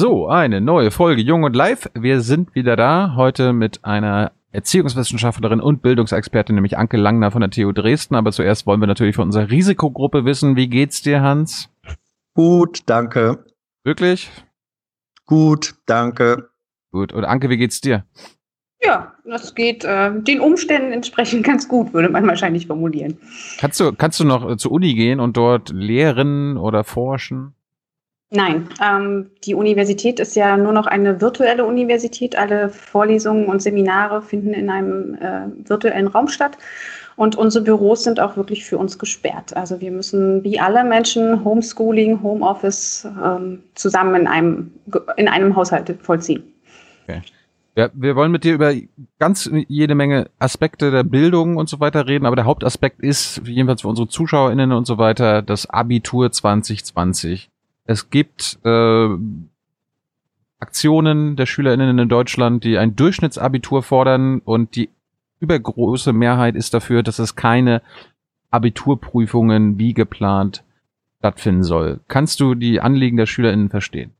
So, 0.00 0.28
eine 0.28 0.62
neue 0.62 0.90
Folge 0.90 1.20
Jung 1.20 1.42
und 1.42 1.54
Live. 1.54 1.90
Wir 1.92 2.22
sind 2.22 2.54
wieder 2.54 2.74
da, 2.74 3.16
heute 3.16 3.52
mit 3.52 3.84
einer 3.84 4.32
Erziehungswissenschaftlerin 4.50 5.60
und 5.60 5.82
Bildungsexpertin, 5.82 6.54
nämlich 6.54 6.78
Anke 6.78 6.96
Langner 6.96 7.30
von 7.30 7.42
der 7.42 7.50
TU 7.50 7.70
Dresden. 7.70 8.14
Aber 8.14 8.32
zuerst 8.32 8.66
wollen 8.66 8.80
wir 8.80 8.86
natürlich 8.86 9.14
von 9.14 9.26
unserer 9.26 9.50
Risikogruppe 9.50 10.24
wissen. 10.24 10.56
Wie 10.56 10.68
geht's 10.68 11.02
dir, 11.02 11.20
Hans? 11.20 11.68
Gut, 12.32 12.80
danke. 12.86 13.44
Wirklich? 13.84 14.30
Gut, 15.26 15.74
danke. 15.84 16.48
Gut. 16.92 17.12
Und 17.12 17.26
Anke, 17.26 17.50
wie 17.50 17.58
geht's 17.58 17.82
dir? 17.82 18.06
Ja, 18.82 19.12
das 19.26 19.54
geht 19.54 19.84
äh, 19.84 20.18
den 20.18 20.40
Umständen 20.40 20.92
entsprechend 20.92 21.44
ganz 21.44 21.68
gut, 21.68 21.92
würde 21.92 22.08
man 22.08 22.26
wahrscheinlich 22.26 22.68
formulieren. 22.68 23.18
Kannst 23.58 23.78
du, 23.78 23.92
kannst 23.92 24.18
du 24.18 24.24
noch 24.24 24.48
äh, 24.48 24.56
zur 24.56 24.72
Uni 24.72 24.94
gehen 24.94 25.20
und 25.20 25.36
dort 25.36 25.68
lehren 25.68 26.56
oder 26.56 26.84
forschen? 26.84 27.54
Nein, 28.32 28.68
ähm, 28.80 29.30
die 29.44 29.54
Universität 29.54 30.20
ist 30.20 30.36
ja 30.36 30.56
nur 30.56 30.72
noch 30.72 30.86
eine 30.86 31.20
virtuelle 31.20 31.64
Universität. 31.64 32.36
Alle 32.36 32.68
Vorlesungen 32.68 33.46
und 33.46 33.60
Seminare 33.60 34.22
finden 34.22 34.54
in 34.54 34.70
einem 34.70 35.14
äh, 35.14 35.68
virtuellen 35.68 36.06
Raum 36.06 36.28
statt. 36.28 36.56
Und 37.16 37.36
unsere 37.36 37.64
Büros 37.64 38.04
sind 38.04 38.20
auch 38.20 38.36
wirklich 38.36 38.64
für 38.64 38.78
uns 38.78 39.00
gesperrt. 39.00 39.56
Also 39.56 39.80
wir 39.80 39.90
müssen 39.90 40.44
wie 40.44 40.60
alle 40.60 40.84
Menschen 40.84 41.44
Homeschooling, 41.44 42.22
Homeoffice 42.22 43.06
ähm, 43.22 43.64
zusammen 43.74 44.22
in 44.22 44.26
einem, 44.28 44.70
in 45.16 45.26
einem 45.26 45.56
Haushalt 45.56 45.92
vollziehen. 46.00 46.44
Okay. 47.02 47.22
Ja, 47.76 47.88
wir 47.94 48.14
wollen 48.14 48.32
mit 48.32 48.44
dir 48.44 48.54
über 48.54 48.72
ganz 49.18 49.50
jede 49.68 49.94
Menge 49.94 50.30
Aspekte 50.38 50.90
der 50.90 51.02
Bildung 51.02 51.56
und 51.56 51.68
so 51.68 51.80
weiter 51.80 52.06
reden, 52.06 52.26
aber 52.26 52.36
der 52.36 52.44
Hauptaspekt 52.44 53.00
ist, 53.00 53.42
jedenfalls 53.44 53.82
für 53.82 53.88
unsere 53.88 54.08
ZuschauerInnen 54.08 54.72
und 54.72 54.86
so 54.86 54.98
weiter, 54.98 55.42
das 55.42 55.68
Abitur 55.68 56.32
2020. 56.32 57.50
Es 57.90 58.08
gibt 58.08 58.60
äh, 58.64 59.08
Aktionen 60.60 61.34
der 61.34 61.46
SchülerInnen 61.46 61.98
in 61.98 62.08
Deutschland, 62.08 62.62
die 62.62 62.78
ein 62.78 62.94
Durchschnittsabitur 62.94 63.82
fordern 63.82 64.38
und 64.44 64.76
die 64.76 64.90
übergroße 65.40 66.12
Mehrheit 66.12 66.54
ist 66.54 66.72
dafür, 66.72 67.02
dass 67.02 67.18
es 67.18 67.34
keine 67.34 67.82
Abiturprüfungen 68.52 69.80
wie 69.80 69.92
geplant 69.92 70.62
stattfinden 71.18 71.64
soll. 71.64 71.98
Kannst 72.06 72.38
du 72.38 72.54
die 72.54 72.80
Anliegen 72.80 73.16
der 73.16 73.26
SchülerInnen 73.26 73.70
verstehen? 73.70 74.12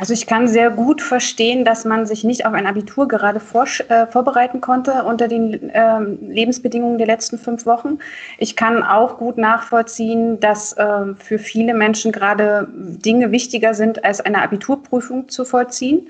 Also 0.00 0.12
ich 0.12 0.28
kann 0.28 0.46
sehr 0.46 0.70
gut 0.70 1.02
verstehen, 1.02 1.64
dass 1.64 1.84
man 1.84 2.06
sich 2.06 2.22
nicht 2.22 2.46
auf 2.46 2.52
ein 2.52 2.66
Abitur 2.66 3.08
gerade 3.08 3.40
vor, 3.40 3.66
äh, 3.88 4.06
vorbereiten 4.06 4.60
konnte 4.60 5.02
unter 5.02 5.26
den 5.26 5.70
äh, 5.70 6.00
Lebensbedingungen 6.00 6.98
der 6.98 7.08
letzten 7.08 7.36
fünf 7.36 7.66
Wochen. 7.66 7.98
Ich 8.38 8.54
kann 8.54 8.84
auch 8.84 9.18
gut 9.18 9.38
nachvollziehen, 9.38 10.38
dass 10.38 10.72
äh, 10.74 11.14
für 11.18 11.38
viele 11.38 11.74
Menschen 11.74 12.12
gerade 12.12 12.68
Dinge 12.70 13.32
wichtiger 13.32 13.74
sind, 13.74 14.04
als 14.04 14.20
eine 14.20 14.40
Abiturprüfung 14.42 15.28
zu 15.28 15.44
vollziehen. 15.44 16.06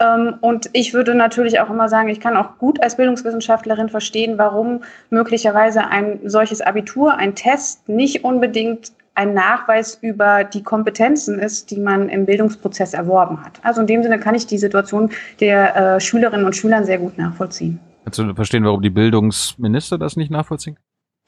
Ähm, 0.00 0.36
und 0.40 0.70
ich 0.72 0.94
würde 0.94 1.14
natürlich 1.14 1.60
auch 1.60 1.68
immer 1.68 1.90
sagen, 1.90 2.08
ich 2.08 2.20
kann 2.20 2.38
auch 2.38 2.56
gut 2.58 2.82
als 2.82 2.96
Bildungswissenschaftlerin 2.96 3.90
verstehen, 3.90 4.38
warum 4.38 4.82
möglicherweise 5.10 5.86
ein 5.86 6.20
solches 6.24 6.62
Abitur, 6.62 7.16
ein 7.16 7.34
Test 7.34 7.86
nicht 7.86 8.24
unbedingt 8.24 8.92
ein 9.16 9.34
Nachweis 9.34 9.98
über 10.02 10.44
die 10.44 10.62
Kompetenzen 10.62 11.38
ist, 11.38 11.70
die 11.70 11.80
man 11.80 12.08
im 12.08 12.26
Bildungsprozess 12.26 12.94
erworben 12.94 13.44
hat. 13.44 13.58
Also 13.62 13.80
in 13.80 13.86
dem 13.86 14.02
Sinne 14.02 14.20
kann 14.20 14.34
ich 14.34 14.46
die 14.46 14.58
Situation 14.58 15.10
der 15.40 15.96
äh, 15.96 16.00
Schülerinnen 16.00 16.46
und 16.46 16.54
Schüler 16.54 16.84
sehr 16.84 16.98
gut 16.98 17.18
nachvollziehen. 17.18 17.80
Kannst 18.04 18.18
du 18.18 18.34
verstehen, 18.34 18.64
warum 18.64 18.82
die 18.82 18.90
Bildungsminister 18.90 19.98
das 19.98 20.16
nicht 20.16 20.30
nachvollziehen? 20.30 20.76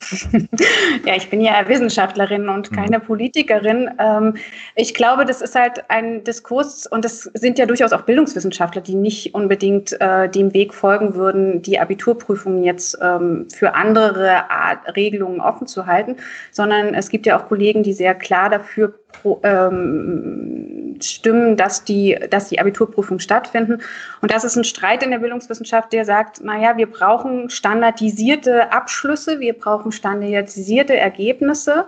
ja, 1.06 1.16
ich 1.16 1.28
bin 1.28 1.40
ja 1.40 1.68
Wissenschaftlerin 1.68 2.48
und 2.48 2.70
mhm. 2.70 2.76
keine. 2.76 2.98
Politikerin. 3.00 3.90
Ähm, 3.98 4.34
ich 4.74 4.94
glaube, 4.94 5.24
das 5.24 5.40
ist 5.40 5.54
halt 5.54 5.88
ein 5.88 6.24
Diskurs 6.24 6.86
und 6.86 7.04
das 7.04 7.22
sind 7.34 7.58
ja 7.58 7.66
durchaus 7.66 7.92
auch 7.92 8.02
Bildungswissenschaftler, 8.02 8.82
die 8.82 8.94
nicht 8.94 9.34
unbedingt 9.34 9.98
äh, 10.00 10.28
dem 10.28 10.52
Weg 10.52 10.74
folgen 10.74 11.14
würden, 11.14 11.62
die 11.62 11.78
Abiturprüfungen 11.78 12.64
jetzt 12.64 12.98
ähm, 13.00 13.46
für 13.50 13.74
andere 13.74 14.50
Art 14.50 14.96
Regelungen 14.96 15.40
offen 15.40 15.66
zu 15.66 15.86
halten, 15.86 16.16
sondern 16.50 16.94
es 16.94 17.08
gibt 17.08 17.26
ja 17.26 17.38
auch 17.38 17.48
Kollegen, 17.48 17.82
die 17.82 17.92
sehr 17.92 18.14
klar 18.14 18.50
dafür 18.50 18.94
ähm, 19.42 20.96
stimmen, 21.00 21.56
dass 21.56 21.84
die, 21.84 22.18
dass 22.30 22.48
die 22.48 22.60
Abiturprüfungen 22.60 23.20
stattfinden. 23.20 23.80
Und 24.20 24.32
das 24.32 24.44
ist 24.44 24.56
ein 24.56 24.64
Streit 24.64 25.02
in 25.02 25.10
der 25.10 25.18
Bildungswissenschaft, 25.18 25.92
der 25.92 26.04
sagt, 26.04 26.42
naja, 26.42 26.76
wir 26.76 26.90
brauchen 26.90 27.50
standardisierte 27.50 28.72
Abschlüsse, 28.72 29.40
wir 29.40 29.54
brauchen 29.54 29.92
standardisierte 29.92 30.96
Ergebnisse. 30.96 31.86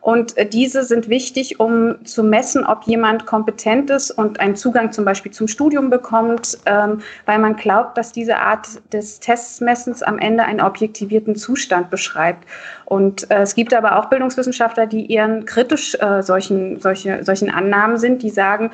Und 0.00 0.36
äh, 0.36 0.46
diese 0.46 0.82
sind 0.82 1.08
wichtig, 1.08 1.60
um 1.60 2.04
zu 2.04 2.22
messen, 2.22 2.64
ob 2.64 2.84
jemand 2.84 3.26
kompetent 3.26 3.90
ist 3.90 4.10
und 4.10 4.40
einen 4.40 4.56
Zugang 4.56 4.92
zum 4.92 5.04
Beispiel 5.04 5.32
zum 5.32 5.46
Studium 5.46 5.90
bekommt, 5.90 6.58
ähm, 6.66 7.00
weil 7.26 7.38
man 7.38 7.56
glaubt, 7.56 7.98
dass 7.98 8.12
diese 8.12 8.38
Art 8.38 8.66
des 8.92 9.20
Testmessens 9.20 10.02
am 10.02 10.18
Ende 10.18 10.44
einen 10.44 10.60
objektivierten 10.60 11.36
Zustand 11.36 11.90
beschreibt. 11.90 12.46
Und 12.86 13.30
äh, 13.30 13.42
es 13.42 13.54
gibt 13.54 13.74
aber 13.74 13.98
auch 13.98 14.06
Bildungswissenschaftler, 14.06 14.86
die 14.86 15.12
eher 15.12 15.42
kritisch 15.44 15.94
äh, 16.00 16.22
solchen, 16.22 16.80
solche, 16.80 17.22
solchen 17.24 17.50
Annahmen 17.50 17.98
sind, 17.98 18.22
die 18.22 18.30
sagen, 18.30 18.70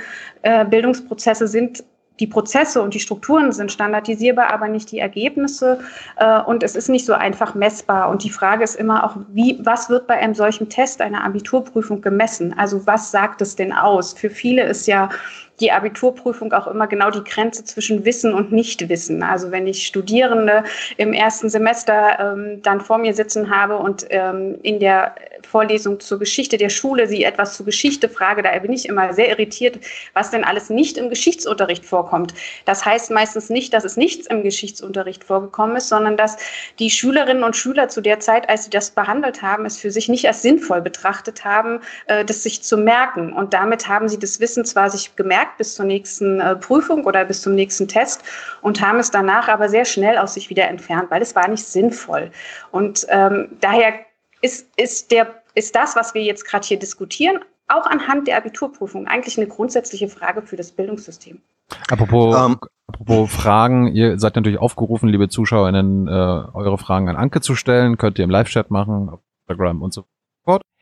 Bildungsprozesse 0.70 1.48
sind 1.48 1.82
die 2.20 2.26
Prozesse 2.26 2.80
und 2.82 2.94
die 2.94 3.00
Strukturen 3.00 3.52
sind 3.52 3.70
standardisierbar, 3.72 4.52
aber 4.52 4.68
nicht 4.68 4.90
die 4.90 4.98
Ergebnisse. 4.98 5.80
Äh, 6.16 6.40
und 6.42 6.62
es 6.62 6.76
ist 6.76 6.88
nicht 6.88 7.04
so 7.04 7.12
einfach 7.12 7.54
messbar. 7.54 8.08
Und 8.08 8.24
die 8.24 8.30
Frage 8.30 8.64
ist 8.64 8.76
immer 8.76 9.04
auch, 9.04 9.16
wie, 9.32 9.58
was 9.62 9.90
wird 9.90 10.06
bei 10.06 10.14
einem 10.14 10.34
solchen 10.34 10.68
Test, 10.68 11.00
einer 11.00 11.24
Abiturprüfung 11.24 12.00
gemessen? 12.00 12.54
Also 12.58 12.86
was 12.86 13.10
sagt 13.10 13.42
es 13.42 13.56
denn 13.56 13.72
aus? 13.72 14.12
Für 14.14 14.30
viele 14.30 14.64
ist 14.64 14.86
ja 14.86 15.10
die 15.60 15.72
Abiturprüfung 15.72 16.52
auch 16.52 16.66
immer 16.66 16.86
genau 16.86 17.10
die 17.10 17.24
Grenze 17.24 17.64
zwischen 17.64 18.04
Wissen 18.04 18.34
und 18.34 18.52
Nichtwissen. 18.52 19.22
Also 19.22 19.50
wenn 19.50 19.66
ich 19.66 19.86
Studierende 19.86 20.64
im 20.96 21.12
ersten 21.12 21.48
Semester 21.48 22.18
ähm, 22.20 22.62
dann 22.62 22.80
vor 22.80 22.98
mir 22.98 23.14
sitzen 23.14 23.50
habe 23.50 23.76
und 23.78 24.06
ähm, 24.10 24.58
in 24.62 24.80
der 24.80 25.14
Vorlesung 25.46 26.00
zur 26.00 26.18
Geschichte 26.18 26.56
der 26.56 26.68
Schule 26.68 27.06
sie 27.06 27.24
etwas 27.24 27.56
zur 27.56 27.66
Geschichte 27.66 28.08
frage, 28.08 28.42
da 28.42 28.56
bin 28.58 28.72
ich 28.72 28.88
immer 28.88 29.12
sehr 29.12 29.28
irritiert, 29.28 29.78
was 30.12 30.30
denn 30.30 30.44
alles 30.44 30.70
nicht 30.70 30.98
im 30.98 31.08
Geschichtsunterricht 31.08 31.84
vorkommt. 31.84 32.34
Das 32.64 32.84
heißt 32.84 33.10
meistens 33.10 33.48
nicht, 33.48 33.72
dass 33.72 33.84
es 33.84 33.96
nichts 33.96 34.26
im 34.26 34.42
Geschichtsunterricht 34.42 35.24
vorgekommen 35.24 35.76
ist, 35.76 35.88
sondern 35.88 36.16
dass 36.16 36.36
die 36.78 36.90
Schülerinnen 36.90 37.44
und 37.44 37.56
Schüler 37.56 37.88
zu 37.88 38.00
der 38.00 38.20
Zeit, 38.20 38.48
als 38.48 38.64
sie 38.64 38.70
das 38.70 38.90
behandelt 38.90 39.42
haben, 39.42 39.64
es 39.64 39.78
für 39.78 39.90
sich 39.90 40.08
nicht 40.08 40.26
als 40.26 40.42
sinnvoll 40.42 40.80
betrachtet 40.80 41.44
haben, 41.44 41.80
äh, 42.06 42.24
das 42.24 42.42
sich 42.42 42.62
zu 42.62 42.76
merken. 42.76 43.32
Und 43.32 43.54
damit 43.54 43.88
haben 43.88 44.08
sie 44.08 44.18
das 44.18 44.40
Wissen 44.40 44.64
zwar 44.64 44.90
sich 44.90 45.14
gemerkt, 45.16 45.45
gemerkt 45.46 45.58
bis 45.58 45.74
zur 45.74 45.86
nächsten 45.86 46.40
äh, 46.40 46.56
Prüfung 46.56 47.04
oder 47.04 47.24
bis 47.24 47.42
zum 47.42 47.54
nächsten 47.54 47.88
Test 47.88 48.22
und 48.62 48.80
haben 48.80 48.98
es 48.98 49.10
danach 49.10 49.48
aber 49.48 49.68
sehr 49.68 49.84
schnell 49.84 50.18
aus 50.18 50.34
sich 50.34 50.50
wieder 50.50 50.68
entfernt, 50.68 51.10
weil 51.10 51.22
es 51.22 51.34
war 51.34 51.48
nicht 51.48 51.64
sinnvoll. 51.64 52.30
Und 52.70 53.06
ähm, 53.08 53.48
daher 53.60 53.94
ist, 54.42 54.68
ist, 54.76 55.10
der, 55.10 55.42
ist 55.54 55.74
das, 55.74 55.96
was 55.96 56.14
wir 56.14 56.22
jetzt 56.22 56.44
gerade 56.44 56.66
hier 56.66 56.78
diskutieren, 56.78 57.38
auch 57.68 57.86
anhand 57.86 58.28
der 58.28 58.36
Abiturprüfung 58.36 59.06
eigentlich 59.06 59.38
eine 59.38 59.48
grundsätzliche 59.48 60.08
Frage 60.08 60.42
für 60.42 60.56
das 60.56 60.72
Bildungssystem. 60.72 61.40
Apropos, 61.90 62.36
um, 62.36 62.52
ähm. 62.52 62.58
apropos 62.86 63.32
Fragen, 63.32 63.88
ihr 63.88 64.18
seid 64.18 64.36
natürlich 64.36 64.60
aufgerufen, 64.60 65.08
liebe 65.08 65.28
ZuschauerInnen, 65.28 66.06
äh, 66.06 66.10
eure 66.10 66.78
Fragen 66.78 67.08
an 67.08 67.16
Anke 67.16 67.40
zu 67.40 67.56
stellen. 67.56 67.96
Könnt 67.96 68.18
ihr 68.18 68.24
im 68.24 68.30
Live-Chat 68.30 68.70
machen, 68.70 69.08
auf 69.08 69.20
Instagram 69.48 69.82
und 69.82 69.92
so 69.92 70.04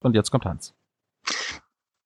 Und 0.00 0.14
jetzt 0.14 0.30
kommt 0.30 0.44
Hans. 0.44 0.74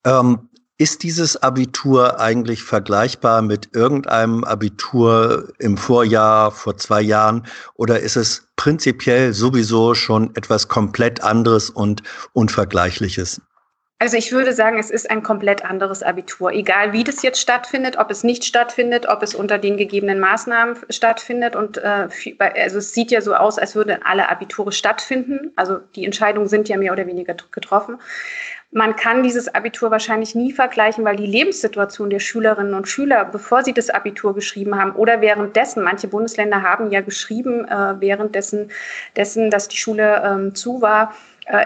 Ähm, 0.05 0.49
ist 0.77 1.03
dieses 1.03 1.37
Abitur 1.37 2.19
eigentlich 2.19 2.63
vergleichbar 2.63 3.43
mit 3.43 3.75
irgendeinem 3.75 4.43
Abitur 4.43 5.53
im 5.59 5.77
Vorjahr, 5.77 6.49
vor 6.51 6.75
zwei 6.77 7.01
Jahren? 7.01 7.45
Oder 7.75 7.99
ist 7.99 8.15
es 8.15 8.47
prinzipiell 8.55 9.31
sowieso 9.33 9.93
schon 9.93 10.35
etwas 10.35 10.67
komplett 10.69 11.21
anderes 11.21 11.69
und 11.69 12.01
Unvergleichliches? 12.33 13.41
Also 14.01 14.17
ich 14.17 14.31
würde 14.31 14.51
sagen, 14.51 14.79
es 14.79 14.89
ist 14.89 15.11
ein 15.11 15.21
komplett 15.21 15.63
anderes 15.63 16.01
Abitur. 16.01 16.51
Egal 16.51 16.91
wie 16.91 17.03
das 17.03 17.21
jetzt 17.21 17.39
stattfindet, 17.39 17.99
ob 17.99 18.09
es 18.09 18.23
nicht 18.23 18.43
stattfindet, 18.43 19.07
ob 19.07 19.21
es 19.21 19.35
unter 19.35 19.59
den 19.59 19.77
gegebenen 19.77 20.19
Maßnahmen 20.19 20.75
stattfindet. 20.89 21.55
Und 21.55 21.77
äh, 21.77 22.07
also 22.39 22.79
es 22.79 22.95
sieht 22.95 23.11
ja 23.11 23.21
so 23.21 23.35
aus, 23.35 23.59
als 23.59 23.75
würden 23.75 24.01
alle 24.03 24.27
Abiture 24.27 24.71
stattfinden. 24.71 25.51
Also 25.55 25.77
die 25.95 26.03
Entscheidungen 26.03 26.47
sind 26.47 26.67
ja 26.67 26.77
mehr 26.77 26.93
oder 26.93 27.05
weniger 27.05 27.35
getroffen. 27.51 27.99
Man 28.71 28.95
kann 28.95 29.21
dieses 29.21 29.53
Abitur 29.53 29.91
wahrscheinlich 29.91 30.33
nie 30.33 30.51
vergleichen, 30.51 31.05
weil 31.05 31.17
die 31.17 31.27
Lebenssituation 31.27 32.09
der 32.09 32.19
Schülerinnen 32.19 32.73
und 32.73 32.87
Schüler, 32.87 33.25
bevor 33.25 33.63
sie 33.63 33.73
das 33.73 33.91
Abitur 33.91 34.33
geschrieben 34.33 34.81
haben 34.81 34.93
oder 34.93 35.21
währenddessen, 35.21 35.83
manche 35.83 36.07
Bundesländer 36.07 36.63
haben 36.63 36.89
ja 36.89 37.01
geschrieben, 37.01 37.67
äh, 37.67 37.99
währenddessen, 37.99 38.71
dessen, 39.15 39.51
dass 39.51 39.67
die 39.67 39.77
Schule 39.77 40.23
ähm, 40.25 40.55
zu 40.55 40.81
war, 40.81 41.13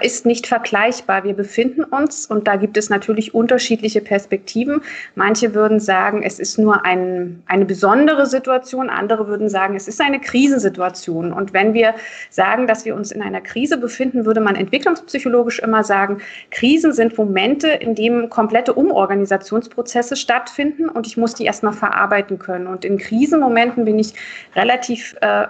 ist 0.04 0.26
nicht 0.26 0.48
vergleichbar. 0.48 1.24
Wir 1.24 1.34
befinden 1.34 1.84
uns, 1.84 2.26
und 2.26 2.48
da 2.48 2.56
gibt 2.56 2.78
es 2.78 2.90
natürlich 2.90 3.34
unterschiedliche 3.34 4.02
Perspektiven. 4.02 4.82
Manche 5.16 5.54
würden 5.54 5.80
sagen, 5.80 6.24
es 6.24 6.40
ist 6.40 6.58
nur 6.58 6.86
ein, 6.86 7.44
eine 7.46 7.66
besondere 7.66 8.26
Situation, 8.26 8.90
andere 8.90 9.28
würden 9.28 9.50
sagen, 9.50 9.76
es 9.76 9.88
ist 9.88 10.02
eine 10.02 10.20
Krisensituation. 10.20 11.32
Und 11.32 11.54
wenn 11.54 11.74
wir 11.74 11.94
sagen, 12.30 12.68
dass 12.68 12.86
wir 12.86 12.96
uns 12.96 13.12
in 13.12 13.22
einer 13.22 13.42
Krise 13.42 13.78
befinden, 13.78 14.26
würde 14.26 14.42
man 14.42 14.56
entwicklungspsychologisch 14.56 15.60
immer 15.60 15.84
sagen, 15.84 16.20
Krisen 16.52 16.94
sind 16.94 17.18
Momente, 17.18 17.68
in 17.68 17.96
denen 17.96 18.30
komplette 18.30 18.74
Umorganisationsprozesse 18.74 20.16
stattfinden 20.16 20.90
und 20.90 21.08
ich 21.08 21.18
muss 21.18 21.36
die 21.36 21.46
erstmal 21.46 21.74
verarbeiten 21.74 22.40
können. 22.40 22.68
Und 22.68 22.86
in 22.86 22.98
Krisenmomenten 22.98 23.86
bin 23.86 24.00
ich 24.00 24.14
relativ 24.56 25.16
äh, 25.22 25.48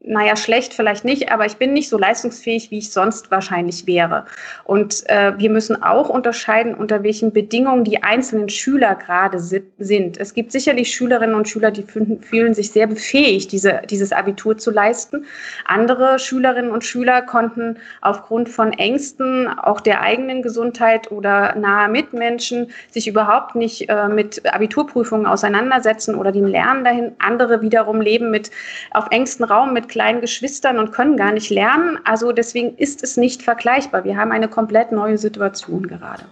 naja, 0.00 0.36
schlecht 0.36 0.74
vielleicht 0.74 1.04
nicht, 1.04 1.32
aber 1.32 1.44
ich 1.44 1.56
bin 1.56 1.72
nicht 1.72 1.88
so 1.88 1.98
leistungsfähig, 1.98 2.70
wie 2.70 2.78
ich 2.78 2.92
sonst 2.92 3.32
wahrscheinlich 3.32 3.88
wäre. 3.88 4.26
Und 4.62 5.02
äh, 5.08 5.36
wir 5.36 5.50
müssen 5.50 5.82
auch 5.82 6.08
unterscheiden, 6.08 6.74
unter 6.74 7.02
welchen 7.02 7.32
Bedingungen 7.32 7.82
die 7.82 8.00
einzelnen 8.04 8.48
Schüler 8.48 8.94
gerade 8.94 9.40
sind. 9.40 10.16
Es 10.16 10.34
gibt 10.34 10.52
sicherlich 10.52 10.94
Schülerinnen 10.94 11.34
und 11.34 11.48
Schüler, 11.48 11.72
die 11.72 11.82
fühlen 11.82 12.54
sich 12.54 12.70
sehr 12.70 12.86
befähigt, 12.86 13.50
diese, 13.50 13.82
dieses 13.90 14.12
Abitur 14.12 14.56
zu 14.56 14.70
leisten. 14.70 15.26
Andere 15.64 16.20
Schülerinnen 16.20 16.70
und 16.70 16.84
Schüler 16.84 17.20
konnten 17.22 17.78
aufgrund 18.00 18.48
von 18.48 18.72
Ängsten, 18.72 19.48
auch 19.48 19.80
der 19.80 20.00
eigenen 20.00 20.42
Gesundheit 20.42 21.10
oder 21.10 21.56
nahe 21.56 21.88
Mitmenschen, 21.88 22.70
sich 22.92 23.08
überhaupt 23.08 23.56
nicht 23.56 23.88
äh, 23.88 24.08
mit 24.08 24.46
Abiturprüfungen 24.46 25.26
auseinandersetzen 25.26 26.14
oder 26.14 26.30
dem 26.30 26.46
Lernen 26.46 26.84
dahin. 26.84 27.12
Andere 27.18 27.62
wiederum 27.62 28.00
leben 28.00 28.30
mit 28.30 28.52
auf 28.92 29.06
engstem 29.10 29.46
Raum 29.46 29.72
mit 29.72 29.88
kleinen 29.98 30.20
Geschwistern 30.20 30.78
und 30.78 30.92
können 30.92 31.16
gar 31.16 31.32
nicht 31.32 31.50
lernen. 31.50 31.98
Also 32.04 32.30
deswegen 32.30 32.76
ist 32.76 33.02
es 33.02 33.16
nicht 33.16 33.42
vergleichbar. 33.42 34.04
Wir 34.04 34.16
haben 34.16 34.30
eine 34.30 34.46
komplett 34.46 34.92
neue 34.92 35.18
Situation 35.18 35.88
gerade. 35.88 36.22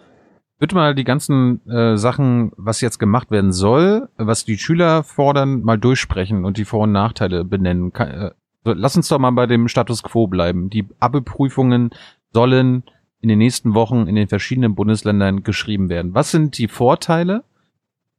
Würde 0.61 0.77
mal 0.77 0.95
die 0.95 1.03
ganzen 1.03 1.67
äh, 1.69 1.97
Sachen, 1.97 2.53
was 2.57 2.81
jetzt 2.81 3.01
gemacht 3.01 3.33
werden 3.33 3.51
soll, 3.51 4.09
was 4.19 4.45
die 4.45 4.57
Schüler 4.57 5.03
fordern, 5.03 5.63
mal 5.63 5.79
durchsprechen 5.79 6.45
und 6.45 6.59
die 6.59 6.65
Vor- 6.65 6.85
und 6.85 6.93
Nachteile 6.93 7.45
benennen. 7.45 7.93
Kann, 7.93 8.09
äh, 8.09 8.31
lass 8.63 8.97
uns 8.97 9.09
doch 9.09 9.19
mal 9.19 9.33
bei 9.33 9.49
dem 9.49 9.67
Status 9.67 10.05
quo 10.05 10.29
bleiben. 10.29 10.71
Die 10.71 10.87
Abi-Prüfungen 11.01 11.91
sollen 12.33 12.85
in 13.21 13.29
den 13.29 13.39
nächsten 13.39 13.75
Wochen 13.75 14.07
in 14.07 14.15
den 14.15 14.29
verschiedenen 14.29 14.77
Bundesländern 14.77 15.43
geschrieben 15.43 15.89
werden. 15.89 16.15
Was 16.15 16.31
sind 16.31 16.57
die 16.57 16.69
Vorteile 16.69 17.43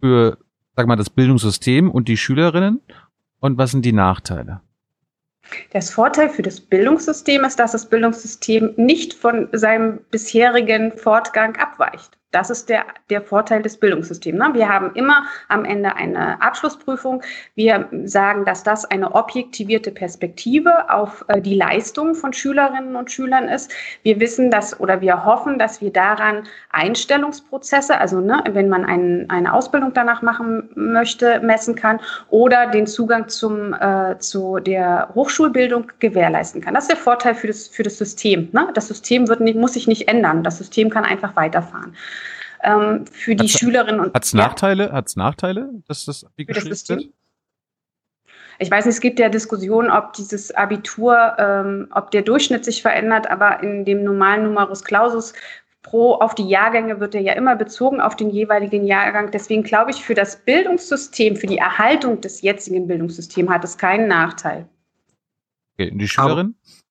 für, 0.01 0.39
sag 0.75 0.87
mal, 0.87 0.97
das 0.97 1.09
Bildungssystem 1.09 1.89
und 1.89 2.09
die 2.09 2.17
Schülerinnen 2.17 2.81
und 3.39 3.57
was 3.57 3.71
sind 3.71 3.85
die 3.85 3.93
Nachteile? 3.93 4.59
Das 5.71 5.89
Vorteil 5.89 6.29
für 6.29 6.41
das 6.41 6.59
Bildungssystem 6.59 7.43
ist, 7.43 7.59
dass 7.59 7.71
das 7.71 7.87
Bildungssystem 7.87 8.73
nicht 8.77 9.13
von 9.13 9.49
seinem 9.51 9.99
bisherigen 10.11 10.97
Fortgang 10.97 11.55
abweicht. 11.57 12.16
Das 12.31 12.49
ist 12.49 12.67
der, 12.67 12.83
der 13.09 13.21
Vorteil 13.21 13.61
des 13.61 13.77
Bildungssystems. 13.77 14.37
Ne? 14.37 14.49
Wir 14.53 14.67
haben 14.67 14.91
immer 14.95 15.23
am 15.47 15.63
Ende 15.63 15.95
eine 15.95 16.41
Abschlussprüfung. 16.41 17.23
Wir 17.55 17.87
sagen, 18.03 18.43
dass 18.43 18.63
das 18.63 18.83
eine 18.83 19.15
objektivierte 19.15 19.91
Perspektive 19.91 20.89
auf 20.89 21.23
äh, 21.29 21.39
die 21.39 21.55
Leistung 21.55 22.15
von 22.15 22.33
Schülerinnen 22.33 22.97
und 22.97 23.09
Schülern 23.11 23.47
ist. 23.47 23.71
Wir 24.03 24.19
wissen, 24.19 24.51
dass 24.51 24.77
oder 24.77 24.99
wir 24.99 25.23
hoffen, 25.23 25.57
dass 25.57 25.79
wir 25.79 25.91
daran 25.91 26.43
Einstellungsprozesse, 26.71 27.97
also 27.97 28.19
ne, 28.19 28.43
wenn 28.51 28.67
man 28.67 28.83
ein, 28.83 29.29
eine 29.29 29.53
Ausbildung 29.53 29.93
danach 29.93 30.21
machen 30.21 30.69
möchte, 30.75 31.39
messen 31.39 31.75
kann 31.75 32.01
oder 32.29 32.67
den 32.67 32.87
Zugang 32.87 33.29
zum, 33.29 33.73
äh, 33.73 34.17
zu 34.19 34.59
der 34.59 35.09
Hochschulbildung 35.15 35.93
gewährleisten 35.99 36.59
kann. 36.59 36.73
Das 36.73 36.83
ist 36.83 36.91
der 36.91 36.97
Vorteil 36.97 37.35
für 37.35 37.47
das, 37.47 37.69
für 37.69 37.83
das 37.83 37.97
System. 37.97 38.49
Ne? 38.51 38.67
Das 38.73 38.89
System 38.89 39.29
wird 39.29 39.39
nicht, 39.39 39.57
muss 39.57 39.73
sich 39.73 39.87
nicht 39.87 40.09
ändern. 40.09 40.43
Das 40.43 40.57
System 40.57 40.89
kann 40.89 41.05
einfach 41.05 41.37
weiterfahren 41.37 41.95
ähm, 42.63 43.05
für 43.07 43.35
die 43.35 43.43
hat's, 43.43 43.59
Schülerinnen 43.59 43.99
und 43.99 44.13
Hat 44.13 44.25
es 44.25 44.33
Nachteile? 44.33 44.85
Ja. 44.87 44.91
Hat's 44.93 45.15
Nachteile, 45.15 45.69
dass 45.87 46.05
das 46.05 46.23
Abi 46.23 46.45
geschrieben 46.45 46.75
wird? 46.87 47.09
Ich 48.59 48.71
weiß 48.71 48.85
nicht, 48.85 48.95
es 48.95 49.01
gibt 49.01 49.19
ja 49.19 49.29
Diskussionen, 49.29 49.91
ob 49.91 50.13
dieses 50.13 50.51
Abitur, 50.51 51.35
ähm, 51.37 51.87
ob 51.91 52.09
der 52.11 52.23
Durchschnitt 52.23 52.65
sich 52.65 52.81
verändert, 52.81 53.29
aber 53.29 53.61
in 53.61 53.85
dem 53.85 54.03
normalen 54.03 54.43
Numerus 54.43 54.83
Clausus 54.83 55.33
pro 55.83 56.15
auf 56.15 56.35
die 56.35 56.47
Jahrgänge 56.47 56.99
wird 56.99 57.15
er 57.15 57.21
ja 57.21 57.33
immer 57.33 57.55
bezogen 57.55 58.01
auf 58.01 58.15
den 58.15 58.29
jeweiligen 58.29 58.85
Jahrgang. 58.85 59.31
Deswegen 59.31 59.63
glaube 59.63 59.91
ich, 59.91 60.03
für 60.03 60.15
das 60.15 60.43
Bildungssystem, 60.43 61.35
für 61.35 61.47
die 61.47 61.59
Erhaltung 61.59 62.19
des 62.19 62.41
jetzigen 62.41 62.87
Bildungssystems 62.87 63.49
hat 63.49 63.63
es 63.63 63.77
keinen 63.77 64.07
Nachteil. 64.07 64.67
Okay, 65.73 65.91
die 65.93 66.07
Schülerin? 66.07 66.55
Aber 66.57 66.86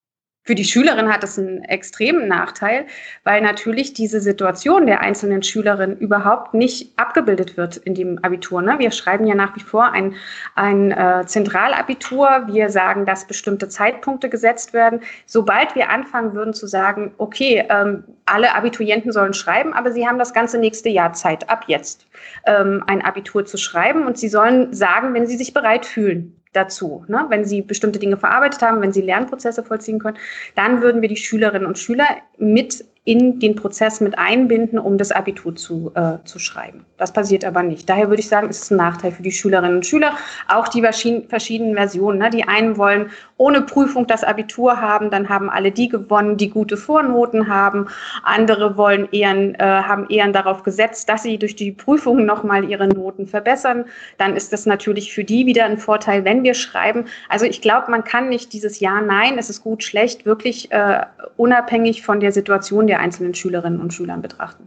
für 0.47 0.55
die 0.55 0.65
Schülerin 0.65 1.13
hat 1.13 1.25
es 1.25 1.39
einen 1.41 1.65
extremen 1.65 2.29
Nachteil, 2.29 2.87
weil 3.25 3.43
natürlich 3.43 3.95
diese 3.95 4.21
Situation 4.21 4.87
der 4.87 5.01
einzelnen 5.01 5.43
Schülerin 5.43 5.97
überhaupt 5.97 6.55
nicht 6.55 6.97
abgebildet 6.97 7.57
wird 7.57 7.79
in 7.79 7.95
dem 7.95 8.21
Abitur. 8.23 8.63
Ne? 8.63 8.77
Wir 8.79 8.93
schreiben 8.93 9.27
ja 9.27 9.35
nach 9.35 9.57
wie 9.57 9.61
vor 9.61 9.91
ein, 9.91 10.15
ein 10.55 10.93
äh, 10.93 11.25
Zentralabitur. 11.27 12.45
Wir 12.47 12.71
sagen, 12.71 13.07
dass 13.07 13.27
bestimmte 13.27 13.69
Zeitpunkte 13.69 14.29
gesetzt 14.29 14.73
werden. 14.73 15.01
Sobald 15.27 15.75
wir 15.75 15.91
anfangen 15.91 16.33
würden 16.35 16.55
zu 16.55 16.69
sagen, 16.69 17.13
okay, 17.19 17.65
ähm, 17.69 18.05
alle 18.25 18.55
Abiturienten 18.55 19.11
sollen 19.11 19.35
schreiben, 19.35 19.73
aber 19.73 19.91
sie 19.91 20.07
haben 20.07 20.19
das 20.19 20.33
ganze 20.33 20.59
nächste 20.59 20.89
Jahr 20.89 21.13
Zeit, 21.13 21.51
ab 21.51 21.65
jetzt 21.67 22.07
ähm, 22.47 22.85
ein 22.87 23.05
Abitur 23.05 23.45
zu 23.47 23.57
schreiben 23.57 24.07
und 24.07 24.17
sie 24.17 24.29
sollen 24.29 24.73
sagen, 24.73 25.13
wenn 25.13 25.27
sie 25.27 25.37
sich 25.37 25.53
bereit 25.53 25.87
fühlen 25.87 26.37
dazu. 26.57 27.05
Ne? 27.09 27.27
Wenn 27.29 27.45
sie 27.45 27.63
bestimmte 27.63 27.99
Dinge 27.99 28.17
verarbeitet 28.17 28.63
haben, 28.63 28.81
wenn 28.81 28.93
sie 28.93 29.03
Lernprozesse 29.03 29.63
vollziehen 29.63 29.99
können, 29.99 30.17
dann 30.55 30.83
würden 30.83 31.03
wir 31.03 31.09
die 31.09 31.17
Schülerinnen 31.17 31.67
und 31.67 31.79
Schüler 31.79 32.07
mit 32.39 32.85
in 33.07 33.39
den 33.39 33.55
Prozess 33.55 34.01
mit 34.01 34.19
einbinden, 34.19 34.81
um 34.81 34.99
das 34.99 35.13
Abitur 35.13 35.55
zu, 35.55 35.93
äh, 35.95 36.19
zu 36.25 36.41
schreiben. 36.41 36.85
Das 36.99 37.13
passiert 37.13 37.45
aber 37.45 37.63
nicht. 37.63 37.89
Daher 37.89 38.09
würde 38.09 38.21
ich 38.21 38.29
sagen, 38.29 38.49
es 38.51 38.63
ist 38.63 38.73
ein 38.73 38.79
Nachteil 38.79 39.13
für 39.13 39.23
die 39.23 39.31
Schülerinnen 39.31 39.77
und 39.77 39.87
Schüler. 39.87 40.13
Auch 40.49 40.67
die 40.67 40.83
verschiedenen 40.83 41.77
Versionen. 41.77 42.19
Ne? 42.19 42.31
Die 42.31 42.49
einen 42.49 42.77
wollen 42.77 43.11
ohne 43.37 43.63
Prüfung 43.63 44.09
das 44.09 44.25
Abitur 44.25 44.81
haben, 44.81 45.11
dann 45.11 45.29
haben 45.29 45.51
alle 45.51 45.71
die 45.71 45.89
gewonnen, 45.89 46.37
die 46.37 46.51
gute 46.51 46.77
Vornoten 46.77 47.49
haben. 47.49 47.87
Andere 48.25 48.77
wollen 48.77 49.09
eher, 49.13 49.37
äh, 49.37 49.83
haben 49.83 50.09
eher 50.09 50.27
darauf 50.33 50.65
gesetzt, 50.65 51.09
dass 51.09 51.23
sie 51.23 51.39
durch 51.39 51.55
die 51.55 51.71
Prüfung 51.71 52.25
nochmal 52.25 52.69
ihre 52.69 52.89
Noten 52.89 53.29
verbessern. 53.29 53.85
Dann 54.19 54.35
ist 54.35 54.53
das 54.53 54.67
natürlich 54.67 55.15
für 55.15 55.23
die 55.23 55.47
wieder 55.47 55.65
ein 55.67 55.79
Vorteil, 55.79 56.25
wenn 56.25 56.43
wir 56.43 56.55
schreiben. 56.55 57.05
Also 57.29 57.47
ich 57.47 57.61
glaube, 57.61 57.91
man 57.91 58.03
kann 58.03 58.31
nicht 58.31 58.53
dieses 58.53 58.81
Ja, 58.81 59.01
Nein, 59.01 59.39
es 59.39 59.49
ist 59.49 59.63
gut, 59.63 59.85
schlecht, 59.85 60.27
wirklich 60.27 60.73
äh, 60.73 61.03
unabhängig 61.37 62.03
von 62.03 62.19
der 62.19 62.33
Situation 62.33 62.87
der 62.87 62.96
der 62.97 63.03
einzelnen 63.03 63.35
Schülerinnen 63.35 63.79
und 63.81 63.93
Schülern 63.93 64.23
betrachten. 64.23 64.67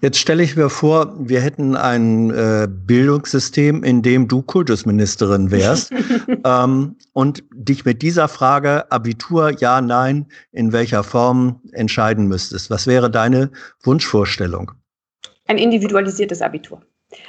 Jetzt 0.00 0.18
stelle 0.18 0.42
ich 0.42 0.54
mir 0.54 0.70
vor, 0.70 1.14
wir 1.18 1.40
hätten 1.40 1.74
ein 1.74 2.30
äh, 2.30 2.68
Bildungssystem, 2.70 3.82
in 3.82 4.02
dem 4.02 4.28
du 4.28 4.42
Kultusministerin 4.42 5.50
wärst 5.50 5.92
ähm, 6.44 6.96
und 7.12 7.42
dich 7.52 7.84
mit 7.84 8.02
dieser 8.02 8.28
Frage 8.28 8.90
Abitur, 8.92 9.58
ja, 9.58 9.80
nein, 9.80 10.26
in 10.52 10.72
welcher 10.72 11.02
Form 11.02 11.60
entscheiden 11.72 12.28
müsstest. 12.28 12.70
Was 12.70 12.86
wäre 12.86 13.10
deine 13.10 13.50
Wunschvorstellung? 13.82 14.72
Ein 15.48 15.58
individualisiertes 15.58 16.42
Abitur. 16.42 16.82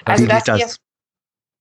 Also, 0.06 0.27
dass 0.27 0.44
das? 0.44 0.77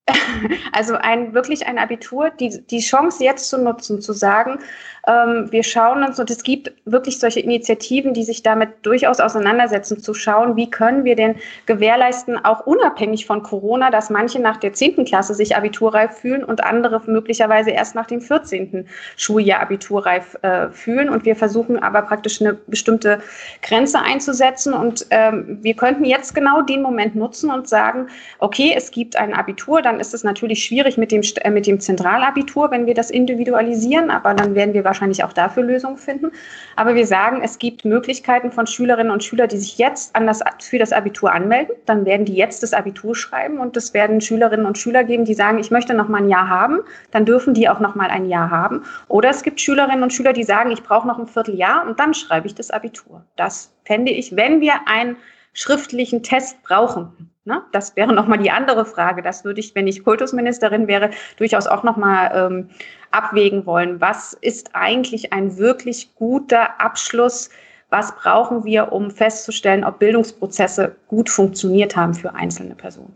Also 0.72 0.94
ein 0.94 1.34
wirklich 1.34 1.66
ein 1.66 1.78
Abitur, 1.78 2.30
die, 2.30 2.60
die 2.66 2.80
Chance 2.80 3.24
jetzt 3.24 3.48
zu 3.48 3.58
nutzen, 3.58 4.00
zu 4.00 4.12
sagen, 4.12 4.58
ähm, 5.06 5.50
wir 5.50 5.62
schauen 5.62 6.02
uns, 6.02 6.18
und 6.18 6.30
es 6.30 6.42
gibt 6.42 6.72
wirklich 6.84 7.18
solche 7.18 7.40
Initiativen, 7.40 8.12
die 8.12 8.24
sich 8.24 8.42
damit 8.42 8.70
durchaus 8.82 9.20
auseinandersetzen, 9.20 10.00
zu 10.00 10.14
schauen, 10.14 10.56
wie 10.56 10.68
können 10.68 11.04
wir 11.04 11.14
denn 11.14 11.36
gewährleisten, 11.66 12.44
auch 12.44 12.66
unabhängig 12.66 13.26
von 13.26 13.42
Corona, 13.42 13.90
dass 13.90 14.10
manche 14.10 14.40
nach 14.40 14.56
der 14.56 14.72
10. 14.72 15.04
Klasse 15.04 15.34
sich 15.34 15.56
abiturreif 15.56 16.18
fühlen 16.18 16.44
und 16.44 16.64
andere 16.64 17.00
möglicherweise 17.06 17.70
erst 17.70 17.94
nach 17.94 18.06
dem 18.06 18.20
14. 18.20 18.86
Schuljahr 19.16 19.60
abiturreif 19.60 20.36
äh, 20.42 20.70
fühlen. 20.70 21.08
Und 21.08 21.24
wir 21.24 21.36
versuchen 21.36 21.78
aber 21.78 22.02
praktisch 22.02 22.40
eine 22.40 22.54
bestimmte 22.54 23.20
Grenze 23.62 24.00
einzusetzen. 24.00 24.74
Und 24.74 25.06
ähm, 25.10 25.58
wir 25.62 25.74
könnten 25.74 26.04
jetzt 26.04 26.34
genau 26.34 26.62
den 26.62 26.82
Moment 26.82 27.14
nutzen 27.14 27.50
und 27.50 27.68
sagen, 27.68 28.08
okay, 28.40 28.74
es 28.76 28.90
gibt 28.90 29.16
ein 29.16 29.34
Abitur, 29.34 29.82
dann 29.82 29.95
dann 29.96 30.00
ist 30.02 30.12
es 30.12 30.24
natürlich 30.24 30.62
schwierig 30.62 30.98
mit 30.98 31.10
dem, 31.10 31.22
äh, 31.22 31.50
mit 31.50 31.66
dem 31.66 31.80
Zentralabitur, 31.80 32.70
wenn 32.70 32.84
wir 32.84 32.92
das 32.92 33.10
individualisieren, 33.10 34.10
aber 34.10 34.34
dann 34.34 34.54
werden 34.54 34.74
wir 34.74 34.84
wahrscheinlich 34.84 35.24
auch 35.24 35.32
dafür 35.32 35.62
Lösungen 35.62 35.96
finden. 35.96 36.32
Aber 36.76 36.94
wir 36.94 37.06
sagen, 37.06 37.40
es 37.42 37.58
gibt 37.58 37.86
Möglichkeiten 37.86 38.52
von 38.52 38.66
Schülerinnen 38.66 39.10
und 39.10 39.24
Schülern, 39.24 39.48
die 39.48 39.56
sich 39.56 39.78
jetzt 39.78 40.14
an 40.14 40.26
das, 40.26 40.42
für 40.60 40.78
das 40.78 40.92
Abitur 40.92 41.32
anmelden. 41.32 41.74
Dann 41.86 42.04
werden 42.04 42.26
die 42.26 42.34
jetzt 42.34 42.62
das 42.62 42.74
Abitur 42.74 43.16
schreiben 43.16 43.58
und 43.58 43.74
es 43.76 43.94
werden 43.94 44.20
Schülerinnen 44.20 44.66
und 44.66 44.76
Schüler 44.76 45.02
geben, 45.02 45.24
die 45.24 45.34
sagen, 45.34 45.58
ich 45.58 45.70
möchte 45.70 45.94
noch 45.94 46.08
mal 46.08 46.18
ein 46.18 46.28
Jahr 46.28 46.50
haben. 46.50 46.80
Dann 47.10 47.24
dürfen 47.24 47.54
die 47.54 47.70
auch 47.70 47.80
noch 47.80 47.94
mal 47.94 48.10
ein 48.10 48.26
Jahr 48.26 48.50
haben. 48.50 48.82
Oder 49.08 49.30
es 49.30 49.42
gibt 49.42 49.62
Schülerinnen 49.62 50.02
und 50.02 50.12
Schüler, 50.12 50.34
die 50.34 50.44
sagen, 50.44 50.70
ich 50.72 50.82
brauche 50.82 51.08
noch 51.08 51.18
ein 51.18 51.26
Vierteljahr 51.26 51.86
und 51.86 51.98
dann 51.98 52.12
schreibe 52.12 52.46
ich 52.46 52.54
das 52.54 52.70
Abitur. 52.70 53.24
Das 53.36 53.72
fände 53.86 54.12
ich, 54.12 54.36
wenn 54.36 54.60
wir 54.60 54.74
einen 54.84 55.16
schriftlichen 55.56 56.22
Test 56.22 56.62
brauchen. 56.62 57.30
Ne? 57.44 57.62
Das 57.72 57.96
wäre 57.96 58.12
nochmal 58.12 58.38
die 58.38 58.50
andere 58.50 58.84
Frage. 58.84 59.22
Das 59.22 59.44
würde 59.44 59.60
ich, 59.60 59.74
wenn 59.74 59.86
ich 59.86 60.04
Kultusministerin 60.04 60.86
wäre, 60.86 61.10
durchaus 61.38 61.66
auch 61.66 61.82
nochmal 61.82 62.30
ähm, 62.34 62.68
abwägen 63.10 63.66
wollen. 63.66 64.00
Was 64.00 64.34
ist 64.34 64.70
eigentlich 64.74 65.32
ein 65.32 65.56
wirklich 65.56 66.14
guter 66.14 66.80
Abschluss? 66.80 67.50
Was 67.88 68.14
brauchen 68.16 68.64
wir, 68.64 68.92
um 68.92 69.10
festzustellen, 69.10 69.84
ob 69.84 69.98
Bildungsprozesse 69.98 70.96
gut 71.08 71.30
funktioniert 71.30 71.96
haben 71.96 72.14
für 72.14 72.34
einzelne 72.34 72.74
Personen? 72.74 73.14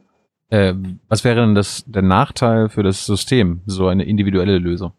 Äh, 0.48 0.74
was 1.08 1.24
wäre 1.24 1.40
denn 1.40 1.54
das, 1.54 1.84
der 1.86 2.02
Nachteil 2.02 2.68
für 2.68 2.82
das 2.82 3.04
System, 3.04 3.60
so 3.66 3.88
eine 3.88 4.04
individuelle 4.04 4.58
Lösung? 4.58 4.92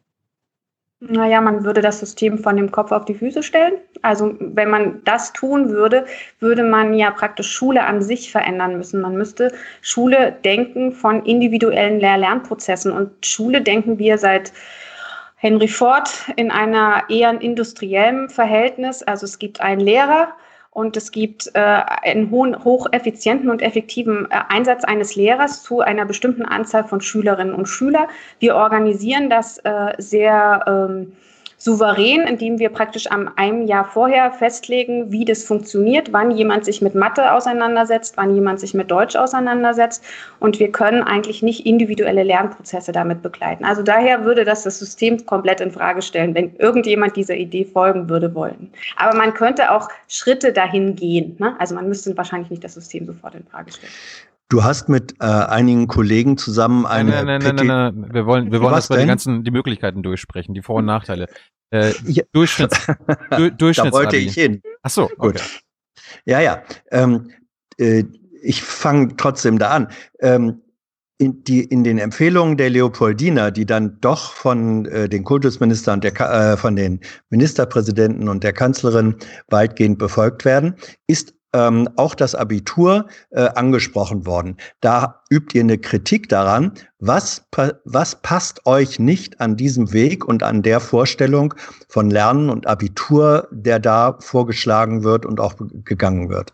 Naja, 1.03 1.41
man 1.41 1.63
würde 1.63 1.81
das 1.81 2.00
System 2.00 2.38
von 2.38 2.55
dem 2.55 2.70
Kopf 2.70 2.91
auf 2.91 3.05
die 3.05 3.15
Füße 3.15 3.41
stellen. 3.41 3.74
Also 4.03 4.36
wenn 4.39 4.70
man 4.70 5.03
das 5.03 5.34
tun 5.34 5.70
würde, 5.70 6.05
würde 6.39 6.63
man 6.63 6.93
ja 6.93 7.10
praktisch 7.10 7.51
Schule 7.51 7.84
an 7.84 8.03
sich 8.03 8.31
verändern 8.31 8.77
müssen. 8.77 9.01
Man 9.01 9.15
müsste 9.15 9.51
Schule 9.81 10.38
denken 10.46 10.91
von 10.91 11.25
individuellen 11.25 12.00
Lehr-Lernprozessen. 12.00 12.91
Und 12.91 13.25
Schule 13.25 13.62
denken 13.62 13.98
wir 13.98 14.20
seit 14.20 14.53
Henry 15.38 15.67
Ford 15.67 16.08
in 16.36 16.51
einer 16.51 17.05
eher 17.10 17.41
industriellen 17.41 18.29
Verhältnis. 18.29 19.01
Also 19.01 19.25
es 19.25 19.39
gibt 19.39 19.60
einen 19.60 19.81
Lehrer, 19.81 20.27
und 20.72 20.96
es 20.96 21.12
gibt 21.12 21.51
äh, 21.54 21.60
einen 21.60 22.32
hohen, 22.32 22.63
hocheffizienten 22.63 23.50
und 23.50 23.62
effektiven 23.62 24.25
äh, 24.32 24.40
Einsatz 24.48 24.86
eines 24.86 25.16
Lehrers 25.16 25.63
zu 25.63 25.82
einer 25.82 26.06
bestimmten 26.06 26.46
Anzahl 26.46 26.86
von 26.86 27.01
Schülerinnen 27.01 27.54
und 27.54 27.68
Schülern. 27.68 28.08
Wir 28.40 28.56
organisieren 28.56 29.30
das 29.30 29.58
äh, 29.60 29.94
sehr 29.98 30.63
ähm, 30.68 31.12
souverän, 31.62 32.22
indem 32.22 32.58
wir 32.58 32.70
praktisch 32.70 33.06
am 33.12 33.30
einem 33.36 33.68
Jahr 33.68 33.86
vorher 33.86 34.32
festlegen, 34.32 35.12
wie 35.12 35.25
das 35.25 35.44
funktioniert, 35.44 36.12
wann 36.12 36.32
jemand 36.32 36.65
sich 36.65 36.82
mit 36.82 36.96
Mathe 36.96 37.32
auseinandersetzt, 37.32 38.18
wann 38.18 38.34
jemand 38.34 38.60
sich 38.60 38.74
mit 38.74 38.89
Deutsch 38.89 39.15
auseinandersetzt. 39.15 40.03
Und 40.39 40.60
wir 40.60 40.72
können 40.72 41.03
eigentlich 41.03 41.44
nicht 41.44 41.68
individuelle 41.68 42.24
Lernprozesse 42.24 42.91
damit 42.91 43.22
begleiten. 43.22 43.63
Also 43.63 43.84
daher 43.84 44.25
würde 44.25 44.44
das 44.44 44.63
das 44.63 44.80
System 44.80 45.24
komplett 45.27 45.62
in 45.62 45.72
Frage 45.72 46.01
stellen, 46.01 46.34
wenn 46.34 46.56
irgendjemand 46.56 47.15
dieser 47.15 47.36
Idee 47.36 47.65
folgen 47.65 48.10
würde 48.10 48.34
wollen. 48.34 48.72
Aber 48.96 49.15
man 49.15 49.36
könnte 49.36 49.70
auch 49.70 49.88
Schritte 50.08 50.53
dahin 50.53 50.96
gehen. 50.96 51.36
Ne? 51.38 51.56
Also 51.60 51.75
man 51.75 51.88
müsste 51.88 52.18
wahrscheinlich 52.18 52.50
nicht 52.50 52.63
das 52.63 52.74
System 52.74 53.06
sofort 53.06 53.36
in 53.36 53.46
Frage 53.46 53.72
stellen. 53.72 53.94
Du 54.51 54.65
hast 54.65 54.89
mit 54.89 55.13
äh, 55.22 55.25
einigen 55.25 55.88
Kollegen 55.88 56.38
zusammen 56.38 56.86
eine. 56.86 57.12
Nein, 57.12 57.25
nein, 57.25 57.41
nein, 57.41 57.55
nein, 57.55 57.67
nein, 57.67 58.01
nein. 58.01 58.13
Wir 58.13 58.25
wollen, 58.25 58.51
wir 58.51 58.60
wollen 58.60 58.74
erstmal 58.74 59.00
die 59.00 59.08
ganzen, 59.08 59.46
die 59.46 59.51
Möglichkeiten 59.51 60.03
durchsprechen, 60.03 60.53
die 60.53 60.62
Vor- 60.62 60.75
und 60.75 60.86
Nachteile. 60.86 61.27
Äh, 61.70 61.93
ja. 62.05 62.24
Durchschnitts, 62.34 62.86
du, 63.38 63.50
Durchschnitts. 63.50 63.91
Da 63.91 63.91
wollte 63.93 64.17
ich 64.17 64.34
hin. 64.34 64.62
Ach 64.84 64.89
so, 64.89 65.03
okay. 65.03 65.15
Gut. 65.20 65.63
Ja, 66.25 66.41
ja. 66.41 66.63
Ähm, 66.91 67.31
äh, 67.77 68.03
ich 68.43 68.62
fange 68.62 69.15
trotzdem 69.15 69.58
da 69.58 69.70
an. 69.70 69.88
Ähm, 70.20 70.62
in, 71.17 71.46
die, 71.46 71.63
in 71.63 71.86
den 71.86 71.98
Empfehlungen 71.98 72.58
der 72.58 72.72
Leopoldina, 72.72 73.51
die 73.51 73.65
dann 73.65 74.01
doch 74.01 74.34
von 74.34 74.86
äh, 74.88 75.08
den 75.08 75.24
Kultusministern 75.24 75.96
und 75.96 76.03
der, 76.03 76.20
äh, 76.20 76.58
von 76.58 76.75
den 76.75 77.00
Ministerpräsidenten 77.29 78.27
und 78.27 78.43
der 78.43 78.51
Kanzlerin 78.51 79.15
weitgehend 79.48 79.98
befolgt 79.98 80.43
werden, 80.43 80.75
ist 81.08 81.36
ähm, 81.53 81.89
auch 81.96 82.15
das 82.15 82.36
Abitur 82.36 83.08
äh, 83.31 83.41
angesprochen 83.55 84.25
worden. 84.25 84.58
Da 84.79 85.22
übt 85.29 85.58
ihr 85.58 85.63
eine 85.63 85.77
Kritik 85.77 86.29
daran. 86.29 86.74
Was, 87.00 87.46
was 87.86 88.22
passt 88.22 88.65
euch 88.65 89.00
nicht 89.00 89.41
an 89.41 89.58
diesem 89.58 89.91
Weg 89.93 90.25
und 90.25 90.43
an 90.43 90.62
der 90.62 90.79
Vorstellung 90.79 91.53
von 91.89 92.10
Lernen 92.10 92.50
und 92.50 92.67
Abitur, 92.67 93.48
der 93.51 93.79
da 93.79 94.17
vorgeschlagen 94.20 95.03
wird 95.03 95.25
und 95.25 95.39
auch 95.39 95.55
gegangen 95.84 96.29
wird? 96.29 96.53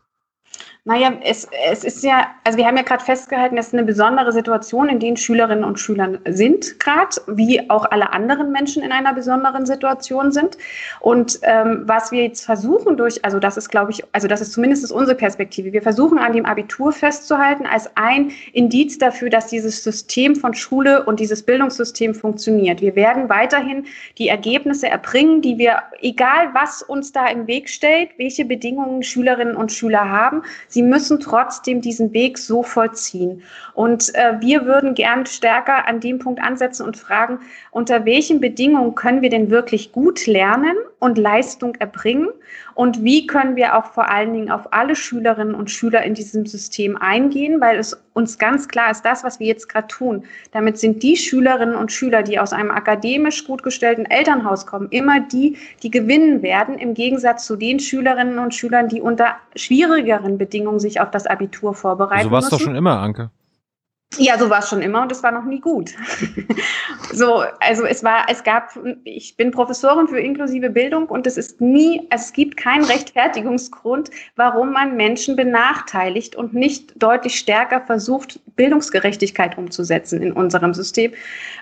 Naja, 0.88 1.12
es, 1.22 1.46
es 1.70 1.84
ist 1.84 2.02
ja, 2.02 2.28
also 2.46 2.58
wir 2.58 2.66
haben 2.66 2.78
ja 2.78 2.84
gerade 2.84 3.04
festgehalten, 3.04 3.58
es 3.58 3.68
ist 3.68 3.74
eine 3.74 3.84
besondere 3.84 4.32
Situation, 4.32 4.88
in 4.88 5.02
denen 5.02 5.18
Schülerinnen 5.18 5.66
und 5.66 5.82
Schüler 5.82 6.18
sind 6.30 6.80
gerade, 6.80 7.10
wie 7.28 7.70
auch 7.70 7.92
alle 7.92 8.14
anderen 8.14 8.54
Menschen 8.54 8.82
in 8.82 8.94
einer 8.94 9.14
besonderen 9.14 9.66
Situation 9.66 10.32
sind. 10.32 10.58
Und 11.02 11.40
ähm, 11.42 11.82
was 11.84 12.14
wir 12.14 12.24
jetzt 12.24 12.46
versuchen 12.46 12.96
durch, 12.96 13.26
also 13.26 13.38
das 13.38 13.58
ist, 13.58 13.68
glaube 13.68 13.92
ich, 13.92 14.02
also 14.14 14.30
das 14.30 14.40
ist 14.40 14.54
zumindest 14.54 14.90
unsere 14.90 15.18
Perspektive. 15.18 15.74
Wir 15.74 15.82
versuchen 15.82 16.20
an 16.20 16.32
dem 16.32 16.46
Abitur 16.46 16.94
festzuhalten 16.94 17.66
als 17.66 17.92
ein 17.96 18.32
Indiz 18.54 18.98
dafür, 18.98 19.30
dass 19.30 19.48
dieses 19.48 19.84
System 19.84 20.38
von 20.38 20.54
Schule 20.54 21.04
und 21.04 21.20
dieses 21.20 21.44
Bildungssystem 21.44 22.16
funktioniert. 22.16 22.80
Wir 22.80 22.96
werden 22.96 23.28
weiterhin 23.28 23.88
die 24.18 24.30
Ergebnisse 24.30 24.88
erbringen, 24.88 25.42
die 25.42 25.58
wir, 25.58 25.82
egal 26.00 26.54
was 26.54 26.82
uns 26.82 27.12
da 27.12 27.28
im 27.28 27.46
Weg 27.46 27.68
stellt, 27.68 28.12
welche 28.18 28.46
Bedingungen 28.46 29.04
Schülerinnen 29.04 29.58
und 29.58 29.74
Schüler 29.74 30.10
haben, 30.10 30.44
Sie 30.77 30.77
müssen 30.82 31.20
trotzdem 31.20 31.82
diesen 31.82 32.14
Weg 32.14 32.38
so 32.38 32.64
vollziehen. 32.64 33.44
Und 33.74 34.14
äh, 34.16 34.40
wir 34.40 34.66
würden 34.66 34.94
gern 34.94 35.26
stärker 35.26 35.88
an 35.88 36.00
dem 36.00 36.20
Punkt 36.20 36.42
ansetzen 36.42 36.86
und 36.86 36.98
fragen, 36.98 37.40
unter 37.78 38.06
welchen 38.06 38.42
Bedingungen 38.42 38.96
können 38.96 39.22
wir 39.22 39.30
denn 39.30 39.52
wirklich 39.52 39.92
gut 39.92 40.26
lernen 40.26 40.76
und 40.98 41.20
Leistung 41.20 41.76
erbringen? 41.76 42.30
Und 42.74 43.04
wie 43.04 43.28
können 43.28 43.56
wir 43.56 43.78
auch 43.78 43.86
vor 43.86 44.10
allen 44.10 44.34
Dingen 44.34 44.50
auf 44.50 44.74
alle 44.74 44.96
Schülerinnen 44.96 45.54
und 45.54 45.70
Schüler 45.70 46.02
in 46.02 46.16
diesem 46.16 46.48
System 46.48 46.98
eingehen? 46.98 47.62
Weil 47.62 47.78
es 47.78 47.96
uns 48.14 48.40
ganz 48.40 48.68
klar 48.68 48.90
ist, 48.90 49.04
das, 49.06 49.24
was 49.24 49.40
wir 49.40 49.46
jetzt 49.46 49.70
gerade 49.70 49.86
tun, 49.86 50.24
damit 50.54 50.80
sind 50.80 51.04
die 51.04 51.18
Schülerinnen 51.18 51.76
und 51.76 51.92
Schüler, 51.92 52.24
die 52.24 52.40
aus 52.40 52.52
einem 52.52 52.72
akademisch 52.72 53.46
gut 53.46 53.62
gestellten 53.62 54.06
Elternhaus 54.06 54.66
kommen, 54.66 54.88
immer 54.90 55.20
die, 55.20 55.56
die 55.84 55.92
gewinnen 55.92 56.42
werden, 56.42 56.80
im 56.80 56.96
Gegensatz 56.96 57.46
zu 57.46 57.58
den 57.58 57.80
Schülerinnen 57.80 58.40
und 58.40 58.56
Schülern, 58.56 58.88
die 58.88 59.02
unter 59.02 59.36
schwierigeren 59.56 60.40
Bedingungen 60.40 60.80
sich 60.80 61.00
auf 61.00 61.12
das 61.12 61.28
Abitur 61.28 61.76
vorbereiten. 61.76 62.24
So 62.24 62.32
war 62.32 62.40
es 62.40 62.50
doch 62.50 62.60
schon 62.60 62.76
immer, 62.76 62.98
Anke. 62.98 63.30
Ja, 64.16 64.38
so 64.40 64.50
war 64.50 64.60
es 64.60 64.70
schon 64.70 64.82
immer 64.82 65.02
und 65.02 65.12
es 65.12 65.22
war 65.22 65.32
noch 65.32 65.44
nie 65.44 65.60
gut. 65.60 65.94
so, 67.14 67.44
also 67.60 67.86
es 67.86 68.04
war, 68.04 68.26
es 68.30 68.44
gab, 68.44 68.72
ich 69.04 69.36
bin 69.36 69.52
Professorin 69.52 70.08
für 70.08 70.20
inklusive 70.20 70.70
Bildung 70.70 71.08
und 71.08 71.28
es 71.28 71.38
ist 71.38 71.60
nie, 71.60 72.08
es 72.10 72.32
gibt 72.32 72.58
keinen 72.58 72.86
Rechtfertigungsgrund, 72.86 74.10
warum 74.36 74.72
man 74.72 74.96
Menschen 74.96 75.36
benachteiligt 75.36 76.36
und 76.36 76.54
nicht 76.54 76.94
deutlich 76.96 77.38
stärker 77.38 77.82
versucht, 77.82 78.40
Bildungsgerechtigkeit 78.56 79.58
umzusetzen 79.58 80.22
in 80.22 80.32
unserem 80.32 80.74
System. 80.74 81.12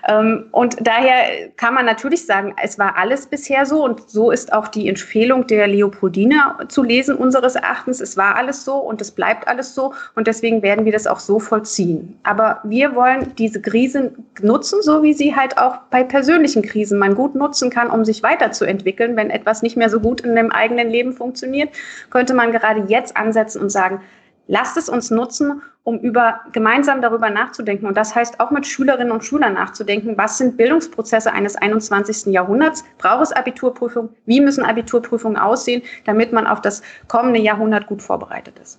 Ähm, 0.08 0.46
und 0.52 0.76
daher 0.80 1.48
kann 1.56 1.74
man 1.74 1.84
natürlich 1.84 2.24
sagen, 2.24 2.54
es 2.62 2.78
war 2.78 2.96
alles 2.96 3.26
bisher 3.26 3.66
so 3.66 3.84
und 3.84 4.08
so 4.08 4.30
ist 4.30 4.52
auch 4.52 4.68
die 4.68 4.88
Empfehlung 4.88 5.46
der 5.48 5.66
Leopoldina 5.66 6.60
zu 6.68 6.84
lesen 6.84 7.16
unseres 7.16 7.56
Erachtens. 7.56 8.00
Es 8.00 8.16
war 8.16 8.36
alles 8.36 8.64
so 8.64 8.76
und 8.76 9.00
es 9.00 9.10
bleibt 9.10 9.46
alles 9.48 9.74
so 9.74 9.92
und 10.14 10.26
deswegen 10.26 10.62
werden 10.62 10.84
wir 10.84 10.92
das 10.92 11.06
auch 11.06 11.18
so 11.18 11.38
vollziehen. 11.38 12.18
Aber 12.22 12.35
aber 12.36 12.60
wir 12.64 12.94
wollen 12.94 13.34
diese 13.36 13.62
Krisen 13.62 14.26
nutzen, 14.42 14.82
so 14.82 15.02
wie 15.02 15.14
sie 15.14 15.34
halt 15.34 15.56
auch 15.56 15.78
bei 15.90 16.04
persönlichen 16.04 16.60
Krisen 16.60 16.98
man 16.98 17.14
gut 17.14 17.34
nutzen 17.34 17.70
kann, 17.70 17.90
um 17.90 18.04
sich 18.04 18.22
weiterzuentwickeln. 18.22 19.16
Wenn 19.16 19.30
etwas 19.30 19.62
nicht 19.62 19.74
mehr 19.74 19.88
so 19.88 20.00
gut 20.00 20.20
in 20.20 20.36
dem 20.36 20.52
eigenen 20.52 20.90
Leben 20.90 21.14
funktioniert, 21.14 21.70
könnte 22.10 22.34
man 22.34 22.52
gerade 22.52 22.84
jetzt 22.88 23.16
ansetzen 23.16 23.62
und 23.62 23.70
sagen, 23.70 24.02
lasst 24.48 24.76
es 24.76 24.90
uns 24.90 25.10
nutzen, 25.10 25.62
um 25.82 25.98
über, 26.00 26.40
gemeinsam 26.52 27.00
darüber 27.00 27.30
nachzudenken. 27.30 27.86
Und 27.86 27.96
das 27.96 28.14
heißt 28.14 28.38
auch 28.38 28.50
mit 28.50 28.66
Schülerinnen 28.66 29.12
und 29.12 29.24
Schülern 29.24 29.54
nachzudenken, 29.54 30.18
was 30.18 30.36
sind 30.36 30.58
Bildungsprozesse 30.58 31.32
eines 31.32 31.56
21. 31.56 32.34
Jahrhunderts? 32.34 32.84
Braucht 32.98 33.22
es 33.22 33.32
Abiturprüfungen? 33.32 34.10
Wie 34.26 34.42
müssen 34.42 34.62
Abiturprüfungen 34.62 35.38
aussehen, 35.38 35.80
damit 36.04 36.34
man 36.34 36.46
auf 36.46 36.60
das 36.60 36.82
kommende 37.08 37.40
Jahrhundert 37.40 37.86
gut 37.86 38.02
vorbereitet 38.02 38.58
ist? 38.58 38.78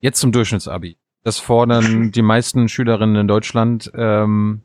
Jetzt 0.00 0.18
zum 0.18 0.32
Durchschnittsabi. 0.32 0.96
Das 1.24 1.38
fordern 1.38 2.12
die 2.12 2.22
meisten 2.22 2.68
Schülerinnen 2.68 3.16
in 3.16 3.28
Deutschland. 3.28 3.90
Ähm, 3.96 4.60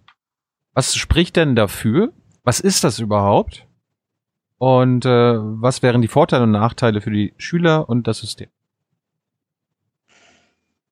was 0.73 0.95
spricht 0.95 1.37
denn 1.37 1.55
dafür? 1.55 2.11
Was 2.43 2.59
ist 2.59 2.83
das 2.83 2.99
überhaupt? 2.99 3.65
Und 4.57 5.05
äh, 5.05 5.37
was 5.39 5.81
wären 5.81 6.01
die 6.01 6.09
Vorteile 6.09 6.43
und 6.43 6.51
Nachteile 6.51 6.99
für 6.99 7.11
die 7.11 7.33
Schüler 7.37 7.87
und 7.87 8.07
das 8.07 8.19
System? 8.19 8.49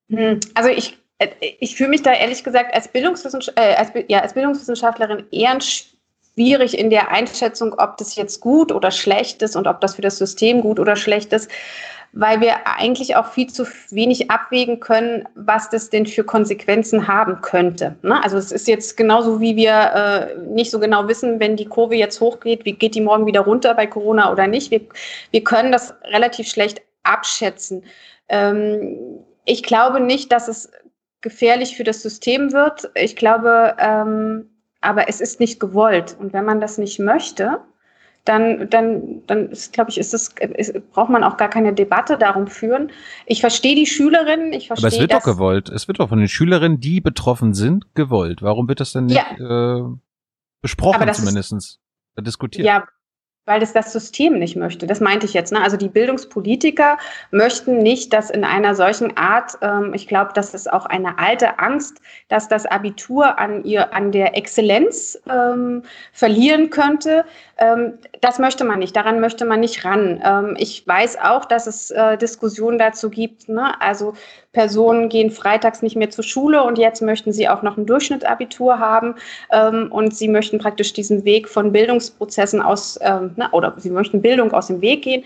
Hm, 0.08 0.40
also 0.54 0.70
ich, 0.70 0.96
äh, 1.18 1.28
ich 1.60 1.76
fühle 1.76 1.90
mich 1.90 2.02
da 2.02 2.14
ehrlich 2.14 2.42
gesagt 2.42 2.74
als, 2.74 2.88
Bildungswissenschaft, 2.88 3.58
äh, 3.58 3.74
als, 3.74 3.92
ja, 4.08 4.20
als 4.20 4.32
Bildungswissenschaftlerin 4.32 5.26
eher 5.30 5.58
schwierig 5.60 6.78
in 6.78 6.88
der 6.88 7.10
Einschätzung, 7.10 7.74
ob 7.74 7.98
das 7.98 8.16
jetzt 8.16 8.40
gut 8.40 8.72
oder 8.72 8.90
schlecht 8.90 9.42
ist 9.42 9.54
und 9.54 9.66
ob 9.66 9.82
das 9.82 9.96
für 9.96 10.02
das 10.02 10.16
System 10.16 10.62
gut 10.62 10.80
oder 10.80 10.96
schlecht 10.96 11.34
ist. 11.34 11.50
Weil 12.12 12.40
wir 12.40 12.66
eigentlich 12.66 13.16
auch 13.16 13.32
viel 13.32 13.48
zu 13.48 13.66
wenig 13.90 14.30
abwägen 14.30 14.80
können, 14.80 15.28
was 15.34 15.70
das 15.70 15.90
denn 15.90 16.06
für 16.06 16.24
Konsequenzen 16.24 17.06
haben 17.06 17.40
könnte. 17.40 17.96
Ne? 18.02 18.22
Also 18.22 18.38
es 18.38 18.50
ist 18.50 18.66
jetzt 18.66 18.96
genauso, 18.96 19.40
wie 19.40 19.56
wir 19.56 19.72
äh, 19.72 20.38
nicht 20.48 20.70
so 20.70 20.80
genau 20.80 21.06
wissen, 21.08 21.38
wenn 21.40 21.56
die 21.56 21.66
Kurve 21.66 21.96
jetzt 21.96 22.20
hochgeht, 22.20 22.64
wie 22.64 22.72
geht 22.72 22.94
die 22.94 23.00
morgen 23.00 23.26
wieder 23.26 23.40
runter 23.40 23.74
bei 23.74 23.86
Corona 23.86 24.32
oder 24.32 24.46
nicht. 24.46 24.70
Wir, 24.70 24.80
wir 25.30 25.44
können 25.44 25.70
das 25.70 25.94
relativ 26.04 26.48
schlecht 26.48 26.80
abschätzen. 27.02 27.84
Ähm, 28.28 28.96
ich 29.44 29.62
glaube 29.62 30.00
nicht, 30.00 30.32
dass 30.32 30.48
es 30.48 30.70
gefährlich 31.20 31.76
für 31.76 31.84
das 31.84 32.02
System 32.02 32.52
wird. 32.52 32.90
Ich 32.94 33.16
glaube, 33.16 33.76
ähm, 33.78 34.50
aber 34.80 35.08
es 35.08 35.20
ist 35.20 35.40
nicht 35.40 35.60
gewollt. 35.60 36.16
Und 36.18 36.32
wenn 36.32 36.44
man 36.44 36.60
das 36.60 36.78
nicht 36.78 36.98
möchte, 36.98 37.60
dann, 38.28 38.68
dann, 38.68 39.22
dann 39.26 39.50
ist, 39.50 39.72
glaube 39.72 39.90
ich, 39.90 39.98
ist 39.98 40.12
das, 40.12 40.34
ist, 40.56 40.90
braucht 40.90 41.10
man 41.10 41.24
auch 41.24 41.36
gar 41.36 41.48
keine 41.48 41.72
Debatte 41.72 42.18
darum 42.18 42.46
führen. 42.46 42.90
Ich 43.26 43.40
verstehe 43.40 43.74
die 43.74 43.86
Schülerinnen, 43.86 44.52
ich 44.52 44.66
verstehe. 44.66 44.88
Aber 44.88 44.94
es 44.94 45.00
wird 45.00 45.12
doch 45.12 45.24
gewollt. 45.24 45.68
Es 45.70 45.88
wird 45.88 46.00
doch 46.00 46.10
von 46.10 46.18
den 46.18 46.28
Schülerinnen, 46.28 46.80
die 46.80 47.00
betroffen 47.00 47.54
sind, 47.54 47.94
gewollt. 47.94 48.42
Warum 48.42 48.68
wird 48.68 48.80
das 48.80 48.92
denn 48.92 49.06
nicht 49.06 49.24
ja. 49.38 49.78
äh, 49.78 49.82
besprochen, 50.60 51.12
zumindest? 51.14 51.80
diskutiert? 52.20 52.66
Ja, 52.66 52.84
weil 53.48 53.62
es 53.62 53.72
das 53.72 53.94
System 53.94 54.38
nicht 54.38 54.56
möchte. 54.56 54.86
Das 54.86 55.00
meinte 55.00 55.24
ich 55.24 55.32
jetzt. 55.32 55.52
Ne? 55.52 55.62
Also 55.62 55.78
die 55.78 55.88
Bildungspolitiker 55.88 56.98
möchten 57.30 57.78
nicht, 57.78 58.12
dass 58.12 58.28
in 58.28 58.44
einer 58.44 58.74
solchen 58.74 59.16
Art, 59.16 59.52
ähm, 59.62 59.94
ich 59.94 60.06
glaube, 60.06 60.32
das 60.34 60.52
ist 60.52 60.70
auch 60.70 60.84
eine 60.84 61.18
alte 61.18 61.58
Angst, 61.58 62.02
dass 62.28 62.48
das 62.48 62.66
Abitur 62.66 63.38
an 63.38 63.64
ihr, 63.64 63.94
an 63.94 64.12
der 64.12 64.36
Exzellenz 64.36 65.18
ähm, 65.30 65.82
verlieren 66.12 66.68
könnte. 66.68 67.24
Ähm, 67.58 67.94
das 68.20 68.38
möchte 68.38 68.64
man 68.64 68.78
nicht. 68.78 68.94
Daran 68.94 69.20
möchte 69.20 69.44
man 69.44 69.60
nicht 69.60 69.84
ran. 69.84 70.20
Ähm, 70.24 70.54
ich 70.58 70.86
weiß 70.86 71.18
auch, 71.20 71.44
dass 71.44 71.66
es 71.66 71.90
äh, 71.90 72.16
Diskussionen 72.16 72.78
dazu 72.78 73.10
gibt. 73.10 73.48
Ne? 73.48 73.80
Also 73.80 74.14
Personen 74.52 75.08
gehen 75.08 75.30
freitags 75.30 75.82
nicht 75.82 75.96
mehr 75.96 76.10
zur 76.10 76.24
Schule 76.24 76.62
und 76.62 76.78
jetzt 76.78 77.02
möchten 77.02 77.32
sie 77.32 77.48
auch 77.48 77.62
noch 77.62 77.76
ein 77.76 77.86
Durchschnittsabitur 77.86 78.78
haben 78.78 79.16
ähm, 79.50 79.90
und 79.90 80.14
sie 80.14 80.28
möchten 80.28 80.58
praktisch 80.58 80.92
diesen 80.92 81.24
Weg 81.24 81.48
von 81.48 81.72
Bildungsprozessen 81.72 82.62
aus, 82.62 82.98
na, 83.00 83.52
oder 83.52 83.74
sie 83.76 83.90
möchten 83.90 84.22
Bildung 84.22 84.52
aus 84.52 84.68
dem 84.68 84.80
Weg 84.80 85.02
gehen. 85.02 85.24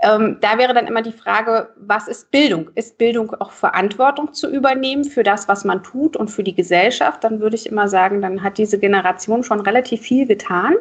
Ähm, 0.00 0.38
da 0.40 0.58
wäre 0.58 0.74
dann 0.74 0.86
immer 0.86 1.02
die 1.02 1.12
Frage, 1.12 1.68
was 1.76 2.08
ist 2.08 2.30
Bildung? 2.30 2.70
Ist 2.74 2.98
Bildung 2.98 3.34
auch 3.40 3.52
Verantwortung 3.52 4.32
zu 4.32 4.50
übernehmen 4.50 5.04
für 5.04 5.22
das, 5.22 5.46
was 5.46 5.64
man 5.64 5.82
tut 5.82 6.16
und 6.16 6.28
für 6.28 6.42
die 6.42 6.54
Gesellschaft? 6.54 7.22
Dann 7.22 7.40
würde 7.40 7.54
ich 7.54 7.66
immer 7.66 7.88
sagen, 7.88 8.20
dann 8.20 8.42
hat 8.42 8.58
diese 8.58 8.78
Generation 8.78 9.44
schon 9.44 9.60
relativ 9.60 10.00
viel 10.00 10.26
getan 10.26 10.74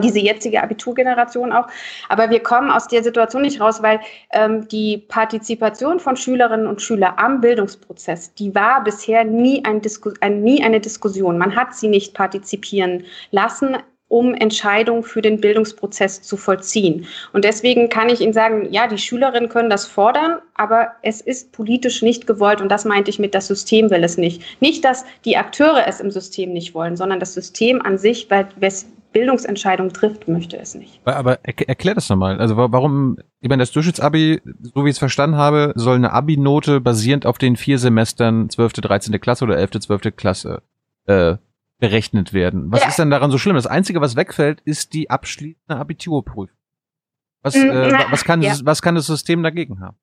diese 0.00 0.18
jetzige 0.18 0.62
Abiturgeneration 0.62 1.52
auch. 1.52 1.66
Aber 2.08 2.30
wir 2.30 2.40
kommen 2.40 2.70
aus 2.70 2.88
der 2.88 3.02
Situation 3.02 3.42
nicht 3.42 3.60
raus, 3.60 3.82
weil 3.82 4.00
ähm, 4.32 4.68
die 4.68 4.98
Partizipation 4.98 6.00
von 6.00 6.16
Schülerinnen 6.16 6.66
und 6.66 6.80
Schülern 6.80 7.14
am 7.16 7.40
Bildungsprozess, 7.40 8.34
die 8.34 8.54
war 8.54 8.84
bisher 8.84 9.24
nie, 9.24 9.64
ein 9.64 9.80
ein, 10.20 10.42
nie 10.42 10.62
eine 10.64 10.80
Diskussion. 10.80 11.38
Man 11.38 11.56
hat 11.56 11.74
sie 11.74 11.88
nicht 11.88 12.14
partizipieren 12.14 13.04
lassen 13.30 13.76
um 14.12 14.34
Entscheidungen 14.34 15.04
für 15.04 15.22
den 15.22 15.40
Bildungsprozess 15.40 16.20
zu 16.20 16.36
vollziehen. 16.36 17.06
Und 17.32 17.46
deswegen 17.46 17.88
kann 17.88 18.10
ich 18.10 18.20
Ihnen 18.20 18.34
sagen, 18.34 18.70
ja, 18.70 18.86
die 18.86 18.98
Schülerinnen 18.98 19.48
können 19.48 19.70
das 19.70 19.86
fordern, 19.86 20.38
aber 20.54 20.90
es 21.00 21.22
ist 21.22 21.52
politisch 21.52 22.02
nicht 22.02 22.26
gewollt 22.26 22.60
und 22.60 22.68
das 22.68 22.84
meinte 22.84 23.10
ich 23.10 23.18
mit, 23.18 23.34
das 23.34 23.46
System 23.46 23.88
will 23.88 24.04
es 24.04 24.18
nicht. 24.18 24.42
Nicht, 24.60 24.84
dass 24.84 25.06
die 25.24 25.38
Akteure 25.38 25.86
es 25.86 25.98
im 25.98 26.10
System 26.10 26.52
nicht 26.52 26.74
wollen, 26.74 26.94
sondern 26.94 27.20
das 27.20 27.32
System 27.32 27.80
an 27.80 27.96
sich, 27.96 28.30
weil 28.30 28.48
Bildungsentscheidungen 29.12 29.92
trifft, 29.92 30.28
möchte 30.28 30.58
es 30.58 30.74
nicht. 30.74 31.00
Aber 31.04 31.38
erklär 31.44 31.94
das 31.94 32.08
nochmal. 32.08 32.38
Also 32.38 32.56
warum, 32.56 33.18
ich 33.40 33.48
meine, 33.48 33.62
das 33.62 33.72
Durchschnittsabi, 33.72 34.40
so 34.60 34.84
wie 34.84 34.88
ich 34.88 34.94
es 34.94 34.98
verstanden 34.98 35.36
habe, 35.36 35.72
soll 35.76 35.96
eine 35.96 36.12
Abi-Note 36.12 36.80
basierend 36.80 37.26
auf 37.26 37.38
den 37.38 37.56
vier 37.56 37.78
Semestern 37.78 38.48
12., 38.48 38.74
13. 38.74 39.20
Klasse 39.20 39.44
oder 39.44 39.56
11., 39.56 39.80
12. 39.80 40.16
Klasse 40.16 40.62
äh, 41.06 41.36
berechnet 41.78 42.32
werden. 42.32 42.70
Was 42.70 42.82
ja. 42.82 42.88
ist 42.88 42.98
denn 42.98 43.10
daran 43.10 43.30
so 43.30 43.38
schlimm? 43.38 43.56
Das 43.56 43.66
Einzige, 43.66 44.00
was 44.00 44.16
wegfällt, 44.16 44.60
ist 44.60 44.94
die 44.94 45.10
abschließende 45.10 45.76
Abiturprüfung. 45.76 46.56
Was, 47.42 47.56
mm, 47.56 47.58
äh, 47.58 47.92
was, 48.10 48.24
kann, 48.24 48.40
ja. 48.40 48.54
was 48.62 48.82
kann 48.82 48.94
das 48.94 49.06
System 49.06 49.42
dagegen 49.42 49.80
haben? 49.80 49.96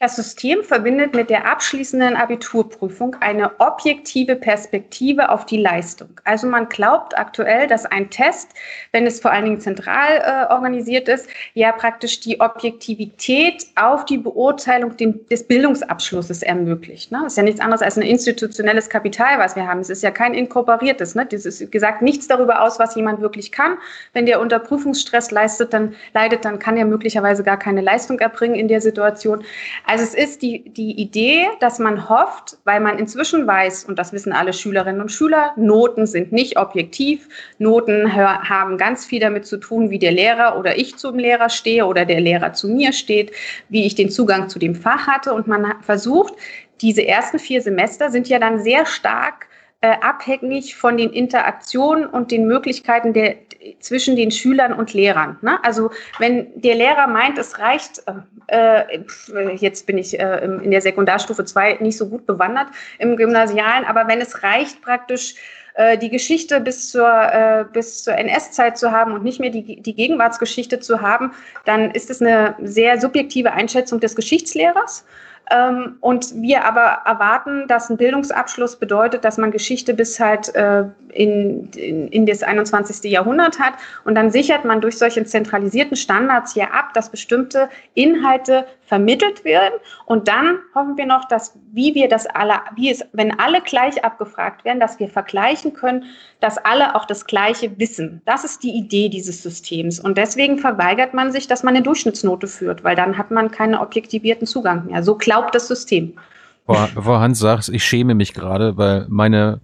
Das 0.00 0.16
System 0.16 0.64
verbindet 0.64 1.14
mit 1.14 1.30
der 1.30 1.46
abschließenden 1.46 2.16
Abiturprüfung 2.16 3.14
eine 3.20 3.60
objektive 3.60 4.34
Perspektive 4.34 5.28
auf 5.28 5.46
die 5.46 5.56
Leistung. 5.58 6.20
Also 6.24 6.48
man 6.48 6.68
glaubt 6.68 7.16
aktuell, 7.16 7.68
dass 7.68 7.86
ein 7.86 8.10
Test, 8.10 8.50
wenn 8.90 9.06
es 9.06 9.20
vor 9.20 9.30
allen 9.30 9.44
Dingen 9.44 9.60
zentral 9.60 10.18
äh, 10.18 10.52
organisiert 10.52 11.08
ist, 11.08 11.28
ja 11.54 11.70
praktisch 11.70 12.18
die 12.18 12.40
Objektivität 12.40 13.68
auf 13.76 14.04
die 14.04 14.18
Beurteilung 14.18 14.96
den, 14.96 15.24
des 15.28 15.46
Bildungsabschlusses 15.46 16.42
ermöglicht. 16.42 17.12
Ne? 17.12 17.20
Das 17.22 17.34
ist 17.34 17.36
ja 17.36 17.44
nichts 17.44 17.60
anderes 17.60 17.80
als 17.80 17.96
ein 17.96 18.02
institutionelles 18.02 18.88
Kapital, 18.88 19.38
was 19.38 19.54
wir 19.54 19.68
haben. 19.68 19.78
Es 19.78 19.90
ist 19.90 20.02
ja 20.02 20.10
kein 20.10 20.34
inkorporiertes. 20.34 21.14
Ne? 21.14 21.24
Das 21.24 21.46
ist 21.46 21.70
gesagt 21.70 22.02
nichts 22.02 22.26
darüber 22.26 22.62
aus, 22.62 22.80
was 22.80 22.96
jemand 22.96 23.20
wirklich 23.20 23.52
kann. 23.52 23.78
Wenn 24.12 24.26
der 24.26 24.40
unter 24.40 24.58
Prüfungsstress 24.58 25.30
leistet, 25.30 25.72
dann 25.72 25.94
leidet, 26.14 26.44
dann 26.44 26.58
kann 26.58 26.76
er 26.76 26.84
möglicherweise 26.84 27.44
gar 27.44 27.60
keine 27.60 27.80
Leistung 27.80 28.18
erbringen 28.18 28.56
in 28.56 28.66
der 28.66 28.80
Situation. 28.80 29.44
Also 29.86 30.02
es 30.02 30.14
ist 30.14 30.40
die, 30.40 30.70
die 30.70 30.92
Idee, 30.92 31.46
dass 31.60 31.78
man 31.78 32.08
hofft, 32.08 32.56
weil 32.64 32.80
man 32.80 32.98
inzwischen 32.98 33.46
weiß, 33.46 33.84
und 33.84 33.98
das 33.98 34.14
wissen 34.14 34.32
alle 34.32 34.54
Schülerinnen 34.54 35.02
und 35.02 35.12
Schüler, 35.12 35.52
Noten 35.56 36.06
sind 36.06 36.32
nicht 36.32 36.58
objektiv. 36.58 37.28
Noten 37.58 38.14
haben 38.14 38.78
ganz 38.78 39.04
viel 39.04 39.20
damit 39.20 39.46
zu 39.46 39.58
tun, 39.58 39.90
wie 39.90 39.98
der 39.98 40.12
Lehrer 40.12 40.58
oder 40.58 40.78
ich 40.78 40.96
zum 40.96 41.18
Lehrer 41.18 41.50
stehe 41.50 41.84
oder 41.84 42.06
der 42.06 42.20
Lehrer 42.20 42.54
zu 42.54 42.68
mir 42.68 42.94
steht, 42.94 43.32
wie 43.68 43.84
ich 43.86 43.94
den 43.94 44.10
Zugang 44.10 44.48
zu 44.48 44.58
dem 44.58 44.74
Fach 44.74 45.06
hatte. 45.06 45.34
Und 45.34 45.46
man 45.46 45.74
versucht, 45.82 46.34
diese 46.80 47.06
ersten 47.06 47.38
vier 47.38 47.60
Semester 47.60 48.10
sind 48.10 48.28
ja 48.28 48.38
dann 48.38 48.62
sehr 48.62 48.86
stark 48.86 49.48
äh, 49.84 50.00
abhängig 50.00 50.76
von 50.76 50.96
den 50.96 51.10
Interaktionen 51.10 52.06
und 52.06 52.30
den 52.30 52.46
Möglichkeiten 52.46 53.12
der, 53.12 53.36
zwischen 53.80 54.16
den 54.16 54.30
Schülern 54.30 54.72
und 54.72 54.94
Lehrern. 54.94 55.36
Ne? 55.42 55.62
Also 55.62 55.90
wenn 56.18 56.46
der 56.58 56.74
Lehrer 56.74 57.06
meint, 57.06 57.36
es 57.36 57.58
reicht, 57.58 58.02
äh, 58.46 58.80
äh 58.80 59.54
jetzt 59.56 59.86
bin 59.86 59.98
ich 59.98 60.18
äh, 60.18 60.42
in 60.42 60.70
der 60.70 60.80
Sekundarstufe 60.80 61.44
2 61.44 61.78
nicht 61.80 61.98
so 61.98 62.08
gut 62.08 62.24
bewandert 62.24 62.68
im 62.98 63.18
Gymnasialen, 63.18 63.84
aber 63.84 64.08
wenn 64.08 64.22
es 64.22 64.42
reicht 64.42 64.80
praktisch, 64.80 65.34
äh, 65.74 65.98
die 65.98 66.08
Geschichte 66.08 66.60
bis 66.60 66.90
zur, 66.90 67.06
äh, 67.06 67.80
zur 67.82 68.14
NS-Zeit 68.14 68.78
zu 68.78 68.90
haben 68.90 69.12
und 69.12 69.22
nicht 69.22 69.38
mehr 69.38 69.50
die, 69.50 69.82
die 69.82 69.94
Gegenwartsgeschichte 69.94 70.80
zu 70.80 71.02
haben, 71.02 71.32
dann 71.66 71.90
ist 71.90 72.08
es 72.08 72.22
eine 72.22 72.54
sehr 72.62 72.98
subjektive 72.98 73.52
Einschätzung 73.52 74.00
des 74.00 74.16
Geschichtslehrers. 74.16 75.04
Ähm, 75.50 75.96
und 76.00 76.34
wir 76.40 76.64
aber 76.64 77.02
erwarten, 77.04 77.68
dass 77.68 77.90
ein 77.90 77.96
Bildungsabschluss 77.96 78.76
bedeutet, 78.76 79.24
dass 79.24 79.36
man 79.36 79.50
Geschichte 79.50 79.92
bis 79.92 80.18
halt 80.18 80.54
äh, 80.54 80.84
in, 81.10 81.68
in, 81.76 82.08
in 82.08 82.26
das 82.26 82.42
21. 82.42 83.10
Jahrhundert 83.10 83.58
hat. 83.58 83.74
Und 84.04 84.14
dann 84.14 84.30
sichert 84.30 84.64
man 84.64 84.80
durch 84.80 84.96
solche 84.96 85.24
zentralisierten 85.24 85.96
Standards 85.96 86.54
hier 86.54 86.72
ab, 86.72 86.94
dass 86.94 87.10
bestimmte 87.10 87.68
Inhalte 87.94 88.66
vermittelt 88.86 89.44
werden. 89.44 89.74
Und 90.06 90.28
dann 90.28 90.58
hoffen 90.74 90.96
wir 90.96 91.06
noch, 91.06 91.26
dass 91.26 91.58
wie 91.72 91.94
wir 91.94 92.08
das 92.08 92.26
alle, 92.26 92.54
wie 92.76 92.90
es, 92.90 93.04
wenn 93.12 93.38
alle 93.38 93.60
gleich 93.60 94.04
abgefragt 94.04 94.64
werden, 94.64 94.80
dass 94.80 94.98
wir 94.98 95.08
vergleichen 95.08 95.72
können, 95.72 96.04
dass 96.40 96.58
alle 96.58 96.94
auch 96.94 97.04
das 97.04 97.24
Gleiche 97.24 97.78
wissen. 97.78 98.22
Das 98.24 98.44
ist 98.44 98.62
die 98.62 98.76
Idee 98.76 99.08
dieses 99.08 99.42
Systems. 99.42 99.98
Und 99.98 100.18
deswegen 100.18 100.58
verweigert 100.58 101.14
man 101.14 101.32
sich, 101.32 101.46
dass 101.46 101.62
man 101.62 101.74
eine 101.74 101.82
Durchschnittsnote 101.82 102.46
führt, 102.46 102.84
weil 102.84 102.96
dann 102.96 103.18
hat 103.18 103.30
man 103.30 103.50
keinen 103.50 103.74
objektivierten 103.74 104.46
Zugang 104.46 104.86
mehr. 104.86 105.02
So 105.02 105.16
glaubt 105.16 105.54
das 105.54 105.68
System. 105.68 106.18
Bevor 106.66 107.20
Hans 107.20 107.38
sagt, 107.38 107.68
ich 107.68 107.84
schäme 107.84 108.14
mich 108.14 108.32
gerade, 108.32 108.76
weil 108.78 109.06
meine 109.08 109.60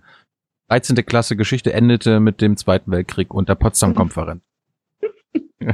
13. 0.68 0.96
Klasse 1.06 1.34
Geschichte 1.34 1.72
endete 1.72 2.20
mit 2.20 2.40
dem 2.40 2.56
Zweiten 2.56 2.90
Weltkrieg 2.92 3.32
und 3.32 3.48
der 3.48 3.54
Potsdam-Konferenz. 3.54 4.42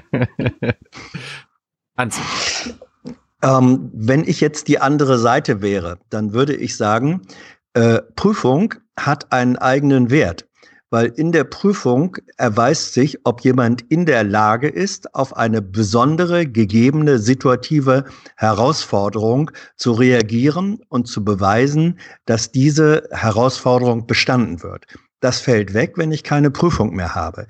Hans. 1.96 2.20
Ähm, 3.46 3.90
wenn 3.94 4.24
ich 4.24 4.40
jetzt 4.40 4.66
die 4.66 4.80
andere 4.80 5.18
Seite 5.18 5.62
wäre, 5.62 5.98
dann 6.11 6.32
würde 6.32 6.56
ich 6.56 6.76
sagen, 6.76 7.22
äh, 7.74 8.00
Prüfung 8.16 8.74
hat 8.98 9.30
einen 9.32 9.56
eigenen 9.56 10.11
Wert, 10.11 10.48
weil 10.90 11.12
in 11.14 11.30
der 11.30 11.44
Prüfung 11.44 12.16
erweist 12.38 12.94
sich, 12.94 13.24
ob 13.24 13.42
jemand 13.42 13.82
in 13.82 14.04
der 14.04 14.24
Lage 14.24 14.68
ist, 14.68 15.14
auf 15.14 15.37
eine 15.37 15.62
besondere 15.62 16.46
gegebene 16.46 17.20
situative 17.20 18.06
Herausforderung 18.37 19.52
zu 19.76 19.92
reagieren 19.92 20.80
und 20.88 21.06
zu 21.06 21.24
beweisen, 21.24 22.00
dass 22.24 22.50
diese 22.50 23.09
Herausforderung 23.12 24.09
bestanden 24.09 24.64
wird 24.64 24.87
das 25.20 25.40
fällt 25.40 25.74
weg, 25.74 25.94
wenn 25.96 26.12
ich 26.12 26.22
keine 26.22 26.50
Prüfung 26.50 26.94
mehr 26.94 27.14
habe. 27.14 27.46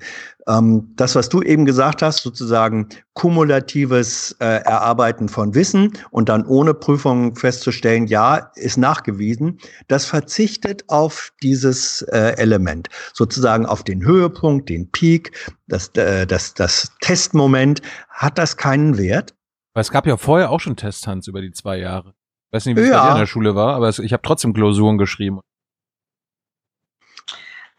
Ähm, 0.47 0.93
das, 0.95 1.15
was 1.15 1.27
du 1.29 1.41
eben 1.41 1.65
gesagt 1.65 2.01
hast, 2.01 2.23
sozusagen 2.23 2.87
kumulatives 3.13 4.35
äh, 4.39 4.45
Erarbeiten 4.45 5.27
von 5.27 5.53
Wissen 5.53 5.91
und 6.09 6.29
dann 6.29 6.45
ohne 6.45 6.73
Prüfung 6.73 7.35
festzustellen, 7.35 8.07
ja, 8.07 8.51
ist 8.55 8.77
nachgewiesen, 8.77 9.59
das 9.87 10.05
verzichtet 10.05 10.85
auf 10.87 11.33
dieses 11.43 12.03
äh, 12.03 12.35
Element, 12.37 12.87
sozusagen 13.13 13.65
auf 13.65 13.83
den 13.83 14.05
Höhepunkt, 14.05 14.69
den 14.69 14.89
Peak, 14.91 15.31
das, 15.67 15.89
äh, 15.95 16.25
das, 16.25 16.53
das 16.53 16.93
Testmoment, 17.01 17.81
hat 18.09 18.37
das 18.37 18.55
keinen 18.55 18.97
Wert. 18.97 19.35
Weil 19.73 19.81
es 19.81 19.91
gab 19.91 20.07
ja 20.07 20.15
vorher 20.15 20.49
auch 20.51 20.61
schon 20.61 20.77
Tests, 20.77 21.05
Hans, 21.05 21.27
über 21.27 21.41
die 21.41 21.51
zwei 21.51 21.77
Jahre. 21.77 22.13
Ich 22.49 22.55
weiß 22.55 22.65
nicht, 22.65 22.77
wie 22.77 22.81
es 22.81 22.89
ja. 22.89 23.01
bei 23.01 23.07
dir 23.07 23.13
in 23.15 23.19
der 23.19 23.27
Schule 23.27 23.55
war, 23.55 23.75
aber 23.75 23.89
ich 23.89 24.13
habe 24.13 24.21
trotzdem 24.23 24.53
Klausuren 24.53 24.97
geschrieben. 24.97 25.41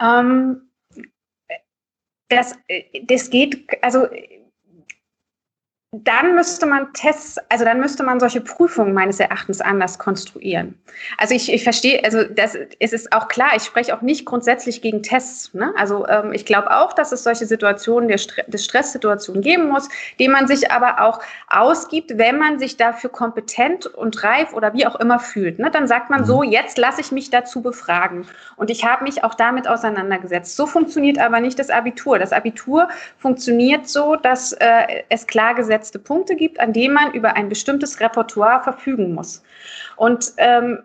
Ähm, 0.01 0.71
das, 2.29 2.57
das 3.05 3.31
geht, 3.31 3.67
also 3.83 4.07
dann 5.93 6.35
müsste 6.35 6.67
man 6.67 6.93
Tests, 6.93 7.39
also 7.49 7.65
dann 7.65 7.81
müsste 7.81 8.03
man 8.03 8.21
solche 8.21 8.43
Prüfungen 8.43 8.93
meines 8.93 9.21
Erachtens 9.21 9.63
anders 9.63 9.99
konstruieren. 9.99 10.79
Also 11.17 11.35
ich, 11.35 11.51
ich 11.51 11.65
verstehe, 11.65 12.05
also 12.05 12.25
das 12.25 12.59
es 12.79 12.93
ist 12.93 13.11
auch 13.15 13.29
klar, 13.29 13.53
ich 13.57 13.63
spreche 13.63 13.97
auch 13.97 14.03
nicht 14.03 14.27
grundsätzlich 14.27 14.83
gegen 14.83 15.03
Tests. 15.03 15.55
Ne? 15.55 15.73
Also 15.79 16.07
ähm, 16.07 16.35
ich 16.35 16.45
glaube 16.45 16.77
auch, 16.77 16.93
dass 16.93 17.11
es 17.13 17.25
solche 17.25 17.47
Situationen 17.47 18.09
der, 18.09 18.21
der 18.49 18.59
Stresssituation 18.59 19.41
geben 19.41 19.71
muss, 19.71 19.89
die 20.19 20.29
man 20.29 20.47
sich 20.47 20.71
aber 20.71 21.01
auch 21.01 21.21
ausgibt, 21.49 22.19
wenn 22.19 22.37
man 22.37 22.59
sich 22.59 22.77
dafür 22.77 23.09
kompetent 23.09 23.87
und 23.87 24.23
reif 24.23 24.53
oder 24.53 24.75
wie 24.75 24.87
auch 24.87 24.97
immer 24.97 25.19
fühlt. 25.19 25.59
Ne? 25.59 25.71
Dann 25.71 25.89
sagt 25.89 26.11
man 26.11 26.27
so, 26.27 26.43
mhm. 26.43 26.51
jetzt 26.51 26.77
lasse 26.77 27.01
ich 27.01 27.13
mich 27.13 27.31
dazu 27.31 27.63
befragen. 27.63 28.27
Und 28.57 28.69
ich 28.69 28.85
habe 28.85 29.05
mich 29.05 29.25
auch 29.25 29.35
damit 29.35 29.67
auseinandergesetzt. 29.67 30.55
So 30.55 30.67
funktioniert 30.67 31.19
aber 31.19 31.41
nicht 31.41 31.59
das 31.59 31.71
Abitur. 31.71 32.19
Das 32.19 32.35
Abitur 32.35 32.89
funktioniert 33.17 33.89
so, 33.89 34.17
dass 34.17 34.53
äh, 34.53 35.05
es 35.09 35.27
klar 35.27 35.55
gesetzt 35.55 35.79
gesetzte 35.89 35.99
Punkte 35.99 36.37
gibt, 36.37 36.61
an 36.61 36.73
denen 36.73 36.95
man 36.95 37.13
über 37.13 37.37
ein 37.37 37.49
bestimmtes 37.49 38.01
Repertoire 38.01 38.63
verfügen 38.63 39.15
muss. 39.15 39.43
Und 39.97 40.33
ähm, 40.37 40.81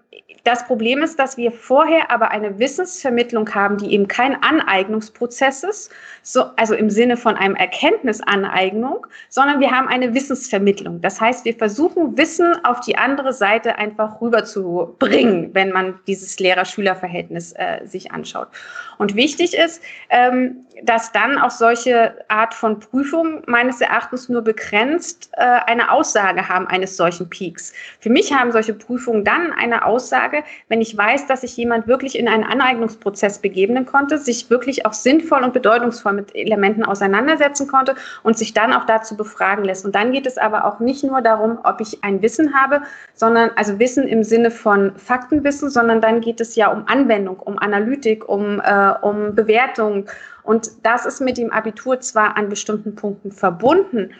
das 0.45 0.65
Problem 0.65 1.01
ist, 1.01 1.17
dass 1.19 1.37
wir 1.37 1.53
vorher 1.53 2.11
aber 2.11 2.31
eine 2.31 2.59
Wissensvermittlung 2.59 3.53
haben, 3.53 3.77
die 3.77 3.93
eben 3.93 4.09
kein 4.09 4.41
Aneignungsprozess 4.43 5.63
ist, 5.63 5.91
so, 6.21 6.43
also 6.57 6.75
im 6.75 6.89
Sinne 6.89 7.15
von 7.15 7.37
einem 7.37 7.55
Erkenntnisaneignung, 7.55 9.07
sondern 9.29 9.61
wir 9.61 9.71
haben 9.71 9.87
eine 9.87 10.13
Wissensvermittlung. 10.13 10.99
Das 10.99 11.21
heißt, 11.21 11.45
wir 11.45 11.55
versuchen, 11.55 12.17
Wissen 12.17 12.53
auf 12.65 12.81
die 12.81 12.97
andere 12.97 13.31
Seite 13.31 13.77
einfach 13.77 14.19
rüberzubringen, 14.19 15.53
wenn 15.53 15.71
man 15.71 15.99
dieses 16.07 16.37
Lehrer-Schüler-Verhältnis 16.39 17.53
äh, 17.53 17.85
sich 17.85 18.11
anschaut. 18.11 18.49
Und 18.97 19.15
wichtig 19.15 19.53
ist, 19.53 19.81
ähm, 20.09 20.65
dass 20.81 21.11
dann 21.11 21.37
auch 21.37 21.51
solche 21.51 22.15
Art 22.27 22.53
von 22.53 22.79
Prüfungen 22.79 23.43
meines 23.45 23.79
Erachtens 23.79 24.27
nur 24.29 24.41
begrenzt 24.41 25.29
äh, 25.33 25.43
eine 25.43 25.91
Aussage 25.91 26.49
haben 26.49 26.67
eines 26.67 26.97
solchen 26.97 27.29
Peaks. 27.29 27.73
Für 27.99 28.09
mich 28.09 28.33
haben 28.33 28.51
solche 28.51 28.73
Prüfungen 28.73 29.23
dann 29.23 29.53
eine 29.53 29.85
Aussage, 29.85 30.43
wenn 30.69 30.81
ich 30.81 30.97
weiß, 30.97 31.27
dass 31.27 31.41
sich 31.41 31.55
jemand 31.57 31.87
wirklich 31.87 32.17
in 32.17 32.27
einen 32.27 32.43
Aneignungsprozess 32.43 33.39
begeben 33.39 33.85
konnte, 33.85 34.17
sich 34.17 34.49
wirklich 34.49 34.85
auch 34.85 34.93
sinnvoll 34.93 35.43
und 35.43 35.53
bedeutungsvoll 35.53 36.13
mit 36.13 36.35
Elementen 36.35 36.83
auseinandersetzen 36.83 37.67
konnte 37.67 37.95
und 38.23 38.37
sich 38.37 38.53
dann 38.53 38.73
auch 38.73 38.85
dazu 38.85 39.15
befragen 39.15 39.63
lässt. 39.63 39.85
Und 39.85 39.95
dann 39.95 40.11
geht 40.11 40.25
es 40.25 40.37
aber 40.37 40.65
auch 40.65 40.79
nicht 40.79 41.03
nur 41.03 41.21
darum, 41.21 41.59
ob 41.63 41.81
ich 41.81 42.03
ein 42.03 42.21
Wissen 42.21 42.53
habe, 42.53 42.81
sondern 43.13 43.51
also 43.55 43.79
Wissen 43.79 44.07
im 44.07 44.23
Sinne 44.23 44.51
von 44.51 44.95
Faktenwissen, 44.97 45.69
sondern 45.69 46.01
dann 46.01 46.21
geht 46.21 46.41
es 46.41 46.55
ja 46.55 46.67
um 46.67 46.87
Anwendung, 46.87 47.39
um 47.39 47.59
Analytik, 47.59 48.27
um, 48.27 48.59
äh, 48.59 48.93
um 49.01 49.35
Bewertung 49.35 50.07
und 50.43 50.71
das 50.83 51.05
ist 51.05 51.21
mit 51.21 51.37
dem 51.37 51.51
Abitur 51.51 51.99
zwar 51.99 52.37
an 52.37 52.49
bestimmten 52.49 52.95
Punkten 52.95 53.31
verbunden, 53.31 54.13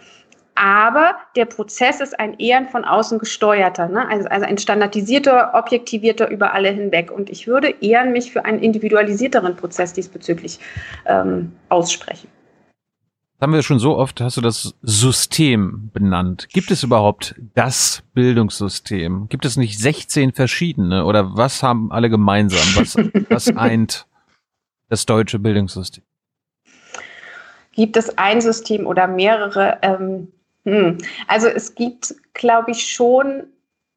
aber 0.56 1.16
der 1.36 1.46
Prozess 1.46 2.00
ist 2.00 2.20
ein 2.20 2.36
eher 2.38 2.66
von 2.68 2.86
außen 2.86 3.18
gesteuerter, 3.18 3.88
ne? 3.88 4.08
also, 4.08 4.28
also 4.30 4.46
ein 4.46 4.58
standardisierter, 4.58 5.52
objektivierter 5.56 6.30
über 6.30 6.54
alle 6.54 6.70
hinweg. 6.70 7.12
Und 7.12 7.30
ich 7.30 7.48
würde 7.48 7.74
eher 7.82 8.06
mich 8.06 8.32
für 8.32 8.46
einen 8.46 8.60
individualisierteren 8.60 9.56
Prozess 9.56 9.94
diesbezüglich 9.94 10.60
ähm, 11.06 11.54
aussprechen. 11.70 12.28
haben 13.42 13.54
wir 13.54 13.64
schon 13.64 13.80
so 13.80 13.98
oft, 13.98 14.22
hast 14.22 14.38
du 14.38 14.42
das 14.42 14.76
System 14.84 15.90
benannt. 15.92 16.50
Gibt 16.54 16.70
es 16.70 16.84
überhaupt 16.84 17.36
das 17.56 18.04
Bildungssystem? 18.14 19.28
Gibt 19.30 19.46
es 19.46 19.58
nicht 19.58 19.80
16 19.80 20.34
verschiedene? 20.34 21.06
Oder 21.06 21.36
was 21.36 21.64
haben 21.64 21.92
alle 21.92 22.12
gemeinsam? 22.12 22.76
Was, 22.76 22.96
was 23.30 23.48
eint 23.58 24.06
das 24.90 25.08
deutsche 25.08 25.40
Bildungssystem? 25.40 26.04
Gibt 27.74 27.98
es 27.98 28.18
ein 28.18 28.42
System 28.42 28.88
oder 28.88 29.08
mehrere? 29.08 29.78
Ähm, 29.82 30.32
hm. 30.66 30.98
Also 31.28 31.48
es 31.48 31.76
gibt, 31.76 32.16
glaube 32.34 32.72
ich, 32.72 32.88
schon 32.88 33.44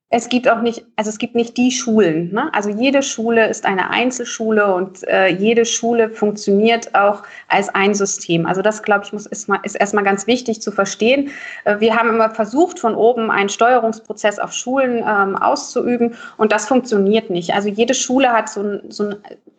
es 0.08 0.28
gibt 0.28 0.48
auch 0.48 0.62
nicht, 0.62 0.84
also 0.94 1.10
es 1.10 1.18
gibt 1.18 1.34
nicht 1.34 1.56
die 1.56 1.72
Schulen. 1.72 2.32
Ne? 2.32 2.48
Also 2.54 2.70
jede 2.70 3.02
Schule 3.02 3.48
ist 3.48 3.66
eine 3.66 3.90
Einzelschule 3.90 4.72
und 4.72 5.02
äh, 5.08 5.26
jede 5.26 5.64
Schule 5.64 6.10
funktioniert 6.10 6.94
auch 6.94 7.24
als 7.48 7.74
ein 7.74 7.92
System. 7.92 8.46
Also 8.46 8.62
das, 8.62 8.84
glaube 8.84 9.04
ich, 9.04 9.12
muss, 9.12 9.26
ist, 9.26 9.48
mal, 9.48 9.58
ist 9.64 9.74
erstmal 9.74 10.04
ganz 10.04 10.28
wichtig 10.28 10.62
zu 10.62 10.70
verstehen. 10.70 11.30
Äh, 11.64 11.80
wir 11.80 11.96
haben 11.96 12.10
immer 12.10 12.30
versucht, 12.30 12.78
von 12.78 12.94
oben 12.94 13.32
einen 13.32 13.48
Steuerungsprozess 13.48 14.38
auf 14.38 14.52
Schulen 14.52 14.98
ähm, 14.98 15.34
auszuüben 15.34 16.14
und 16.36 16.52
das 16.52 16.68
funktioniert 16.68 17.28
nicht. 17.28 17.52
Also 17.52 17.68
jede 17.68 17.94
Schule 17.94 18.30
hat 18.30 18.48
so 18.48 18.62
ein, 18.62 18.82
so 18.90 19.08
ein, 19.08 19.16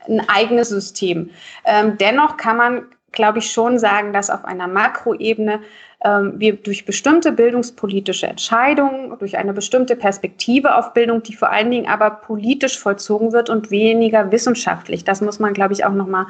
ein 0.08 0.30
eigenes 0.30 0.70
System. 0.70 1.30
Ähm, 1.66 1.98
dennoch 2.00 2.38
kann 2.38 2.56
man, 2.56 2.86
glaube 3.12 3.40
ich, 3.40 3.52
schon 3.52 3.80
sagen, 3.80 4.14
dass 4.14 4.30
auf 4.30 4.46
einer 4.46 4.68
Makroebene 4.68 5.62
ähm, 6.04 6.34
wir 6.38 6.56
durch 6.58 6.86
bestimmte 6.86 7.32
bildungspolitische 7.32 8.28
Entscheidungen, 8.28 9.18
durch 9.18 9.38
eine 9.38 9.54
bestimmte 9.54 9.96
Perspektive 9.96 10.76
auf 10.76 10.94
Bildung, 10.94 11.24
die 11.24 11.34
vor 11.34 11.50
allen 11.50 11.72
Dingen 11.72 11.88
aber 11.88 12.12
politisch 12.12 12.78
vollzogen 12.78 13.34
wird 13.34 13.50
und 13.50 13.72
weniger 13.72 14.32
wissenschaftlich. 14.32 15.04
Das 15.04 15.22
muss 15.22 15.40
man, 15.40 15.54
glaube 15.54 15.74
ich, 15.74 15.86
auch 15.86 15.94
nochmal 15.94 16.28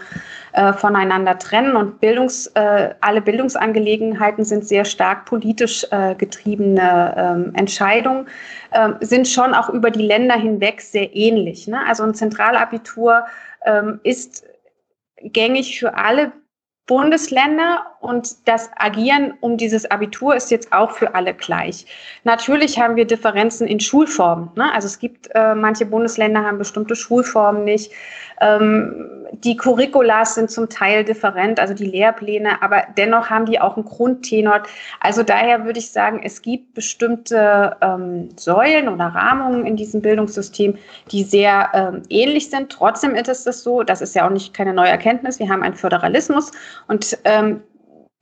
äh, 0.53 0.71
voneinander 0.71 1.37
trennen. 1.37 1.75
Und 1.75 1.99
Bildungs, 1.99 2.47
äh, 2.55 2.93
alle 3.01 3.21
Bildungsangelegenheiten 3.21 4.45
sind 4.45 4.65
sehr 4.65 4.85
stark 4.85 5.25
politisch 5.25 5.85
äh, 5.91 6.15
getriebene 6.15 7.15
ähm, 7.17 7.55
Entscheidungen, 7.55 8.27
ähm, 8.71 8.95
sind 9.01 9.27
schon 9.27 9.53
auch 9.53 9.67
über 9.69 9.91
die 9.91 10.05
Länder 10.05 10.35
hinweg 10.35 10.79
sehr 10.79 11.13
ähnlich. 11.13 11.67
Ne? 11.67 11.79
Also 11.85 12.03
ein 12.03 12.13
Zentralabitur 12.13 13.25
ähm, 13.65 13.99
ist 14.03 14.45
gängig 15.21 15.77
für 15.79 15.95
alle 15.97 16.31
Bundesländer 16.87 17.85
und 17.99 18.47
das 18.47 18.69
Agieren 18.77 19.33
um 19.41 19.57
dieses 19.57 19.91
Abitur 19.91 20.35
ist 20.35 20.49
jetzt 20.51 20.71
auch 20.71 20.91
für 20.91 21.13
alle 21.13 21.33
gleich. 21.33 21.85
Natürlich 22.23 22.79
haben 22.79 22.95
wir 22.95 23.05
Differenzen 23.05 23.67
in 23.67 23.81
Schulformen. 23.81 24.49
Ne? 24.55 24.73
Also 24.73 24.87
es 24.87 24.97
gibt 24.97 25.29
äh, 25.35 25.53
manche 25.53 25.85
Bundesländer 25.85 26.43
haben 26.43 26.57
bestimmte 26.57 26.95
Schulformen 26.95 27.65
nicht. 27.65 27.91
Ähm, 28.41 29.17
die 29.31 29.57
Curriculas 29.57 30.35
sind 30.35 30.49
zum 30.49 30.69
Teil 30.69 31.03
different, 31.03 31.59
also 31.59 31.73
die 31.73 31.85
Lehrpläne, 31.85 32.61
aber 32.61 32.83
dennoch 32.97 33.29
haben 33.29 33.45
die 33.45 33.59
auch 33.59 33.75
einen 33.75 33.85
Grundtenor. 33.85 34.63
Also 34.99 35.23
daher 35.23 35.65
würde 35.65 35.79
ich 35.79 35.91
sagen, 35.91 36.21
es 36.23 36.41
gibt 36.41 36.73
bestimmte 36.73 37.75
ähm, 37.81 38.29
Säulen 38.37 38.87
oder 38.87 39.05
Rahmungen 39.05 39.65
in 39.65 39.75
diesem 39.75 40.01
Bildungssystem, 40.01 40.77
die 41.11 41.23
sehr 41.23 41.69
ähm, 41.73 42.03
ähnlich 42.09 42.49
sind. 42.49 42.71
Trotzdem 42.71 43.15
ist 43.15 43.47
es 43.47 43.63
so, 43.63 43.83
das 43.83 44.01
ist 44.01 44.15
ja 44.15 44.25
auch 44.25 44.31
nicht 44.31 44.53
keine 44.53 44.73
neue 44.73 44.89
Erkenntnis, 44.89 45.39
wir 45.39 45.49
haben 45.49 45.63
einen 45.63 45.75
Föderalismus 45.75 46.51
und 46.87 47.17
ähm, 47.25 47.61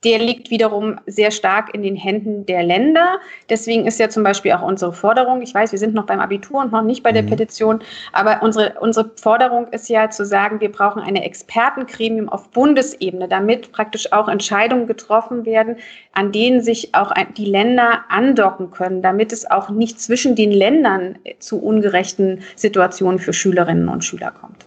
der 0.04 0.18
liegt 0.18 0.50
wiederum 0.50 1.00
sehr 1.06 1.30
stark 1.30 1.74
in 1.74 1.82
den 1.82 1.96
Händen 1.96 2.44
der 2.46 2.62
Länder. 2.62 3.18
Deswegen 3.48 3.86
ist 3.86 3.98
ja 3.98 4.08
zum 4.08 4.22
Beispiel 4.22 4.52
auch 4.52 4.62
unsere 4.62 4.92
Forderung, 4.92 5.40
ich 5.42 5.54
weiß, 5.54 5.72
wir 5.72 5.78
sind 5.78 5.94
noch 5.94 6.06
beim 6.06 6.20
Abitur 6.20 6.60
und 6.60 6.70
noch 6.70 6.82
nicht 6.82 7.02
bei 7.02 7.12
der 7.12 7.22
mhm. 7.22 7.30
Petition, 7.30 7.82
aber 8.12 8.42
unsere, 8.42 8.74
unsere 8.80 9.10
Forderung 9.16 9.68
ist 9.68 9.88
ja 9.88 10.10
zu 10.10 10.24
sagen, 10.24 10.60
wir 10.60 10.70
brauchen 10.70 11.02
eine 11.02 11.24
Expertengremium 11.24 12.28
auf 12.28 12.50
Bundesebene, 12.50 13.26
damit 13.26 13.72
praktisch 13.72 14.12
auch 14.12 14.28
Entscheidungen 14.28 14.86
getroffen 14.86 15.46
werden, 15.46 15.76
an 16.12 16.30
denen 16.30 16.60
sich 16.60 16.94
auch 16.94 17.12
die 17.36 17.46
Länder 17.46 18.04
andocken 18.08 18.70
können, 18.70 19.02
damit 19.02 19.32
es 19.32 19.50
auch 19.50 19.70
nicht 19.70 20.00
zwischen 20.00 20.36
den 20.36 20.52
Ländern 20.52 21.18
zu 21.38 21.60
ungerechten 21.60 22.42
Situationen 22.54 23.18
für 23.18 23.32
Schülerinnen 23.32 23.88
und 23.88 24.04
Schüler 24.04 24.30
kommt. 24.30 24.66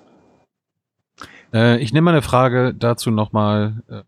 Äh, 1.54 1.78
ich 1.78 1.94
nehme 1.94 2.12
eine 2.12 2.22
Frage 2.22 2.74
dazu 2.74 3.12
nochmal 3.12 3.82
äh, 3.90 4.02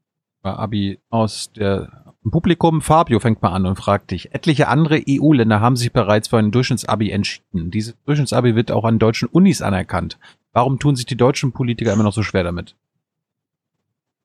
Abi 0.44 1.00
aus 1.10 1.52
der 1.54 2.02
Publikum. 2.30 2.82
Fabio 2.82 3.20
fängt 3.20 3.42
mal 3.42 3.52
an 3.52 3.66
und 3.66 3.78
fragt 3.78 4.12
dich. 4.12 4.34
Etliche 4.34 4.68
andere 4.68 5.02
EU-Länder 5.08 5.60
haben 5.60 5.76
sich 5.76 5.92
bereits 5.92 6.28
für 6.28 6.38
ein 6.38 6.52
Durchschnittsabi 6.52 7.10
entschieden. 7.10 7.72
Dieses 7.72 7.96
Durchschnittsabi 8.06 8.56
wird 8.56 8.72
auch 8.72 8.86
an 8.86 9.00
deutschen 9.00 9.28
Unis 9.28 9.62
anerkannt. 9.62 10.20
Warum 10.54 10.80
tun 10.80 10.96
sich 10.96 11.06
die 11.06 11.18
deutschen 11.18 11.52
Politiker 11.52 11.94
immer 11.94 12.04
noch 12.04 12.14
so 12.14 12.24
schwer 12.24 12.44
damit? 12.44 12.76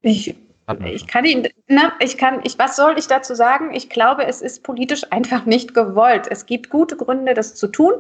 Ich, 0.03 0.35
ich 0.85 1.07
kann 1.07 1.25
ihn, 1.25 1.49
ne, 1.69 1.93
ich 2.01 2.19
kann, 2.19 2.41
ich, 2.45 2.59
was 2.59 2.77
soll 2.77 2.99
ich 2.99 3.07
dazu 3.07 3.35
sagen? 3.35 3.73
Ich 3.73 3.89
glaube, 3.89 4.27
es 4.27 4.43
ist 4.43 4.63
politisch 4.63 5.03
einfach 5.11 5.47
nicht 5.47 5.75
gewollt. 5.75 6.27
Es 6.31 6.47
gibt 6.47 6.71
gute 6.71 6.97
Gründe, 6.97 7.35
das 7.35 7.55
zu 7.55 7.69
tun. 7.69 7.93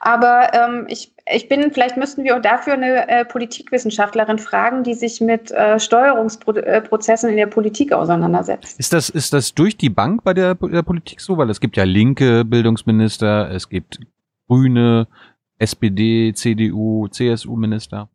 Aber 0.00 0.54
ähm, 0.54 0.86
ich, 0.88 1.12
ich 1.32 1.48
bin, 1.48 1.72
vielleicht 1.72 1.96
müssten 1.96 2.24
wir 2.24 2.36
auch 2.36 2.42
dafür 2.42 2.74
eine 2.74 3.08
äh, 3.08 3.24
Politikwissenschaftlerin 3.24 4.38
fragen, 4.38 4.84
die 4.84 4.94
sich 4.94 5.20
mit 5.20 5.50
äh, 5.50 5.78
Steuerungsprozessen 5.80 7.30
in 7.30 7.36
der 7.36 7.46
Politik 7.46 7.92
auseinandersetzt. 7.92 8.78
Ist 8.78 8.92
das, 8.92 9.08
ist 9.08 9.32
das 9.32 9.54
durch 9.54 9.76
die 9.76 9.90
Bank 9.90 10.22
bei 10.24 10.34
der, 10.34 10.54
der 10.54 10.82
Politik 10.82 11.20
so? 11.20 11.36
Weil 11.36 11.50
es 11.50 11.60
gibt 11.60 11.76
ja 11.76 11.84
linke 11.84 12.44
Bildungsminister, 12.44 13.50
es 13.50 13.68
gibt 13.68 13.98
grüne, 14.46 15.08
SPD, 15.58 16.32
CDU, 16.34 17.08
CSU-Minister. 17.08 18.08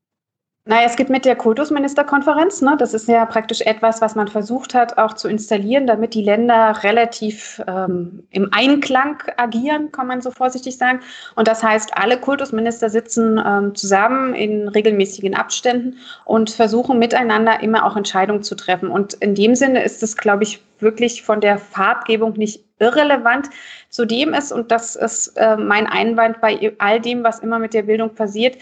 Naja, 0.65 0.83
es 0.85 0.95
gibt 0.95 1.09
mit 1.09 1.25
der 1.25 1.35
Kultusministerkonferenz, 1.35 2.61
ne, 2.61 2.77
das 2.79 2.93
ist 2.93 3.09
ja 3.09 3.25
praktisch 3.25 3.59
etwas, 3.59 3.99
was 3.99 4.15
man 4.15 4.29
versucht 4.29 4.73
hat 4.73 4.97
auch 4.97 5.13
zu 5.13 5.27
installieren, 5.27 5.87
damit 5.87 6.13
die 6.13 6.21
Länder 6.23 6.81
relativ 6.83 7.61
ähm, 7.67 8.23
im 8.29 8.47
Einklang 8.53 9.21
agieren, 9.35 9.91
kann 9.91 10.07
man 10.07 10.21
so 10.21 10.31
vorsichtig 10.31 10.77
sagen. 10.77 11.01
Und 11.35 11.49
das 11.49 11.63
heißt, 11.63 11.97
alle 11.97 12.17
Kultusminister 12.17 12.89
sitzen 12.89 13.43
ähm, 13.45 13.75
zusammen 13.75 14.33
in 14.35 14.69
regelmäßigen 14.69 15.35
Abständen 15.35 15.97
und 16.23 16.49
versuchen 16.49 16.97
miteinander 16.97 17.61
immer 17.61 17.85
auch 17.85 17.97
Entscheidungen 17.97 18.43
zu 18.43 18.55
treffen. 18.55 18.87
Und 18.87 19.15
in 19.15 19.35
dem 19.35 19.55
Sinne 19.55 19.83
ist 19.83 20.01
es, 20.01 20.15
glaube 20.15 20.43
ich, 20.43 20.63
wirklich 20.79 21.23
von 21.23 21.41
der 21.41 21.57
Farbgebung 21.57 22.37
nicht 22.37 22.63
irrelevant. 22.79 23.49
Zudem 23.89 24.33
ist, 24.33 24.53
und 24.53 24.71
das 24.71 24.95
ist 24.95 25.35
äh, 25.35 25.57
mein 25.57 25.87
Einwand 25.87 26.39
bei 26.39 26.73
all 26.77 27.01
dem, 27.01 27.21
was 27.25 27.39
immer 27.39 27.59
mit 27.59 27.73
der 27.73 27.83
Bildung 27.83 28.15
passiert, 28.15 28.57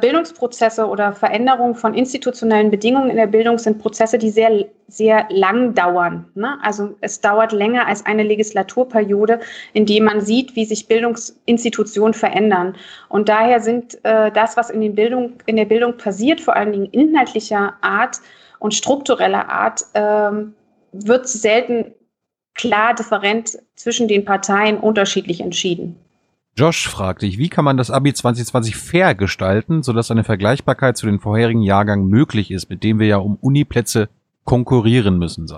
Bildungsprozesse 0.00 0.88
oder 0.88 1.12
Veränderungen 1.12 1.76
von 1.76 1.94
institutionellen 1.94 2.68
Bedingungen 2.68 3.10
in 3.10 3.16
der 3.16 3.28
Bildung 3.28 3.58
sind 3.58 3.78
Prozesse, 3.78 4.18
die 4.18 4.30
sehr, 4.30 4.64
sehr 4.88 5.26
lang 5.30 5.72
dauern. 5.72 6.28
Ne? 6.34 6.58
Also 6.62 6.96
es 7.00 7.20
dauert 7.20 7.52
länger 7.52 7.86
als 7.86 8.04
eine 8.04 8.24
Legislaturperiode, 8.24 9.38
in 9.74 9.86
dem 9.86 10.02
man 10.02 10.20
sieht, 10.20 10.56
wie 10.56 10.64
sich 10.64 10.88
Bildungsinstitutionen 10.88 12.12
verändern. 12.12 12.74
Und 13.08 13.28
daher 13.28 13.60
sind 13.60 14.04
äh, 14.04 14.32
das, 14.32 14.56
was 14.56 14.70
in, 14.70 14.96
Bildung, 14.96 15.34
in 15.46 15.54
der 15.54 15.66
Bildung 15.66 15.96
passiert, 15.96 16.40
vor 16.40 16.56
allen 16.56 16.72
Dingen 16.72 16.90
inhaltlicher 16.90 17.74
Art 17.80 18.20
und 18.58 18.74
struktureller 18.74 19.48
Art, 19.48 19.84
ähm, 19.94 20.54
wird 20.90 21.28
selten 21.28 21.94
klar 22.54 22.94
different 22.94 23.58
zwischen 23.76 24.08
den 24.08 24.24
Parteien 24.24 24.78
unterschiedlich 24.78 25.40
entschieden. 25.40 25.96
Josh 26.58 26.88
fragt 26.88 27.22
dich, 27.22 27.38
wie 27.38 27.48
kann 27.48 27.64
man 27.64 27.76
das 27.76 27.88
Abi 27.88 28.12
2020 28.12 28.74
fair 28.76 29.14
gestalten, 29.14 29.84
sodass 29.84 30.10
eine 30.10 30.24
Vergleichbarkeit 30.24 30.96
zu 30.96 31.06
den 31.06 31.20
vorherigen 31.20 31.62
Jahrgängen 31.62 32.08
möglich 32.08 32.50
ist, 32.50 32.68
mit 32.68 32.82
dem 32.82 32.98
wir 32.98 33.06
ja 33.06 33.18
um 33.18 33.36
Uniplätze 33.36 34.08
konkurrieren 34.42 35.18
müssen? 35.20 35.48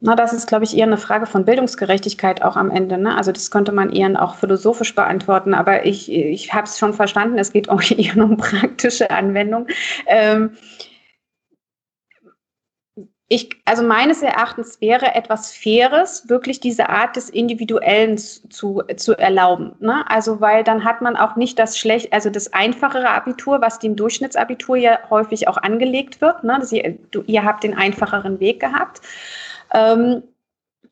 Na, 0.00 0.16
das 0.16 0.32
ist, 0.32 0.48
glaube 0.48 0.64
ich, 0.64 0.76
eher 0.76 0.86
eine 0.86 0.98
Frage 0.98 1.26
von 1.26 1.44
Bildungsgerechtigkeit 1.44 2.42
auch 2.42 2.56
am 2.56 2.72
Ende. 2.72 2.98
Ne? 2.98 3.16
Also 3.16 3.30
das 3.30 3.52
könnte 3.52 3.70
man 3.70 3.90
eher 3.90 4.20
auch 4.20 4.34
philosophisch 4.34 4.96
beantworten, 4.96 5.54
aber 5.54 5.86
ich, 5.86 6.10
ich 6.10 6.54
habe 6.54 6.66
es 6.66 6.76
schon 6.76 6.92
verstanden, 6.92 7.38
es 7.38 7.52
geht 7.52 7.68
auch 7.70 7.82
eher 7.88 8.16
um 8.16 8.36
praktische 8.36 9.12
Anwendung. 9.12 9.68
Ähm, 10.08 10.56
ich, 13.28 13.50
also 13.64 13.82
meines 13.82 14.20
Erachtens 14.22 14.80
wäre 14.82 15.14
etwas 15.14 15.52
Faires, 15.52 16.28
wirklich 16.28 16.60
diese 16.60 16.90
Art 16.90 17.16
des 17.16 17.30
Individuellen 17.30 18.18
zu, 18.18 18.82
zu 18.96 19.14
erlauben. 19.14 19.72
Ne? 19.80 20.04
Also, 20.10 20.42
weil 20.42 20.62
dann 20.62 20.84
hat 20.84 21.00
man 21.00 21.16
auch 21.16 21.34
nicht 21.34 21.58
das 21.58 21.78
schlecht, 21.78 22.12
also 22.12 22.28
das 22.28 22.52
einfachere 22.52 23.08
Abitur, 23.08 23.62
was 23.62 23.78
dem 23.78 23.96
Durchschnittsabitur 23.96 24.76
ja 24.76 24.98
häufig 25.08 25.48
auch 25.48 25.56
angelegt 25.56 26.20
wird. 26.20 26.44
Ne? 26.44 26.60
Ihr, 26.70 26.98
ihr 27.26 27.44
habt 27.44 27.64
den 27.64 27.74
einfacheren 27.74 28.40
Weg 28.40 28.60
gehabt. 28.60 29.00
Ähm, 29.72 30.22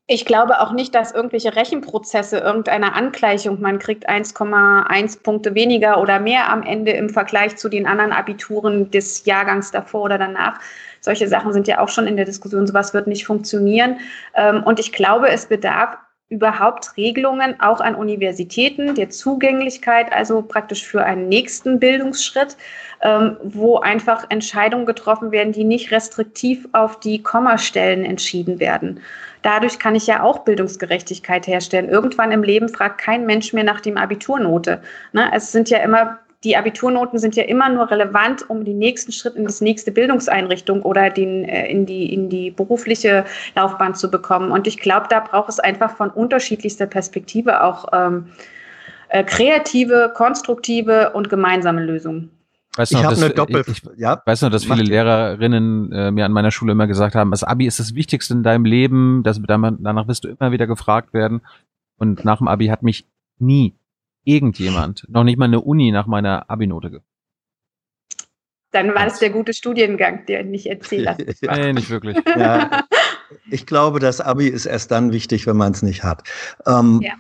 ich 0.09 0.25
glaube 0.25 0.61
auch 0.61 0.73
nicht, 0.73 0.95
dass 0.95 1.13
irgendwelche 1.13 1.55
Rechenprozesse 1.55 2.39
irgendeiner 2.39 2.95
Angleichung, 2.97 3.61
man 3.61 3.79
kriegt 3.79 4.09
1,1 4.11 5.23
Punkte 5.23 5.55
weniger 5.55 6.01
oder 6.01 6.19
mehr 6.19 6.51
am 6.51 6.63
Ende 6.63 6.93
im 6.93 7.09
Vergleich 7.09 7.57
zu 7.57 7.69
den 7.69 7.87
anderen 7.87 8.13
Abituren 8.13 8.91
des 8.91 9.25
Jahrgangs 9.25 9.71
davor 9.71 10.03
oder 10.03 10.19
danach, 10.19 10.59
solche 11.01 11.29
Sachen 11.29 11.53
sind 11.53 11.69
ja 11.69 11.81
auch 11.81 11.89
schon 11.89 12.07
in 12.07 12.17
der 12.17 12.25
Diskussion. 12.25 12.67
Sowas 12.67 12.95
wird 12.95 13.07
nicht 13.07 13.27
funktionieren. 13.27 14.01
Ähm, 14.35 14.63
und 14.65 14.79
ich 14.79 14.93
glaube, 14.93 15.29
es 15.29 15.47
bedarf 15.47 15.97
überhaupt 16.29 16.97
Regelungen 16.97 17.61
auch 17.61 17.81
an 17.81 17.95
Universitäten 17.95 18.95
der 18.95 19.11
Zugänglichkeit, 19.11 20.11
also 20.13 20.41
praktisch 20.41 20.87
für 20.87 21.05
einen 21.05 21.29
nächsten 21.29 21.79
Bildungsschritt, 21.79 22.57
ähm, 23.03 23.37
wo 23.43 23.79
einfach 23.79 24.25
Entscheidungen 24.31 24.87
getroffen 24.87 25.31
werden, 25.31 25.53
die 25.53 25.65
nicht 25.65 25.91
restriktiv 25.91 26.67
auf 26.73 27.01
die 27.01 27.23
Kommastellen 27.23 28.05
entschieden 28.05 28.61
werden. 28.61 29.01
Dadurch 29.43 29.79
kann 29.79 29.95
ich 29.95 30.07
ja 30.07 30.23
auch 30.23 30.41
Bildungsgerechtigkeit 30.41 31.47
herstellen. 31.47 31.89
Irgendwann 31.89 32.33
im 32.33 32.43
Leben 32.43 32.69
fragt 32.69 32.99
kein 32.99 33.27
Mensch 33.27 33.53
mehr 33.53 33.65
nach 33.65 33.81
dem 33.81 33.97
Abiturnote. 33.97 34.81
Ne? 35.13 35.31
Es 35.35 35.53
sind 35.53 35.69
ja 35.71 35.79
immer 35.79 36.19
die 36.45 36.57
Abiturnoten 36.57 37.19
sind 37.19 37.37
ja 37.37 37.45
immer 37.45 37.69
nur 37.69 37.91
relevant, 37.91 38.49
um 38.51 38.65
den 38.65 38.79
nächsten 38.79 39.13
Schritt 39.13 39.37
in 39.37 39.45
das 39.45 39.61
nächste 39.61 39.93
Bildungseinrichtung 39.93 40.83
oder 40.83 41.09
den, 41.11 41.45
äh, 41.45 41.71
in, 41.71 41.87
die, 41.87 42.13
in 42.13 42.29
die 42.29 42.51
berufliche 42.51 43.25
Laufbahn 43.55 43.95
zu 43.95 44.11
bekommen. 44.11 44.51
Und 44.51 44.67
ich 44.67 44.81
glaube, 44.81 45.07
da 45.09 45.21
braucht 45.21 45.51
es 45.51 45.61
einfach 45.61 45.97
von 45.97 46.11
unterschiedlichster 46.11 46.87
Perspektive 46.87 47.63
auch 47.63 47.87
ähm, 47.93 48.27
äh, 49.09 49.23
kreative, 49.23 50.13
konstruktive 50.15 51.11
und 51.11 51.29
gemeinsame 51.29 51.83
Lösungen. 51.83 52.31
Weißt 52.77 52.93
du 52.93 52.99
ich 52.99 53.05
habe 53.05 53.17
eine 53.17 53.31
Doppel. 53.31 53.65
Ich, 53.67 53.83
ich 53.85 53.91
ja, 53.99 54.23
weiß 54.25 54.43
noch, 54.43 54.51
dass 54.51 54.65
viele 54.65 54.83
Lehrerinnen 54.83 55.93
äh, 55.93 56.11
mir 56.11 56.25
an 56.25 56.33
meiner 56.33 56.51
Schule 56.51 56.73
immer 56.73 56.87
gesagt 56.87 57.15
haben, 57.15 57.31
das 57.31 57.45
Abi 57.45 57.67
ist 57.67 57.79
das 57.79 57.95
Wichtigste 57.95 58.33
in 58.33 58.43
deinem 58.43 58.65
Leben, 58.65 59.23
das, 59.25 59.41
danach 59.47 60.09
wirst 60.09 60.25
du 60.25 60.29
immer 60.29 60.53
wieder 60.53 60.67
gefragt 60.67 61.13
werden. 61.13 61.43
Und 61.99 62.25
nach 62.25 62.39
dem 62.39 62.49
Abi 62.49 62.69
hat 62.69 62.83
mich 62.83 63.07
nie 63.39 63.77
irgendjemand, 64.25 65.07
noch 65.09 65.25
nicht 65.25 65.39
mal 65.39 65.47
eine 65.47 65.61
Uni 65.61 65.91
nach 65.93 66.07
meiner 66.07 66.49
Abi-Note 66.49 66.91
gefragt. 66.91 67.07
Dann 68.71 68.95
war 68.95 69.07
es 69.07 69.19
der 69.19 69.29
gute 69.29 69.53
Studiengang, 69.53 70.25
der 70.27 70.45
nicht 70.45 70.67
Erzähler 70.67 71.17
ja. 71.43 71.57
Nee, 71.57 71.73
nicht 71.75 71.91
wirklich. 71.91 72.17
Ja. 72.37 72.85
Ich 73.51 73.67
glaube, 73.67 73.99
das 73.99 74.21
Abi 74.21 74.49
ist 74.49 74.67
erst 74.67 74.91
dann 74.91 75.13
wichtig, 75.13 75.47
wenn 75.47 75.57
man 75.57 75.73
es 75.73 75.83
nicht 75.83 76.05
hat. 76.05 76.23
Ähm, 76.67 77.01
ja. 77.03 77.15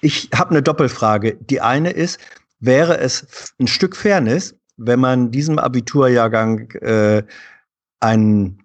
Ich 0.00 0.30
habe 0.34 0.50
eine 0.50 0.62
Doppelfrage. 0.62 1.36
Die 1.36 1.60
eine 1.60 1.90
ist, 1.90 2.18
wäre 2.60 2.98
es 2.98 3.54
ein 3.58 3.66
Stück 3.66 3.96
Fairness, 3.96 4.58
wenn 4.76 5.00
man 5.00 5.30
diesem 5.30 5.58
Abiturjahrgang 5.58 6.70
äh, 6.80 7.22
einen 8.00 8.64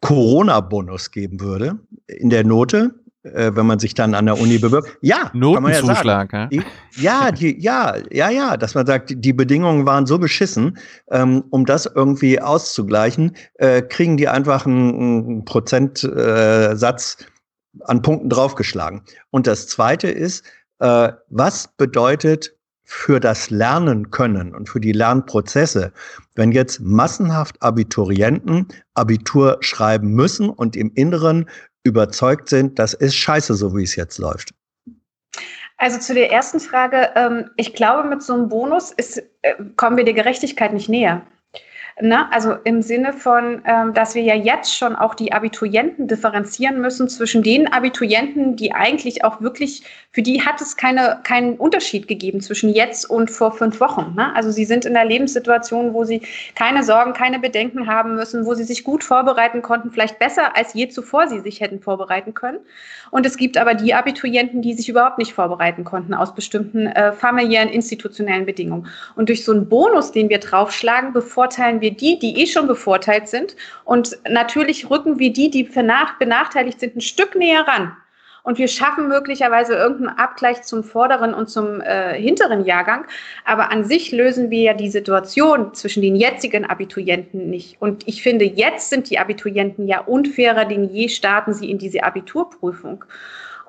Corona-Bonus 0.00 1.10
geben 1.10 1.40
würde 1.40 1.78
in 2.06 2.30
der 2.30 2.44
Note, 2.44 2.94
äh, 3.22 3.50
wenn 3.54 3.66
man 3.66 3.78
sich 3.78 3.94
dann 3.94 4.14
an 4.14 4.26
der 4.26 4.40
Uni 4.40 4.58
bewirbt. 4.58 4.96
Ja, 5.02 5.30
Notenzuschlag, 5.34 6.32
ja, 6.32 6.48
ja? 6.50 6.62
ja, 6.96 7.32
die, 7.32 7.60
ja, 7.60 7.96
ja, 8.10 8.30
ja, 8.30 8.56
dass 8.56 8.74
man 8.74 8.86
sagt, 8.86 9.12
die 9.16 9.32
Bedingungen 9.32 9.86
waren 9.86 10.06
so 10.06 10.18
beschissen, 10.18 10.78
ähm, 11.10 11.44
um 11.50 11.66
das 11.66 11.86
irgendwie 11.86 12.40
auszugleichen, 12.40 13.36
äh, 13.54 13.82
kriegen 13.82 14.16
die 14.16 14.28
einfach 14.28 14.66
einen, 14.66 14.94
einen 14.94 15.44
Prozentsatz 15.44 17.16
äh, 17.20 17.24
an 17.84 18.02
Punkten 18.02 18.30
draufgeschlagen. 18.30 19.02
Und 19.30 19.46
das 19.46 19.66
Zweite 19.66 20.08
ist, 20.08 20.44
äh, 20.78 21.12
was 21.28 21.68
bedeutet 21.76 22.54
für 22.90 23.20
das 23.20 23.50
Lernen 23.50 24.10
können 24.10 24.54
und 24.54 24.66
für 24.66 24.80
die 24.80 24.92
Lernprozesse, 24.92 25.92
wenn 26.36 26.52
jetzt 26.52 26.80
massenhaft 26.80 27.60
Abiturienten 27.60 28.66
Abitur 28.94 29.58
schreiben 29.60 30.14
müssen 30.14 30.48
und 30.48 30.74
im 30.74 30.90
Inneren 30.94 31.50
überzeugt 31.84 32.48
sind, 32.48 32.78
das 32.78 32.94
ist 32.94 33.14
scheiße, 33.14 33.54
so 33.54 33.76
wie 33.76 33.82
es 33.82 33.94
jetzt 33.94 34.16
läuft? 34.16 34.54
Also 35.76 35.98
zu 35.98 36.14
der 36.14 36.32
ersten 36.32 36.60
Frage, 36.60 37.10
ähm, 37.14 37.50
ich 37.56 37.74
glaube, 37.74 38.08
mit 38.08 38.22
so 38.22 38.32
einem 38.32 38.48
Bonus 38.48 38.90
ist, 38.92 39.18
äh, 39.42 39.54
kommen 39.76 39.98
wir 39.98 40.04
der 40.04 40.14
Gerechtigkeit 40.14 40.72
nicht 40.72 40.88
näher. 40.88 41.20
Ne? 42.00 42.30
Also 42.32 42.54
im 42.64 42.82
Sinne 42.82 43.12
von, 43.12 43.62
ähm, 43.64 43.92
dass 43.92 44.14
wir 44.14 44.22
ja 44.22 44.34
jetzt 44.34 44.76
schon 44.76 44.94
auch 44.94 45.14
die 45.14 45.32
Abiturienten 45.32 46.06
differenzieren 46.06 46.80
müssen 46.80 47.08
zwischen 47.08 47.42
den 47.42 47.72
Abiturienten, 47.72 48.56
die 48.56 48.72
eigentlich 48.72 49.24
auch 49.24 49.40
wirklich, 49.40 49.82
für 50.12 50.22
die 50.22 50.42
hat 50.42 50.60
es 50.60 50.76
keine, 50.76 51.20
keinen 51.24 51.56
Unterschied 51.56 52.06
gegeben 52.06 52.40
zwischen 52.40 52.70
jetzt 52.70 53.08
und 53.08 53.30
vor 53.30 53.52
fünf 53.52 53.80
Wochen. 53.80 54.14
Ne? 54.16 54.34
Also 54.36 54.50
sie 54.50 54.64
sind 54.64 54.84
in 54.84 54.96
einer 54.96 55.08
Lebenssituation, 55.08 55.92
wo 55.92 56.04
sie 56.04 56.22
keine 56.54 56.84
Sorgen, 56.84 57.14
keine 57.14 57.40
Bedenken 57.40 57.88
haben 57.88 58.14
müssen, 58.14 58.46
wo 58.46 58.54
sie 58.54 58.64
sich 58.64 58.84
gut 58.84 59.02
vorbereiten 59.02 59.62
konnten, 59.62 59.90
vielleicht 59.90 60.18
besser 60.18 60.56
als 60.56 60.74
je 60.74 60.88
zuvor 60.88 61.28
sie 61.28 61.40
sich 61.40 61.60
hätten 61.60 61.80
vorbereiten 61.80 62.34
können. 62.34 62.58
Und 63.10 63.26
es 63.26 63.36
gibt 63.36 63.56
aber 63.56 63.74
die 63.74 63.94
Abiturienten, 63.94 64.62
die 64.62 64.74
sich 64.74 64.88
überhaupt 64.88 65.18
nicht 65.18 65.32
vorbereiten 65.32 65.84
konnten 65.84 66.14
aus 66.14 66.34
bestimmten 66.34 66.86
äh, 66.86 67.12
familiären, 67.12 67.68
institutionellen 67.68 68.46
Bedingungen. 68.46 68.86
Und 69.16 69.28
durch 69.28 69.44
so 69.44 69.52
einen 69.52 69.68
Bonus, 69.68 70.12
den 70.12 70.28
wir 70.28 70.38
draufschlagen, 70.38 71.12
bevorteilen 71.12 71.80
wir 71.80 71.87
die, 71.92 72.18
die 72.18 72.40
eh 72.40 72.46
schon 72.46 72.66
bevorteilt 72.66 73.28
sind. 73.28 73.56
Und 73.84 74.18
natürlich 74.28 74.90
rücken 74.90 75.18
wir 75.18 75.32
die, 75.32 75.50
die 75.50 75.64
benachteiligt 75.64 76.80
sind, 76.80 76.96
ein 76.96 77.00
Stück 77.00 77.34
näher 77.34 77.66
ran 77.66 77.96
und 78.48 78.56
wir 78.56 78.68
schaffen 78.68 79.08
möglicherweise 79.08 79.74
irgendeinen 79.74 80.16
Abgleich 80.16 80.62
zum 80.62 80.82
vorderen 80.82 81.34
und 81.34 81.50
zum 81.50 81.82
äh, 81.82 82.18
hinteren 82.18 82.64
Jahrgang. 82.64 83.04
Aber 83.44 83.70
an 83.70 83.84
sich 83.84 84.10
lösen 84.10 84.48
wir 84.50 84.62
ja 84.62 84.72
die 84.72 84.88
Situation 84.88 85.74
zwischen 85.74 86.00
den 86.00 86.16
jetzigen 86.16 86.64
Abiturienten 86.64 87.50
nicht. 87.50 87.76
Und 87.82 88.08
ich 88.08 88.22
finde, 88.22 88.46
jetzt 88.46 88.88
sind 88.88 89.10
die 89.10 89.18
Abiturienten 89.18 89.86
ja 89.86 90.00
unfairer 90.00 90.64
denn 90.64 90.84
je 90.84 91.10
starten 91.10 91.52
sie 91.52 91.70
in 91.70 91.76
diese 91.76 92.02
Abiturprüfung. 92.04 93.04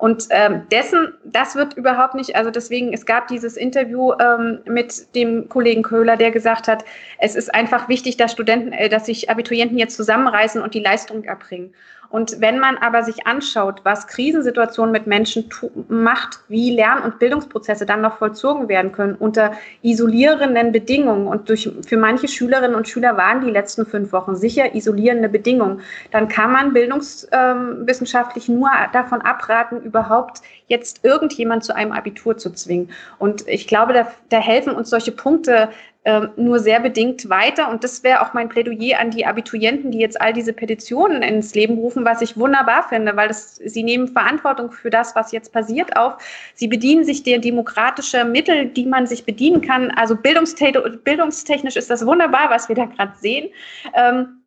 Und 0.00 0.28
ähm, 0.30 0.62
dessen, 0.72 1.12
das 1.24 1.56
wird 1.56 1.74
überhaupt 1.74 2.14
nicht, 2.14 2.34
also 2.34 2.50
deswegen, 2.50 2.94
es 2.94 3.04
gab 3.04 3.28
dieses 3.28 3.58
Interview 3.58 4.12
ähm, 4.18 4.60
mit 4.64 5.14
dem 5.14 5.46
Kollegen 5.50 5.82
Köhler, 5.82 6.16
der 6.16 6.30
gesagt 6.30 6.68
hat, 6.68 6.86
es 7.18 7.36
ist 7.36 7.54
einfach 7.54 7.86
wichtig, 7.90 8.16
dass 8.16 8.32
Studenten, 8.32 8.72
äh, 8.72 8.88
dass 8.88 9.04
sich 9.04 9.28
Abiturienten 9.28 9.76
jetzt 9.76 9.96
zusammenreißen 9.96 10.62
und 10.62 10.72
die 10.72 10.80
Leistung 10.80 11.24
erbringen. 11.24 11.74
Und 12.10 12.40
wenn 12.40 12.58
man 12.58 12.76
aber 12.76 13.04
sich 13.04 13.26
anschaut, 13.26 13.80
was 13.84 14.08
Krisensituationen 14.08 14.90
mit 14.90 15.06
Menschen 15.06 15.48
macht, 15.88 16.40
wie 16.48 16.74
Lern- 16.74 17.02
und 17.02 17.20
Bildungsprozesse 17.20 17.86
dann 17.86 18.00
noch 18.00 18.18
vollzogen 18.18 18.68
werden 18.68 18.90
können 18.90 19.14
unter 19.14 19.52
isolierenden 19.82 20.72
Bedingungen 20.72 21.28
und 21.28 21.48
durch, 21.48 21.70
für 21.86 21.96
manche 21.96 22.26
Schülerinnen 22.26 22.74
und 22.74 22.88
Schüler 22.88 23.16
waren 23.16 23.42
die 23.42 23.50
letzten 23.50 23.86
fünf 23.86 24.12
Wochen 24.12 24.34
sicher 24.34 24.74
isolierende 24.74 25.28
Bedingungen, 25.28 25.82
dann 26.10 26.26
kann 26.26 26.50
man 26.50 26.72
bildungswissenschaftlich 26.72 28.48
ähm, 28.48 28.58
nur 28.58 28.70
davon 28.92 29.20
abraten, 29.22 29.80
überhaupt 29.82 30.42
jetzt 30.66 31.04
irgendjemand 31.04 31.64
zu 31.64 31.76
einem 31.76 31.92
Abitur 31.92 32.36
zu 32.36 32.50
zwingen. 32.50 32.90
Und 33.18 33.46
ich 33.46 33.68
glaube, 33.68 33.92
da, 33.92 34.08
da 34.30 34.38
helfen 34.38 34.72
uns 34.72 34.90
solche 34.90 35.12
Punkte 35.12 35.68
nur 36.36 36.58
sehr 36.60 36.80
bedingt 36.80 37.28
weiter. 37.28 37.68
Und 37.68 37.84
das 37.84 38.02
wäre 38.02 38.22
auch 38.22 38.32
mein 38.32 38.48
Plädoyer 38.48 38.98
an 38.98 39.10
die 39.10 39.26
Abiturienten, 39.26 39.90
die 39.90 39.98
jetzt 39.98 40.18
all 40.20 40.32
diese 40.32 40.54
Petitionen 40.54 41.22
ins 41.22 41.54
Leben 41.54 41.74
rufen, 41.74 42.06
was 42.06 42.22
ich 42.22 42.38
wunderbar 42.38 42.88
finde, 42.88 43.16
weil 43.16 43.28
das, 43.28 43.56
sie 43.56 43.82
nehmen 43.82 44.08
Verantwortung 44.08 44.72
für 44.72 44.88
das, 44.88 45.14
was 45.14 45.30
jetzt 45.30 45.52
passiert, 45.52 45.96
auf. 45.98 46.14
Sie 46.54 46.68
bedienen 46.68 47.04
sich 47.04 47.22
der 47.22 47.38
demokratischen 47.38 48.32
Mittel, 48.32 48.66
die 48.66 48.86
man 48.86 49.06
sich 49.06 49.26
bedienen 49.26 49.60
kann. 49.60 49.90
Also 49.90 50.16
bildungstechnisch 50.16 51.76
ist 51.76 51.90
das 51.90 52.06
wunderbar, 52.06 52.48
was 52.48 52.68
wir 52.68 52.76
da 52.76 52.86
gerade 52.86 53.12
sehen. 53.18 53.50
Ähm, 53.94 54.44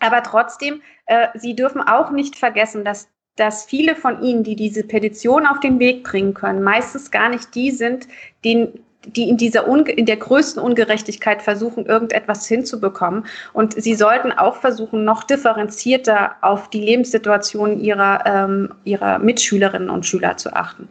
aber 0.00 0.22
trotzdem, 0.22 0.82
äh, 1.06 1.28
Sie 1.34 1.56
dürfen 1.56 1.80
auch 1.80 2.10
nicht 2.10 2.36
vergessen, 2.36 2.84
dass 2.84 3.08
dass 3.36 3.64
viele 3.64 3.94
von 3.94 4.22
Ihnen, 4.22 4.42
die 4.42 4.56
diese 4.56 4.84
Petition 4.84 5.46
auf 5.46 5.60
den 5.60 5.78
Weg 5.78 6.04
bringen 6.04 6.34
können, 6.34 6.62
meistens 6.62 7.10
gar 7.10 7.30
nicht 7.30 7.54
die 7.54 7.70
sind, 7.70 8.06
denen 8.44 8.84
die 9.06 9.28
in 9.28 9.36
dieser 9.36 9.66
in 9.66 10.06
der 10.06 10.16
größten 10.16 10.62
Ungerechtigkeit 10.62 11.42
versuchen, 11.42 11.86
irgendetwas 11.86 12.46
hinzubekommen. 12.46 13.26
Und 13.52 13.80
sie 13.80 13.94
sollten 13.94 14.32
auch 14.32 14.56
versuchen, 14.56 15.04
noch 15.04 15.24
differenzierter 15.24 16.36
auf 16.42 16.68
die 16.70 16.80
Lebenssituation 16.80 17.80
ihrer, 17.80 18.24
ähm, 18.26 18.74
ihrer 18.84 19.18
Mitschülerinnen 19.18 19.90
und 19.90 20.04
Schüler 20.04 20.36
zu 20.36 20.54
achten. 20.54 20.88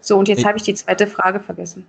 So, 0.00 0.18
und 0.18 0.28
jetzt 0.28 0.44
habe 0.44 0.58
ich 0.58 0.64
die 0.64 0.74
zweite 0.74 1.06
Frage 1.06 1.38
vergessen. 1.38 1.86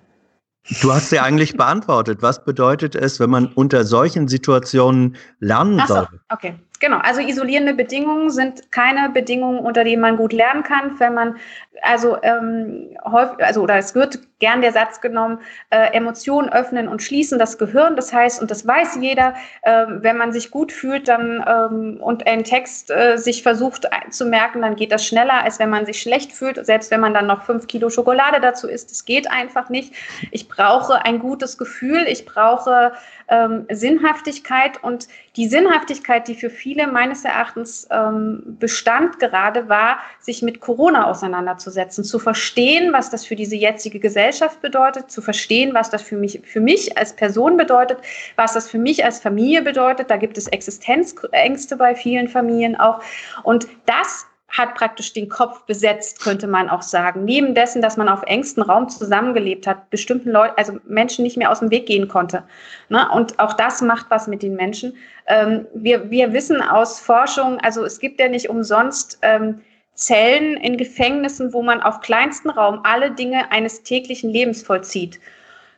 Du 0.82 0.94
hast 0.94 1.10
sie 1.10 1.20
eigentlich 1.20 1.54
beantwortet. 1.58 2.22
Was 2.22 2.46
bedeutet 2.46 2.96
es, 2.96 3.20
wenn 3.20 3.30
man 3.30 3.48
unter 3.48 3.84
solchen 3.84 4.28
Situationen 4.28 5.18
lernen 5.40 5.80
Ach 5.82 5.88
so, 5.88 5.94
soll? 5.96 6.08
Okay, 6.30 6.56
genau. 6.80 7.00
Also 7.00 7.22
isolierende 7.22 7.74
Bedingungen 7.74 8.30
sind 8.30 8.72
keine 8.72 9.10
Bedingungen, 9.10 9.60
unter 9.60 9.84
denen 9.84 10.02
man 10.02 10.18
gut 10.18 10.32
lernen 10.32 10.64
kann, 10.64 11.00
wenn 11.00 11.14
man 11.16 11.36
also 11.82 12.18
ähm, 12.22 12.98
häufig, 13.04 13.44
also 13.44 13.62
oder 13.62 13.78
es 13.78 13.96
wird 13.96 14.20
gern 14.40 14.62
der 14.62 14.74
Satz 14.74 15.00
genommen, 15.00 15.40
äh, 15.70 15.94
Emotionen 15.94 16.50
öffnen 16.50 16.88
und 16.88 17.02
schließen 17.02 17.40
das 17.40 17.58
Gehirn. 17.58 17.96
Das 17.96 18.12
heißt, 18.12 18.42
und 18.42 18.52
das 18.52 18.68
weiß 18.68 18.98
jeder, 19.00 19.36
äh, 19.62 19.86
wenn 19.88 20.18
man 20.18 20.34
sich 20.34 20.52
gut 20.52 20.72
fühlt 20.72 21.08
dann 21.08 21.44
ähm, 21.48 22.02
und 22.02 22.28
einen 22.28 22.44
Text 22.44 22.92
äh, 22.92 23.18
sich 23.18 23.42
versucht 23.42 23.88
zu 24.10 24.26
merken, 24.26 24.62
dann 24.62 24.76
geht 24.76 24.92
das 24.92 25.06
schneller, 25.06 25.44
als 25.44 25.60
wenn 25.60 25.70
man 25.70 25.86
sich 25.86 26.02
schlecht 26.02 26.34
fühlt. 26.34 26.64
Selbst 26.66 26.92
wenn 26.92 27.00
man 27.00 27.14
dann 27.14 27.26
noch 27.26 27.44
fünf 27.44 27.68
Kilo 27.68 27.90
Schokolade 27.90 28.42
dazu 28.42 28.68
isst, 28.68 28.92
das 28.92 29.06
geht 29.06 29.32
einfach 29.32 29.70
nicht. 29.70 29.94
Ich 30.32 30.50
brauche 30.50 31.06
ein 31.06 31.20
gutes 31.20 31.58
Gefühl, 31.58 32.06
ich 32.08 32.26
brauche 32.26 32.92
ähm, 33.30 33.66
Sinnhaftigkeit 33.72 34.84
und 34.84 35.08
die 35.36 35.48
Sinnhaftigkeit, 35.48 36.28
die 36.28 36.36
für 36.36 36.50
viele 36.50 36.88
meines 36.88 37.26
Erachtens 37.26 37.88
ähm, 37.90 38.58
bestand 38.60 39.20
gerade 39.20 39.70
war, 39.70 40.00
sich 40.20 40.42
mit 40.42 40.60
Corona 40.60 41.10
auseinanderzusetzen, 41.10 41.63
zu 42.04 42.20
verstehen, 42.20 42.94
was 42.94 43.10
das 43.10 43.26
für 43.26 43.36
diese 43.36 43.56
jetzige 43.56 44.00
Gesellschaft 44.00 44.62
bedeutet, 44.62 45.12
zu 45.12 45.22
verstehen, 45.22 45.74
was 45.74 45.90
das 45.90 46.02
für 46.02 46.18
mich, 46.18 46.42
für 46.44 46.62
mich 46.62 46.98
als 46.98 47.14
Person 47.14 47.58
bedeutet, 47.58 48.00
was 48.36 48.54
das 48.54 48.70
für 48.70 48.80
mich 48.80 49.04
als 49.06 49.20
Familie 49.20 49.62
bedeutet. 49.62 50.10
Da 50.10 50.18
gibt 50.18 50.38
es 50.38 50.48
Existenzängste 50.48 51.76
bei 51.78 51.96
vielen 51.96 52.28
Familien 52.28 52.76
auch. 52.76 53.02
Und 53.44 53.68
das 53.86 54.26
hat 54.54 54.76
praktisch 54.76 55.14
den 55.14 55.30
Kopf 55.30 55.66
besetzt, 55.66 56.22
könnte 56.22 56.48
man 56.48 56.70
auch 56.70 56.84
sagen. 56.84 57.26
Neben 57.26 57.56
dessen, 57.56 57.82
dass 57.82 57.98
man 57.98 58.08
auf 58.08 58.22
engstem 58.24 58.64
Raum 58.64 58.88
zusammengelebt 58.88 59.66
hat, 59.66 59.90
bestimmten 59.90 60.30
Leuten, 60.30 60.54
also 60.58 60.74
Menschen 60.86 61.24
nicht 61.24 61.38
mehr 61.38 61.52
aus 61.52 61.60
dem 61.60 61.72
Weg 61.72 61.88
gehen 61.88 62.08
konnte. 62.08 62.44
Ne? 62.90 63.10
Und 63.12 63.40
auch 63.40 63.54
das 63.54 63.82
macht 63.82 64.06
was 64.10 64.28
mit 64.28 64.44
den 64.44 64.56
Menschen. 64.56 64.96
Ähm, 65.26 65.66
wir, 65.74 66.12
wir 66.12 66.34
wissen 66.34 66.62
aus 66.62 67.00
Forschung, 67.00 67.60
also 67.62 67.84
es 67.84 68.00
gibt 68.00 68.20
ja 68.20 68.30
nicht 68.30 68.48
umsonst 68.48 69.18
ähm, 69.24 69.62
Zellen 69.96 70.58
in 70.58 70.78
Gefängnissen, 70.78 71.54
wo 71.54 71.62
man 71.62 71.82
auf 71.82 72.02
kleinstem 72.02 72.52
Raum 72.52 72.80
alle 72.84 73.12
Dinge 73.12 73.52
eines 73.52 73.84
täglichen 73.84 74.30
Lebens 74.30 74.64
vollzieht. 74.64 75.20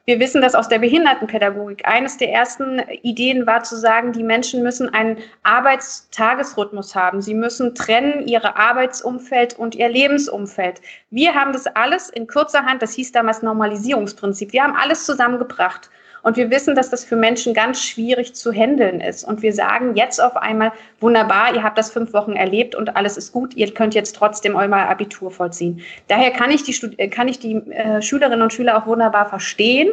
Wir 0.05 0.19
wissen 0.19 0.41
das 0.41 0.53
aus 0.53 0.69
der 0.69 0.77
Behindertenpädagogik. 0.77 1.87
Eines 1.87 2.17
der 2.17 2.31
ersten 2.31 2.79
Ideen 3.01 3.47
war 3.47 3.63
zu 3.63 3.75
sagen, 3.75 4.13
die 4.13 4.21
Menschen 4.21 4.61
müssen 4.61 4.93
einen 4.93 5.17
Arbeitstagesrhythmus 5.41 6.93
haben. 6.93 7.23
Sie 7.23 7.33
müssen 7.33 7.73
trennen 7.73 8.27
ihre 8.27 8.55
Arbeitsumfeld 8.55 9.57
und 9.57 9.73
ihr 9.73 9.89
Lebensumfeld. 9.89 10.79
Wir 11.09 11.33
haben 11.33 11.53
das 11.53 11.65
alles 11.65 12.09
in 12.09 12.27
kurzer 12.27 12.65
Hand, 12.65 12.83
das 12.83 12.93
hieß 12.93 13.13
damals 13.13 13.41
Normalisierungsprinzip. 13.41 14.53
Wir 14.53 14.63
haben 14.63 14.75
alles 14.75 15.05
zusammengebracht. 15.05 15.89
Und 16.25 16.37
wir 16.37 16.49
wissen, 16.49 16.73
dass 16.73 16.89
das 16.89 17.05
für 17.05 17.15
Menschen 17.15 17.53
ganz 17.53 17.83
schwierig 17.83 18.33
zu 18.33 18.51
handeln 18.51 18.99
ist. 18.99 19.23
Und 19.23 19.43
wir 19.43 19.53
sagen 19.53 19.95
jetzt 19.95 20.19
auf 20.19 20.35
einmal, 20.35 20.71
wunderbar, 20.99 21.53
ihr 21.53 21.61
habt 21.61 21.77
das 21.77 21.91
fünf 21.91 22.13
Wochen 22.13 22.31
erlebt 22.31 22.73
und 22.73 22.95
alles 22.95 23.15
ist 23.15 23.31
gut, 23.31 23.55
ihr 23.55 23.71
könnt 23.71 23.93
jetzt 23.93 24.15
trotzdem 24.15 24.55
euer 24.55 24.73
Abitur 24.73 25.29
vollziehen. 25.29 25.81
Daher 26.07 26.31
kann 26.31 26.49
ich 26.49 26.63
die, 26.63 26.73
äh, 26.97 27.09
kann 27.09 27.27
ich 27.27 27.37
die 27.37 27.57
äh, 27.69 28.01
Schülerinnen 28.01 28.41
und 28.41 28.51
Schüler 28.51 28.75
auch 28.75 28.87
wunderbar 28.87 29.29
verstehen. 29.29 29.91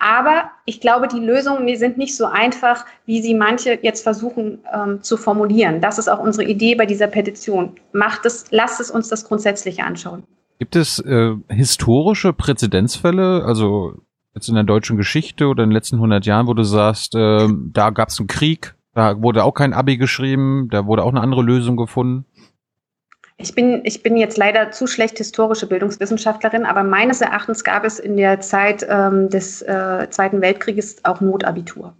Aber 0.00 0.50
ich 0.64 0.80
glaube, 0.80 1.06
die 1.06 1.20
Lösungen 1.20 1.76
sind 1.76 1.96
nicht 1.96 2.16
so 2.16 2.24
einfach, 2.24 2.84
wie 3.06 3.22
sie 3.22 3.34
manche 3.34 3.78
jetzt 3.80 4.02
versuchen 4.02 4.58
ähm, 4.74 5.04
zu 5.04 5.16
formulieren. 5.16 5.80
Das 5.80 5.98
ist 5.98 6.08
auch 6.08 6.18
unsere 6.18 6.50
Idee 6.50 6.74
bei 6.74 6.86
dieser 6.86 7.06
Petition. 7.06 7.76
Macht 7.92 8.26
es, 8.26 8.46
lasst 8.50 8.80
es 8.80 8.90
uns 8.90 9.10
das 9.10 9.24
grundsätzlich 9.24 9.80
anschauen. 9.80 10.24
Gibt 10.58 10.74
es 10.74 10.98
äh, 10.98 11.36
historische 11.48 12.32
Präzedenzfälle, 12.32 13.44
also 13.44 13.94
jetzt 14.38 14.48
in 14.48 14.54
der 14.54 14.64
deutschen 14.64 14.96
Geschichte 14.96 15.46
oder 15.46 15.64
in 15.64 15.70
den 15.70 15.74
letzten 15.74 15.96
100 15.96 16.24
Jahren, 16.24 16.46
wo 16.46 16.54
du 16.54 16.62
sagst, 16.62 17.14
äh, 17.14 17.48
da 17.72 17.90
gab 17.90 18.08
es 18.08 18.18
einen 18.18 18.28
Krieg, 18.28 18.74
da 18.94 19.20
wurde 19.20 19.44
auch 19.44 19.52
kein 19.52 19.72
Abi 19.72 19.96
geschrieben, 19.96 20.68
da 20.70 20.86
wurde 20.86 21.04
auch 21.04 21.10
eine 21.10 21.20
andere 21.20 21.42
Lösung 21.42 21.76
gefunden? 21.76 22.24
Ich 23.36 23.54
bin, 23.54 23.82
ich 23.84 24.02
bin 24.02 24.16
jetzt 24.16 24.36
leider 24.36 24.72
zu 24.72 24.88
schlecht 24.88 25.18
historische 25.18 25.68
Bildungswissenschaftlerin, 25.68 26.66
aber 26.66 26.82
meines 26.82 27.20
Erachtens 27.20 27.62
gab 27.62 27.84
es 27.84 28.00
in 28.00 28.16
der 28.16 28.40
Zeit 28.40 28.84
ähm, 28.88 29.28
des 29.28 29.62
äh, 29.62 30.08
Zweiten 30.10 30.40
Weltkrieges 30.40 31.04
auch 31.04 31.20
Notabitur. 31.20 31.94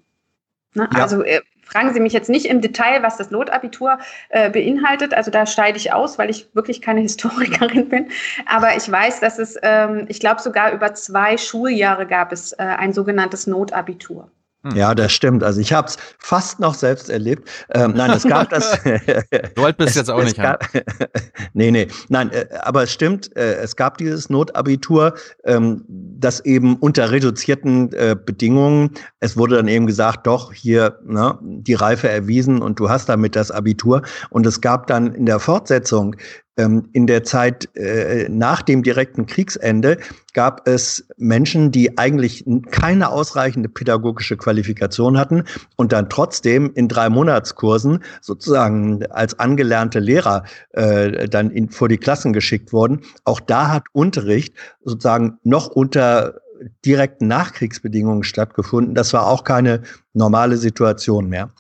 Ne? 0.74 0.88
Ja. 0.92 1.02
Also 1.02 1.22
äh, 1.22 1.40
Fragen 1.70 1.92
Sie 1.92 2.00
mich 2.00 2.12
jetzt 2.12 2.30
nicht 2.30 2.46
im 2.46 2.60
Detail, 2.60 3.02
was 3.02 3.16
das 3.16 3.30
Notabitur 3.30 3.98
äh, 4.30 4.50
beinhaltet. 4.50 5.14
Also 5.14 5.30
da 5.30 5.46
scheide 5.46 5.76
ich 5.76 5.92
aus, 5.92 6.18
weil 6.18 6.30
ich 6.30 6.48
wirklich 6.54 6.80
keine 6.80 7.00
Historikerin 7.08 7.88
bin. 7.88 8.08
Aber 8.46 8.76
ich 8.76 8.90
weiß, 8.90 9.20
dass 9.20 9.38
es, 9.38 9.56
ähm, 9.62 10.06
ich 10.08 10.20
glaube, 10.20 10.40
sogar 10.40 10.72
über 10.72 10.94
zwei 10.94 11.36
Schuljahre 11.36 12.06
gab 12.06 12.32
es 12.32 12.52
äh, 12.52 12.62
ein 12.62 12.92
sogenanntes 12.92 13.46
Notabitur. 13.46 14.30
Hm. 14.64 14.76
Ja, 14.76 14.94
das 14.94 15.12
stimmt. 15.12 15.44
Also 15.44 15.60
ich 15.60 15.72
habe 15.72 15.86
es 15.86 15.96
fast 16.18 16.58
noch 16.58 16.74
selbst 16.74 17.10
erlebt. 17.10 17.48
Ähm, 17.74 17.92
nein, 17.94 18.10
es 18.10 18.24
gab 18.24 18.50
das. 18.50 18.78
du 19.54 19.64
alt 19.64 19.76
bist 19.76 19.90
es, 19.90 19.94
jetzt 19.96 20.10
auch 20.10 20.22
nicht. 20.22 20.36
Gab, 20.36 20.68
nee, 21.52 21.70
nee. 21.70 21.86
Nein, 22.08 22.30
äh, 22.30 22.46
aber 22.62 22.82
es 22.82 22.92
stimmt, 22.92 23.34
äh, 23.36 23.54
es 23.54 23.76
gab 23.76 23.98
dieses 23.98 24.30
Notabitur, 24.30 25.14
ähm, 25.44 25.84
das 25.88 26.40
eben 26.44 26.76
unter 26.76 27.10
reduzierten 27.12 27.92
äh, 27.92 28.16
Bedingungen, 28.16 28.90
es 29.20 29.36
wurde 29.36 29.56
dann 29.56 29.68
eben 29.68 29.86
gesagt, 29.86 30.26
doch, 30.26 30.52
hier 30.52 30.98
ne, 31.04 31.38
die 31.40 31.74
Reife 31.74 32.08
erwiesen 32.08 32.60
und 32.60 32.80
du 32.80 32.88
hast 32.88 33.08
damit 33.08 33.36
das 33.36 33.50
Abitur. 33.52 34.02
Und 34.30 34.44
es 34.46 34.60
gab 34.60 34.88
dann 34.88 35.14
in 35.14 35.26
der 35.26 35.38
Fortsetzung 35.38 36.16
in 36.58 37.06
der 37.06 37.22
Zeit 37.22 37.74
äh, 37.76 38.28
nach 38.28 38.62
dem 38.62 38.82
direkten 38.82 39.26
Kriegsende 39.26 39.98
gab 40.34 40.66
es 40.66 41.06
Menschen, 41.16 41.70
die 41.70 41.98
eigentlich 41.98 42.44
keine 42.70 43.10
ausreichende 43.10 43.68
pädagogische 43.68 44.36
Qualifikation 44.36 45.18
hatten 45.18 45.44
und 45.76 45.92
dann 45.92 46.10
trotzdem 46.10 46.72
in 46.74 46.88
drei 46.88 47.08
Monatskursen 47.10 48.02
sozusagen 48.20 49.06
als 49.06 49.38
angelernte 49.38 50.00
Lehrer 50.00 50.44
äh, 50.72 51.28
dann 51.28 51.50
in, 51.50 51.70
vor 51.70 51.88
die 51.88 51.98
Klassen 51.98 52.32
geschickt 52.32 52.72
wurden. 52.72 53.02
Auch 53.24 53.40
da 53.40 53.68
hat 53.68 53.84
Unterricht 53.92 54.54
sozusagen 54.82 55.38
noch 55.44 55.68
unter 55.68 56.40
direkten 56.84 57.28
Nachkriegsbedingungen 57.28 58.24
stattgefunden. 58.24 58.94
Das 58.94 59.12
war 59.12 59.28
auch 59.28 59.44
keine 59.44 59.82
normale 60.12 60.56
Situation 60.56 61.28
mehr. 61.28 61.50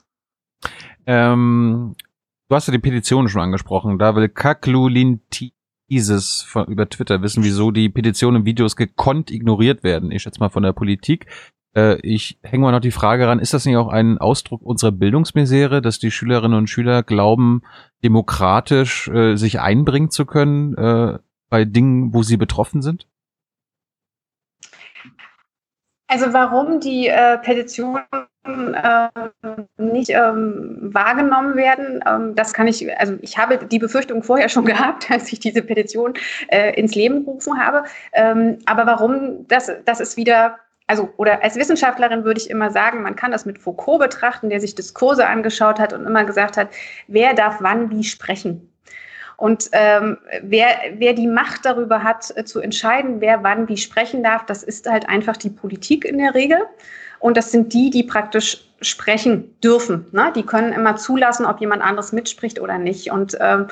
Ähm, 1.06 1.94
Du 2.48 2.56
hast 2.56 2.66
ja 2.66 2.72
die 2.72 2.78
Petition 2.78 3.28
schon 3.28 3.42
angesprochen. 3.42 3.98
Da 3.98 4.16
will 4.16 4.30
Kaklulintises 4.30 6.46
über 6.66 6.88
Twitter 6.88 7.20
wissen, 7.20 7.44
wieso 7.44 7.70
die 7.70 7.90
Petitionen 7.90 8.40
und 8.40 8.46
Videos 8.46 8.74
gekonnt 8.74 9.30
ignoriert 9.30 9.82
werden. 9.82 10.10
Ich 10.10 10.22
schätze 10.22 10.40
mal 10.40 10.48
von 10.48 10.62
der 10.62 10.72
Politik. 10.72 11.26
Äh, 11.76 12.00
ich 12.00 12.38
hänge 12.42 12.62
mal 12.62 12.72
noch 12.72 12.80
die 12.80 12.90
Frage 12.90 13.28
ran, 13.28 13.38
ist 13.38 13.52
das 13.52 13.66
nicht 13.66 13.76
auch 13.76 13.88
ein 13.88 14.16
Ausdruck 14.16 14.62
unserer 14.62 14.92
Bildungsmisere, 14.92 15.82
dass 15.82 15.98
die 15.98 16.10
Schülerinnen 16.10 16.56
und 16.56 16.70
Schüler 16.70 17.02
glauben, 17.02 17.60
demokratisch 18.02 19.08
äh, 19.08 19.36
sich 19.36 19.60
einbringen 19.60 20.10
zu 20.10 20.24
können 20.24 20.74
äh, 20.74 21.18
bei 21.50 21.66
Dingen, 21.66 22.14
wo 22.14 22.22
sie 22.22 22.38
betroffen 22.38 22.80
sind? 22.80 23.06
Also 26.08 26.32
warum 26.32 26.80
die 26.80 27.08
äh, 27.08 27.38
Petition 27.38 28.00
äh, 28.48 29.08
nicht 29.76 30.10
ähm, 30.10 30.78
wahrgenommen 30.80 31.56
werden. 31.56 32.02
Ähm, 32.06 32.34
das 32.34 32.52
kann 32.54 32.66
ich, 32.66 32.98
also 32.98 33.18
ich 33.20 33.36
habe 33.36 33.58
die 33.58 33.78
Befürchtung 33.78 34.22
vorher 34.22 34.48
schon 34.48 34.64
gehabt, 34.64 35.10
als 35.10 35.32
ich 35.32 35.40
diese 35.40 35.62
Petition 35.62 36.14
äh, 36.48 36.74
ins 36.78 36.94
Leben 36.94 37.24
gerufen 37.24 37.58
habe. 37.62 37.84
Ähm, 38.12 38.58
aber 38.66 38.86
warum, 38.86 39.46
das, 39.48 39.70
das 39.84 40.00
ist 40.00 40.16
wieder 40.16 40.58
also 40.90 41.12
oder 41.18 41.42
als 41.44 41.56
Wissenschaftlerin 41.56 42.24
würde 42.24 42.40
ich 42.40 42.48
immer 42.48 42.70
sagen, 42.70 43.02
man 43.02 43.14
kann 43.14 43.30
das 43.30 43.44
mit 43.44 43.58
Foucault 43.58 44.00
betrachten, 44.00 44.48
der 44.48 44.58
sich 44.58 44.74
Diskurse 44.74 45.26
angeschaut 45.26 45.78
hat 45.78 45.92
und 45.92 46.06
immer 46.06 46.24
gesagt 46.24 46.56
hat, 46.56 46.70
wer 47.08 47.34
darf 47.34 47.58
wann 47.60 47.90
wie 47.90 48.04
sprechen. 48.04 48.72
Und 49.38 49.70
ähm, 49.70 50.18
wer, 50.42 50.68
wer 50.96 51.12
die 51.14 51.28
Macht 51.28 51.64
darüber 51.64 52.02
hat, 52.02 52.36
äh, 52.36 52.44
zu 52.44 52.58
entscheiden, 52.58 53.20
wer 53.20 53.44
wann 53.44 53.68
wie 53.68 53.76
sprechen 53.76 54.24
darf, 54.24 54.44
das 54.46 54.64
ist 54.64 54.90
halt 54.90 55.08
einfach 55.08 55.36
die 55.36 55.48
Politik 55.48 56.04
in 56.04 56.18
der 56.18 56.34
Regel. 56.34 56.58
Und 57.20 57.36
das 57.36 57.52
sind 57.52 57.72
die, 57.72 57.88
die 57.90 58.02
praktisch 58.02 58.68
sprechen 58.80 59.56
dürfen. 59.62 60.06
Ne? 60.10 60.32
Die 60.34 60.42
können 60.42 60.72
immer 60.72 60.96
zulassen, 60.96 61.46
ob 61.46 61.60
jemand 61.60 61.82
anderes 61.82 62.10
mitspricht 62.10 62.60
oder 62.60 62.78
nicht. 62.78 63.12
Und 63.12 63.36
ähm, 63.40 63.68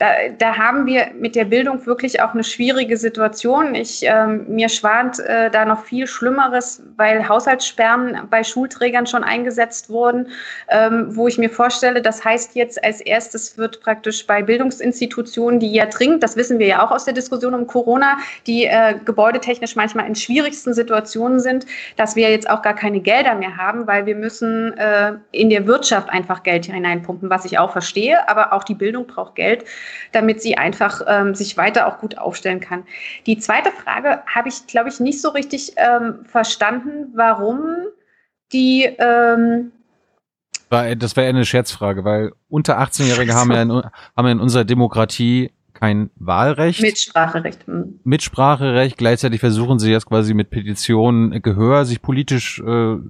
da, 0.00 0.06
da 0.38 0.56
haben 0.56 0.86
wir 0.86 1.08
mit 1.14 1.36
der 1.36 1.44
Bildung 1.44 1.84
wirklich 1.84 2.22
auch 2.22 2.32
eine 2.32 2.42
schwierige 2.42 2.96
Situation. 2.96 3.74
Ich, 3.74 4.00
ähm, 4.02 4.46
mir 4.48 4.70
schwant 4.70 5.18
äh, 5.18 5.50
da 5.50 5.66
noch 5.66 5.84
viel 5.84 6.06
Schlimmeres, 6.06 6.82
weil 6.96 7.28
Haushaltssperren 7.28 8.26
bei 8.30 8.42
Schulträgern 8.42 9.06
schon 9.06 9.22
eingesetzt 9.22 9.90
wurden, 9.90 10.28
ähm, 10.70 11.14
wo 11.14 11.28
ich 11.28 11.36
mir 11.36 11.50
vorstelle, 11.50 12.00
das 12.00 12.24
heißt 12.24 12.56
jetzt 12.56 12.82
als 12.82 13.02
erstes 13.02 13.58
wird 13.58 13.82
praktisch 13.82 14.26
bei 14.26 14.42
Bildungsinstitutionen, 14.42 15.60
die 15.60 15.70
ja 15.70 15.84
dringend, 15.84 16.22
das 16.22 16.34
wissen 16.34 16.58
wir 16.58 16.66
ja 16.66 16.82
auch 16.82 16.92
aus 16.92 17.04
der 17.04 17.12
Diskussion 17.12 17.52
um 17.52 17.66
Corona, 17.66 18.16
die 18.46 18.64
äh, 18.64 18.94
gebäudetechnisch 19.04 19.76
manchmal 19.76 20.06
in 20.06 20.14
schwierigsten 20.14 20.72
Situationen 20.72 21.40
sind, 21.40 21.66
dass 21.98 22.16
wir 22.16 22.30
jetzt 22.30 22.48
auch 22.48 22.62
gar 22.62 22.74
keine 22.74 23.00
Gelder 23.00 23.34
mehr 23.34 23.58
haben, 23.58 23.86
weil 23.86 24.06
wir 24.06 24.16
müssen 24.16 24.72
äh, 24.78 25.12
in 25.32 25.50
der 25.50 25.66
Wirtschaft 25.66 26.08
einfach 26.08 26.42
Geld 26.42 26.64
hineinpumpen, 26.64 27.28
was 27.28 27.44
ich 27.44 27.58
auch 27.58 27.72
verstehe, 27.72 28.26
aber 28.30 28.54
auch 28.54 28.64
die 28.64 28.74
Bildung 28.74 29.06
braucht 29.06 29.34
Geld, 29.34 29.66
damit 30.12 30.42
sie 30.42 30.56
einfach 30.56 31.02
ähm, 31.06 31.34
sich 31.34 31.56
weiter 31.56 31.86
auch 31.86 31.98
gut 31.98 32.18
aufstellen 32.18 32.60
kann. 32.60 32.84
Die 33.26 33.38
zweite 33.38 33.70
Frage 33.70 34.22
habe 34.26 34.48
ich, 34.48 34.66
glaube 34.66 34.88
ich, 34.88 35.00
nicht 35.00 35.20
so 35.20 35.30
richtig 35.30 35.72
ähm, 35.76 36.24
verstanden, 36.24 37.12
warum 37.14 37.60
die 38.52 38.84
ähm, 38.98 39.72
das 40.70 41.16
wäre 41.16 41.28
eine 41.28 41.44
Scherzfrage, 41.44 42.04
weil 42.04 42.30
unter 42.48 42.78
18-Jährige 42.78 43.34
haben, 43.34 43.50
ja 43.50 43.62
in, 43.62 43.70
haben 43.72 44.26
ja 44.26 44.30
in 44.30 44.38
unserer 44.38 44.64
Demokratie 44.64 45.50
kein 45.72 46.10
Wahlrecht. 46.16 46.80
Mitspracherecht. 46.80 47.66
Hm. 47.66 48.00
Mitspracherecht. 48.04 48.96
Gleichzeitig 48.96 49.40
versuchen 49.40 49.78
sie 49.78 49.90
jetzt 49.90 50.06
quasi 50.06 50.34
mit 50.34 50.50
Petitionen 50.50 51.42
Gehör 51.42 51.84
sich 51.86 52.02
politisch 52.02 52.60
äh, 52.60 52.62
zu 52.62 53.02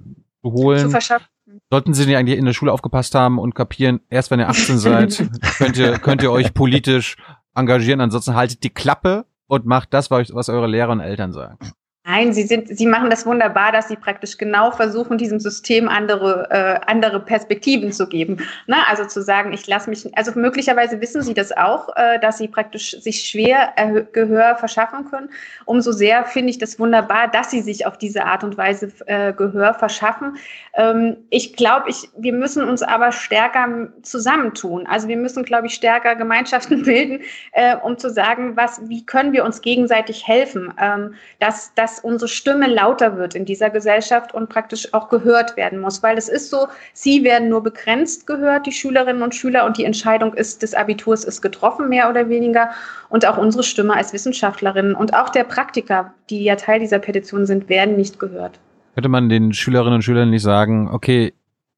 holen. 0.43 0.79
Zu 0.79 0.89
verschaffen. 0.89 1.27
Sollten 1.71 1.93
Sie 1.93 2.05
nicht 2.05 2.17
eigentlich 2.17 2.37
in 2.37 2.43
der 2.43 2.51
Schule 2.51 2.73
aufgepasst 2.73 3.15
haben 3.15 3.39
und 3.39 3.55
kapieren, 3.55 4.01
erst 4.09 4.29
wenn 4.29 4.41
ihr 4.41 4.49
18 4.49 4.77
seid, 4.77 5.29
könnt 5.57 5.77
ihr, 5.77 5.97
könnt 5.99 6.21
ihr 6.21 6.31
euch 6.31 6.53
politisch 6.53 7.15
engagieren, 7.55 8.01
ansonsten 8.01 8.35
haltet 8.35 8.63
die 8.63 8.69
Klappe 8.69 9.25
und 9.47 9.65
macht 9.65 9.93
das, 9.93 10.11
was 10.11 10.49
eure 10.49 10.67
Lehrer 10.67 10.91
und 10.91 10.99
Eltern 10.99 11.31
sagen. 11.31 11.57
Nein, 12.03 12.33
sie, 12.33 12.43
sind, 12.43 12.75
sie 12.75 12.87
machen 12.87 13.11
das 13.11 13.27
wunderbar, 13.27 13.71
dass 13.71 13.87
sie 13.87 13.95
praktisch 13.95 14.39
genau 14.39 14.71
versuchen, 14.71 15.19
diesem 15.19 15.39
System 15.39 15.87
andere, 15.87 16.47
äh, 16.49 16.79
andere 16.87 17.19
Perspektiven 17.19 17.91
zu 17.91 18.07
geben. 18.07 18.37
Ne? 18.65 18.77
Also 18.87 19.05
zu 19.05 19.21
sagen, 19.21 19.53
ich 19.53 19.67
lasse 19.67 19.87
mich, 19.87 20.09
also 20.17 20.31
möglicherweise 20.33 20.99
wissen 20.99 21.21
sie 21.21 21.35
das 21.35 21.51
auch, 21.55 21.95
äh, 21.95 22.19
dass 22.19 22.39
sie 22.39 22.47
praktisch 22.47 22.99
sich 22.99 23.29
schwer 23.29 23.73
Gehör 24.13 24.55
verschaffen 24.55 25.11
können. 25.11 25.29
Umso 25.65 25.91
sehr 25.91 26.25
finde 26.25 26.49
ich 26.49 26.57
das 26.57 26.79
wunderbar, 26.79 27.27
dass 27.27 27.51
sie 27.51 27.61
sich 27.61 27.85
auf 27.85 27.99
diese 27.99 28.25
Art 28.25 28.43
und 28.43 28.57
Weise 28.57 28.91
äh, 29.05 29.31
Gehör 29.31 29.75
verschaffen. 29.75 30.37
Ähm, 30.73 31.17
ich 31.29 31.55
glaube, 31.55 31.89
ich, 31.89 32.09
wir 32.17 32.33
müssen 32.33 32.67
uns 32.67 32.81
aber 32.81 33.11
stärker 33.11 33.89
zusammentun. 34.01 34.87
Also 34.87 35.07
wir 35.07 35.17
müssen, 35.17 35.43
glaube 35.43 35.67
ich, 35.67 35.75
stärker 35.75 36.15
Gemeinschaften 36.15 36.81
bilden, 36.83 37.21
äh, 37.51 37.75
um 37.75 37.99
zu 37.99 38.09
sagen, 38.09 38.57
was, 38.57 38.81
wie 38.89 39.05
können 39.05 39.33
wir 39.33 39.45
uns 39.45 39.61
gegenseitig 39.61 40.27
helfen, 40.27 40.73
ähm, 40.81 41.13
dass, 41.39 41.75
dass 41.91 41.99
unsere 41.99 42.29
Stimme 42.29 42.67
lauter 42.67 43.17
wird 43.17 43.35
in 43.35 43.43
dieser 43.43 43.69
Gesellschaft 43.69 44.33
und 44.33 44.49
praktisch 44.49 44.93
auch 44.93 45.09
gehört 45.09 45.57
werden 45.57 45.79
muss. 45.79 46.01
Weil 46.01 46.17
es 46.17 46.29
ist 46.29 46.49
so, 46.49 46.67
sie 46.93 47.23
werden 47.23 47.49
nur 47.49 47.61
begrenzt 47.61 48.27
gehört, 48.27 48.65
die 48.65 48.71
Schülerinnen 48.71 49.21
und 49.21 49.35
Schüler, 49.35 49.65
und 49.65 49.77
die 49.77 49.83
Entscheidung 49.83 50.33
ist, 50.33 50.61
des 50.61 50.73
Abiturs 50.73 51.25
ist 51.25 51.41
getroffen, 51.41 51.89
mehr 51.89 52.09
oder 52.09 52.29
weniger. 52.29 52.69
Und 53.09 53.27
auch 53.27 53.37
unsere 53.37 53.63
Stimme 53.63 53.93
als 53.93 54.13
Wissenschaftlerinnen 54.13 54.95
und 54.95 55.13
auch 55.13 55.29
der 55.29 55.43
Praktiker, 55.43 56.13
die 56.29 56.43
ja 56.43 56.55
Teil 56.55 56.79
dieser 56.79 56.99
Petition 56.99 57.45
sind, 57.45 57.67
werden 57.67 57.97
nicht 57.97 58.19
gehört. 58.19 58.59
Könnte 58.95 59.09
man 59.09 59.27
den 59.27 59.53
Schülerinnen 59.53 59.95
und 59.95 60.01
Schülern 60.03 60.29
nicht 60.29 60.43
sagen, 60.43 60.89
okay, 60.91 61.33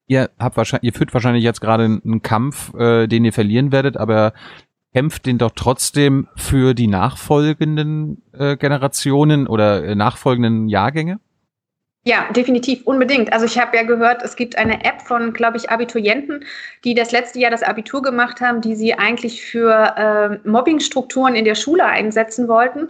ihr 0.06 0.30
habt 0.38 0.56
wahrscheinlich, 0.56 0.92
ihr 0.92 0.96
führt 0.96 1.12
wahrscheinlich 1.12 1.42
jetzt 1.42 1.60
gerade 1.60 1.84
einen 1.84 2.22
Kampf, 2.22 2.72
äh, 2.74 3.08
den 3.08 3.24
ihr 3.24 3.32
verlieren 3.32 3.72
werdet, 3.72 3.96
aber 3.96 4.32
kämpft 4.94 5.26
den 5.26 5.38
doch 5.38 5.50
trotzdem 5.54 6.28
für 6.36 6.72
die 6.72 6.86
nachfolgenden 6.86 8.22
äh, 8.32 8.56
Generationen 8.56 9.46
oder 9.48 9.84
äh, 9.84 9.94
nachfolgenden 9.94 10.68
Jahrgänge? 10.68 11.18
Ja, 12.06 12.30
definitiv, 12.36 12.82
unbedingt. 12.84 13.32
Also 13.32 13.46
ich 13.46 13.58
habe 13.58 13.74
ja 13.78 13.82
gehört, 13.82 14.22
es 14.22 14.36
gibt 14.36 14.58
eine 14.58 14.84
App 14.84 15.00
von, 15.00 15.32
glaube 15.32 15.56
ich, 15.56 15.70
Abiturienten, 15.70 16.44
die 16.84 16.94
das 16.94 17.12
letzte 17.12 17.38
Jahr 17.38 17.50
das 17.50 17.62
Abitur 17.62 18.02
gemacht 18.02 18.42
haben, 18.42 18.60
die 18.60 18.76
sie 18.76 18.92
eigentlich 18.92 19.42
für 19.42 19.94
äh, 19.96 20.48
Mobbingstrukturen 20.48 21.34
in 21.34 21.46
der 21.46 21.54
Schule 21.54 21.86
einsetzen 21.86 22.46
wollten. 22.46 22.88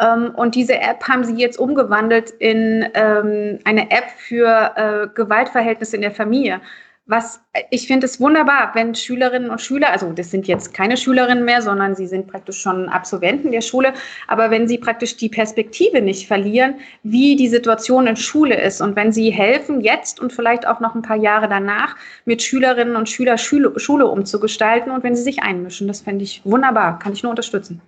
Ähm, 0.00 0.32
und 0.34 0.56
diese 0.56 0.74
App 0.80 1.06
haben 1.08 1.24
sie 1.24 1.36
jetzt 1.36 1.60
umgewandelt 1.60 2.30
in 2.30 2.88
ähm, 2.94 3.60
eine 3.62 3.90
App 3.92 4.10
für 4.16 4.72
äh, 4.74 5.14
Gewaltverhältnisse 5.14 5.94
in 5.94 6.02
der 6.02 6.10
Familie. 6.10 6.60
Was 7.08 7.40
ich 7.70 7.86
finde 7.86 8.06
es 8.06 8.18
wunderbar, 8.18 8.72
wenn 8.74 8.96
Schülerinnen 8.96 9.50
und 9.50 9.60
Schüler, 9.60 9.92
also 9.92 10.12
das 10.12 10.32
sind 10.32 10.48
jetzt 10.48 10.74
keine 10.74 10.96
Schülerinnen 10.96 11.44
mehr, 11.44 11.62
sondern 11.62 11.94
sie 11.94 12.08
sind 12.08 12.26
praktisch 12.26 12.60
schon 12.60 12.88
Absolventen 12.88 13.52
der 13.52 13.60
Schule, 13.60 13.94
aber 14.26 14.50
wenn 14.50 14.66
sie 14.66 14.76
praktisch 14.76 15.16
die 15.16 15.28
Perspektive 15.28 16.02
nicht 16.02 16.26
verlieren, 16.26 16.74
wie 17.04 17.36
die 17.36 17.46
Situation 17.46 18.08
in 18.08 18.16
Schule 18.16 18.60
ist 18.60 18.80
und 18.80 18.96
wenn 18.96 19.12
sie 19.12 19.30
helfen, 19.30 19.82
jetzt 19.82 20.18
und 20.18 20.32
vielleicht 20.32 20.66
auch 20.66 20.80
noch 20.80 20.96
ein 20.96 21.02
paar 21.02 21.16
Jahre 21.16 21.48
danach 21.48 21.94
mit 22.24 22.42
Schülerinnen 22.42 22.96
und 22.96 23.08
Schülern 23.08 23.38
Schule, 23.38 23.78
Schule 23.78 24.08
umzugestalten 24.08 24.90
und 24.90 25.04
wenn 25.04 25.14
sie 25.14 25.22
sich 25.22 25.44
einmischen, 25.44 25.86
das 25.86 26.00
fände 26.00 26.24
ich 26.24 26.42
wunderbar, 26.44 26.98
kann 26.98 27.12
ich 27.12 27.22
nur 27.22 27.30
unterstützen. 27.30 27.80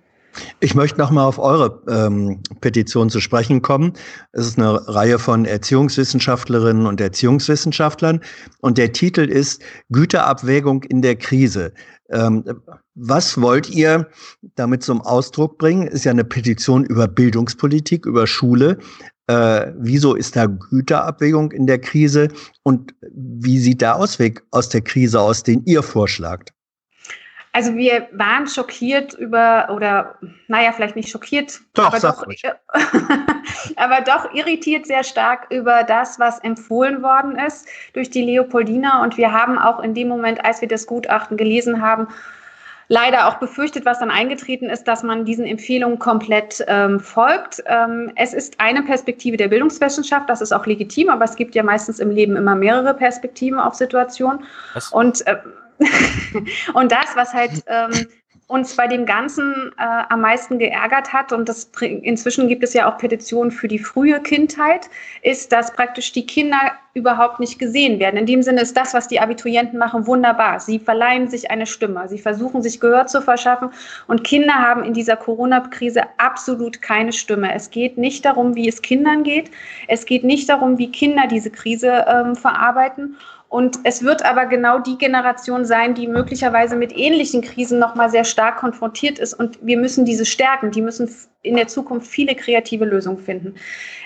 Ich 0.59 0.75
möchte 0.75 0.99
nochmal 0.99 1.25
auf 1.25 1.39
eure 1.39 1.81
ähm, 1.87 2.41
Petition 2.61 3.09
zu 3.09 3.19
sprechen 3.19 3.61
kommen. 3.61 3.93
Es 4.31 4.47
ist 4.47 4.57
eine 4.57 4.87
Reihe 4.87 5.19
von 5.19 5.45
Erziehungswissenschaftlerinnen 5.45 6.85
und 6.85 7.01
Erziehungswissenschaftlern 7.01 8.21
und 8.61 8.77
der 8.77 8.91
Titel 8.91 9.21
ist 9.21 9.61
Güterabwägung 9.89 10.83
in 10.83 11.01
der 11.01 11.15
Krise. 11.15 11.73
Ähm, 12.11 12.43
was 12.95 13.39
wollt 13.39 13.69
ihr 13.69 14.07
damit 14.55 14.83
zum 14.83 15.01
Ausdruck 15.01 15.57
bringen? 15.57 15.87
Ist 15.87 16.05
ja 16.05 16.11
eine 16.11 16.25
Petition 16.25 16.83
über 16.83 17.07
Bildungspolitik, 17.07 18.05
über 18.05 18.27
Schule. 18.27 18.79
Äh, 19.27 19.73
wieso 19.77 20.15
ist 20.15 20.35
da 20.35 20.47
Güterabwägung 20.47 21.51
in 21.51 21.67
der 21.67 21.79
Krise 21.79 22.29
und 22.63 22.95
wie 23.13 23.59
sieht 23.59 23.81
der 23.81 23.95
Ausweg 23.95 24.43
aus 24.51 24.69
der 24.69 24.81
Krise 24.81 25.21
aus, 25.21 25.43
den 25.43 25.63
ihr 25.65 25.83
vorschlagt? 25.83 26.53
Also 27.59 27.75
wir 27.75 28.07
waren 28.13 28.47
schockiert 28.47 29.13
über, 29.15 29.67
oder 29.75 30.15
naja, 30.47 30.71
vielleicht 30.71 30.95
nicht 30.95 31.09
schockiert, 31.09 31.59
doch, 31.73 31.87
aber, 31.87 31.99
doch, 31.99 32.25
aber 33.75 33.99
doch 33.99 34.33
irritiert 34.33 34.87
sehr 34.87 35.03
stark 35.03 35.47
über 35.49 35.83
das, 35.83 36.19
was 36.19 36.39
empfohlen 36.39 37.03
worden 37.03 37.37
ist 37.37 37.67
durch 37.91 38.09
die 38.09 38.21
Leopoldina. 38.21 39.03
Und 39.03 39.17
wir 39.17 39.33
haben 39.33 39.59
auch 39.59 39.81
in 39.81 39.93
dem 39.93 40.07
Moment, 40.07 40.45
als 40.45 40.61
wir 40.61 40.69
das 40.69 40.87
Gutachten 40.87 41.35
gelesen 41.35 41.81
haben, 41.81 42.07
leider 42.87 43.27
auch 43.27 43.35
befürchtet, 43.35 43.83
was 43.83 43.99
dann 43.99 44.09
eingetreten 44.09 44.69
ist, 44.69 44.85
dass 44.85 45.03
man 45.03 45.25
diesen 45.25 45.45
Empfehlungen 45.45 45.99
komplett 45.99 46.63
ähm, 46.65 47.01
folgt. 47.01 47.61
Ähm, 47.65 48.13
es 48.15 48.33
ist 48.33 48.57
eine 48.61 48.83
Perspektive 48.83 49.35
der 49.35 49.49
Bildungswissenschaft, 49.49 50.29
das 50.29 50.39
ist 50.39 50.53
auch 50.53 50.65
legitim, 50.65 51.09
aber 51.09 51.25
es 51.25 51.35
gibt 51.35 51.55
ja 51.55 51.63
meistens 51.63 51.99
im 51.99 52.09
Leben 52.09 52.37
immer 52.37 52.55
mehrere 52.55 52.93
Perspektiven 52.93 53.59
auf 53.59 53.75
Situationen. 53.75 54.45
Was? 54.73 54.93
Und 54.93 55.27
äh, 55.27 55.35
und 56.73 56.91
das, 56.91 57.15
was 57.15 57.33
halt 57.33 57.63
ähm, 57.67 58.07
uns 58.49 58.75
bei 58.75 58.87
dem 58.87 59.05
Ganzen 59.05 59.71
äh, 59.77 60.03
am 60.09 60.21
meisten 60.21 60.57
geärgert 60.57 61.13
hat, 61.13 61.31
und 61.31 61.47
das 61.47 61.69
inzwischen 61.81 62.47
gibt 62.47 62.63
es 62.63 62.73
ja 62.73 62.91
auch 62.91 62.97
Petitionen 62.97 63.51
für 63.51 63.67
die 63.67 63.77
frühe 63.77 64.19
Kindheit, 64.21 64.89
ist, 65.21 65.51
dass 65.51 65.71
praktisch 65.71 66.11
die 66.13 66.25
Kinder 66.25 66.57
überhaupt 66.95 67.39
nicht 67.39 67.59
gesehen 67.59 67.99
werden. 67.99 68.17
In 68.17 68.25
dem 68.25 68.41
Sinne 68.41 68.61
ist 68.61 68.75
das, 68.75 68.95
was 68.95 69.07
die 69.07 69.19
Abiturienten 69.19 69.77
machen, 69.77 70.07
wunderbar. 70.07 70.59
Sie 70.59 70.79
verleihen 70.79 71.27
sich 71.27 71.51
eine 71.51 71.67
Stimme, 71.67 72.09
sie 72.09 72.17
versuchen 72.17 72.63
sich 72.63 72.79
Gehör 72.79 73.05
zu 73.05 73.21
verschaffen 73.21 73.69
und 74.07 74.23
Kinder 74.23 74.55
haben 74.55 74.83
in 74.83 74.95
dieser 74.95 75.15
Corona-Krise 75.15 76.01
absolut 76.17 76.81
keine 76.81 77.13
Stimme. 77.13 77.53
Es 77.53 77.69
geht 77.69 77.99
nicht 77.99 78.25
darum, 78.25 78.55
wie 78.55 78.67
es 78.67 78.81
Kindern 78.81 79.21
geht, 79.21 79.51
es 79.87 80.07
geht 80.07 80.23
nicht 80.23 80.49
darum, 80.49 80.79
wie 80.79 80.91
Kinder 80.91 81.27
diese 81.29 81.51
Krise 81.51 82.03
ähm, 82.07 82.35
verarbeiten 82.35 83.15
Und 83.49 83.79
es 83.83 84.03
wird 84.03 84.23
aber 84.23 84.45
genau 84.45 84.77
die 84.77 84.97
Generation 84.97 85.65
sein, 85.65 85.95
die 85.95 86.07
möglicherweise 86.07 86.75
mit 86.75 86.95
ähnlichen 86.95 87.41
Krisen 87.41 87.79
nochmal 87.79 88.11
sehr 88.11 88.23
stark 88.23 88.57
konfrontiert 88.57 89.17
ist. 89.17 89.33
Und 89.33 89.57
wir 89.63 89.77
müssen 89.77 90.05
diese 90.05 90.23
stärken. 90.23 90.69
Die 90.69 90.83
müssen 90.83 91.09
in 91.41 91.55
der 91.55 91.67
Zukunft 91.67 92.07
viele 92.07 92.35
kreative 92.35 92.85
Lösungen 92.85 93.17
finden. 93.17 93.55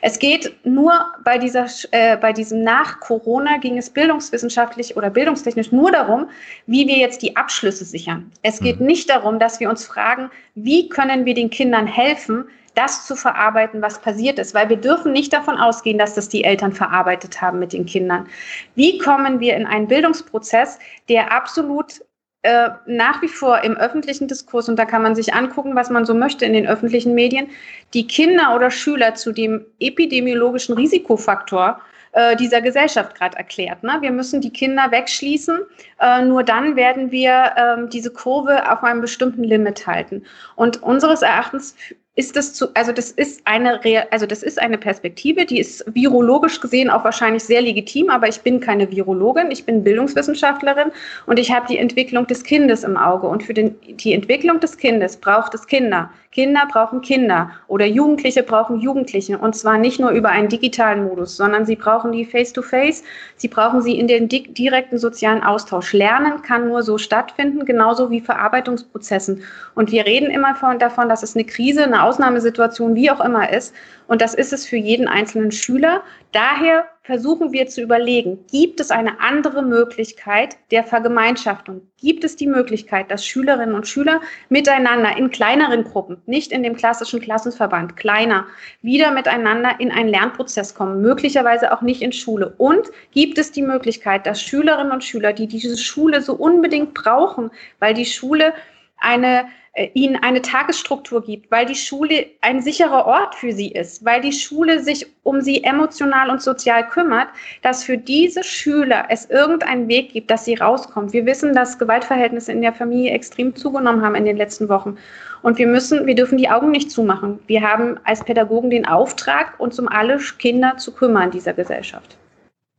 Es 0.01 0.17
geht 0.17 0.55
nur 0.63 0.93
bei, 1.25 1.37
dieser, 1.37 1.65
äh, 1.91 2.15
bei 2.15 2.31
diesem 2.31 2.63
nach 2.63 3.01
Corona 3.01 3.57
ging 3.57 3.77
es 3.77 3.89
bildungswissenschaftlich 3.89 4.95
oder 4.95 5.09
bildungstechnisch 5.09 5.73
nur 5.73 5.91
darum, 5.91 6.29
wie 6.65 6.87
wir 6.87 6.97
jetzt 6.97 7.21
die 7.21 7.35
Abschlüsse 7.35 7.83
sichern. 7.83 8.31
Es 8.43 8.61
geht 8.61 8.79
mhm. 8.79 8.85
nicht 8.85 9.09
darum, 9.09 9.39
dass 9.39 9.59
wir 9.59 9.69
uns 9.69 9.85
fragen, 9.85 10.29
wie 10.55 10.87
können 10.87 11.25
wir 11.25 11.33
den 11.33 11.49
Kindern 11.49 11.87
helfen, 11.87 12.45
das 12.75 13.05
zu 13.05 13.15
verarbeiten, 13.15 13.81
was 13.81 13.99
passiert 13.99 14.39
ist, 14.39 14.53
weil 14.53 14.69
wir 14.69 14.77
dürfen 14.77 15.11
nicht 15.11 15.33
davon 15.33 15.57
ausgehen, 15.57 15.97
dass 15.97 16.15
das 16.15 16.29
die 16.29 16.43
Eltern 16.43 16.73
verarbeitet 16.73 17.41
haben 17.41 17.59
mit 17.59 17.73
den 17.73 17.85
Kindern. 17.85 18.27
Wie 18.75 18.97
kommen 18.97 19.39
wir 19.39 19.55
in 19.55 19.65
einen 19.65 19.87
Bildungsprozess, 19.87 20.79
der 21.09 21.31
absolut 21.31 22.01
äh, 22.43 22.71
nach 22.85 23.21
wie 23.21 23.29
vor 23.29 23.63
im 23.63 23.77
öffentlichen 23.77 24.27
Diskurs, 24.27 24.67
und 24.67 24.77
da 24.77 24.85
kann 24.85 25.01
man 25.01 25.15
sich 25.15 25.33
angucken, 25.33 25.75
was 25.75 25.89
man 25.89 26.05
so 26.05 26.13
möchte 26.13 26.45
in 26.45 26.53
den 26.53 26.67
öffentlichen 26.67 27.15
Medien, 27.15 27.47
die 27.93 28.05
Kinder 28.05 28.53
oder 28.55 28.69
Schüler 28.69 29.15
zu 29.15 29.31
dem 29.31 29.65
epidemiologischen 29.79 30.75
Risikofaktor 30.75 31.79
äh, 32.13 32.35
dieser 32.35 32.61
Gesellschaft 32.61 33.15
gerade 33.15 33.37
erklärt. 33.37 33.81
Ne? 33.81 33.97
Wir 34.01 34.11
müssen 34.11 34.41
die 34.41 34.51
Kinder 34.51 34.91
wegschließen. 34.91 35.61
Äh, 35.99 36.25
nur 36.25 36.43
dann 36.43 36.75
werden 36.75 37.11
wir 37.11 37.53
äh, 37.55 37.87
diese 37.89 38.11
Kurve 38.11 38.71
auf 38.71 38.83
einem 38.83 39.01
bestimmten 39.01 39.43
Limit 39.43 39.87
halten. 39.87 40.23
Und 40.55 40.83
unseres 40.83 41.21
Erachtens 41.21 41.75
ist 42.15 42.35
das 42.35 42.53
zu, 42.53 42.67
also 42.75 42.91
das 42.91 43.09
ist 43.09 43.41
eine, 43.45 43.79
also 44.11 44.27
das 44.27 44.43
ist 44.43 44.61
eine 44.61 44.77
Perspektive, 44.77 45.45
die 45.45 45.59
ist 45.59 45.83
virologisch 45.93 46.59
gesehen 46.61 46.91
auch 46.91 47.03
wahrscheinlich 47.03 47.43
sehr 47.43 47.61
legitim, 47.61 48.09
aber 48.11 48.27
ich 48.27 48.41
bin 48.41 48.59
keine 48.59 48.91
Virologin, 48.91 49.49
ich 49.49 49.65
bin 49.65 49.83
Bildungswissenschaftlerin 49.83 50.91
und 51.25 51.39
ich 51.39 51.51
habe 51.51 51.65
die 51.67 51.79
Entwicklung 51.79 52.27
des 52.27 52.43
Kindes 52.43 52.83
im 52.83 52.97
Auge. 52.97 53.27
Und 53.27 53.41
für 53.41 53.55
den, 53.55 53.75
die 53.97 54.13
Entwicklung 54.13 54.59
des 54.59 54.77
Kindes 54.77 55.17
braucht 55.17 55.55
es 55.55 55.65
Kinder. 55.65 56.11
Kinder 56.33 56.67
brauchen 56.71 57.01
Kinder 57.01 57.51
oder 57.67 57.85
Jugendliche 57.85 58.41
brauchen 58.41 58.79
Jugendliche 58.79 59.37
und 59.37 59.55
zwar 59.55 59.77
nicht 59.77 59.99
nur 59.99 60.09
über 60.09 60.29
einen 60.29 60.47
digitalen 60.49 61.03
Modus, 61.03 61.37
sondern 61.37 61.65
sie 61.65 61.75
brauchen 61.75 62.11
die 62.11 62.25
Face-to-Face, 62.25 63.01
-face, 63.01 63.03
sie 63.35 63.47
brauchen 63.47 63.81
sie 63.81 63.99
in 63.99 64.07
den 64.07 64.27
di 64.27 64.51
direkten 64.51 64.97
sozialen 64.97 65.43
Austausch. 65.43 65.93
Lernen 65.93 66.41
kann 66.41 66.67
nur 66.67 66.81
so 66.81 66.97
stattfinden, 66.97 67.65
genauso 67.65 68.09
wie 68.09 68.19
Verarbeitungsprozessen. 68.19 69.43
Und 69.75 69.91
wir 69.91 70.05
reden 70.07 70.31
immer 70.31 70.55
von, 70.55 70.79
davon, 70.79 71.07
dass 71.07 71.21
es 71.21 71.35
eine 71.35 71.45
Krise, 71.45 71.83
eine 71.83 72.01
Ausnahmesituation, 72.01 72.95
wie 72.95 73.11
auch 73.11 73.23
immer 73.23 73.51
ist. 73.53 73.75
Und 74.07 74.21
das 74.21 74.33
ist 74.33 74.53
es 74.53 74.65
für 74.65 74.77
jeden 74.77 75.07
einzelnen 75.07 75.51
Schüler. 75.51 76.01
Daher 76.31 76.85
versuchen 77.03 77.51
wir 77.51 77.67
zu 77.67 77.81
überlegen, 77.81 78.45
gibt 78.49 78.79
es 78.79 78.89
eine 78.89 79.19
andere 79.19 79.61
Möglichkeit 79.61 80.55
der 80.71 80.85
Vergemeinschaftung? 80.85 81.81
Gibt 81.99 82.23
es 82.23 82.37
die 82.37 82.47
Möglichkeit, 82.47 83.11
dass 83.11 83.25
Schülerinnen 83.25 83.75
und 83.75 83.87
Schüler 83.87 84.21
miteinander 84.47 85.17
in 85.17 85.29
kleineren 85.29 85.83
Gruppen, 85.83 86.21
nicht 86.25 86.53
in 86.53 86.63
dem 86.63 86.77
klassischen 86.77 87.19
Klassenverband, 87.19 87.97
kleiner, 87.97 88.47
wieder 88.81 89.11
miteinander 89.11 89.75
in 89.79 89.91
einen 89.91 90.09
Lernprozess 90.09 90.75
kommen, 90.75 91.01
möglicherweise 91.01 91.73
auch 91.73 91.81
nicht 91.81 92.01
in 92.01 92.13
Schule? 92.13 92.55
Und 92.57 92.89
gibt 93.11 93.37
es 93.37 93.51
die 93.51 93.63
Möglichkeit, 93.63 94.25
dass 94.25 94.41
Schülerinnen 94.41 94.93
und 94.93 95.03
Schüler, 95.03 95.33
die 95.33 95.47
diese 95.47 95.77
Schule 95.77 96.21
so 96.21 96.33
unbedingt 96.33 96.93
brauchen, 96.93 97.51
weil 97.79 97.93
die 97.93 98.05
Schule 98.05 98.53
eine 98.97 99.45
ihnen 99.93 100.17
eine 100.17 100.41
Tagesstruktur 100.41 101.23
gibt, 101.23 101.49
weil 101.49 101.65
die 101.65 101.75
Schule 101.75 102.27
ein 102.41 102.61
sicherer 102.61 103.07
Ort 103.07 103.33
für 103.33 103.51
sie 103.51 103.71
ist, 103.71 104.05
weil 104.05 104.21
die 104.21 104.31
Schule 104.31 104.83
sich 104.83 105.07
um 105.23 105.41
sie 105.41 105.63
emotional 105.63 106.29
und 106.29 106.43
sozial 106.43 106.87
kümmert, 106.87 107.29
dass 107.63 107.83
für 107.83 107.97
diese 107.97 108.43
Schüler 108.43 109.05
es 109.09 109.29
irgendeinen 109.31 109.87
Weg 109.87 110.13
gibt, 110.13 110.29
dass 110.29 110.45
sie 110.45 110.55
rauskommen. 110.55 111.11
Wir 111.11 111.25
wissen, 111.25 111.53
dass 111.53 111.79
Gewaltverhältnisse 111.79 112.51
in 112.51 112.61
der 112.61 112.73
Familie 112.73 113.13
extrem 113.13 113.55
zugenommen 113.55 114.03
haben 114.03 114.15
in 114.15 114.25
den 114.25 114.37
letzten 114.37 114.69
Wochen. 114.69 114.97
Und 115.41 115.57
wir 115.57 115.67
müssen, 115.67 116.05
wir 116.05 116.15
dürfen 116.15 116.37
die 116.37 116.49
Augen 116.49 116.69
nicht 116.69 116.91
zumachen. 116.91 117.39
Wir 117.47 117.61
haben 117.61 117.99
als 118.03 118.23
Pädagogen 118.23 118.69
den 118.69 118.85
Auftrag, 118.85 119.59
uns 119.59 119.79
um 119.79 119.87
alle 119.87 120.19
Kinder 120.37 120.77
zu 120.77 120.93
kümmern 120.93 121.31
dieser 121.31 121.53
Gesellschaft 121.53 122.17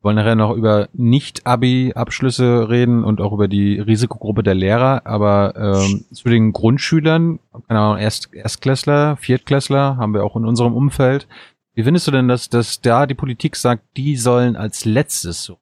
wollen 0.04 0.16
nachher 0.16 0.36
noch 0.36 0.54
über 0.54 0.88
Nicht-Abi-Abschlüsse 0.92 2.68
reden 2.68 3.04
und 3.04 3.20
auch 3.20 3.32
über 3.32 3.48
die 3.48 3.80
Risikogruppe 3.80 4.42
der 4.42 4.54
Lehrer, 4.54 5.02
aber 5.06 5.54
ähm, 5.56 6.04
zu 6.12 6.28
den 6.28 6.52
Grundschülern, 6.52 7.40
keine 7.68 7.80
Ahnung, 7.80 7.98
Erst 7.98 8.32
Erstklässler, 8.34 9.16
Viertklässler 9.16 9.96
haben 9.96 10.12
wir 10.12 10.24
auch 10.24 10.36
in 10.36 10.44
unserem 10.44 10.74
Umfeld. 10.74 11.26
Wie 11.74 11.82
findest 11.82 12.06
du 12.06 12.10
denn, 12.12 12.28
dass, 12.28 12.48
dass 12.48 12.80
da 12.80 13.06
die 13.06 13.14
Politik 13.14 13.56
sagt, 13.56 13.82
die 13.96 14.16
sollen 14.16 14.56
als 14.56 14.84
letztes 14.84 15.42
so 15.42 15.58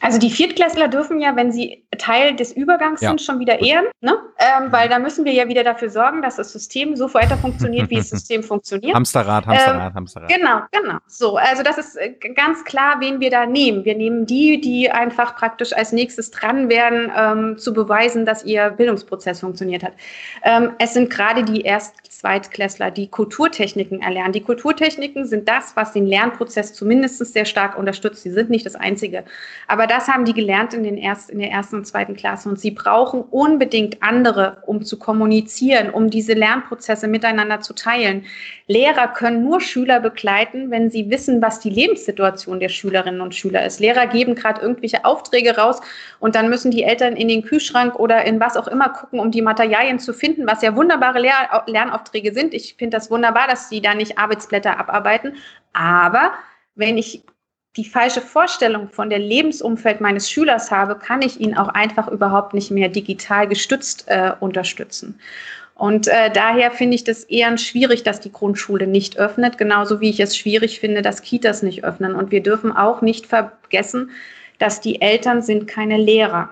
also 0.00 0.18
die 0.18 0.30
Viertklässler 0.30 0.88
dürfen 0.88 1.20
ja, 1.20 1.36
wenn 1.36 1.52
sie 1.52 1.84
Teil 1.98 2.34
des 2.34 2.52
Übergangs 2.52 3.00
ja. 3.00 3.10
sind, 3.10 3.20
schon 3.20 3.38
wieder 3.38 3.60
ehren, 3.60 3.84
ne? 4.00 4.16
Ähm, 4.38 4.72
weil 4.72 4.88
da 4.88 4.98
müssen 4.98 5.24
wir 5.24 5.32
ja 5.32 5.48
wieder 5.48 5.62
dafür 5.62 5.90
sorgen, 5.90 6.22
dass 6.22 6.36
das 6.36 6.52
System 6.52 6.96
so 6.96 7.12
weiter 7.12 7.36
funktioniert, 7.36 7.90
wie 7.90 7.96
das 7.96 8.08
System 8.10 8.42
funktioniert. 8.42 8.94
Hamsterrad, 8.94 9.46
Hamsterrad, 9.46 9.90
ähm, 9.90 9.94
Hamsterrad. 9.94 10.28
Genau, 10.30 10.60
genau. 10.72 10.98
So, 11.06 11.36
also 11.36 11.62
das 11.62 11.76
ist 11.76 11.96
äh, 11.96 12.14
ganz 12.34 12.64
klar, 12.64 12.96
wen 13.00 13.20
wir 13.20 13.30
da 13.30 13.44
nehmen. 13.44 13.84
Wir 13.84 13.94
nehmen 13.94 14.24
die, 14.24 14.60
die 14.60 14.90
einfach 14.90 15.36
praktisch 15.36 15.74
als 15.74 15.92
nächstes 15.92 16.30
dran 16.30 16.70
werden, 16.70 17.12
ähm, 17.14 17.58
zu 17.58 17.74
beweisen, 17.74 18.24
dass 18.24 18.44
ihr 18.44 18.70
Bildungsprozess 18.70 19.40
funktioniert 19.40 19.82
hat. 19.82 19.92
Ähm, 20.42 20.72
es 20.78 20.94
sind 20.94 21.10
gerade 21.10 21.44
die 21.44 21.60
Erst-, 21.60 22.10
Zweitklässler, 22.20 22.90
die 22.90 23.08
Kulturtechniken 23.08 24.02
erlernen. 24.02 24.32
Die 24.32 24.42
Kulturtechniken 24.42 25.24
sind 25.24 25.48
das, 25.48 25.74
was 25.74 25.92
den 25.92 26.06
Lernprozess 26.06 26.74
zumindest 26.74 27.24
sehr 27.24 27.46
stark 27.46 27.78
unterstützt. 27.78 28.22
Sie 28.22 28.30
sind 28.30 28.50
nicht 28.50 28.66
das 28.66 28.74
Einzige. 28.74 29.24
Aber 29.68 29.86
das 29.90 30.08
haben 30.08 30.24
die 30.24 30.32
gelernt 30.32 30.72
in, 30.72 30.84
den 30.84 30.96
erst, 30.96 31.30
in 31.30 31.40
der 31.40 31.50
ersten 31.50 31.76
und 31.76 31.84
zweiten 31.84 32.14
Klasse. 32.14 32.48
Und 32.48 32.60
sie 32.60 32.70
brauchen 32.70 33.22
unbedingt 33.22 34.02
andere, 34.02 34.62
um 34.66 34.84
zu 34.84 34.98
kommunizieren, 34.98 35.90
um 35.90 36.10
diese 36.10 36.32
Lernprozesse 36.32 37.08
miteinander 37.08 37.60
zu 37.60 37.74
teilen. 37.74 38.24
Lehrer 38.68 39.08
können 39.08 39.42
nur 39.42 39.60
Schüler 39.60 39.98
begleiten, 39.98 40.70
wenn 40.70 40.90
sie 40.90 41.10
wissen, 41.10 41.42
was 41.42 41.58
die 41.58 41.70
Lebenssituation 41.70 42.60
der 42.60 42.68
Schülerinnen 42.68 43.20
und 43.20 43.34
Schüler 43.34 43.66
ist. 43.66 43.80
Lehrer 43.80 44.06
geben 44.06 44.36
gerade 44.36 44.60
irgendwelche 44.60 45.04
Aufträge 45.04 45.56
raus 45.56 45.80
und 46.20 46.36
dann 46.36 46.48
müssen 46.48 46.70
die 46.70 46.84
Eltern 46.84 47.16
in 47.16 47.26
den 47.26 47.42
Kühlschrank 47.42 47.96
oder 47.96 48.24
in 48.24 48.38
was 48.38 48.56
auch 48.56 48.68
immer 48.68 48.90
gucken, 48.90 49.18
um 49.18 49.32
die 49.32 49.42
Materialien 49.42 49.98
zu 49.98 50.12
finden, 50.12 50.46
was 50.46 50.62
ja 50.62 50.76
wunderbare 50.76 51.18
Lehr 51.18 51.64
Lernaufträge 51.66 52.32
sind. 52.32 52.54
Ich 52.54 52.76
finde 52.78 52.96
das 52.96 53.10
wunderbar, 53.10 53.48
dass 53.48 53.68
sie 53.68 53.80
da 53.80 53.94
nicht 53.94 54.18
Arbeitsblätter 54.18 54.78
abarbeiten. 54.78 55.34
Aber 55.72 56.32
wenn 56.76 56.96
ich 56.96 57.24
die 57.76 57.84
falsche 57.84 58.20
Vorstellung 58.20 58.88
von 58.88 59.10
der 59.10 59.20
Lebensumfeld 59.20 60.00
meines 60.00 60.30
Schülers 60.30 60.70
habe, 60.70 60.96
kann 60.96 61.22
ich 61.22 61.40
ihn 61.40 61.56
auch 61.56 61.68
einfach 61.68 62.08
überhaupt 62.08 62.52
nicht 62.52 62.70
mehr 62.70 62.88
digital 62.88 63.46
gestützt 63.46 64.04
äh, 64.08 64.32
unterstützen. 64.40 65.20
Und 65.74 66.08
äh, 66.08 66.30
daher 66.30 66.72
finde 66.72 66.96
ich 66.96 67.04
das 67.04 67.24
eher 67.24 67.56
schwierig, 67.56 68.02
dass 68.02 68.20
die 68.20 68.32
Grundschule 68.32 68.86
nicht 68.86 69.18
öffnet, 69.18 69.56
genauso 69.56 70.00
wie 70.00 70.10
ich 70.10 70.20
es 70.20 70.36
schwierig 70.36 70.78
finde, 70.78 71.00
dass 71.00 71.22
Kitas 71.22 71.62
nicht 71.62 71.84
öffnen. 71.84 72.14
Und 72.14 72.30
wir 72.30 72.42
dürfen 72.42 72.72
auch 72.72 73.00
nicht 73.00 73.26
vergessen, 73.26 74.10
dass 74.58 74.80
die 74.80 75.00
Eltern 75.00 75.40
sind 75.40 75.66
keine 75.66 75.96
Lehrer. 75.96 76.50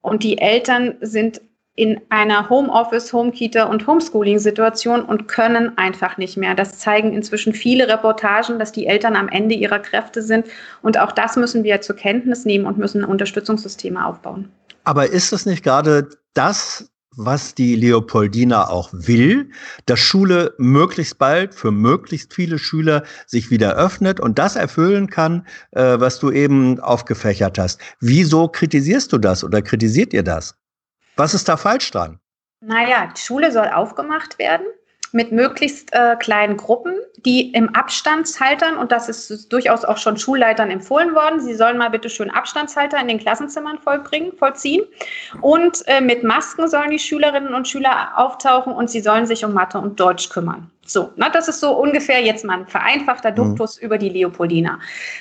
Und 0.00 0.24
die 0.24 0.38
Eltern 0.38 0.96
sind 1.00 1.40
in 1.76 2.00
einer 2.08 2.48
Homeoffice, 2.48 3.12
Homekita 3.12 3.64
und 3.64 3.86
Homeschooling-Situation 3.86 5.02
und 5.02 5.26
können 5.26 5.76
einfach 5.76 6.18
nicht 6.18 6.36
mehr. 6.36 6.54
Das 6.54 6.78
zeigen 6.78 7.12
inzwischen 7.12 7.52
viele 7.52 7.88
Reportagen, 7.88 8.60
dass 8.60 8.70
die 8.70 8.86
Eltern 8.86 9.16
am 9.16 9.28
Ende 9.28 9.56
ihrer 9.56 9.80
Kräfte 9.80 10.22
sind. 10.22 10.46
Und 10.82 10.98
auch 10.98 11.10
das 11.10 11.36
müssen 11.36 11.64
wir 11.64 11.80
zur 11.80 11.96
Kenntnis 11.96 12.44
nehmen 12.44 12.66
und 12.66 12.78
müssen 12.78 13.02
Unterstützungssysteme 13.02 14.06
aufbauen. 14.06 14.48
Aber 14.84 15.10
ist 15.10 15.32
es 15.32 15.46
nicht 15.46 15.64
gerade 15.64 16.08
das, 16.34 16.90
was 17.16 17.54
die 17.54 17.76
Leopoldina 17.76 18.68
auch 18.68 18.90
will, 18.92 19.50
dass 19.86 20.00
Schule 20.00 20.54
möglichst 20.58 21.18
bald 21.18 21.54
für 21.54 21.70
möglichst 21.70 22.34
viele 22.34 22.58
Schüler 22.58 23.04
sich 23.26 23.50
wieder 23.50 23.76
öffnet 23.76 24.20
und 24.20 24.38
das 24.38 24.56
erfüllen 24.56 25.08
kann, 25.08 25.46
äh, 25.72 25.98
was 25.98 26.18
du 26.18 26.30
eben 26.30 26.80
aufgefächert 26.80 27.58
hast. 27.58 27.80
Wieso 28.00 28.48
kritisierst 28.48 29.12
du 29.12 29.18
das 29.18 29.44
oder 29.44 29.62
kritisiert 29.62 30.12
ihr 30.12 30.22
das? 30.22 30.56
Was 31.16 31.34
ist 31.34 31.48
da 31.48 31.56
falsch 31.56 31.90
dran? 31.90 32.20
Naja, 32.60 33.12
die 33.14 33.20
Schule 33.20 33.52
soll 33.52 33.68
aufgemacht 33.68 34.38
werden 34.38 34.66
mit 35.14 35.30
möglichst 35.30 35.92
äh, 35.92 36.16
kleinen 36.16 36.56
Gruppen, 36.56 36.92
die 37.24 37.52
im 37.52 37.72
Abstandshaltern, 37.72 38.76
und 38.76 38.90
das 38.90 39.08
ist 39.08 39.52
durchaus 39.52 39.84
auch 39.84 39.96
schon 39.96 40.16
Schulleitern 40.16 40.72
empfohlen 40.72 41.14
worden, 41.14 41.40
sie 41.40 41.54
sollen 41.54 41.78
mal 41.78 41.88
bitte 41.88 42.10
schön 42.10 42.30
Abstandshalter 42.30 43.00
in 43.00 43.06
den 43.06 43.20
Klassenzimmern 43.20 43.78
vollbringen, 43.78 44.32
vollziehen. 44.36 44.82
Und 45.40 45.86
äh, 45.86 46.00
mit 46.00 46.24
Masken 46.24 46.66
sollen 46.66 46.90
die 46.90 46.98
Schülerinnen 46.98 47.54
und 47.54 47.68
Schüler 47.68 48.10
auftauchen 48.16 48.72
und 48.72 48.90
sie 48.90 49.00
sollen 49.00 49.24
sich 49.24 49.44
um 49.44 49.52
Mathe 49.52 49.78
und 49.78 50.00
Deutsch 50.00 50.30
kümmern. 50.30 50.68
So, 50.84 51.12
na, 51.14 51.28
das 51.30 51.46
ist 51.46 51.60
so 51.60 51.78
ungefähr 51.78 52.20
jetzt 52.20 52.44
mal 52.44 52.58
ein 52.58 52.66
vereinfachter 52.66 53.30
mhm. 53.30 53.36
Duktus 53.36 53.78
mhm. 53.78 53.86
über 53.86 53.98
die 53.98 54.08
Leopoldina. 54.08 54.80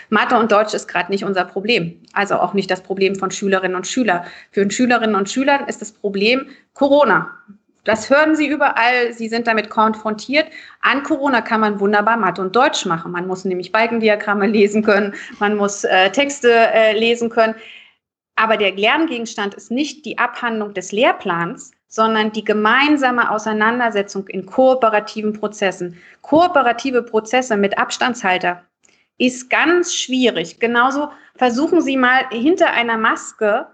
Mathe 0.09 0.35
und 0.37 0.51
Deutsch 0.51 0.73
ist 0.73 0.87
gerade 0.87 1.11
nicht 1.11 1.23
unser 1.23 1.45
Problem. 1.45 2.01
Also 2.13 2.35
auch 2.35 2.55
nicht 2.55 2.71
das 2.71 2.81
Problem 2.81 3.15
von 3.15 3.29
Schülerinnen 3.29 3.77
und 3.77 3.85
Schülern. 3.85 4.23
Für 4.49 4.69
Schülerinnen 4.69 5.15
und 5.15 5.29
Schüler 5.29 5.67
ist 5.69 5.81
das 5.81 5.91
Problem 5.91 6.47
Corona. 6.73 7.29
Das 7.83 8.09
hören 8.09 8.35
Sie 8.35 8.47
überall, 8.47 9.13
Sie 9.13 9.27
sind 9.27 9.47
damit 9.47 9.69
konfrontiert. 9.69 10.47
An 10.81 11.03
Corona 11.03 11.41
kann 11.41 11.59
man 11.61 11.79
wunderbar 11.79 12.17
Mathe 12.17 12.41
und 12.41 12.55
Deutsch 12.55 12.85
machen. 12.85 13.11
Man 13.11 13.27
muss 13.27 13.45
nämlich 13.45 13.71
Balkendiagramme 13.71 14.47
lesen 14.47 14.83
können, 14.83 15.13
man 15.39 15.55
muss 15.55 15.83
äh, 15.83 16.09
Texte 16.11 16.51
äh, 16.51 16.97
lesen 16.97 17.29
können. 17.29 17.55
Aber 18.35 18.57
der 18.57 18.71
Lerngegenstand 18.71 19.53
ist 19.53 19.69
nicht 19.69 20.05
die 20.05 20.17
Abhandlung 20.17 20.73
des 20.73 20.91
Lehrplans, 20.91 21.71
sondern 21.87 22.31
die 22.31 22.43
gemeinsame 22.43 23.29
Auseinandersetzung 23.29 24.27
in 24.27 24.45
kooperativen 24.45 25.33
Prozessen. 25.33 25.97
Kooperative 26.21 27.03
Prozesse 27.03 27.55
mit 27.55 27.77
Abstandshalter 27.77 28.63
ist 29.19 29.49
ganz 29.49 29.93
schwierig. 29.93 30.59
Genauso 30.59 31.09
versuchen 31.35 31.81
Sie 31.81 31.97
mal 31.97 32.27
hinter 32.31 32.71
einer 32.71 32.97
Maske 32.97 33.67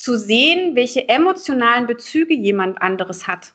zu 0.00 0.16
sehen, 0.16 0.74
welche 0.76 1.08
emotionalen 1.10 1.86
Bezüge 1.86 2.32
jemand 2.32 2.80
anderes 2.80 3.26
hat. 3.26 3.52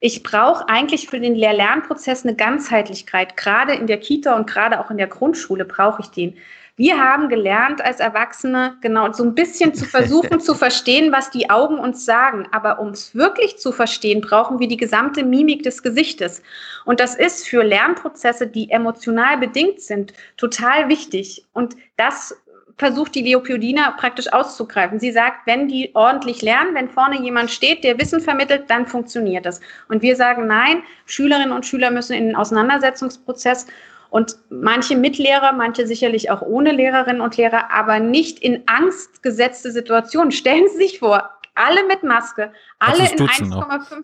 Ich 0.00 0.24
brauche 0.24 0.68
eigentlich 0.68 1.08
für 1.08 1.20
den 1.20 1.36
Lehr-Lernprozess 1.36 2.24
eine 2.24 2.34
Ganzheitlichkeit. 2.34 3.36
Gerade 3.36 3.74
in 3.74 3.86
der 3.86 3.98
Kita 3.98 4.34
und 4.34 4.48
gerade 4.48 4.80
auch 4.80 4.90
in 4.90 4.96
der 4.96 5.06
Grundschule 5.06 5.64
brauche 5.64 6.02
ich 6.02 6.08
den. 6.08 6.36
Wir 6.74 6.98
haben 6.98 7.28
gelernt 7.28 7.80
als 7.80 8.00
Erwachsene 8.00 8.76
genau 8.80 9.12
so 9.12 9.22
ein 9.22 9.36
bisschen 9.36 9.72
zu 9.72 9.84
versuchen 9.84 10.40
zu 10.48 10.56
verstehen, 10.56 11.12
was 11.12 11.30
die 11.30 11.48
Augen 11.48 11.78
uns 11.78 12.04
sagen. 12.04 12.48
Aber 12.50 12.80
um 12.80 12.88
es 12.88 13.14
wirklich 13.14 13.58
zu 13.58 13.70
verstehen, 13.70 14.20
brauchen 14.20 14.58
wir 14.58 14.66
die 14.66 14.76
gesamte 14.76 15.24
Mimik 15.24 15.62
des 15.62 15.82
Gesichtes. 15.84 16.42
Und 16.86 16.98
das 16.98 17.14
ist 17.14 17.46
für 17.46 17.62
Lernprozesse, 17.62 18.48
die 18.48 18.70
emotional 18.70 19.38
bedingt 19.38 19.80
sind, 19.80 20.12
total 20.36 20.88
wichtig. 20.88 21.44
Und 21.52 21.76
das 21.96 22.36
versucht 22.78 23.14
die 23.14 23.22
Leopoldina 23.22 23.90
praktisch 23.92 24.32
auszugreifen. 24.32 25.00
Sie 25.00 25.12
sagt, 25.12 25.46
wenn 25.46 25.68
die 25.68 25.90
ordentlich 25.94 26.42
lernen, 26.42 26.74
wenn 26.74 26.88
vorne 26.88 27.20
jemand 27.20 27.50
steht, 27.50 27.84
der 27.84 27.98
Wissen 27.98 28.20
vermittelt, 28.20 28.70
dann 28.70 28.86
funktioniert 28.86 29.44
das. 29.44 29.60
Und 29.88 30.02
wir 30.02 30.16
sagen, 30.16 30.46
nein, 30.46 30.82
Schülerinnen 31.06 31.52
und 31.52 31.66
Schüler 31.66 31.90
müssen 31.90 32.14
in 32.14 32.26
den 32.28 32.36
Auseinandersetzungsprozess 32.36 33.66
und 34.10 34.36
manche 34.48 34.96
mit 34.96 35.18
Lehrer, 35.18 35.52
manche 35.52 35.86
sicherlich 35.86 36.30
auch 36.30 36.40
ohne 36.40 36.72
Lehrerinnen 36.72 37.20
und 37.20 37.36
Lehrer, 37.36 37.70
aber 37.70 37.98
nicht 37.98 38.38
in 38.38 38.62
Angst 38.66 39.22
gesetzte 39.22 39.70
Situationen. 39.72 40.32
Stellen 40.32 40.68
Sie 40.70 40.78
sich 40.78 41.00
vor, 41.00 41.28
alle 41.54 41.86
mit 41.86 42.04
Maske, 42.04 42.52
alle 42.78 43.10
in 43.10 43.18
1,5. 43.18 44.02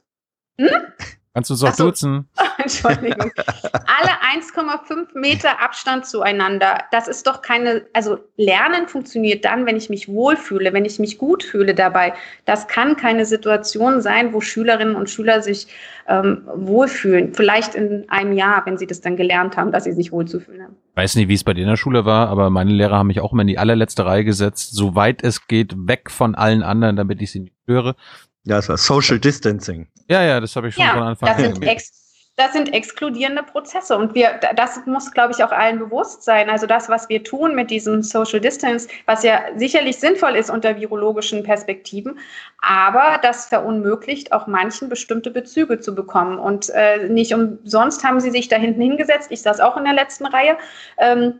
Hm? 0.58 0.68
Kannst 1.34 1.50
du 1.50 1.54
es 1.54 1.64
auch 1.64 1.74
so, 1.74 1.86
duzen? 1.86 2.28
Entschuldigung. 2.58 3.32
Alle 3.72 4.10
1,5 4.38 5.18
Meter 5.18 5.60
Abstand 5.60 6.06
zueinander. 6.06 6.84
Das 6.92 7.08
ist 7.08 7.26
doch 7.26 7.42
keine, 7.42 7.84
also 7.92 8.18
Lernen 8.36 8.86
funktioniert 8.86 9.44
dann, 9.44 9.66
wenn 9.66 9.76
ich 9.76 9.90
mich 9.90 10.08
wohlfühle, 10.08 10.72
wenn 10.72 10.84
ich 10.84 11.00
mich 11.00 11.18
gut 11.18 11.42
fühle 11.42 11.74
dabei. 11.74 12.14
Das 12.44 12.68
kann 12.68 12.96
keine 12.96 13.26
Situation 13.26 14.00
sein, 14.00 14.32
wo 14.32 14.40
Schülerinnen 14.40 14.94
und 14.94 15.10
Schüler 15.10 15.42
sich 15.42 15.66
ähm, 16.06 16.42
wohlfühlen. 16.54 17.34
Vielleicht 17.34 17.74
in 17.74 18.08
einem 18.08 18.32
Jahr, 18.32 18.64
wenn 18.64 18.78
sie 18.78 18.86
das 18.86 19.00
dann 19.00 19.16
gelernt 19.16 19.56
haben, 19.56 19.72
dass 19.72 19.84
sie 19.84 19.92
sich 19.92 20.12
wohlzufühlen 20.12 20.62
haben. 20.62 20.76
Weiß 20.94 21.16
nicht, 21.16 21.26
wie 21.26 21.34
es 21.34 21.42
bei 21.42 21.54
dir 21.54 21.62
in 21.62 21.68
der 21.68 21.76
Schule 21.76 22.04
war, 22.04 22.28
aber 22.28 22.48
meine 22.48 22.70
Lehrer 22.70 22.98
haben 22.98 23.08
mich 23.08 23.18
auch 23.18 23.32
immer 23.32 23.42
in 23.42 23.48
die 23.48 23.58
allerletzte 23.58 24.06
Reihe 24.06 24.24
gesetzt, 24.24 24.72
soweit 24.72 25.24
es 25.24 25.48
geht, 25.48 25.74
weg 25.76 26.12
von 26.12 26.36
allen 26.36 26.62
anderen, 26.62 26.94
damit 26.94 27.20
ich 27.20 27.32
sie 27.32 27.40
nicht 27.40 27.56
höre. 27.66 27.96
Ja, 28.44 28.58
es 28.58 28.68
war 28.68 28.76
Social 28.76 29.18
Distancing. 29.18 29.88
Ja, 30.08 30.22
ja, 30.22 30.40
das 30.40 30.54
habe 30.56 30.68
ich 30.68 30.74
schon 30.74 30.84
ja, 30.84 30.92
von 30.92 31.02
Anfang 31.02 31.28
an. 31.28 31.38
Sind 31.38 31.60
das 32.36 32.52
sind 32.52 32.74
exkludierende 32.74 33.44
Prozesse 33.44 33.96
und 33.96 34.16
wir, 34.16 34.40
das 34.56 34.84
muss, 34.86 35.12
glaube 35.12 35.32
ich, 35.32 35.44
auch 35.44 35.52
allen 35.52 35.78
bewusst 35.78 36.24
sein. 36.24 36.50
Also 36.50 36.66
das, 36.66 36.88
was 36.88 37.08
wir 37.08 37.22
tun 37.22 37.54
mit 37.54 37.70
diesem 37.70 38.02
Social 38.02 38.40
Distance, 38.40 38.88
was 39.06 39.22
ja 39.22 39.42
sicherlich 39.54 39.98
sinnvoll 39.98 40.34
ist 40.34 40.50
unter 40.50 40.76
virologischen 40.76 41.44
Perspektiven, 41.44 42.18
aber 42.60 43.20
das 43.22 43.46
verunmöglicht 43.46 44.32
auch 44.32 44.48
manchen 44.48 44.88
bestimmte 44.88 45.30
Bezüge 45.30 45.78
zu 45.78 45.94
bekommen. 45.94 46.40
Und 46.40 46.70
äh, 46.70 47.08
nicht 47.08 47.32
umsonst 47.32 48.02
haben 48.02 48.18
sie 48.18 48.32
sich 48.32 48.48
da 48.48 48.56
hinten 48.56 48.80
hingesetzt. 48.80 49.30
Ich 49.30 49.42
saß 49.42 49.60
auch 49.60 49.76
in 49.76 49.84
der 49.84 49.94
letzten 49.94 50.26
Reihe. 50.26 50.58
Ähm, 50.98 51.38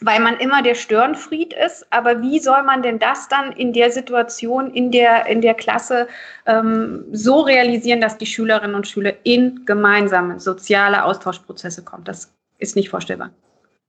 weil 0.00 0.20
man 0.20 0.36
immer 0.38 0.62
der 0.62 0.74
Störenfried 0.74 1.52
ist. 1.52 1.86
Aber 1.90 2.22
wie 2.22 2.38
soll 2.38 2.62
man 2.62 2.82
denn 2.82 2.98
das 2.98 3.28
dann 3.28 3.52
in 3.52 3.72
der 3.72 3.90
Situation, 3.90 4.70
in 4.70 4.90
der, 4.90 5.26
in 5.26 5.40
der 5.40 5.54
Klasse 5.54 6.08
ähm, 6.46 7.04
so 7.12 7.40
realisieren, 7.40 8.00
dass 8.00 8.18
die 8.18 8.26
Schülerinnen 8.26 8.74
und 8.74 8.86
Schüler 8.86 9.14
in 9.24 9.64
gemeinsame 9.66 10.40
soziale 10.40 11.04
Austauschprozesse 11.04 11.84
kommen? 11.84 12.04
Das 12.04 12.32
ist 12.58 12.76
nicht 12.76 12.90
vorstellbar. 12.90 13.30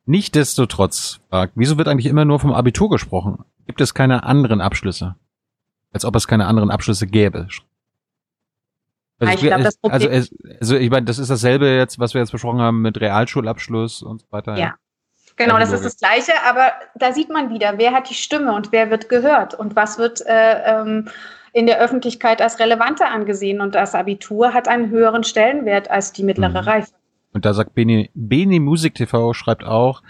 Nichtsdestotrotz, 0.05 1.19
wieso 1.53 1.77
wird 1.77 1.87
eigentlich 1.87 2.07
immer 2.07 2.25
nur 2.25 2.39
vom 2.39 2.53
Abitur 2.53 2.89
gesprochen? 2.89 3.45
Gibt 3.67 3.81
es 3.81 3.93
keine 3.93 4.23
anderen 4.23 4.61
Abschlüsse? 4.61 5.15
Als 5.91 6.05
ob 6.05 6.15
es 6.15 6.27
keine 6.27 6.47
anderen 6.47 6.71
Abschlüsse 6.71 7.05
gäbe. 7.05 7.47
Also, 9.19 9.33
ich 9.33 9.41
glaub, 9.41 9.61
das 9.61 9.77
Problem 9.77 10.11
also, 10.11 10.35
also 10.59 10.75
ich 10.77 10.89
meine, 10.89 11.05
das 11.05 11.19
ist 11.19 11.29
dasselbe 11.29 11.67
jetzt, 11.67 11.99
was 11.99 12.13
wir 12.13 12.21
jetzt 12.21 12.31
besprochen 12.31 12.61
haben 12.61 12.81
mit 12.81 12.99
Realschulabschluss 12.99 14.01
und 14.01 14.21
so 14.21 14.27
weiter. 14.31 14.57
Ja. 14.57 14.75
Genau, 15.39 15.57
das 15.57 15.71
ist 15.71 15.85
das 15.85 15.97
Gleiche, 15.97 16.33
aber 16.45 16.73
da 16.95 17.13
sieht 17.13 17.29
man 17.29 17.49
wieder, 17.49 17.77
wer 17.77 17.93
hat 17.93 18.09
die 18.09 18.13
Stimme 18.13 18.53
und 18.53 18.73
wer 18.73 18.91
wird 18.91 19.07
gehört 19.07 19.53
und 19.53 19.73
was 19.73 19.97
wird 19.97 20.21
äh, 20.27 20.81
ähm, 20.81 21.07
in 21.53 21.65
der 21.65 21.79
Öffentlichkeit 21.79 22.41
als 22.41 22.59
relevanter 22.59 23.09
angesehen. 23.09 23.61
Und 23.61 23.73
das 23.73 23.95
Abitur 23.95 24.53
hat 24.53 24.67
einen 24.67 24.89
höheren 24.89 25.23
Stellenwert 25.23 25.89
als 25.89 26.11
die 26.11 26.23
mittlere 26.23 26.61
mhm. 26.61 26.67
Reife. 26.67 26.91
Und 27.31 27.45
da 27.45 27.53
sagt 27.53 27.73
Beni, 27.73 28.11
Beni 28.13 28.59
Musik 28.59 28.95
TV 28.95 29.33
schreibt 29.33 29.63
auch, 29.63 30.03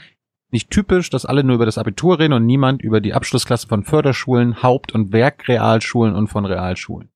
nicht 0.50 0.72
typisch, 0.72 1.12
dass 1.12 1.28
alle 1.28 1.44
nur 1.44 1.58
über 1.58 1.68
das 1.68 1.78
Abitur 1.78 2.18
reden 2.18 2.34
und 2.34 2.48
niemand 2.48 2.82
über 2.82 3.00
die 3.00 3.14
Abschlussklasse 3.14 3.68
von 3.68 3.84
Förderschulen, 3.84 4.64
Haupt- 4.64 4.96
und 4.96 5.12
Werkrealschulen 5.14 6.16
und 6.16 6.28
von 6.28 6.46
Realschulen. 6.46 7.10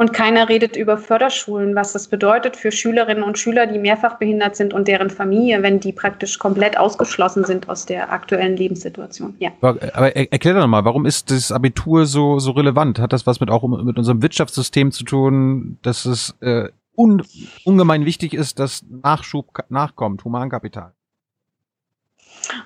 Und 0.00 0.14
keiner 0.14 0.48
redet 0.48 0.76
über 0.76 0.96
Förderschulen, 0.96 1.74
was 1.74 1.92
das 1.92 2.08
bedeutet 2.08 2.56
für 2.56 2.72
Schülerinnen 2.72 3.22
und 3.22 3.38
Schüler, 3.38 3.66
die 3.66 3.78
mehrfach 3.78 4.16
behindert 4.16 4.56
sind 4.56 4.72
und 4.72 4.88
deren 4.88 5.10
Familie, 5.10 5.62
wenn 5.62 5.78
die 5.78 5.92
praktisch 5.92 6.38
komplett 6.38 6.78
ausgeschlossen 6.78 7.44
sind 7.44 7.68
aus 7.68 7.84
der 7.84 8.10
aktuellen 8.10 8.56
Lebenssituation. 8.56 9.34
Ja. 9.40 9.50
Aber 9.60 10.16
erklär 10.16 10.54
doch 10.54 10.66
mal, 10.66 10.86
warum 10.86 11.04
ist 11.04 11.30
das 11.30 11.52
Abitur 11.52 12.06
so, 12.06 12.38
so 12.38 12.52
relevant? 12.52 12.98
Hat 12.98 13.12
das 13.12 13.26
was 13.26 13.40
mit 13.40 13.50
auch 13.50 13.62
mit 13.68 13.98
unserem 13.98 14.22
Wirtschaftssystem 14.22 14.90
zu 14.90 15.04
tun, 15.04 15.76
dass 15.82 16.06
es 16.06 16.34
äh, 16.40 16.70
un, 16.96 17.22
ungemein 17.66 18.06
wichtig 18.06 18.32
ist, 18.32 18.58
dass 18.58 18.82
Nachschub 18.88 19.48
nachkommt, 19.68 20.24
Humankapital? 20.24 20.94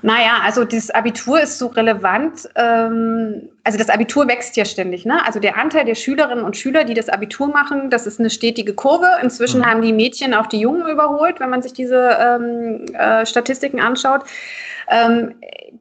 Naja, 0.03 0.41
also 0.43 0.65
das 0.65 0.91
Abitur 0.91 1.41
ist 1.41 1.59
so 1.59 1.69
relevant. 1.69 2.49
Ähm, 2.57 3.49
also 3.65 3.79
das 3.79 3.89
Abitur 3.89 4.29
wächst 4.29 4.57
ja 4.57 4.65
ständig. 4.65 5.05
Ne? 5.05 5.25
Also 5.25 5.41
der 5.41 5.57
Anteil 5.57 5.85
der 5.85 5.95
Schülerinnen 5.95 6.45
und 6.45 6.57
Schüler, 6.57 6.85
die 6.85 6.95
das 6.95 7.09
Abitur 7.09 7.49
machen, 7.49 7.91
das 7.91 8.07
ist 8.07 8.21
eine 8.21 8.31
stetige 8.31 8.75
Kurve. 8.75 9.09
Inzwischen 9.23 9.61
mhm. 9.61 9.67
haben 9.67 9.83
die 9.83 9.93
Mädchen 9.93 10.35
auch 10.35 10.47
die 10.47 10.61
Jungen 10.61 10.89
überholt, 10.89 11.41
wenn 11.41 11.51
man 11.51 11.63
sich 11.63 11.73
diese 11.73 12.17
ähm, 12.21 12.85
äh, 12.95 13.25
Statistiken 13.27 13.81
anschaut. 13.81 14.25
Ähm, 14.89 15.35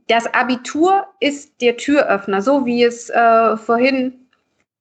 das 0.08 0.34
Abitur 0.34 1.06
ist 1.20 1.62
der 1.62 1.78
Türöffner, 1.78 2.42
so 2.42 2.66
wie 2.66 2.84
es 2.84 3.10
äh, 3.10 3.58
vorhin 3.58 4.14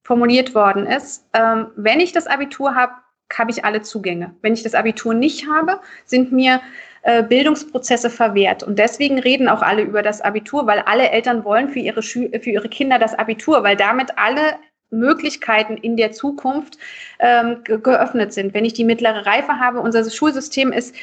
formuliert 0.03 0.55
worden 0.55 0.87
ist. 0.87 1.25
Ähm, 1.33 1.69
wenn 1.77 2.01
ich 2.01 2.13
das 2.13 2.27
Abitur 2.27 2.75
habe, 2.75 2.93
habe 3.33 3.51
ich 3.51 3.65
alle 3.65 3.83
Zugänge. 3.83 4.35
Wenn 4.43 4.53
ich 4.53 4.63
das 4.63 4.75
Abitur 4.75 5.15
nicht 5.15 5.49
habe, 5.49 5.81
sind 6.05 6.33
mir 6.33 6.61
äh, 7.03 7.23
Bildungsprozesse 7.23 8.11
verwehrt. 8.11 8.63
Und 8.63 8.79
deswegen 8.79 9.19
reden 9.19 9.49
auch 9.49 9.63
alle 9.63 9.83
über 9.83 10.03
das 10.03 10.21
Abitur, 10.21 10.67
weil 10.67 10.81
alle 10.81 11.11
Eltern 11.11 11.45
wollen 11.45 11.69
für 11.69 11.81
ihre, 11.81 12.03
Schü 12.03 12.29
für 12.39 12.51
ihre 12.51 12.69
Kinder 12.69 12.99
das 12.99 13.15
Abitur, 13.19 13.63
weil 13.63 13.77
damit 13.77 14.17
alle 14.17 14.55
Möglichkeiten 14.91 15.77
in 15.77 15.97
der 15.97 16.13
Zukunft 16.13 16.79
ähm, 17.19 17.65
geöffnet 17.65 18.33
sind. 18.33 18.55
Wenn 18.55 18.65
ich 18.65 18.75
die 18.75 18.85
mittlere 18.85 19.27
Reife 19.27 19.59
habe, 19.59 19.81
unser 19.81 20.09
Schulsystem 20.09 20.71
ist, 20.71 20.95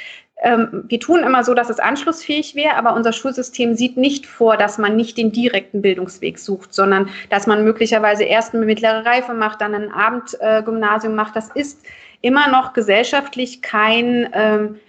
ähm, 0.41 0.85
wir 0.87 0.99
tun 0.99 1.23
immer 1.23 1.43
so, 1.43 1.53
dass 1.53 1.69
es 1.69 1.79
anschlussfähig 1.79 2.55
wäre, 2.55 2.75
aber 2.75 2.93
unser 2.93 3.11
Schulsystem 3.11 3.75
sieht 3.75 3.97
nicht 3.97 4.25
vor, 4.25 4.55
dass 4.55 4.77
man 4.77 4.95
nicht 4.95 5.17
den 5.17 5.31
direkten 5.31 5.81
Bildungsweg 5.81 6.39
sucht, 6.39 6.73
sondern 6.73 7.09
dass 7.29 7.45
man 7.45 7.63
möglicherweise 7.63 8.23
erst 8.23 8.53
eine 8.53 8.65
mittlere 8.65 9.05
Reife 9.05 9.33
macht, 9.33 9.59
dann 9.59 9.75
ein 9.75 9.91
Abendgymnasium 9.91 11.15
macht. 11.15 11.35
Das 11.35 11.49
ist 11.55 11.85
immer 12.21 12.49
noch 12.49 12.73
gesellschaftlich 12.73 13.61
kein 13.61 14.29
ähm, 14.33 14.79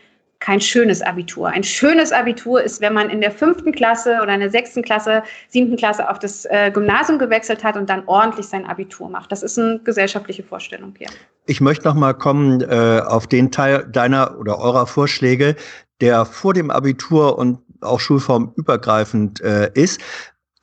kein 0.41 0.61
schönes 0.61 1.03
Abitur. 1.03 1.49
Ein 1.49 1.63
schönes 1.63 2.13
Abitur 2.13 2.63
ist, 2.63 2.81
wenn 2.81 2.95
man 2.95 3.11
in 3.11 3.21
der 3.21 3.31
fünften 3.31 3.73
Klasse 3.73 4.21
oder 4.23 4.35
in 4.35 4.41
der 4.41 4.51
sechsten 4.51 4.83
Klasse, 4.83 5.23
siebten 5.49 5.77
Klasse 5.77 6.09
auf 6.09 6.19
das 6.19 6.47
äh, 6.47 6.71
Gymnasium 6.73 7.19
gewechselt 7.19 7.63
hat 7.63 7.77
und 7.77 7.91
dann 7.91 8.03
ordentlich 8.07 8.47
sein 8.47 8.65
Abitur 8.67 9.09
macht. 9.11 9.31
Das 9.31 9.43
ist 9.43 9.59
eine 9.59 9.79
gesellschaftliche 9.85 10.43
Vorstellung 10.43 10.95
hier. 10.97 11.09
Ich 11.47 11.61
möchte 11.61 11.87
noch 11.87 11.95
mal 11.95 12.15
kommen 12.15 12.63
äh, 12.63 13.03
auf 13.07 13.27
den 13.27 13.51
Teil 13.51 13.87
deiner 13.87 14.39
oder 14.39 14.59
eurer 14.59 14.87
Vorschläge, 14.87 15.57
der 16.01 16.25
vor 16.25 16.55
dem 16.55 16.71
Abitur 16.71 17.39
und 17.39 17.59
auch 17.83 18.01
schulformübergreifend 18.01 19.43
äh, 19.43 19.71
ist. 19.75 20.01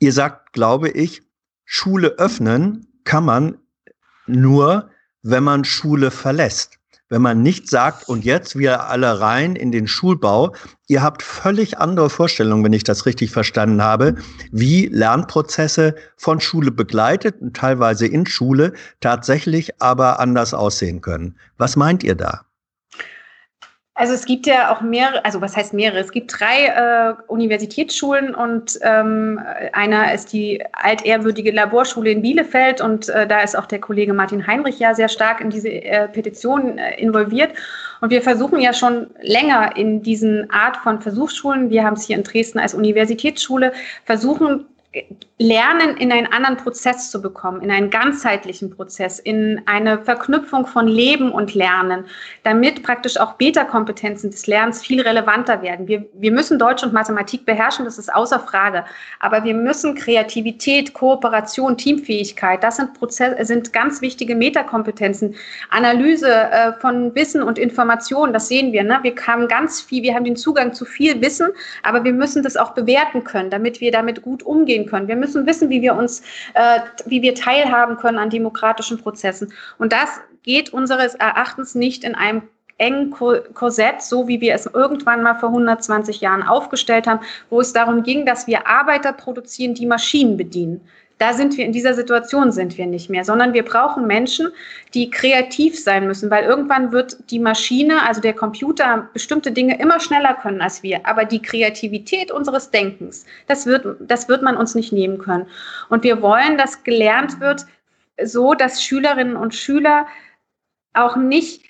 Ihr 0.00 0.12
sagt, 0.12 0.52
glaube 0.52 0.90
ich, 0.90 1.22
Schule 1.64 2.14
öffnen 2.18 2.86
kann 3.04 3.24
man 3.24 3.58
nur, 4.26 4.90
wenn 5.22 5.44
man 5.44 5.64
Schule 5.64 6.10
verlässt. 6.10 6.77
Wenn 7.08 7.22
man 7.22 7.42
nicht 7.42 7.68
sagt, 7.68 8.08
und 8.08 8.24
jetzt 8.24 8.56
wir 8.56 8.88
alle 8.88 9.20
rein 9.20 9.56
in 9.56 9.72
den 9.72 9.86
Schulbau. 9.86 10.54
Ihr 10.86 11.02
habt 11.02 11.22
völlig 11.22 11.78
andere 11.78 12.10
Vorstellungen, 12.10 12.64
wenn 12.64 12.72
ich 12.72 12.84
das 12.84 13.06
richtig 13.06 13.30
verstanden 13.30 13.82
habe, 13.82 14.16
wie 14.52 14.86
Lernprozesse 14.86 15.94
von 16.16 16.40
Schule 16.40 16.70
begleitet 16.70 17.40
und 17.40 17.56
teilweise 17.56 18.06
in 18.06 18.26
Schule 18.26 18.72
tatsächlich 19.00 19.80
aber 19.80 20.20
anders 20.20 20.54
aussehen 20.54 21.00
können. 21.00 21.36
Was 21.56 21.76
meint 21.76 22.02
ihr 22.02 22.14
da? 22.14 22.47
Also 23.98 24.14
es 24.14 24.26
gibt 24.26 24.46
ja 24.46 24.72
auch 24.72 24.80
mehrere, 24.80 25.24
also 25.24 25.40
was 25.40 25.56
heißt 25.56 25.74
mehrere? 25.74 25.98
Es 25.98 26.12
gibt 26.12 26.32
drei 26.38 26.66
äh, 26.66 27.14
Universitätsschulen 27.26 28.32
und 28.32 28.78
ähm, 28.82 29.40
einer 29.72 30.14
ist 30.14 30.32
die 30.32 30.62
altehrwürdige 30.72 31.50
Laborschule 31.50 32.12
in 32.12 32.22
Bielefeld 32.22 32.80
und 32.80 33.08
äh, 33.08 33.26
da 33.26 33.40
ist 33.40 33.58
auch 33.58 33.66
der 33.66 33.80
Kollege 33.80 34.14
Martin 34.14 34.46
Heinrich 34.46 34.78
ja 34.78 34.94
sehr 34.94 35.08
stark 35.08 35.40
in 35.40 35.50
diese 35.50 35.70
äh, 35.70 36.06
Petition 36.06 36.78
äh, 36.78 36.94
involviert. 37.00 37.50
Und 38.00 38.10
wir 38.10 38.22
versuchen 38.22 38.60
ja 38.60 38.72
schon 38.72 39.08
länger 39.20 39.76
in 39.76 40.00
diesen 40.00 40.48
Art 40.48 40.76
von 40.76 41.00
Versuchsschulen, 41.00 41.68
wir 41.68 41.82
haben 41.82 41.94
es 41.94 42.06
hier 42.06 42.16
in 42.16 42.22
Dresden 42.22 42.60
als 42.60 42.74
Universitätsschule, 42.74 43.72
versuchen 44.04 44.64
Lernen 45.40 45.96
in 45.98 46.10
einen 46.10 46.26
anderen 46.32 46.56
Prozess 46.56 47.10
zu 47.10 47.22
bekommen, 47.22 47.60
in 47.60 47.70
einen 47.70 47.90
ganzheitlichen 47.90 48.70
Prozess, 48.70 49.20
in 49.20 49.60
eine 49.66 50.02
Verknüpfung 50.02 50.66
von 50.66 50.88
Leben 50.88 51.30
und 51.30 51.54
Lernen, 51.54 52.06
damit 52.42 52.82
praktisch 52.82 53.18
auch 53.18 53.34
Beta-Kompetenzen 53.34 54.30
des 54.30 54.46
Lernens 54.46 54.82
viel 54.84 55.00
relevanter 55.00 55.62
werden. 55.62 55.86
Wir, 55.86 56.06
wir 56.14 56.32
müssen 56.32 56.58
Deutsch 56.58 56.82
und 56.82 56.92
Mathematik 56.92 57.44
beherrschen, 57.44 57.84
das 57.84 57.98
ist 57.98 58.12
außer 58.12 58.40
Frage. 58.40 58.84
Aber 59.20 59.44
wir 59.44 59.54
müssen 59.54 59.94
Kreativität, 59.94 60.94
Kooperation, 60.94 61.76
Teamfähigkeit, 61.76 62.64
das 62.64 62.76
sind, 62.76 62.94
Prozess, 62.94 63.46
sind 63.46 63.72
ganz 63.72 64.00
wichtige 64.00 64.34
Metakompetenzen. 64.34 65.36
Analyse 65.70 66.32
äh, 66.32 66.72
von 66.80 67.14
Wissen 67.14 67.42
und 67.42 67.58
Informationen, 67.58 68.32
das 68.32 68.48
sehen 68.48 68.72
wir. 68.72 68.82
Ne? 68.82 68.98
Wir 69.02 69.14
haben 69.26 69.46
ganz 69.46 69.82
viel, 69.82 70.02
wir 70.02 70.14
haben 70.14 70.24
den 70.24 70.36
Zugang 70.36 70.72
zu 70.72 70.84
viel 70.84 71.20
Wissen, 71.20 71.50
aber 71.84 72.02
wir 72.02 72.12
müssen 72.12 72.42
das 72.42 72.56
auch 72.56 72.70
bewerten 72.70 73.22
können, 73.22 73.50
damit 73.50 73.80
wir 73.80 73.92
damit 73.92 74.22
gut 74.22 74.42
umgehen 74.42 74.77
können. 74.86 75.08
Wir 75.08 75.16
müssen 75.16 75.46
wissen, 75.46 75.70
wie 75.70 75.82
wir 75.82 75.94
uns, 75.94 76.22
äh, 76.54 76.80
wie 77.06 77.22
wir 77.22 77.34
teilhaben 77.34 77.96
können 77.96 78.18
an 78.18 78.30
demokratischen 78.30 78.98
Prozessen. 78.98 79.52
Und 79.78 79.92
das 79.92 80.20
geht 80.42 80.72
unseres 80.72 81.14
Erachtens 81.14 81.74
nicht 81.74 82.04
in 82.04 82.14
einem 82.14 82.42
engen 82.78 83.10
Korsett, 83.10 84.02
so 84.02 84.28
wie 84.28 84.40
wir 84.40 84.54
es 84.54 84.66
irgendwann 84.66 85.22
mal 85.22 85.34
vor 85.34 85.48
120 85.48 86.20
Jahren 86.20 86.42
aufgestellt 86.42 87.06
haben, 87.06 87.20
wo 87.50 87.60
es 87.60 87.72
darum 87.72 88.04
ging, 88.04 88.24
dass 88.24 88.46
wir 88.46 88.66
Arbeiter 88.68 89.12
produzieren, 89.12 89.74
die 89.74 89.86
Maschinen 89.86 90.36
bedienen. 90.36 90.80
Da 91.18 91.32
sind 91.32 91.56
wir, 91.56 91.64
in 91.64 91.72
dieser 91.72 91.94
Situation 91.94 92.52
sind 92.52 92.78
wir 92.78 92.86
nicht 92.86 93.10
mehr, 93.10 93.24
sondern 93.24 93.52
wir 93.52 93.64
brauchen 93.64 94.06
Menschen, 94.06 94.48
die 94.94 95.10
kreativ 95.10 95.78
sein 95.78 96.06
müssen, 96.06 96.30
weil 96.30 96.44
irgendwann 96.44 96.92
wird 96.92 97.16
die 97.30 97.40
Maschine, 97.40 98.06
also 98.06 98.20
der 98.20 98.34
Computer, 98.34 99.08
bestimmte 99.12 99.50
Dinge 99.50 99.78
immer 99.80 99.98
schneller 99.98 100.34
können 100.34 100.60
als 100.60 100.82
wir. 100.82 101.04
Aber 101.06 101.24
die 101.24 101.42
Kreativität 101.42 102.30
unseres 102.30 102.70
Denkens, 102.70 103.26
das 103.48 103.66
wird, 103.66 103.84
das 104.00 104.28
wird 104.28 104.42
man 104.42 104.56
uns 104.56 104.74
nicht 104.76 104.92
nehmen 104.92 105.18
können. 105.18 105.46
Und 105.88 106.04
wir 106.04 106.22
wollen, 106.22 106.56
dass 106.56 106.84
gelernt 106.84 107.40
wird, 107.40 107.66
so 108.22 108.54
dass 108.54 108.82
Schülerinnen 108.82 109.36
und 109.36 109.54
Schüler 109.54 110.06
auch 110.94 111.16
nicht 111.16 111.67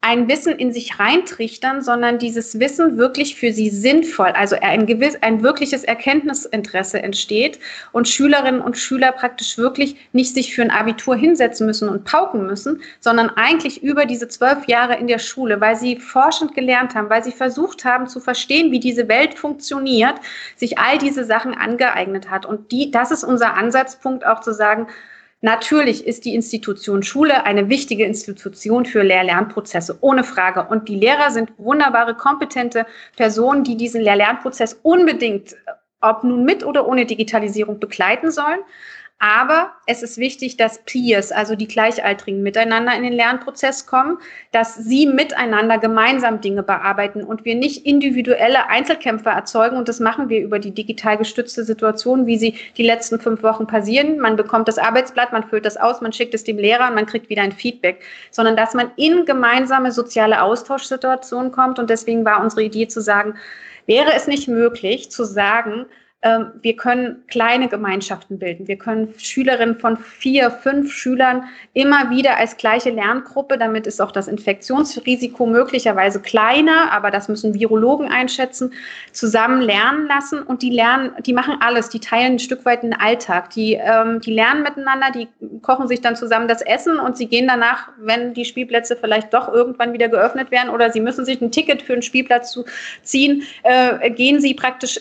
ein 0.00 0.28
Wissen 0.28 0.54
in 0.54 0.72
sich 0.72 1.00
reintrichtern, 1.00 1.82
sondern 1.82 2.18
dieses 2.18 2.60
Wissen 2.60 2.98
wirklich 2.98 3.34
für 3.34 3.52
sie 3.52 3.68
sinnvoll, 3.68 4.28
also 4.28 4.54
ein 4.62 4.86
gewiss, 4.86 5.16
ein 5.22 5.42
wirkliches 5.42 5.82
Erkenntnisinteresse 5.82 7.02
entsteht 7.02 7.58
und 7.90 8.08
Schülerinnen 8.08 8.60
und 8.60 8.78
Schüler 8.78 9.10
praktisch 9.10 9.58
wirklich 9.58 9.96
nicht 10.12 10.34
sich 10.34 10.54
für 10.54 10.62
ein 10.62 10.70
Abitur 10.70 11.16
hinsetzen 11.16 11.66
müssen 11.66 11.88
und 11.88 12.04
pauken 12.04 12.46
müssen, 12.46 12.80
sondern 13.00 13.30
eigentlich 13.30 13.82
über 13.82 14.06
diese 14.06 14.28
zwölf 14.28 14.68
Jahre 14.68 14.96
in 14.96 15.08
der 15.08 15.18
Schule, 15.18 15.60
weil 15.60 15.74
sie 15.74 15.96
forschend 15.96 16.54
gelernt 16.54 16.94
haben, 16.94 17.10
weil 17.10 17.24
sie 17.24 17.32
versucht 17.32 17.84
haben 17.84 18.06
zu 18.06 18.20
verstehen, 18.20 18.70
wie 18.70 18.80
diese 18.80 19.08
Welt 19.08 19.34
funktioniert, 19.34 20.14
sich 20.54 20.78
all 20.78 20.98
diese 20.98 21.24
Sachen 21.24 21.54
angeeignet 21.54 22.30
hat. 22.30 22.46
Und 22.46 22.70
die, 22.70 22.92
das 22.92 23.10
ist 23.10 23.24
unser 23.24 23.54
Ansatzpunkt 23.54 24.24
auch 24.24 24.42
zu 24.42 24.54
sagen, 24.54 24.86
Natürlich 25.40 26.04
ist 26.04 26.24
die 26.24 26.34
Institution 26.34 27.04
Schule 27.04 27.44
eine 27.44 27.68
wichtige 27.68 28.04
Institution 28.04 28.84
für 28.84 29.02
Lehr-Lernprozesse, 29.02 29.98
ohne 30.00 30.24
Frage. 30.24 30.66
Und 30.68 30.88
die 30.88 30.96
Lehrer 30.96 31.30
sind 31.30 31.52
wunderbare, 31.58 32.16
kompetente 32.16 32.86
Personen, 33.16 33.62
die 33.62 33.76
diesen 33.76 34.02
Lehr-Lernprozess 34.02 34.80
unbedingt, 34.82 35.54
ob 36.00 36.24
nun 36.24 36.44
mit 36.44 36.64
oder 36.64 36.88
ohne 36.88 37.06
Digitalisierung, 37.06 37.78
begleiten 37.78 38.32
sollen. 38.32 38.60
Aber 39.20 39.72
es 39.86 40.04
ist 40.04 40.18
wichtig, 40.18 40.56
dass 40.58 40.84
Peers, 40.84 41.32
also 41.32 41.56
die 41.56 41.66
Gleichaltrigen, 41.66 42.40
miteinander 42.40 42.94
in 42.94 43.02
den 43.02 43.12
Lernprozess 43.12 43.84
kommen, 43.84 44.18
dass 44.52 44.76
sie 44.76 45.06
miteinander 45.06 45.78
gemeinsam 45.78 46.40
Dinge 46.40 46.62
bearbeiten 46.62 47.24
und 47.24 47.44
wir 47.44 47.56
nicht 47.56 47.84
individuelle 47.84 48.68
Einzelkämpfer 48.68 49.32
erzeugen. 49.32 49.76
Und 49.76 49.88
das 49.88 49.98
machen 49.98 50.28
wir 50.28 50.40
über 50.40 50.60
die 50.60 50.70
digital 50.70 51.18
gestützte 51.18 51.64
Situation, 51.64 52.26
wie 52.26 52.38
sie 52.38 52.54
die 52.76 52.84
letzten 52.84 53.18
fünf 53.18 53.42
Wochen 53.42 53.66
passieren. 53.66 54.20
Man 54.20 54.36
bekommt 54.36 54.68
das 54.68 54.78
Arbeitsblatt, 54.78 55.32
man 55.32 55.42
füllt 55.42 55.66
das 55.66 55.76
aus, 55.76 56.00
man 56.00 56.12
schickt 56.12 56.34
es 56.34 56.44
dem 56.44 56.58
Lehrer 56.58 56.86
und 56.86 56.94
man 56.94 57.06
kriegt 57.06 57.28
wieder 57.28 57.42
ein 57.42 57.50
Feedback. 57.50 58.00
Sondern 58.30 58.54
dass 58.54 58.72
man 58.74 58.92
in 58.94 59.24
gemeinsame 59.24 59.90
soziale 59.90 60.40
Austauschsituationen 60.42 61.50
kommt. 61.50 61.80
Und 61.80 61.90
deswegen 61.90 62.24
war 62.24 62.40
unsere 62.40 62.62
Idee 62.62 62.86
zu 62.86 63.00
sagen, 63.00 63.34
wäre 63.86 64.12
es 64.14 64.28
nicht 64.28 64.46
möglich 64.46 65.10
zu 65.10 65.24
sagen, 65.24 65.86
wir 66.20 66.74
können 66.74 67.22
kleine 67.28 67.68
Gemeinschaften 67.68 68.40
bilden. 68.40 68.66
Wir 68.66 68.76
können 68.76 69.14
Schülerinnen 69.18 69.78
von 69.78 69.96
vier, 69.96 70.50
fünf 70.50 70.92
Schülern 70.92 71.44
immer 71.74 72.10
wieder 72.10 72.38
als 72.38 72.56
gleiche 72.56 72.90
Lerngruppe, 72.90 73.56
damit 73.56 73.86
ist 73.86 74.00
auch 74.00 74.10
das 74.10 74.26
Infektionsrisiko 74.26 75.46
möglicherweise 75.46 76.20
kleiner, 76.20 76.90
aber 76.90 77.12
das 77.12 77.28
müssen 77.28 77.54
Virologen 77.54 78.10
einschätzen, 78.10 78.72
zusammen 79.12 79.60
lernen 79.60 80.08
lassen. 80.08 80.42
Und 80.42 80.62
die 80.62 80.70
lernen, 80.70 81.12
die 81.24 81.32
machen 81.32 81.58
alles, 81.60 81.88
die 81.88 82.00
teilen 82.00 82.32
ein 82.32 82.38
Stück 82.40 82.64
weit 82.64 82.82
den 82.82 82.94
Alltag, 82.94 83.50
die, 83.50 83.74
ähm, 83.74 84.20
die 84.20 84.32
lernen 84.32 84.64
miteinander, 84.64 85.12
die 85.12 85.28
kochen 85.62 85.86
sich 85.86 86.00
dann 86.00 86.16
zusammen 86.16 86.48
das 86.48 86.62
Essen 86.62 86.98
und 86.98 87.16
sie 87.16 87.26
gehen 87.26 87.46
danach, 87.46 87.90
wenn 88.00 88.34
die 88.34 88.44
Spielplätze 88.44 88.96
vielleicht 88.96 89.32
doch 89.32 89.52
irgendwann 89.52 89.92
wieder 89.92 90.08
geöffnet 90.08 90.50
werden 90.50 90.70
oder 90.70 90.90
sie 90.90 91.00
müssen 91.00 91.24
sich 91.24 91.40
ein 91.40 91.52
Ticket 91.52 91.80
für 91.80 91.92
einen 91.92 92.02
Spielplatz 92.02 92.50
zu 92.50 92.64
ziehen, 93.04 93.44
äh, 93.62 94.10
gehen 94.10 94.40
sie 94.40 94.54
praktisch 94.54 94.98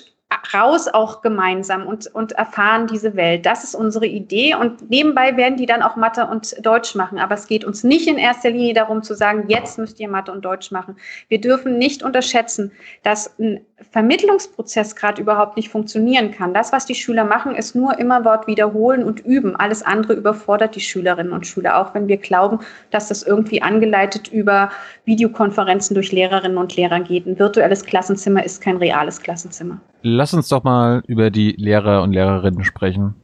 raus 0.54 0.88
auch 0.88 1.22
gemeinsam 1.22 1.86
und, 1.86 2.08
und 2.14 2.34
erfahren 2.34 2.88
diese 2.88 3.16
Welt. 3.16 3.45
Das 3.45 3.64
ist 3.64 3.76
unsere 3.76 4.06
Idee 4.06 4.56
und 4.56 4.89
nebenbei 4.89 5.38
werden 5.38 5.58
die 5.58 5.66
dann 5.66 5.82
auch 5.82 5.95
Mathe 5.95 6.28
und 6.28 6.56
Deutsch 6.66 6.95
machen. 6.95 7.20
Aber 7.20 7.36
es 7.36 7.48
geht 7.48 7.66
uns 7.66 7.84
nicht 7.84 8.08
in 8.08 8.18
erster 8.18 8.50
Linie 8.50 8.74
darum 8.74 9.04
zu 9.04 9.14
sagen, 9.14 9.45
jetzt 9.48 9.78
müsst 9.78 10.00
ihr 10.00 10.10
Mathe 10.10 10.32
und 10.32 10.43
Deutsch 10.45 10.72
machen. 10.72 10.98
Wir 11.28 11.41
dürfen 11.41 11.78
nicht 11.78 12.04
unterschätzen, 12.04 12.72
dass 13.04 13.38
ein 13.39 13.62
Vermittlungsprozess 13.91 14.95
gerade 14.95 15.22
überhaupt 15.22 15.56
nicht 15.56 15.70
funktionieren 15.70 16.32
kann. 16.32 16.54
Das, 16.54 16.72
was 16.72 16.86
die 16.86 16.95
Schüler 16.95 17.26
machen, 17.26 17.56
ist 17.56 17.76
nur 17.76 18.00
immer 18.00 18.26
Wort 18.26 18.48
wiederholen 18.48 19.04
und 19.04 19.20
üben. 19.20 19.56
Alles 19.56 19.84
andere 19.84 20.14
überfordert 20.14 20.76
die 20.76 20.82
Schülerinnen 20.82 21.32
und 21.32 21.45
Schüler, 21.45 21.78
auch 21.78 21.93
wenn 21.93 22.08
wir 22.08 22.18
glauben, 22.18 22.60
dass 22.89 23.10
das 23.10 23.22
irgendwie 23.22 23.62
angeleitet 23.62 24.30
über 24.30 24.72
Videokonferenzen 25.06 25.93
durch 25.93 26.12
Lehrerinnen 26.12 26.58
und 26.58 26.76
Lehrer 26.76 27.02
geht. 27.02 27.28
Ein 27.28 27.38
virtuelles 27.38 27.86
Klassenzimmer 27.86 28.43
ist 28.43 28.62
kein 28.62 28.78
reales 28.78 29.22
Klassenzimmer. 29.22 29.80
Lass 30.02 30.34
uns 30.34 30.48
doch 30.50 30.64
mal 30.64 31.04
über 31.08 31.30
die 31.30 31.52
Lehrer 31.52 32.04
und 32.04 32.14
Lehrerinnen 32.14 32.64
sprechen. 32.64 33.16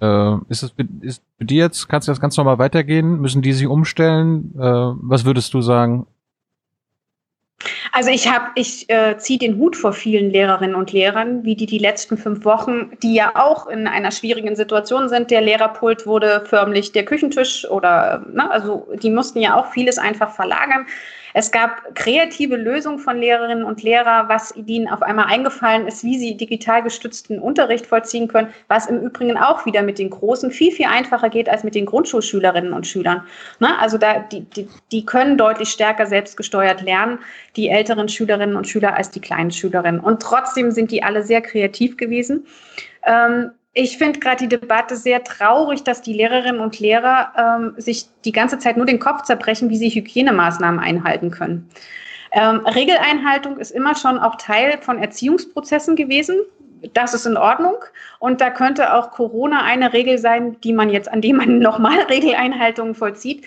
Äh, 0.00 0.36
ist 0.48 0.62
es 0.62 0.74
ist 1.00 1.22
für 1.38 1.44
die 1.44 1.56
jetzt, 1.56 1.88
kannst 1.88 2.08
du 2.08 2.12
das 2.12 2.20
ganz 2.20 2.36
normal 2.36 2.58
weitergehen? 2.58 3.20
Müssen 3.20 3.42
die 3.42 3.52
sich 3.52 3.66
umstellen? 3.66 4.54
Äh, 4.56 4.60
was 4.60 5.24
würdest 5.24 5.54
du 5.54 5.60
sagen? 5.60 6.06
Also 7.92 8.10
ich 8.10 8.30
habe, 8.30 8.46
ich 8.56 8.90
äh, 8.90 9.16
ziehe 9.16 9.38
den 9.38 9.56
Hut 9.56 9.76
vor 9.76 9.94
vielen 9.94 10.30
Lehrerinnen 10.30 10.76
und 10.76 10.92
Lehrern, 10.92 11.44
wie 11.44 11.56
die 11.56 11.64
die 11.64 11.78
letzten 11.78 12.18
fünf 12.18 12.44
Wochen, 12.44 12.90
die 13.02 13.14
ja 13.14 13.32
auch 13.34 13.66
in 13.68 13.86
einer 13.86 14.10
schwierigen 14.10 14.54
Situation 14.54 15.08
sind. 15.08 15.30
Der 15.30 15.40
Lehrerpult 15.40 16.06
wurde 16.06 16.44
förmlich 16.44 16.92
der 16.92 17.06
Küchentisch 17.06 17.66
oder, 17.68 18.26
ne, 18.30 18.50
also 18.50 18.86
die 19.02 19.10
mussten 19.10 19.40
ja 19.40 19.54
auch 19.54 19.72
vieles 19.72 19.96
einfach 19.96 20.34
verlagern. 20.34 20.86
Es 21.38 21.50
gab 21.50 21.94
kreative 21.94 22.56
Lösungen 22.56 22.98
von 22.98 23.18
Lehrerinnen 23.18 23.62
und 23.62 23.82
Lehrern, 23.82 24.26
was 24.30 24.56
ihnen 24.56 24.88
auf 24.88 25.02
einmal 25.02 25.26
eingefallen 25.26 25.86
ist, 25.86 26.02
wie 26.02 26.18
sie 26.18 26.34
digital 26.34 26.82
gestützten 26.82 27.40
Unterricht 27.40 27.84
vollziehen 27.84 28.26
können, 28.26 28.48
was 28.68 28.86
im 28.86 29.02
Übrigen 29.02 29.36
auch 29.36 29.66
wieder 29.66 29.82
mit 29.82 29.98
den 29.98 30.08
Großen 30.08 30.50
viel, 30.50 30.72
viel 30.72 30.86
einfacher 30.86 31.28
geht 31.28 31.50
als 31.50 31.62
mit 31.62 31.74
den 31.74 31.84
Grundschulschülerinnen 31.84 32.72
und 32.72 32.86
Schülern. 32.86 33.22
Ne? 33.58 33.78
Also 33.78 33.98
da, 33.98 34.20
die, 34.20 34.44
die, 34.44 34.66
die 34.90 35.04
können 35.04 35.36
deutlich 35.36 35.68
stärker 35.68 36.06
selbstgesteuert 36.06 36.80
lernen, 36.80 37.18
die 37.54 37.68
älteren 37.68 38.08
Schülerinnen 38.08 38.56
und 38.56 38.66
Schüler 38.66 38.96
als 38.96 39.10
die 39.10 39.20
kleinen 39.20 39.50
Schülerinnen. 39.50 40.00
Und 40.00 40.22
trotzdem 40.22 40.70
sind 40.70 40.90
die 40.90 41.02
alle 41.02 41.22
sehr 41.22 41.42
kreativ 41.42 41.98
gewesen. 41.98 42.46
Ähm, 43.04 43.50
ich 43.78 43.98
finde 43.98 44.20
gerade 44.20 44.38
die 44.38 44.48
Debatte 44.48 44.96
sehr 44.96 45.22
traurig, 45.22 45.84
dass 45.84 46.00
die 46.00 46.14
Lehrerinnen 46.14 46.62
und 46.62 46.80
Lehrer 46.80 47.32
ähm, 47.36 47.74
sich 47.76 48.06
die 48.24 48.32
ganze 48.32 48.58
Zeit 48.58 48.78
nur 48.78 48.86
den 48.86 48.98
Kopf 48.98 49.24
zerbrechen, 49.24 49.68
wie 49.68 49.76
sie 49.76 49.90
Hygienemaßnahmen 49.90 50.80
einhalten 50.80 51.30
können. 51.30 51.68
Ähm, 52.32 52.64
Regeleinhaltung 52.66 53.58
ist 53.58 53.72
immer 53.72 53.94
schon 53.94 54.18
auch 54.18 54.36
Teil 54.36 54.78
von 54.80 54.98
Erziehungsprozessen 54.98 55.94
gewesen. 55.94 56.38
Das 56.94 57.12
ist 57.12 57.26
in 57.26 57.36
Ordnung. 57.36 57.76
Und 58.18 58.40
da 58.40 58.48
könnte 58.48 58.94
auch 58.94 59.10
Corona 59.10 59.62
eine 59.62 59.92
Regel 59.92 60.16
sein, 60.16 60.58
die 60.62 60.72
man 60.72 60.88
jetzt, 60.88 61.12
an 61.12 61.20
dem 61.20 61.36
man 61.36 61.58
nochmal 61.58 62.00
Regeleinhaltungen 62.08 62.94
vollzieht. 62.94 63.44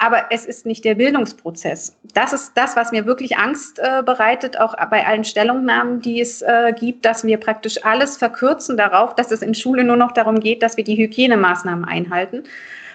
Aber 0.00 0.24
es 0.30 0.46
ist 0.46 0.64
nicht 0.64 0.84
der 0.86 0.94
Bildungsprozess. 0.94 1.94
Das 2.14 2.32
ist 2.32 2.52
das, 2.54 2.74
was 2.74 2.90
mir 2.90 3.04
wirklich 3.04 3.36
Angst 3.36 3.78
äh, 3.78 4.02
bereitet, 4.02 4.58
auch 4.58 4.74
bei 4.88 5.06
allen 5.06 5.24
Stellungnahmen, 5.24 6.00
die 6.00 6.20
es 6.20 6.40
äh, 6.40 6.72
gibt, 6.74 7.04
dass 7.04 7.22
wir 7.22 7.38
praktisch 7.38 7.84
alles 7.84 8.16
verkürzen 8.16 8.78
darauf, 8.78 9.14
dass 9.14 9.30
es 9.30 9.42
in 9.42 9.54
Schule 9.54 9.84
nur 9.84 9.96
noch 9.96 10.12
darum 10.12 10.40
geht, 10.40 10.62
dass 10.62 10.78
wir 10.78 10.84
die 10.84 10.96
Hygienemaßnahmen 10.96 11.84
einhalten. 11.84 12.44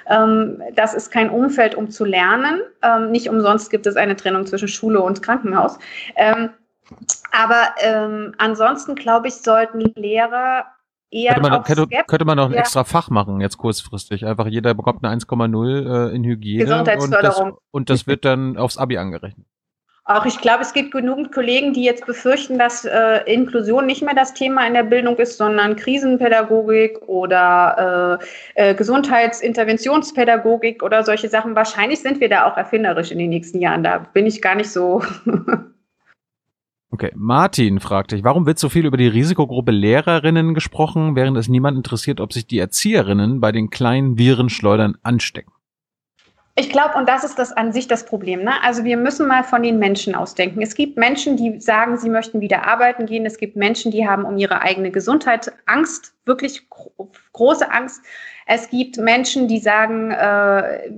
Ähm, 0.08 0.62
das 0.74 0.96
ist 0.96 1.12
kein 1.12 1.30
Umfeld, 1.30 1.76
um 1.76 1.92
zu 1.92 2.06
lernen. 2.06 2.62
Ähm, 2.82 3.12
nicht 3.12 3.30
umsonst 3.30 3.70
gibt 3.70 3.86
es 3.86 3.96
eine 3.96 4.16
Trennung 4.16 4.48
zwischen 4.48 4.68
Schule 4.68 5.00
und 5.02 5.22
Krankenhaus. 5.22 5.78
Ähm, 6.16 6.50
aber 7.32 7.76
ähm, 7.82 8.34
ansonsten, 8.40 8.96
glaube 8.96 9.28
ich, 9.28 9.36
sollten 9.36 9.94
Lehrer 9.96 10.66
eher. 11.12 11.34
Könnte 11.34 11.50
man, 11.50 11.64
könnte, 11.64 11.88
könnte 12.08 12.26
man 12.26 12.38
noch 12.38 12.48
ein 12.48 12.54
ja. 12.54 12.60
extra 12.60 12.84
Fach 12.84 13.10
machen, 13.10 13.42
jetzt 13.42 13.58
kurzfristig. 13.58 14.26
Einfach 14.26 14.48
jeder 14.48 14.74
bekommt 14.74 15.04
eine 15.04 15.16
1,0 15.16 16.12
äh, 16.12 16.16
in 16.16 16.24
Hygiene. 16.24 16.80
Und 17.00 17.12
das, 17.12 17.42
und 17.72 17.90
das 17.90 18.08
wird 18.08 18.26
dann 18.26 18.58
aufs 18.58 18.78
Abi 18.78 18.98
angerechnet. 18.98 19.46
Auch 20.08 20.28
ich 20.28 20.40
glaube, 20.40 20.62
es 20.62 20.72
gibt 20.72 20.92
genügend 20.92 21.32
Kollegen, 21.32 21.74
die 21.74 21.84
jetzt 21.84 22.06
befürchten, 22.06 22.60
dass 22.60 22.86
äh, 22.86 23.22
Inklusion 23.26 23.88
nicht 23.88 24.04
mehr 24.04 24.14
das 24.14 24.36
Thema 24.36 24.68
in 24.68 24.76
der 24.76 24.84
Bildung 24.84 25.18
ist, 25.18 25.38
sondern 25.38 25.76
Krisenpädagogik 25.76 27.02
oder 27.08 28.20
äh, 28.56 28.70
äh, 28.70 28.76
Gesundheitsinterventionspädagogik 28.76 30.84
oder 30.84 31.04
solche 31.04 31.28
Sachen. 31.28 31.56
Wahrscheinlich 31.56 32.04
sind 32.04 32.20
wir 32.20 32.30
da 32.30 32.46
auch 32.46 32.56
erfinderisch 32.56 33.10
in 33.10 33.18
den 33.18 33.32
nächsten 33.32 33.60
Jahren. 33.60 33.82
Da 33.82 34.06
bin 34.14 34.28
ich 34.28 34.44
gar 34.44 34.54
nicht 34.54 34.70
so. 34.70 35.02
okay, 36.96 37.12
Martin 37.16 37.80
fragt 37.80 38.12
dich, 38.12 38.24
warum 38.24 38.46
wird 38.46 38.58
so 38.58 38.70
viel 38.70 38.86
über 38.86 38.98
die 38.98 39.08
Risikogruppe 39.08 39.72
Lehrerinnen 39.72 40.54
gesprochen, 40.54 41.16
während 41.16 41.38
es 41.38 41.48
niemand 41.48 41.78
interessiert, 41.78 42.20
ob 42.20 42.34
sich 42.34 42.48
die 42.48 42.60
Erzieherinnen 42.60 43.40
bei 43.40 43.52
den 43.52 43.70
kleinen 43.70 44.18
Virenschleudern 44.18 44.98
anstecken? 45.04 45.52
Ich 46.58 46.70
glaube, 46.70 46.98
und 46.98 47.10
das 47.10 47.26
ist 47.26 47.38
das 47.38 47.52
an 47.52 47.74
sich 47.74 47.90
das 47.90 48.06
Problem. 48.06 48.44
Ne? 48.44 48.54
Also 48.64 48.86
wir 48.86 48.96
müssen 48.96 49.28
mal 49.28 49.44
von 49.44 49.62
den 49.62 49.78
Menschen 49.78 50.16
ausdenken. 50.16 50.62
Es 50.62 50.74
gibt 50.74 50.98
Menschen, 50.98 51.36
die 51.36 51.60
sagen, 51.60 51.98
sie 51.98 52.10
möchten 52.10 52.40
wieder 52.40 52.66
arbeiten 52.66 53.06
gehen. 53.06 53.26
Es 53.26 53.38
gibt 53.38 53.58
Menschen, 53.58 53.92
die 53.92 54.08
haben 54.08 54.24
um 54.24 54.38
ihre 54.38 54.62
eigene 54.62 54.90
Gesundheit 54.90 55.52
Angst, 55.66 56.15
wirklich 56.26 56.70
gro 56.70 57.12
große 57.34 57.70
Angst. 57.70 58.02
Es 58.48 58.70
gibt 58.70 58.98
Menschen, 58.98 59.48
die 59.48 59.60
sagen, 59.60 60.12
äh, 60.12 60.90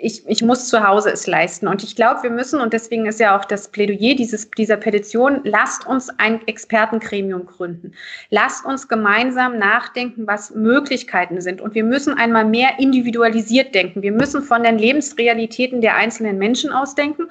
ich, 0.00 0.26
ich 0.26 0.42
muss 0.42 0.68
zu 0.68 0.86
Hause 0.86 1.10
es 1.10 1.26
leisten. 1.26 1.66
Und 1.66 1.82
ich 1.82 1.96
glaube, 1.96 2.22
wir 2.22 2.30
müssen, 2.30 2.60
und 2.60 2.72
deswegen 2.72 3.06
ist 3.06 3.20
ja 3.20 3.36
auch 3.36 3.44
das 3.44 3.68
Plädoyer 3.68 4.14
dieses, 4.14 4.50
dieser 4.50 4.76
Petition, 4.76 5.40
lasst 5.44 5.86
uns 5.86 6.08
ein 6.18 6.46
Expertengremium 6.46 7.46
gründen. 7.46 7.92
Lasst 8.30 8.64
uns 8.64 8.88
gemeinsam 8.88 9.58
nachdenken, 9.58 10.26
was 10.26 10.50
Möglichkeiten 10.54 11.40
sind. 11.40 11.60
Und 11.60 11.74
wir 11.74 11.84
müssen 11.84 12.14
einmal 12.14 12.44
mehr 12.44 12.78
individualisiert 12.78 13.74
denken. 13.74 14.02
Wir 14.02 14.12
müssen 14.12 14.42
von 14.42 14.62
den 14.62 14.78
Lebensrealitäten 14.78 15.80
der 15.80 15.96
einzelnen 15.96 16.38
Menschen 16.38 16.70
ausdenken 16.72 17.28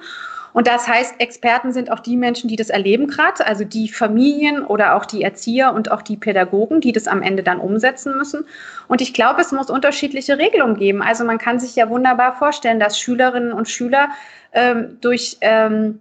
und 0.52 0.66
das 0.66 0.86
heißt, 0.86 1.14
Experten 1.18 1.72
sind 1.72 1.90
auch 1.90 2.00
die 2.00 2.16
Menschen, 2.16 2.48
die 2.48 2.56
das 2.56 2.68
erleben 2.68 3.06
gerade, 3.06 3.46
also 3.46 3.64
die 3.64 3.88
Familien 3.88 4.64
oder 4.64 4.94
auch 4.94 5.06
die 5.06 5.22
Erzieher 5.22 5.72
und 5.72 5.90
auch 5.90 6.02
die 6.02 6.16
Pädagogen, 6.16 6.80
die 6.80 6.92
das 6.92 7.08
am 7.08 7.22
Ende 7.22 7.42
dann 7.42 7.58
umsetzen 7.58 8.16
müssen. 8.16 8.44
Und 8.88 9.00
ich 9.00 9.14
glaube, 9.14 9.40
es 9.40 9.52
muss 9.52 9.70
unterschiedliche 9.70 10.38
Regelungen 10.38 10.76
geben. 10.76 11.02
Also 11.02 11.24
man 11.24 11.38
kann 11.38 11.58
sich 11.58 11.74
ja 11.76 11.88
wunderbar 11.88 12.36
vorstellen, 12.36 12.80
dass 12.80 12.98
Schülerinnen 12.98 13.52
und 13.52 13.68
Schüler 13.68 14.10
ähm, 14.52 14.98
durch 15.00 15.38
ähm, 15.40 16.00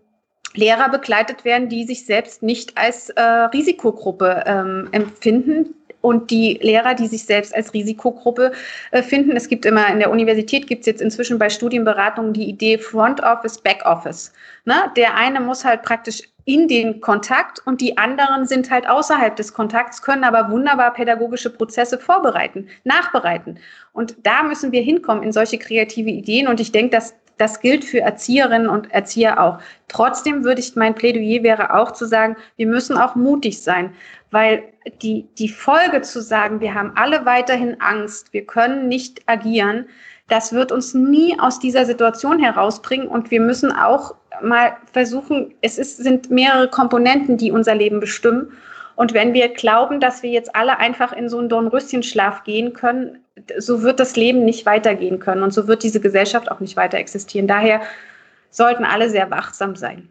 Lehrer 0.53 0.89
begleitet 0.89 1.45
werden, 1.45 1.69
die 1.69 1.85
sich 1.85 2.05
selbst 2.05 2.43
nicht 2.43 2.77
als 2.77 3.09
äh, 3.09 3.21
Risikogruppe 3.21 4.43
ähm, 4.45 4.89
empfinden, 4.91 5.75
und 6.01 6.31
die 6.31 6.59
Lehrer, 6.61 6.93
die 6.93 7.07
sich 7.07 7.25
selbst 7.25 7.55
als 7.55 7.73
Risikogruppe 7.73 8.51
äh, 8.91 9.01
finden. 9.01 9.35
Es 9.35 9.47
gibt 9.47 9.65
immer 9.65 9.87
in 9.87 9.99
der 9.99 10.11
Universität 10.11 10.67
gibt 10.67 10.81
es 10.81 10.87
jetzt 10.87 11.01
inzwischen 11.01 11.39
bei 11.39 11.49
Studienberatungen 11.49 12.33
die 12.33 12.49
Idee 12.49 12.77
Front 12.77 13.21
Office, 13.23 13.57
Back 13.57 13.83
Office. 13.85 14.33
Ne? 14.65 14.75
Der 14.95 15.15
eine 15.15 15.39
muss 15.39 15.63
halt 15.63 15.83
praktisch 15.83 16.21
in 16.45 16.67
den 16.67 17.01
Kontakt 17.01 17.59
und 17.65 17.81
die 17.81 17.97
anderen 17.97 18.45
sind 18.45 18.71
halt 18.71 18.89
außerhalb 18.89 19.35
des 19.35 19.53
Kontakts, 19.53 20.01
können 20.01 20.23
aber 20.23 20.49
wunderbar 20.51 20.91
pädagogische 20.93 21.51
Prozesse 21.51 21.99
vorbereiten, 21.99 22.67
nachbereiten. 22.83 23.59
Und 23.93 24.15
da 24.23 24.43
müssen 24.43 24.71
wir 24.71 24.81
hinkommen 24.81 25.23
in 25.23 25.31
solche 25.31 25.59
kreative 25.59 26.09
Ideen. 26.09 26.47
Und 26.47 26.59
ich 26.59 26.71
denke, 26.71 26.95
dass 26.95 27.13
das 27.37 27.59
gilt 27.59 27.83
für 27.85 28.01
Erzieherinnen 28.01 28.69
und 28.69 28.91
Erzieher 28.91 29.41
auch. 29.41 29.59
Trotzdem 29.87 30.43
würde 30.43 30.61
ich, 30.61 30.75
mein 30.75 30.95
Plädoyer 30.95 31.43
wäre 31.43 31.73
auch 31.73 31.91
zu 31.91 32.05
sagen, 32.05 32.35
wir 32.55 32.67
müssen 32.67 32.97
auch 32.97 33.15
mutig 33.15 33.61
sein, 33.61 33.91
weil 34.29 34.63
die, 35.01 35.27
die 35.37 35.49
Folge 35.49 36.01
zu 36.01 36.21
sagen, 36.21 36.59
wir 36.59 36.73
haben 36.73 36.93
alle 36.95 37.25
weiterhin 37.25 37.79
Angst, 37.79 38.33
wir 38.33 38.45
können 38.45 38.87
nicht 38.87 39.21
agieren, 39.27 39.85
das 40.27 40.53
wird 40.53 40.71
uns 40.71 40.93
nie 40.93 41.37
aus 41.39 41.59
dieser 41.59 41.85
Situation 41.85 42.39
herausbringen 42.39 43.07
und 43.07 43.31
wir 43.31 43.41
müssen 43.41 43.71
auch 43.71 44.15
mal 44.41 44.77
versuchen, 44.91 45.53
es 45.61 45.77
ist, 45.77 45.97
sind 45.97 46.31
mehrere 46.31 46.69
Komponenten, 46.69 47.37
die 47.37 47.51
unser 47.51 47.75
Leben 47.75 47.99
bestimmen. 47.99 48.53
Und 48.95 49.13
wenn 49.13 49.33
wir 49.33 49.49
glauben, 49.49 49.99
dass 49.99 50.23
wir 50.23 50.29
jetzt 50.29 50.55
alle 50.55 50.79
einfach 50.79 51.11
in 51.11 51.27
so 51.27 51.37
einen 51.37 51.49
Dornröschenschlaf 51.49 52.43
gehen 52.43 52.71
können, 52.73 53.19
so 53.57 53.81
wird 53.81 53.99
das 53.99 54.15
Leben 54.15 54.45
nicht 54.45 54.65
weitergehen 54.65 55.19
können 55.19 55.43
und 55.43 55.53
so 55.53 55.67
wird 55.67 55.83
diese 55.83 55.99
Gesellschaft 55.99 56.49
auch 56.49 56.59
nicht 56.59 56.77
weiter 56.77 56.97
existieren. 56.97 57.47
Daher 57.47 57.81
sollten 58.51 58.85
alle 58.85 59.09
sehr 59.09 59.29
wachsam 59.31 59.75
sein. 59.75 60.09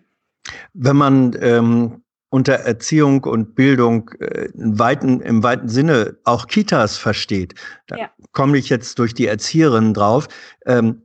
Wenn 0.75 0.97
man 0.97 1.37
ähm, 1.41 2.03
unter 2.31 2.55
Erziehung 2.55 3.25
und 3.25 3.55
Bildung 3.55 4.11
äh, 4.21 4.47
im, 4.55 4.79
weiten, 4.79 5.21
im 5.21 5.43
weiten 5.43 5.69
Sinne 5.69 6.17
auch 6.25 6.47
Kitas 6.47 6.97
versteht. 6.97 7.55
Da 7.89 7.97
ja. 7.97 8.11
komme 8.33 8.57
ich 8.57 8.69
jetzt 8.69 8.99
durch 8.99 9.15
die 9.15 9.27
Erzieherin 9.27 9.93
drauf. 9.93 10.29
Ähm, 10.65 11.03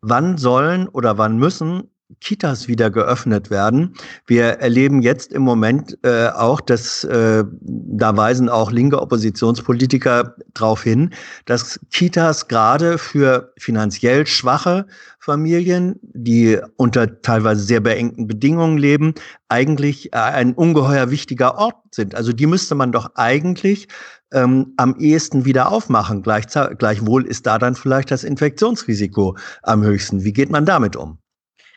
wann 0.00 0.38
sollen 0.38 0.88
oder 0.88 1.18
wann 1.18 1.36
müssen 1.36 1.90
Kitas 2.20 2.68
wieder 2.68 2.90
geöffnet 2.90 3.50
werden. 3.50 3.94
Wir 4.26 4.44
erleben 4.44 5.02
jetzt 5.02 5.32
im 5.32 5.42
Moment 5.42 5.98
äh, 6.02 6.28
auch, 6.28 6.60
dass 6.60 7.04
äh, 7.04 7.44
da 7.60 8.16
weisen 8.16 8.48
auch 8.48 8.72
linke 8.72 9.00
Oppositionspolitiker 9.00 10.34
darauf 10.54 10.82
hin, 10.82 11.10
dass 11.44 11.78
Kitas 11.92 12.48
gerade 12.48 12.96
für 12.96 13.52
finanziell 13.58 14.26
schwache 14.26 14.86
Familien, 15.18 15.96
die 16.02 16.58
unter 16.76 17.20
teilweise 17.20 17.62
sehr 17.62 17.80
beengten 17.80 18.26
Bedingungen 18.26 18.78
leben, 18.78 19.14
eigentlich 19.48 20.12
äh, 20.14 20.16
ein 20.16 20.54
ungeheuer 20.54 21.10
wichtiger 21.10 21.58
Ort 21.58 21.76
sind. 21.90 22.14
Also 22.14 22.32
die 22.32 22.46
müsste 22.46 22.74
man 22.74 22.90
doch 22.90 23.10
eigentlich 23.16 23.86
ähm, 24.32 24.72
am 24.78 24.96
ehesten 24.98 25.44
wieder 25.44 25.70
aufmachen. 25.70 26.22
Gleich, 26.22 26.46
gleichwohl 26.78 27.26
ist 27.26 27.46
da 27.46 27.58
dann 27.58 27.74
vielleicht 27.74 28.10
das 28.10 28.24
Infektionsrisiko 28.24 29.36
am 29.62 29.82
höchsten. 29.82 30.24
Wie 30.24 30.32
geht 30.32 30.50
man 30.50 30.64
damit 30.64 30.96
um? 30.96 31.18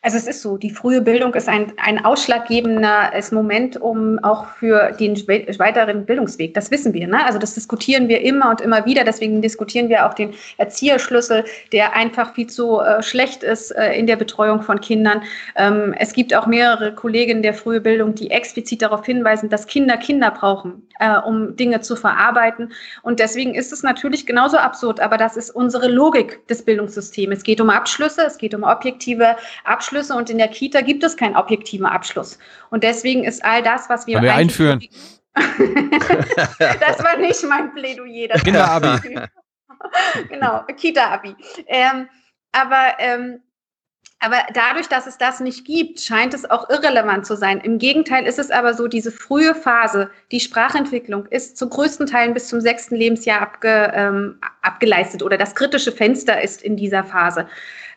Also 0.03 0.17
es 0.17 0.25
ist 0.25 0.41
so, 0.41 0.57
die 0.57 0.71
frühe 0.71 0.99
Bildung 0.99 1.31
ist 1.35 1.47
ein, 1.47 1.73
ein 1.77 2.03
ausschlaggebendes 2.03 3.31
Moment, 3.31 3.79
um 3.79 4.17
auch 4.23 4.47
für 4.47 4.93
den 4.93 5.15
weiteren 5.27 6.07
Bildungsweg. 6.07 6.55
Das 6.55 6.71
wissen 6.71 6.91
wir. 6.95 7.07
Ne? 7.07 7.23
Also 7.23 7.37
das 7.37 7.53
diskutieren 7.53 8.07
wir 8.07 8.21
immer 8.21 8.49
und 8.49 8.61
immer 8.61 8.83
wieder. 8.87 9.03
Deswegen 9.03 9.43
diskutieren 9.43 9.89
wir 9.89 10.07
auch 10.07 10.15
den 10.15 10.33
Erzieherschlüssel, 10.57 11.45
der 11.71 11.95
einfach 11.95 12.33
viel 12.33 12.47
zu 12.47 12.79
äh, 12.79 13.03
schlecht 13.03 13.43
ist 13.43 13.69
äh, 13.77 13.93
in 13.93 14.07
der 14.07 14.15
Betreuung 14.15 14.63
von 14.63 14.81
Kindern. 14.81 15.21
Ähm, 15.55 15.93
es 15.99 16.13
gibt 16.13 16.33
auch 16.33 16.47
mehrere 16.47 16.95
Kolleginnen 16.95 17.43
der 17.43 17.53
frühe 17.53 17.79
Bildung, 17.79 18.15
die 18.15 18.31
explizit 18.31 18.81
darauf 18.81 19.05
hinweisen, 19.05 19.49
dass 19.49 19.67
Kinder 19.67 19.97
Kinder 19.97 20.31
brauchen, 20.31 20.81
äh, 20.99 21.19
um 21.19 21.55
Dinge 21.55 21.81
zu 21.81 21.95
verarbeiten. 21.95 22.73
Und 23.03 23.19
deswegen 23.19 23.53
ist 23.53 23.71
es 23.71 23.83
natürlich 23.83 24.25
genauso 24.25 24.57
absurd, 24.57 24.99
aber 24.99 25.17
das 25.17 25.37
ist 25.37 25.51
unsere 25.51 25.87
Logik 25.87 26.47
des 26.47 26.65
Bildungssystems. 26.65 27.37
Es 27.37 27.43
geht 27.43 27.61
um 27.61 27.69
Abschlüsse, 27.69 28.23
es 28.25 28.39
geht 28.39 28.55
um 28.55 28.63
objektive 28.63 29.35
Abschlüsse. 29.63 29.90
Abschlüsse 29.91 30.15
und 30.15 30.29
in 30.29 30.37
der 30.37 30.47
Kita 30.47 30.81
gibt 30.81 31.03
es 31.03 31.17
keinen 31.17 31.35
objektiven 31.35 31.85
Abschluss. 31.85 32.39
Und 32.69 32.83
deswegen 32.83 33.25
ist 33.25 33.43
all 33.43 33.61
das, 33.61 33.89
was 33.89 34.07
wir, 34.07 34.21
wir 34.21 34.33
einführen. 34.33 34.81
das 35.35 37.03
war 37.03 37.17
nicht 37.17 37.43
mein 37.43 37.73
Plädoyer. 37.73 38.29
Das 38.29 38.43
Kinderabbi. 38.43 39.27
genau, 40.29 40.63
Kita-Abi. 40.77 41.35
Ähm, 41.67 42.07
aber 42.53 42.93
ähm, 42.99 43.41
aber 44.23 44.37
dadurch, 44.53 44.87
dass 44.87 45.07
es 45.07 45.17
das 45.17 45.39
nicht 45.39 45.65
gibt, 45.65 45.99
scheint 45.99 46.35
es 46.35 46.47
auch 46.47 46.69
irrelevant 46.69 47.25
zu 47.25 47.35
sein. 47.35 47.59
Im 47.59 47.79
Gegenteil 47.79 48.27
ist 48.27 48.37
es 48.37 48.51
aber 48.51 48.75
so, 48.75 48.87
diese 48.87 49.11
frühe 49.11 49.55
Phase, 49.55 50.11
die 50.31 50.39
Sprachentwicklung 50.39 51.25
ist 51.25 51.57
zu 51.57 51.67
größten 51.67 52.05
Teilen 52.05 52.35
bis 52.35 52.47
zum 52.47 52.61
sechsten 52.61 52.95
Lebensjahr 52.95 53.41
abge, 53.41 53.91
ähm, 53.95 54.37
abgeleistet 54.61 55.23
oder 55.23 55.39
das 55.39 55.55
kritische 55.55 55.91
Fenster 55.91 56.39
ist 56.39 56.61
in 56.61 56.77
dieser 56.77 57.03
Phase 57.03 57.47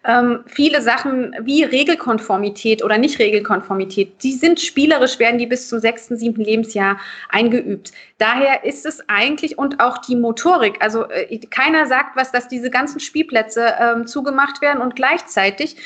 ähm, 0.05 0.45
viele 0.47 0.83
Sachen 0.83 1.35
wie 1.41 1.65
Regelkonformität 1.65 2.85
oder 2.85 2.99
Nicht-Regelkonformität, 2.99 4.23
die 4.23 4.33
sind 4.33 4.61
spielerisch, 4.61 5.19
werden 5.19 5.39
die 5.39 5.47
bis 5.47 5.69
zum 5.69 5.81
sechsten, 5.81 6.17
siebten 6.17 6.43
Lebensjahr 6.43 6.99
eingeübt. 7.31 7.93
Daher 8.19 8.65
ist 8.65 8.87
es 8.87 9.03
eigentlich 9.09 9.59
und 9.59 9.81
auch 9.81 9.99
die 9.99 10.17
Motorik, 10.17 10.77
also 10.81 11.09
äh, 11.09 11.39
keiner 11.51 11.87
sagt 11.87 12.17
was, 12.17 12.33
dass 12.33 12.49
diese 12.49 12.71
ganzen 12.71 13.01
Spielplätze 13.01 13.75
ähm, 13.81 14.07
zugemacht 14.07 14.61
werden 14.61 14.83
und 14.83 14.97
gleichzeitig 14.97 15.77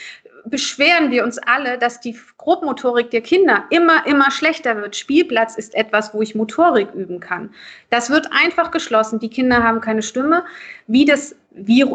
beschweren 0.44 1.10
wir 1.10 1.24
uns 1.24 1.38
alle, 1.38 1.78
dass 1.78 2.00
die 2.00 2.16
Grobmotorik 2.38 3.10
der 3.10 3.20
Kinder 3.20 3.64
immer, 3.70 4.06
immer 4.06 4.30
schlechter 4.30 4.76
wird. 4.76 4.96
Spielplatz 4.96 5.56
ist 5.56 5.74
etwas, 5.74 6.14
wo 6.14 6.22
ich 6.22 6.34
Motorik 6.34 6.92
üben 6.94 7.20
kann. 7.20 7.50
Das 7.90 8.10
wird 8.10 8.28
einfach 8.32 8.70
geschlossen. 8.70 9.18
Die 9.18 9.30
Kinder 9.30 9.62
haben 9.62 9.80
keine 9.80 10.02
Stimme. 10.02 10.44
Wie 10.86 11.04
das 11.04 11.34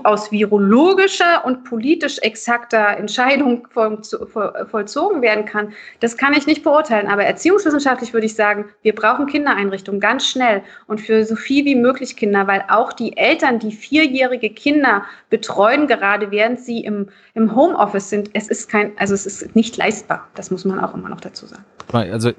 aus 0.04 0.32
virologischer 0.32 1.46
und 1.46 1.64
politisch 1.64 2.20
exakter 2.20 2.98
Entscheidung 2.98 3.68
vollzogen 3.72 5.22
werden 5.22 5.46
kann, 5.46 5.74
das 6.00 6.18
kann 6.18 6.34
ich 6.34 6.48
nicht 6.48 6.64
beurteilen. 6.64 7.08
Aber 7.08 7.24
erziehungswissenschaftlich 7.24 8.14
würde 8.14 8.26
ich 8.26 8.36
sagen, 8.36 8.66
wir 8.82 8.96
brauchen 8.96 9.26
Kindereinrichtungen 9.26 10.00
ganz 10.00 10.28
schnell 10.28 10.64
und 10.88 11.02
für 11.02 11.26
so 11.26 11.36
viel 11.36 11.66
wie 11.66 11.76
möglich 11.76 12.16
Kinder, 12.16 12.48
weil 12.48 12.64
auch 12.70 12.94
die 12.94 13.18
Eltern, 13.18 13.60
die 13.60 13.72
vierjährige 13.72 14.50
Kinder 14.50 15.04
betreuen, 15.30 15.88
gerade 15.88 16.32
während 16.32 16.60
sie 16.60 16.84
im, 16.84 17.10
im 17.34 17.56
Homeoffice 17.56 18.10
sind, 18.10 18.30
es 18.34 18.48
ist 18.48 18.70
kein, 18.70 18.92
also 18.98 19.14
es 19.14 19.26
ist 19.26 19.56
nicht 19.56 19.78
leistbar. 19.78 20.28
Das 20.36 20.52
muss 20.52 20.66
man 20.66 20.80
auch 20.80 20.94
immer 20.94 21.10
noch 21.10 21.22
dazu 21.22 21.46
sagen. 21.46 21.64
Also 21.92 22.32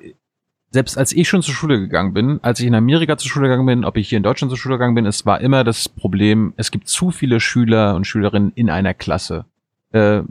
selbst 0.74 0.98
als 0.98 1.12
ich 1.12 1.28
schon 1.28 1.40
zur 1.40 1.54
Schule 1.54 1.78
gegangen 1.78 2.14
bin, 2.14 2.40
als 2.42 2.58
ich 2.58 2.66
in 2.66 2.74
Amerika 2.74 3.16
zur 3.16 3.30
Schule 3.30 3.46
gegangen 3.46 3.64
bin, 3.64 3.84
ob 3.84 3.96
ich 3.96 4.08
hier 4.08 4.16
in 4.16 4.24
Deutschland 4.24 4.50
zur 4.50 4.58
Schule 4.58 4.74
gegangen 4.74 4.96
bin, 4.96 5.06
es 5.06 5.24
war 5.24 5.40
immer 5.40 5.62
das 5.62 5.88
Problem, 5.88 6.52
es 6.56 6.72
gibt 6.72 6.88
zu 6.88 7.12
viele 7.12 7.38
Schüler 7.38 7.94
und 7.94 8.08
Schülerinnen 8.08 8.50
in 8.56 8.68
einer 8.68 8.92
Klasse. 8.92 9.44
Äh, 9.92 10.22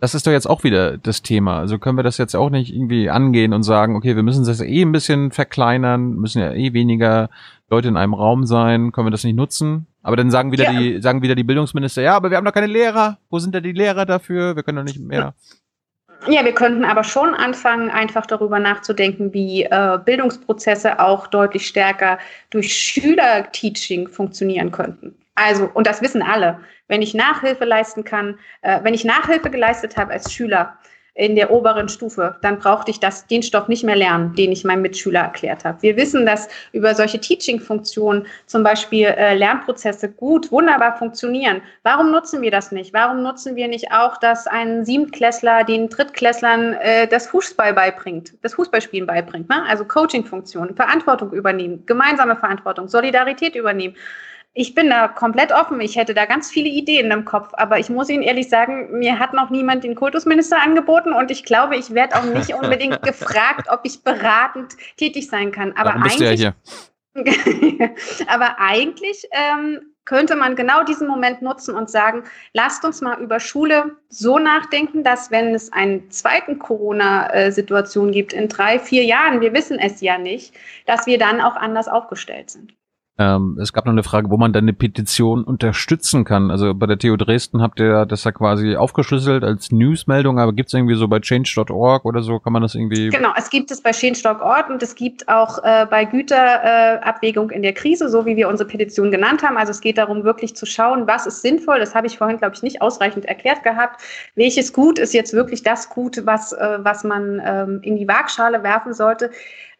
das 0.00 0.16
ist 0.16 0.26
doch 0.26 0.32
jetzt 0.32 0.50
auch 0.50 0.64
wieder 0.64 0.98
das 0.98 1.22
Thema. 1.22 1.60
Also 1.60 1.78
können 1.78 1.96
wir 1.96 2.02
das 2.02 2.18
jetzt 2.18 2.34
auch 2.34 2.50
nicht 2.50 2.74
irgendwie 2.74 3.08
angehen 3.08 3.52
und 3.52 3.62
sagen, 3.62 3.94
okay, 3.94 4.16
wir 4.16 4.24
müssen 4.24 4.44
das 4.44 4.60
eh 4.60 4.82
ein 4.82 4.90
bisschen 4.90 5.30
verkleinern, 5.30 6.16
müssen 6.16 6.40
ja 6.40 6.52
eh 6.52 6.72
weniger 6.72 7.30
Leute 7.70 7.86
in 7.86 7.96
einem 7.96 8.14
Raum 8.14 8.44
sein, 8.46 8.90
können 8.90 9.06
wir 9.06 9.12
das 9.12 9.22
nicht 9.22 9.36
nutzen? 9.36 9.86
Aber 10.02 10.16
dann 10.16 10.32
sagen 10.32 10.50
wieder 10.50 10.72
ja. 10.72 10.76
die, 10.76 11.00
sagen 11.00 11.22
wieder 11.22 11.36
die 11.36 11.44
Bildungsminister, 11.44 12.02
ja, 12.02 12.16
aber 12.16 12.30
wir 12.30 12.36
haben 12.36 12.44
doch 12.44 12.52
keine 12.52 12.66
Lehrer. 12.66 13.18
Wo 13.30 13.38
sind 13.38 13.54
denn 13.54 13.62
die 13.62 13.70
Lehrer 13.70 14.06
dafür? 14.06 14.56
Wir 14.56 14.64
können 14.64 14.78
doch 14.78 14.92
nicht 14.92 14.98
mehr. 14.98 15.34
Ja, 16.28 16.44
wir 16.44 16.54
könnten 16.54 16.84
aber 16.84 17.02
schon 17.02 17.34
anfangen, 17.34 17.90
einfach 17.90 18.26
darüber 18.26 18.60
nachzudenken, 18.60 19.32
wie 19.32 19.64
äh, 19.64 19.98
Bildungsprozesse 20.04 21.00
auch 21.00 21.26
deutlich 21.26 21.66
stärker 21.66 22.18
durch 22.50 22.72
Schüler-Teaching 22.72 24.08
funktionieren 24.08 24.70
könnten. 24.70 25.16
Also, 25.34 25.68
und 25.74 25.86
das 25.86 26.00
wissen 26.00 26.22
alle, 26.22 26.60
wenn 26.86 27.02
ich 27.02 27.14
Nachhilfe 27.14 27.64
leisten 27.64 28.04
kann, 28.04 28.38
äh, 28.60 28.80
wenn 28.84 28.94
ich 28.94 29.04
Nachhilfe 29.04 29.50
geleistet 29.50 29.96
habe 29.96 30.12
als 30.12 30.32
Schüler, 30.32 30.78
in 31.14 31.36
der 31.36 31.50
oberen 31.50 31.90
Stufe, 31.90 32.36
dann 32.40 32.58
brauchte 32.58 32.90
ich 32.90 32.98
das, 32.98 33.26
den 33.26 33.42
Stoff 33.42 33.68
nicht 33.68 33.84
mehr 33.84 33.96
lernen, 33.96 34.34
den 34.34 34.50
ich 34.50 34.64
meinem 34.64 34.80
Mitschüler 34.80 35.20
erklärt 35.20 35.64
habe. 35.64 35.82
Wir 35.82 35.96
wissen, 35.96 36.24
dass 36.24 36.48
über 36.72 36.94
solche 36.94 37.20
Teaching-Funktionen 37.20 38.26
zum 38.46 38.62
Beispiel 38.62 39.08
äh, 39.08 39.34
Lernprozesse 39.34 40.10
gut, 40.10 40.50
wunderbar 40.50 40.96
funktionieren. 40.96 41.60
Warum 41.82 42.10
nutzen 42.10 42.40
wir 42.40 42.50
das 42.50 42.72
nicht? 42.72 42.94
Warum 42.94 43.22
nutzen 43.22 43.56
wir 43.56 43.68
nicht 43.68 43.92
auch, 43.92 44.16
dass 44.16 44.46
ein 44.46 44.86
Siebtklässler 44.86 45.64
den 45.64 45.90
Drittklässlern 45.90 46.74
äh, 46.74 47.06
das 47.06 47.26
Fußball 47.26 47.74
beibringt, 47.74 48.32
das 48.40 48.54
Fußballspielen 48.54 49.06
beibringt? 49.06 49.50
Ne? 49.50 49.62
Also 49.68 49.84
Coaching-Funktionen, 49.84 50.74
Verantwortung 50.76 51.32
übernehmen, 51.32 51.84
gemeinsame 51.84 52.36
Verantwortung, 52.36 52.88
Solidarität 52.88 53.54
übernehmen. 53.54 53.96
Ich 54.54 54.74
bin 54.74 54.90
da 54.90 55.08
komplett 55.08 55.50
offen. 55.50 55.80
Ich 55.80 55.96
hätte 55.96 56.12
da 56.12 56.26
ganz 56.26 56.50
viele 56.50 56.68
Ideen 56.68 57.10
im 57.10 57.24
Kopf. 57.24 57.48
Aber 57.52 57.78
ich 57.78 57.88
muss 57.88 58.10
Ihnen 58.10 58.22
ehrlich 58.22 58.50
sagen, 58.50 58.98
mir 58.98 59.18
hat 59.18 59.32
noch 59.32 59.48
niemand 59.48 59.82
den 59.82 59.94
Kultusminister 59.94 60.60
angeboten 60.62 61.12
und 61.12 61.30
ich 61.30 61.44
glaube, 61.44 61.76
ich 61.76 61.94
werde 61.94 62.16
auch 62.16 62.24
nicht 62.24 62.54
unbedingt 62.62 63.02
gefragt, 63.02 63.68
ob 63.70 63.80
ich 63.84 64.02
beratend 64.02 64.76
tätig 64.96 65.28
sein 65.28 65.52
kann. 65.52 65.72
Aber 65.72 65.90
Warum 65.90 66.02
bist 66.02 66.20
eigentlich, 66.20 66.40
ja 66.40 66.52
hier. 66.52 66.54
aber 68.26 68.58
eigentlich 68.58 69.26
ähm, 69.32 69.80
könnte 70.04 70.34
man 70.34 70.56
genau 70.56 70.82
diesen 70.82 71.06
Moment 71.06 71.42
nutzen 71.42 71.74
und 71.74 71.90
sagen, 71.90 72.24
lasst 72.52 72.84
uns 72.84 73.00
mal 73.00 73.20
über 73.20 73.38
Schule 73.38 73.96
so 74.08 74.38
nachdenken, 74.38 75.04
dass 75.04 75.30
wenn 75.30 75.54
es 75.54 75.72
eine 75.72 76.08
zweiten 76.08 76.58
Corona-Situation 76.58 78.12
gibt 78.12 78.32
in 78.32 78.48
drei, 78.48 78.78
vier 78.78 79.04
Jahren, 79.04 79.40
wir 79.40 79.52
wissen 79.52 79.78
es 79.78 80.00
ja 80.00 80.18
nicht, 80.18 80.54
dass 80.86 81.06
wir 81.06 81.18
dann 81.18 81.40
auch 81.40 81.56
anders 81.56 81.88
aufgestellt 81.88 82.50
sind. 82.50 82.74
Ähm, 83.18 83.58
es 83.60 83.74
gab 83.74 83.84
noch 83.84 83.92
eine 83.92 84.02
Frage, 84.02 84.30
wo 84.30 84.38
man 84.38 84.54
dann 84.54 84.64
eine 84.64 84.72
Petition 84.72 85.44
unterstützen 85.44 86.24
kann. 86.24 86.50
Also 86.50 86.72
bei 86.72 86.86
der 86.86 86.98
TU 86.98 87.16
Dresden 87.16 87.60
habt 87.60 87.78
ihr 87.78 88.06
das 88.06 88.24
ja 88.24 88.32
quasi 88.32 88.74
aufgeschlüsselt 88.74 89.44
als 89.44 89.70
Newsmeldung, 89.70 90.38
aber 90.38 90.54
gibt 90.54 90.68
es 90.68 90.74
irgendwie 90.74 90.94
so 90.94 91.08
bei 91.08 91.20
change.org 91.20 92.06
oder 92.06 92.22
so, 92.22 92.38
kann 92.38 92.54
man 92.54 92.62
das 92.62 92.74
irgendwie... 92.74 93.10
Genau, 93.10 93.32
es 93.36 93.50
gibt 93.50 93.70
es 93.70 93.82
bei 93.82 93.90
change.org 93.90 94.70
und 94.70 94.82
es 94.82 94.94
gibt 94.94 95.28
auch 95.28 95.62
äh, 95.62 95.86
bei 95.90 96.06
Güterabwägung 96.06 97.50
äh, 97.50 97.56
in 97.56 97.62
der 97.62 97.74
Krise, 97.74 98.08
so 98.08 98.24
wie 98.24 98.36
wir 98.36 98.48
unsere 98.48 98.66
Petition 98.66 99.10
genannt 99.10 99.42
haben. 99.42 99.58
Also 99.58 99.72
es 99.72 99.82
geht 99.82 99.98
darum, 99.98 100.24
wirklich 100.24 100.56
zu 100.56 100.64
schauen, 100.64 101.06
was 101.06 101.26
ist 101.26 101.42
sinnvoll. 101.42 101.80
Das 101.80 101.94
habe 101.94 102.06
ich 102.06 102.16
vorhin, 102.16 102.38
glaube 102.38 102.54
ich, 102.54 102.62
nicht 102.62 102.80
ausreichend 102.80 103.26
erklärt 103.26 103.62
gehabt. 103.62 104.00
Welches 104.36 104.72
Gut 104.72 104.98
ist 104.98 105.12
jetzt 105.12 105.34
wirklich 105.34 105.62
das 105.62 105.90
Gut, 105.90 106.22
was, 106.24 106.52
äh, 106.52 106.78
was 106.80 107.04
man 107.04 107.42
ähm, 107.44 107.80
in 107.82 107.96
die 107.96 108.08
Waagschale 108.08 108.62
werfen 108.62 108.94
sollte? 108.94 109.30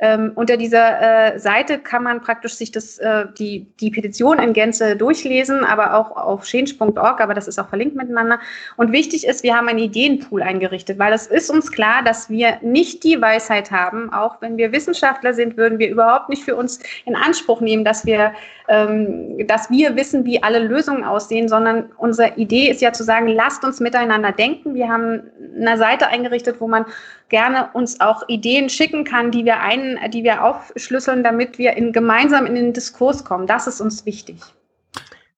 Ähm, 0.03 0.33
unter 0.35 0.57
dieser 0.57 1.35
äh, 1.35 1.39
Seite 1.39 1.79
kann 1.79 2.03
man 2.03 2.21
praktisch 2.21 2.55
sich 2.55 2.73
das, 2.73 2.99
äh, 2.99 3.27
die, 3.39 3.69
die 3.79 3.93
Petition 3.93 4.41
in 4.41 4.53
Gänze 4.53 4.97
durchlesen, 4.97 5.65
aber 5.65 5.95
auch 5.95 6.17
auf 6.17 6.43
change.org, 6.43 7.21
aber 7.21 7.35
das 7.35 7.47
ist 7.47 7.61
auch 7.61 7.69
verlinkt 7.69 7.95
miteinander. 7.95 8.41
Und 8.77 8.91
wichtig 8.91 9.25
ist, 9.25 9.45
wir 9.45 9.55
haben 9.55 9.69
einen 9.69 9.79
Ideenpool 9.79 10.43
eingerichtet, 10.43 10.99
weil 10.99 11.13
es 11.13 11.29
ist 11.29 11.51
uns 11.51 11.71
klar, 11.71 12.03
dass 12.03 12.29
wir 12.29 12.59
nicht 12.63 13.05
die 13.05 13.23
Weisheit 13.23 13.71
haben. 13.71 14.13
Auch 14.13 14.43
wenn 14.43 14.57
wir 14.57 14.73
Wissenschaftler 14.73 15.35
sind, 15.35 15.57
würden 15.57 15.79
wir 15.79 15.89
überhaupt 15.89 16.29
nicht 16.29 16.43
für 16.43 16.57
uns 16.57 16.81
in 17.05 17.15
Anspruch 17.15 17.61
nehmen, 17.61 17.85
dass 17.85 18.05
wir 18.05 18.33
ähm, 18.73 19.47
dass 19.47 19.69
wir 19.69 19.97
wissen, 19.97 20.25
wie 20.25 20.43
alle 20.43 20.59
Lösungen 20.59 21.05
aussehen, 21.05 21.47
sondern 21.47 21.91
unsere 21.99 22.37
Idee 22.37 22.71
ist 22.71 22.81
ja 22.81 22.95
zu 22.95 23.05
sagen, 23.05 23.29
lasst 23.29 23.63
uns 23.65 23.81
miteinander 23.81 24.33
denken. 24.33 24.75
Wir 24.75 24.89
haben 24.89 25.25
eine 25.61 25.77
Seite 25.77 26.07
eingerichtet, 26.07 26.57
wo 26.59 26.69
man 26.69 26.87
gerne 27.29 27.69
uns 27.75 28.01
auch 28.01 28.27
Ideen 28.29 28.71
schicken 28.71 29.05
kann, 29.05 29.31
die 29.31 29.45
wir 29.45 29.61
ein, 29.61 29.99
die 30.11 30.25
wir 30.25 30.43
aufschlüsseln, 30.43 31.23
damit 31.23 31.59
wir 31.59 31.77
in, 31.77 31.93
gemeinsam 31.93 32.47
in 32.47 32.55
den 32.55 32.73
Diskurs 32.73 33.27
kommen. 33.27 33.47
Das 33.47 33.67
ist 33.67 33.83
uns 33.83 34.07
wichtig. 34.07 34.41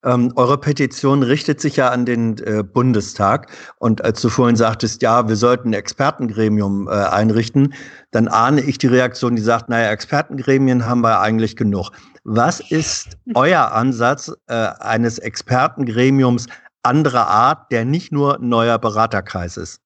Ähm, 0.04 0.32
eure 0.36 0.58
Petition 0.58 1.24
richtet 1.24 1.60
sich 1.60 1.74
ja 1.76 1.88
an 1.88 2.06
den 2.06 2.38
äh, 2.38 2.62
Bundestag. 2.62 3.50
Und 3.78 4.04
als 4.04 4.20
du 4.20 4.28
vorhin 4.28 4.54
sagtest, 4.54 5.02
ja, 5.02 5.28
wir 5.28 5.34
sollten 5.34 5.70
ein 5.70 5.72
Expertengremium 5.72 6.86
äh, 6.86 6.90
einrichten, 6.90 7.74
dann 8.12 8.28
ahne 8.28 8.60
ich 8.60 8.78
die 8.78 8.86
Reaktion, 8.86 9.34
die 9.34 9.42
sagt, 9.42 9.70
naja, 9.70 9.90
Expertengremien 9.90 10.86
haben 10.86 11.00
wir 11.00 11.20
eigentlich 11.20 11.56
genug. 11.56 11.90
Was 12.24 12.60
ist 12.70 13.18
euer 13.34 13.72
Ansatz 13.72 14.32
äh, 14.46 14.54
eines 14.80 15.18
Expertengremiums 15.18 16.46
anderer 16.82 17.26
Art, 17.26 17.70
der 17.70 17.84
nicht 17.84 18.12
nur 18.12 18.38
neuer 18.40 18.78
Beraterkreis 18.78 19.58
ist? 19.58 19.80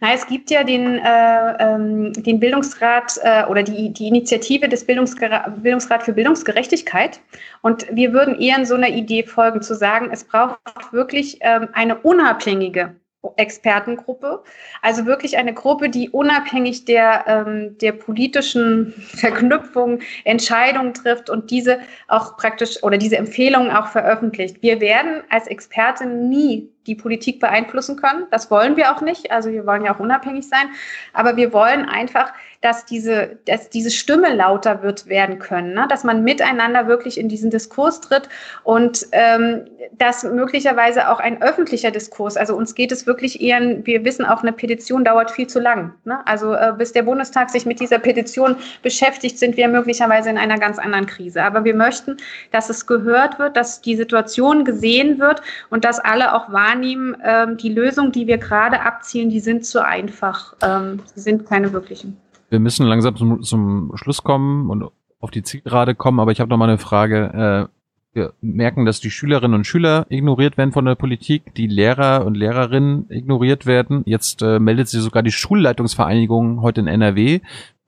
Na, 0.00 0.12
es 0.12 0.26
gibt 0.26 0.50
ja 0.50 0.64
den, 0.64 0.98
äh, 0.98 1.56
ähm, 1.58 2.12
den 2.12 2.40
Bildungsrat 2.40 3.18
äh, 3.22 3.44
oder 3.46 3.62
die, 3.62 3.92
die 3.92 4.08
Initiative 4.08 4.68
des 4.68 4.84
Bildungsger 4.84 5.54
Bildungsrat 5.62 6.02
für 6.02 6.12
Bildungsgerechtigkeit. 6.12 7.20
Und 7.62 7.86
wir 7.90 8.12
würden 8.12 8.38
eher 8.38 8.58
in 8.58 8.66
so 8.66 8.74
einer 8.74 8.88
Idee 8.88 9.22
folgen, 9.22 9.62
zu 9.62 9.74
sagen, 9.74 10.10
es 10.12 10.24
braucht 10.24 10.58
wirklich 10.90 11.38
ähm, 11.40 11.68
eine 11.72 11.96
unabhängige 11.96 12.96
Expertengruppe. 13.36 14.42
Also 14.82 15.06
wirklich 15.06 15.36
eine 15.36 15.54
Gruppe, 15.54 15.88
die 15.88 16.10
unabhängig 16.10 16.84
der, 16.84 17.24
ähm, 17.26 17.78
der 17.78 17.92
politischen 17.92 18.92
Verknüpfung 19.16 20.00
Entscheidungen 20.24 20.94
trifft 20.94 21.30
und 21.30 21.50
diese 21.50 21.78
auch 22.08 22.36
praktisch 22.36 22.82
oder 22.82 22.98
diese 22.98 23.16
Empfehlungen 23.16 23.70
auch 23.70 23.88
veröffentlicht. 23.88 24.62
Wir 24.62 24.80
werden 24.80 25.22
als 25.30 25.46
Expertin 25.46 26.28
nie 26.28 26.68
die 26.86 26.94
Politik 26.96 27.38
beeinflussen 27.38 27.96
können. 27.96 28.26
Das 28.30 28.50
wollen 28.50 28.76
wir 28.76 28.94
auch 28.94 29.00
nicht. 29.00 29.30
Also 29.30 29.50
wir 29.50 29.66
wollen 29.66 29.84
ja 29.84 29.94
auch 29.94 30.00
unabhängig 30.00 30.48
sein. 30.48 30.68
Aber 31.12 31.36
wir 31.36 31.52
wollen 31.52 31.88
einfach, 31.88 32.32
dass 32.62 32.86
diese, 32.86 33.38
dass 33.46 33.68
diese 33.68 33.90
Stimme 33.90 34.34
lauter 34.34 34.82
wird 34.82 35.06
werden 35.08 35.38
können, 35.38 35.74
ne? 35.74 35.86
dass 35.88 36.04
man 36.04 36.24
miteinander 36.24 36.86
wirklich 36.86 37.18
in 37.18 37.28
diesen 37.28 37.50
Diskurs 37.50 38.00
tritt 38.00 38.28
und 38.62 39.06
ähm, 39.12 39.66
dass 39.98 40.22
möglicherweise 40.22 41.08
auch 41.08 41.18
ein 41.18 41.42
öffentlicher 41.42 41.90
Diskurs, 41.90 42.36
also 42.36 42.56
uns 42.56 42.74
geht 42.74 42.92
es 42.92 43.06
wirklich 43.06 43.40
eher, 43.40 43.60
wir 43.84 44.04
wissen 44.04 44.24
auch, 44.24 44.42
eine 44.42 44.52
Petition 44.52 45.04
dauert 45.04 45.30
viel 45.30 45.48
zu 45.48 45.60
lang. 45.60 45.92
Ne? 46.04 46.20
Also 46.26 46.54
äh, 46.54 46.72
bis 46.78 46.92
der 46.92 47.02
Bundestag 47.02 47.50
sich 47.50 47.66
mit 47.66 47.80
dieser 47.80 47.98
Petition 47.98 48.56
beschäftigt, 48.82 49.38
sind 49.38 49.56
wir 49.56 49.68
möglicherweise 49.68 50.30
in 50.30 50.38
einer 50.38 50.58
ganz 50.58 50.78
anderen 50.78 51.06
Krise. 51.06 51.42
Aber 51.42 51.64
wir 51.64 51.74
möchten, 51.74 52.16
dass 52.52 52.70
es 52.70 52.86
gehört 52.86 53.38
wird, 53.38 53.56
dass 53.56 53.80
die 53.80 53.96
Situation 53.96 54.64
gesehen 54.64 55.18
wird 55.18 55.42
und 55.70 55.84
dass 55.84 55.98
alle 55.98 56.32
auch 56.32 56.52
wahrnehmen, 56.52 57.16
ähm, 57.24 57.56
die 57.56 57.70
Lösungen, 57.70 58.12
die 58.12 58.26
wir 58.28 58.38
gerade 58.38 58.80
abzielen, 58.80 59.30
die 59.30 59.40
sind 59.40 59.66
zu 59.66 59.84
einfach. 59.84 60.54
Ähm, 60.62 61.00
sind 61.14 61.46
keine 61.46 61.72
wirklichen. 61.72 62.16
Wir 62.52 62.60
müssen 62.60 62.86
langsam 62.86 63.16
zum, 63.16 63.42
zum 63.42 63.92
Schluss 63.94 64.22
kommen 64.22 64.68
und 64.68 64.84
auf 65.20 65.30
die 65.30 65.42
Zielgerade 65.42 65.94
kommen, 65.94 66.20
aber 66.20 66.32
ich 66.32 66.40
habe 66.40 66.50
noch 66.50 66.58
mal 66.58 66.68
eine 66.68 66.76
Frage. 66.76 67.70
Äh, 67.72 68.14
wir 68.14 68.34
merken, 68.42 68.84
dass 68.84 69.00
die 69.00 69.10
Schülerinnen 69.10 69.54
und 69.54 69.66
Schüler 69.66 70.04
ignoriert 70.10 70.58
werden 70.58 70.72
von 70.72 70.84
der 70.84 70.94
Politik, 70.94 71.54
die 71.54 71.66
Lehrer 71.66 72.26
und 72.26 72.36
Lehrerinnen 72.36 73.06
ignoriert 73.08 73.64
werden. 73.64 74.02
Jetzt 74.04 74.42
äh, 74.42 74.58
meldet 74.58 74.88
sich 74.88 75.00
sogar 75.00 75.22
die 75.22 75.32
Schulleitungsvereinigung 75.32 76.60
heute 76.60 76.82
in 76.82 76.88
NRW 76.88 77.40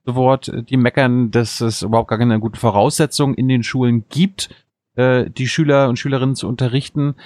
zu 0.07 0.15
Wort, 0.15 0.51
die 0.71 0.79
meckern, 0.79 1.31
dass 1.31 1.61
es 1.61 1.83
überhaupt 1.83 2.09
gar 2.09 2.19
keine 2.19 2.41
guten 2.41 2.57
Voraussetzungen 2.57 3.35
in 3.35 3.49
den 3.49 3.65
Schulen 3.65 4.07
gibt, 4.09 4.49
äh, 4.95 5.29
die 5.29 5.47
Schüler 5.47 5.91
und 5.91 5.99
Schülerinnen 5.99 6.37
zu 6.37 6.49
unterrichten 6.49 7.17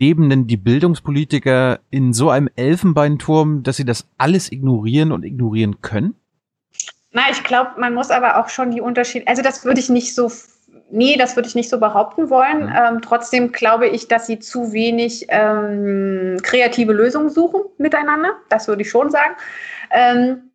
leben 0.00 0.28
denn 0.28 0.46
die 0.46 0.56
Bildungspolitiker 0.56 1.80
in 1.90 2.12
so 2.12 2.30
einem 2.30 2.48
Elfenbeinturm, 2.54 3.64
dass 3.64 3.76
sie 3.76 3.84
das 3.84 4.08
alles 4.16 4.50
ignorieren 4.50 5.10
und 5.10 5.24
ignorieren 5.24 5.80
können? 5.80 6.14
Na, 7.18 7.32
ich 7.32 7.42
glaube, 7.42 7.72
man 7.78 7.94
muss 7.94 8.12
aber 8.12 8.36
auch 8.36 8.48
schon 8.48 8.70
die 8.70 8.80
Unterschiede, 8.80 9.26
also 9.26 9.42
das 9.42 9.64
würde 9.64 9.80
ich 9.80 9.88
nicht 9.88 10.14
so 10.14 10.30
nee, 10.90 11.16
das 11.16 11.34
würde 11.34 11.48
ich 11.48 11.56
nicht 11.56 11.68
so 11.68 11.80
behaupten 11.80 12.30
wollen. 12.30 12.66
Mhm. 12.66 12.74
Ähm, 12.76 13.02
trotzdem 13.02 13.50
glaube 13.50 13.88
ich, 13.88 14.06
dass 14.06 14.26
sie 14.26 14.38
zu 14.38 14.72
wenig 14.72 15.26
ähm, 15.28 16.38
kreative 16.42 16.92
Lösungen 16.92 17.28
suchen 17.28 17.62
miteinander. 17.76 18.34
Das 18.50 18.68
würde 18.68 18.82
ich 18.82 18.90
schon 18.90 19.10
sagen. 19.10 19.34
Ähm, 19.90 20.47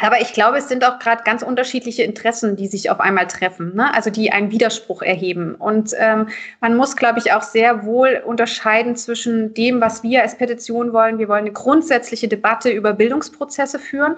aber 0.00 0.20
ich 0.20 0.32
glaube, 0.32 0.58
es 0.58 0.68
sind 0.68 0.84
auch 0.84 1.00
gerade 1.00 1.24
ganz 1.24 1.42
unterschiedliche 1.42 2.04
Interessen, 2.04 2.54
die 2.54 2.68
sich 2.68 2.88
auf 2.90 3.00
einmal 3.00 3.26
treffen, 3.26 3.74
ne? 3.74 3.92
also 3.92 4.10
die 4.10 4.30
einen 4.30 4.52
Widerspruch 4.52 5.02
erheben. 5.02 5.56
Und 5.56 5.92
ähm, 5.98 6.28
man 6.60 6.76
muss, 6.76 6.94
glaube 6.94 7.18
ich, 7.18 7.32
auch 7.32 7.42
sehr 7.42 7.84
wohl 7.84 8.22
unterscheiden 8.24 8.94
zwischen 8.94 9.54
dem, 9.54 9.80
was 9.80 10.04
wir 10.04 10.22
als 10.22 10.36
Petition 10.36 10.92
wollen. 10.92 11.18
Wir 11.18 11.28
wollen 11.28 11.40
eine 11.40 11.52
grundsätzliche 11.52 12.28
Debatte 12.28 12.70
über 12.70 12.92
Bildungsprozesse 12.92 13.80
führen 13.80 14.16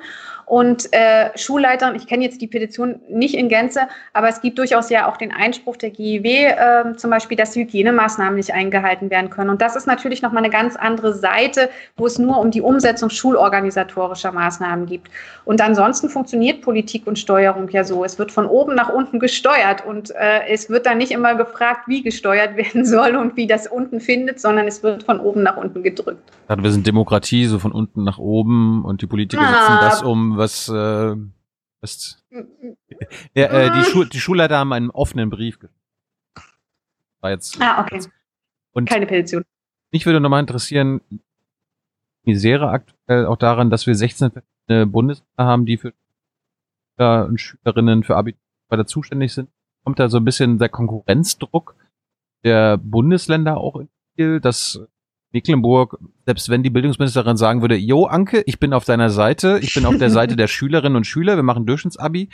und 0.51 0.93
äh, 0.93 1.31
Schulleitern, 1.39 1.95
ich 1.95 2.09
kenne 2.09 2.24
jetzt 2.24 2.41
die 2.41 2.49
Petition 2.49 3.01
nicht 3.09 3.37
in 3.37 3.49
Gänze, 3.49 3.83
aber 4.14 4.28
es 4.28 4.41
gibt 4.41 4.59
durchaus 4.59 4.91
ja 4.91 5.09
auch 5.09 5.16
den 5.16 5.33
Einspruch 5.33 5.76
der 5.76 5.91
GIW, 5.91 6.26
äh, 6.26 6.97
zum 6.97 7.09
Beispiel, 7.09 7.37
dass 7.37 7.55
Hygienemaßnahmen 7.55 8.35
nicht 8.35 8.53
eingehalten 8.53 9.11
werden 9.11 9.31
können. 9.31 9.49
Und 9.49 9.62
das 9.62 9.76
ist 9.76 9.87
natürlich 9.87 10.22
nochmal 10.22 10.43
eine 10.43 10.53
ganz 10.53 10.74
andere 10.74 11.14
Seite, 11.14 11.70
wo 11.97 12.05
es 12.05 12.18
nur 12.18 12.41
um 12.41 12.51
die 12.51 12.62
Umsetzung 12.62 13.11
schulorganisatorischer 13.11 14.33
Maßnahmen 14.33 14.87
geht. 14.87 15.03
Und 15.45 15.61
ansonsten 15.70 16.08
funktioniert 16.08 16.62
Politik 16.62 17.06
und 17.06 17.18
Steuerung 17.18 17.68
ja 17.68 17.84
so. 17.84 18.04
Es 18.04 18.18
wird 18.18 18.32
von 18.32 18.46
oben 18.46 18.74
nach 18.74 18.88
unten 18.88 19.20
gesteuert 19.20 19.86
und 19.86 20.10
äh, 20.10 20.48
es 20.48 20.68
wird 20.68 20.84
dann 20.86 20.98
nicht 20.98 21.12
immer 21.12 21.36
gefragt, 21.36 21.86
wie 21.86 22.02
gesteuert 22.02 22.56
werden 22.56 22.84
soll 22.84 23.16
und 23.16 23.36
wie 23.36 23.46
das 23.46 23.66
unten 23.66 24.00
findet, 24.00 24.40
sondern 24.40 24.66
es 24.66 24.82
wird 24.82 25.04
von 25.04 25.20
oben 25.20 25.42
nach 25.42 25.56
unten 25.56 25.82
gedrückt. 25.82 26.30
Also 26.48 26.62
wir 26.62 26.72
sind 26.72 26.86
Demokratie, 26.86 27.46
so 27.46 27.58
von 27.58 27.72
unten 27.72 28.02
nach 28.02 28.18
oben 28.18 28.84
und 28.84 29.02
die 29.02 29.06
Politiker 29.06 29.42
ah, 29.42 29.52
setzen 29.52 29.78
das 29.80 30.02
um, 30.02 30.36
was, 30.36 30.68
äh, 30.68 31.16
was 31.80 32.24
ja, 33.34 33.46
äh, 33.46 33.70
die, 33.70 33.84
Schu 33.84 34.04
die 34.04 34.20
Schulleiter 34.20 34.58
haben 34.58 34.72
einen 34.72 34.90
offenen 34.90 35.30
Brief 35.30 35.58
War 37.20 37.30
jetzt, 37.30 37.60
ah, 37.62 37.80
okay. 37.80 38.00
Und 38.72 38.88
Keine 38.88 39.06
Petition. 39.06 39.44
Mich 39.92 40.06
würde 40.06 40.20
nochmal 40.20 40.40
interessieren, 40.40 41.00
Misere 42.24 42.68
aktuell 42.68 43.26
auch 43.26 43.36
daran, 43.36 43.70
dass 43.70 43.86
wir 43.86 43.94
16 43.94 44.32
Bundesländer 44.86 45.44
haben, 45.44 45.66
die 45.66 45.76
für 45.76 45.92
Schüler 46.96 47.26
und 47.26 47.40
Schülerinnen 47.40 48.02
für 48.02 48.16
Abitur 48.16 48.40
weiter 48.68 48.86
zuständig 48.86 49.32
sind. 49.32 49.50
Kommt 49.84 49.98
da 49.98 50.08
so 50.08 50.18
ein 50.18 50.24
bisschen 50.24 50.58
der 50.58 50.68
Konkurrenzdruck 50.68 51.74
der 52.44 52.78
Bundesländer 52.78 53.58
auch 53.58 53.76
ins 53.76 53.90
Spiel, 54.12 54.40
dass 54.40 54.80
Mecklenburg, 55.32 55.98
selbst 56.26 56.48
wenn 56.48 56.62
die 56.62 56.70
Bildungsministerin 56.70 57.36
sagen 57.36 57.60
würde, 57.60 57.76
Jo, 57.76 58.04
Anke, 58.04 58.42
ich 58.46 58.58
bin 58.58 58.72
auf 58.72 58.84
deiner 58.84 59.10
Seite, 59.10 59.60
ich 59.62 59.74
bin 59.74 59.86
auf 59.86 59.98
der 59.98 60.10
Seite 60.10 60.36
der 60.36 60.48
Schülerinnen 60.48 60.96
und 60.96 61.06
Schüler, 61.06 61.36
wir 61.36 61.42
machen 61.42 61.66
Durchschnittsabi, 61.66 62.28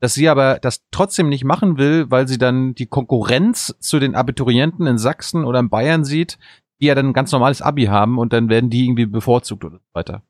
dass 0.00 0.14
sie 0.14 0.28
aber 0.28 0.58
das 0.58 0.82
trotzdem 0.90 1.28
nicht 1.28 1.44
machen 1.44 1.78
will, 1.78 2.10
weil 2.10 2.28
sie 2.28 2.38
dann 2.38 2.74
die 2.74 2.86
Konkurrenz 2.86 3.74
zu 3.78 4.00
den 4.00 4.14
Abiturienten 4.14 4.86
in 4.86 4.98
Sachsen 4.98 5.44
oder 5.44 5.60
in 5.60 5.70
Bayern 5.70 6.04
sieht, 6.04 6.38
die 6.80 6.86
ja 6.86 6.94
dann 6.94 7.06
ein 7.06 7.12
ganz 7.12 7.32
normales 7.32 7.62
Abi 7.62 7.84
haben 7.84 8.18
und 8.18 8.32
dann 8.32 8.48
werden 8.48 8.68
die 8.68 8.84
irgendwie 8.84 9.06
bevorzugt 9.06 9.64
oder 9.64 9.78
weiter. 9.92 10.22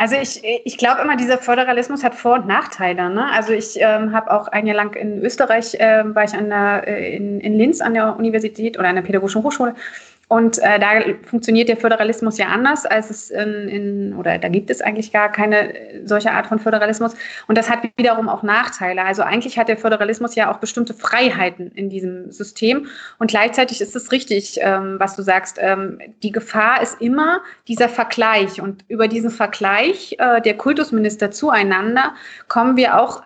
Also 0.00 0.16
ich, 0.16 0.40
ich 0.64 0.78
glaube 0.78 1.02
immer, 1.02 1.14
dieser 1.14 1.36
Föderalismus 1.36 2.02
hat 2.02 2.14
Vor- 2.14 2.36
und 2.36 2.46
Nachteile. 2.46 3.10
Ne? 3.10 3.30
Also 3.32 3.52
ich 3.52 3.76
ähm, 3.76 4.14
habe 4.14 4.30
auch 4.30 4.48
ein 4.48 4.66
Jahr 4.66 4.76
lang 4.76 4.94
in 4.94 5.22
Österreich, 5.22 5.74
äh, 5.74 6.02
war 6.14 6.24
ich 6.24 6.32
an 6.32 6.48
der, 6.48 6.88
äh, 6.88 7.14
in, 7.14 7.38
in 7.40 7.52
Linz 7.52 7.82
an 7.82 7.92
der 7.92 8.16
Universität 8.16 8.78
oder 8.78 8.88
an 8.88 8.94
der 8.94 9.02
Pädagogischen 9.02 9.42
Hochschule 9.42 9.74
und 10.30 10.58
äh, 10.60 10.78
da 10.78 11.02
funktioniert 11.28 11.68
der 11.68 11.76
Föderalismus 11.76 12.38
ja 12.38 12.46
anders, 12.46 12.86
als 12.86 13.10
es 13.10 13.30
in, 13.30 13.68
in, 13.68 14.14
oder 14.14 14.38
da 14.38 14.48
gibt 14.48 14.70
es 14.70 14.80
eigentlich 14.80 15.10
gar 15.10 15.28
keine 15.28 15.74
äh, 15.74 16.06
solche 16.06 16.30
Art 16.30 16.46
von 16.46 16.60
Föderalismus. 16.60 17.16
Und 17.48 17.58
das 17.58 17.68
hat 17.68 17.80
wiederum 17.96 18.28
auch 18.28 18.44
Nachteile. 18.44 19.04
Also 19.04 19.22
eigentlich 19.22 19.58
hat 19.58 19.66
der 19.66 19.76
Föderalismus 19.76 20.36
ja 20.36 20.48
auch 20.48 20.58
bestimmte 20.58 20.94
Freiheiten 20.94 21.72
in 21.72 21.90
diesem 21.90 22.30
System. 22.30 22.86
Und 23.18 23.28
gleichzeitig 23.28 23.80
ist 23.80 23.96
es 23.96 24.12
richtig, 24.12 24.60
ähm, 24.62 25.00
was 25.00 25.16
du 25.16 25.22
sagst. 25.22 25.58
Ähm, 25.60 25.98
die 26.22 26.30
Gefahr 26.30 26.80
ist 26.80 27.00
immer 27.00 27.40
dieser 27.66 27.88
Vergleich. 27.88 28.60
Und 28.60 28.84
über 28.86 29.08
diesen 29.08 29.30
Vergleich 29.30 30.14
äh, 30.20 30.40
der 30.40 30.56
Kultusminister 30.56 31.32
zueinander 31.32 32.14
kommen 32.46 32.76
wir 32.76 33.00
auch 33.00 33.24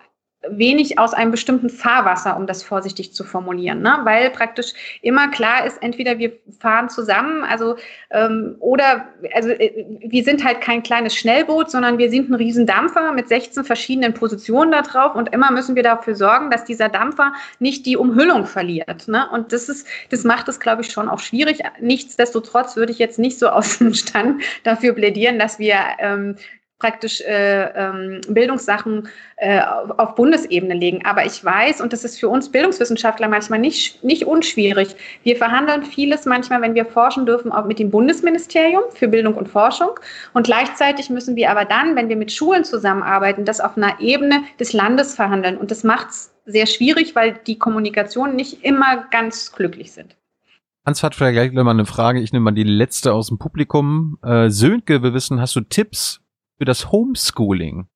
wenig 0.49 0.99
aus 0.99 1.13
einem 1.13 1.31
bestimmten 1.31 1.69
Fahrwasser, 1.69 2.37
um 2.37 2.47
das 2.47 2.63
vorsichtig 2.63 3.13
zu 3.13 3.23
formulieren, 3.23 3.81
ne? 3.81 3.99
weil 4.03 4.29
praktisch 4.29 4.73
immer 5.01 5.29
klar 5.29 5.65
ist, 5.65 5.81
entweder 5.81 6.17
wir 6.17 6.33
fahren 6.59 6.89
zusammen, 6.89 7.43
also 7.43 7.75
ähm, 8.11 8.55
oder 8.59 9.05
also 9.33 9.49
äh, 9.49 9.85
wir 9.99 10.23
sind 10.23 10.43
halt 10.43 10.61
kein 10.61 10.83
kleines 10.83 11.15
Schnellboot, 11.15 11.71
sondern 11.71 11.97
wir 11.97 12.09
sind 12.09 12.29
ein 12.29 12.35
Riesendampfer 12.35 13.11
mit 13.11 13.27
16 13.27 13.63
verschiedenen 13.63 14.13
Positionen 14.13 14.71
da 14.71 14.81
drauf 14.81 15.15
und 15.15 15.33
immer 15.33 15.51
müssen 15.51 15.75
wir 15.75 15.83
dafür 15.83 16.15
sorgen, 16.15 16.51
dass 16.51 16.65
dieser 16.65 16.89
Dampfer 16.89 17.33
nicht 17.59 17.85
die 17.85 17.97
Umhüllung 17.97 18.45
verliert. 18.45 19.07
Ne? 19.07 19.27
Und 19.31 19.51
das 19.51 19.69
ist, 19.69 19.87
das 20.09 20.23
macht 20.23 20.47
es, 20.47 20.59
glaube 20.59 20.81
ich, 20.81 20.91
schon 20.91 21.09
auch 21.09 21.19
schwierig. 21.19 21.59
Nichtsdestotrotz 21.79 22.75
würde 22.75 22.91
ich 22.91 22.99
jetzt 22.99 23.19
nicht 23.19 23.39
so 23.39 23.49
aus 23.49 23.79
dem 23.79 23.93
Stand 23.93 24.41
dafür 24.63 24.93
plädieren, 24.93 25.39
dass 25.39 25.59
wir 25.59 25.77
ähm, 25.99 26.35
praktisch 26.85 27.19
äh, 27.21 27.63
ähm, 27.75 28.21
Bildungssachen 28.29 29.09
äh, 29.37 29.59
auf 29.97 30.13
Bundesebene 30.13 30.75
legen. 30.75 31.03
Aber 31.03 31.25
ich 31.25 31.43
weiß, 31.43 31.81
und 31.81 31.91
das 31.91 32.03
ist 32.03 32.19
für 32.19 32.29
uns 32.29 32.51
Bildungswissenschaftler 32.51 33.27
manchmal 33.27 33.57
nicht, 33.57 34.03
nicht 34.03 34.27
unschwierig, 34.27 34.95
wir 35.23 35.35
verhandeln 35.35 35.83
vieles 35.83 36.25
manchmal, 36.25 36.61
wenn 36.61 36.75
wir 36.75 36.85
forschen 36.85 37.25
dürfen, 37.25 37.51
auch 37.51 37.65
mit 37.65 37.79
dem 37.79 37.89
Bundesministerium 37.89 38.83
für 38.93 39.07
Bildung 39.07 39.33
und 39.33 39.49
Forschung. 39.49 39.99
Und 40.33 40.45
gleichzeitig 40.45 41.09
müssen 41.09 41.35
wir 41.35 41.49
aber 41.49 41.65
dann, 41.65 41.95
wenn 41.95 42.07
wir 42.07 42.17
mit 42.17 42.31
Schulen 42.31 42.63
zusammenarbeiten, 42.63 43.45
das 43.45 43.61
auf 43.61 43.77
einer 43.77 43.99
Ebene 43.99 44.43
des 44.59 44.71
Landes 44.71 45.15
verhandeln. 45.15 45.57
Und 45.57 45.71
das 45.71 45.83
macht 45.83 46.09
es 46.09 46.35
sehr 46.45 46.67
schwierig, 46.67 47.15
weil 47.15 47.39
die 47.47 47.57
Kommunikationen 47.57 48.35
nicht 48.35 48.63
immer 48.63 49.07
ganz 49.09 49.51
glücklich 49.53 49.91
sind. 49.91 50.15
Hans 50.85 51.01
hat 51.01 51.15
vielleicht 51.15 51.51
gleich 51.51 51.51
mal 51.51 51.71
eine 51.71 51.87
Frage. 51.87 52.19
Ich 52.19 52.31
nehme 52.31 52.43
mal 52.43 52.51
die 52.51 52.63
letzte 52.63 53.11
aus 53.11 53.29
dem 53.29 53.39
Publikum. 53.39 54.19
Äh, 54.21 54.51
Sönke, 54.51 55.01
wir 55.01 55.15
wissen, 55.15 55.41
hast 55.41 55.55
du 55.55 55.61
Tipps 55.61 56.21
für 56.57 56.65
das 56.65 56.91
Homeschooling. 56.91 57.87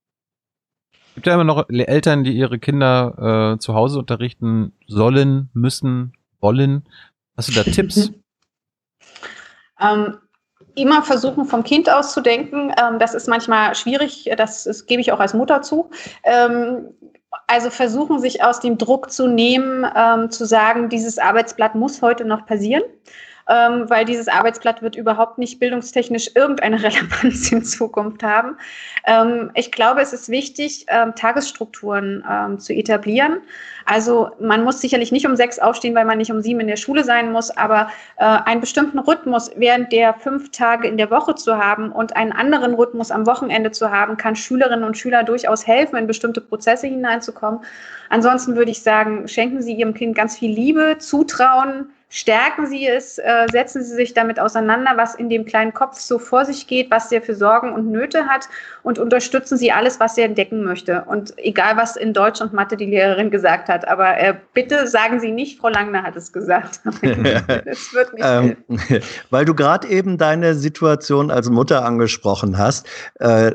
Es 0.92 1.16
gibt 1.16 1.28
ja 1.28 1.34
immer 1.34 1.44
noch 1.44 1.70
Eltern, 1.70 2.24
die 2.24 2.34
ihre 2.34 2.60
Kinder 2.60 3.56
äh, 3.56 3.60
zu 3.60 3.74
Hause 3.74 4.00
unterrichten 4.00 4.74
sollen, 4.88 5.50
müssen, 5.54 6.14
wollen. 6.40 6.88
Hast 7.36 7.50
du 7.50 7.54
da 7.54 7.64
Tipps? 7.64 8.12
ähm, 9.82 10.18
immer 10.76 11.04
versuchen, 11.04 11.46
vom 11.46 11.64
Kind 11.64 11.90
aus 11.90 12.14
zu 12.14 12.22
denken. 12.22 12.72
Ähm, 12.82 13.00
das 13.00 13.14
ist 13.14 13.28
manchmal 13.28 13.76
schwierig, 13.76 14.30
das, 14.38 14.64
das, 14.64 14.86
gebe 14.86 15.02
ich 15.02 15.12
auch 15.12 15.20
als 15.20 15.34
Mutter 15.34 15.62
zu. 15.62 15.90
Ähm, 16.24 16.94
also 17.48 17.70
versuchen, 17.70 18.20
sich 18.20 18.44
aus 18.44 18.60
dem 18.60 18.78
Druck 18.78 19.12
zu 19.12 19.28
nehmen, 19.28 19.86
ähm, 19.96 20.30
zu 20.32 20.46
sagen, 20.46 20.90
dieses 20.90 21.18
Arbeitsblatt 21.18 21.76
muss 21.76 22.02
heute 22.02 22.26
noch 22.26 22.46
passieren 22.46 22.84
ähm, 23.50 23.90
weil 23.90 24.06
dieses 24.06 24.28
Arbeitsblatt 24.28 24.82
wird 24.82 24.96
überhaupt 24.96 25.38
nicht 25.38 25.60
bildungstechnisch 25.60 26.32
irgendeine 26.36 26.82
Relevanz 26.84 27.52
in 27.52 27.64
Zukunft 27.64 28.24
haben. 28.24 28.58
Ähm, 29.06 29.52
ich 29.56 29.72
glaube, 29.72 30.02
es 30.02 30.14
ist 30.14 30.30
wichtig, 30.30 30.86
ähm, 30.88 31.16
Tagesstrukturen 31.16 32.24
ähm, 32.30 32.60
zu 32.60 32.74
etablieren. 32.74 33.42
Also 33.86 34.30
man 34.40 34.64
muss 34.64 34.82
sicherlich 34.82 35.12
nicht 35.12 35.26
um 35.26 35.36
sechs 35.36 35.58
aufstehen, 35.58 35.96
weil 35.96 36.06
man 36.06 36.20
nicht 36.20 36.32
um 36.32 36.42
sieben 36.42 36.60
in 36.60 36.68
der 36.68 36.76
Schule 36.76 37.04
sein 37.04 37.32
muss, 37.32 37.50
aber 37.50 37.90
äh, 38.18 38.24
einen 38.24 38.62
bestimmten 38.62 39.00
Rhythmus 39.00 39.50
während 39.56 39.92
der 39.92 40.14
fünf 40.14 40.52
Tage 40.52 40.88
in 40.88 40.98
der 40.98 41.10
Woche 41.10 41.34
zu 41.34 41.58
haben 41.58 41.92
und 41.92 42.16
einen 42.16 42.32
anderen 42.32 42.76
Rhythmus 42.76 43.10
am 43.10 43.26
Wochenende 43.26 43.72
zu 43.72 43.90
haben, 43.90 44.16
kann 44.16 44.36
Schülerinnen 44.36 44.84
und 44.84 44.96
Schüler 44.96 45.24
durchaus 45.24 45.66
helfen, 45.66 45.96
in 45.96 46.06
bestimmte 46.06 46.40
Prozesse 46.40 46.86
hineinzukommen. 46.86 47.62
Ansonsten 48.10 48.56
würde 48.56 48.70
ich 48.70 48.84
sagen, 48.84 49.28
schenken 49.28 49.64
Sie 49.64 49.74
Ihrem 49.74 49.96
Kind 49.96 50.16
ganz 50.16 50.38
viel 50.38 50.52
Liebe, 50.52 50.98
Zutrauen, 51.00 51.90
stärken 52.10 52.68
Sie 52.68 52.88
es, 52.88 53.20
äh, 53.20 53.46
setzen 53.52 53.84
Sie 53.84 53.94
sich 53.94 54.14
damit 54.14 54.40
auseinander, 54.40 54.94
was 54.96 55.14
in 55.16 55.30
dem 55.30 55.46
kleinen 55.46 55.74
Kopf 55.74 56.00
so 56.00 56.18
vor 56.18 56.44
sich 56.44 56.66
geht, 56.66 56.90
was 56.90 57.10
der 57.10 57.22
für 57.22 57.36
Sorgen 57.36 57.72
und 57.72 57.92
Nöte 57.92 58.26
hat 58.26 58.50
und 58.82 58.98
unterstützen 58.98 59.58
Sie 59.58 59.72
alles, 59.72 60.00
was 60.00 60.18
er 60.18 60.26
entdecken 60.26 60.64
möchte. 60.64 61.04
Und 61.06 61.34
egal, 61.38 61.78
was 61.78 61.96
in 61.96 62.14
Deutsch 62.14 62.42
und 62.42 62.52
Mathe 62.52 62.78
die 62.78 62.88
Lehrerin 62.88 63.30
gesagt 63.30 63.70
hat, 63.70 63.88
aber 63.88 64.18
äh, 64.18 64.34
bitte 64.54 64.88
sagen 64.88 65.20
Sie 65.20 65.32
nicht, 65.32 65.60
Frau 65.60 65.70
Langner 65.70 66.02
hat 66.02 66.16
es 66.16 66.34
gesagt. 66.34 66.82
das 66.84 67.94
wird 67.94 68.14
nicht 68.14 68.26
ähm, 68.26 68.58
weil 69.30 69.46
du 69.46 69.54
gerade 69.54 69.88
eben 69.88 70.18
deine 70.18 70.56
Situation 70.56 71.30
als 71.30 71.50
Mutter 71.50 71.86
angesprochen 71.86 72.58
hast. 72.58 72.88
Äh, 73.20 73.52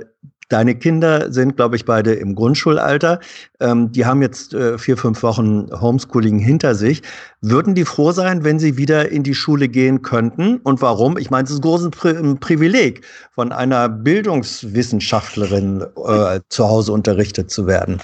Deine 0.49 0.75
Kinder 0.75 1.33
sind, 1.33 1.57
glaube 1.57 1.77
ich, 1.77 1.85
beide 1.85 2.15
im 2.15 2.35
Grundschulalter. 2.35 3.21
Ähm, 3.61 3.93
die 3.93 4.05
haben 4.05 4.23
jetzt 4.23 4.55
äh, 4.55 4.79
vier, 4.79 4.97
fünf 4.97 5.23
Wochen 5.23 5.69
Homeschooling 5.81 6.39
hinter 6.39 6.75
sich. 6.75 7.03
Würden 7.41 7.75
die 7.75 7.85
froh 7.85 8.13
sein, 8.13 8.45
wenn 8.45 8.59
sie 8.59 8.77
wieder 8.77 9.11
in 9.11 9.23
die 9.23 9.35
Schule 9.35 9.69
gehen 9.69 10.03
könnten? 10.03 10.59
Und 10.59 10.83
warum? 10.83 11.17
Ich 11.19 11.31
meine, 11.31 11.45
es 11.45 11.51
ist 11.51 11.59
ein 11.59 11.63
großes 11.63 11.91
Pri 11.91 12.35
Privileg, 12.41 13.05
von 13.33 13.53
einer 13.53 13.89
Bildungswissenschaftlerin 13.89 15.85
äh, 16.07 16.41
zu 16.49 16.69
Hause 16.69 16.93
unterrichtet 16.93 17.51
zu 17.51 17.67
werden. 17.67 18.01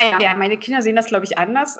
Naja, 0.00 0.34
meine 0.36 0.56
Kinder 0.56 0.80
sehen 0.80 0.96
das, 0.96 1.06
glaube 1.06 1.26
ich, 1.26 1.36
anders. 1.36 1.78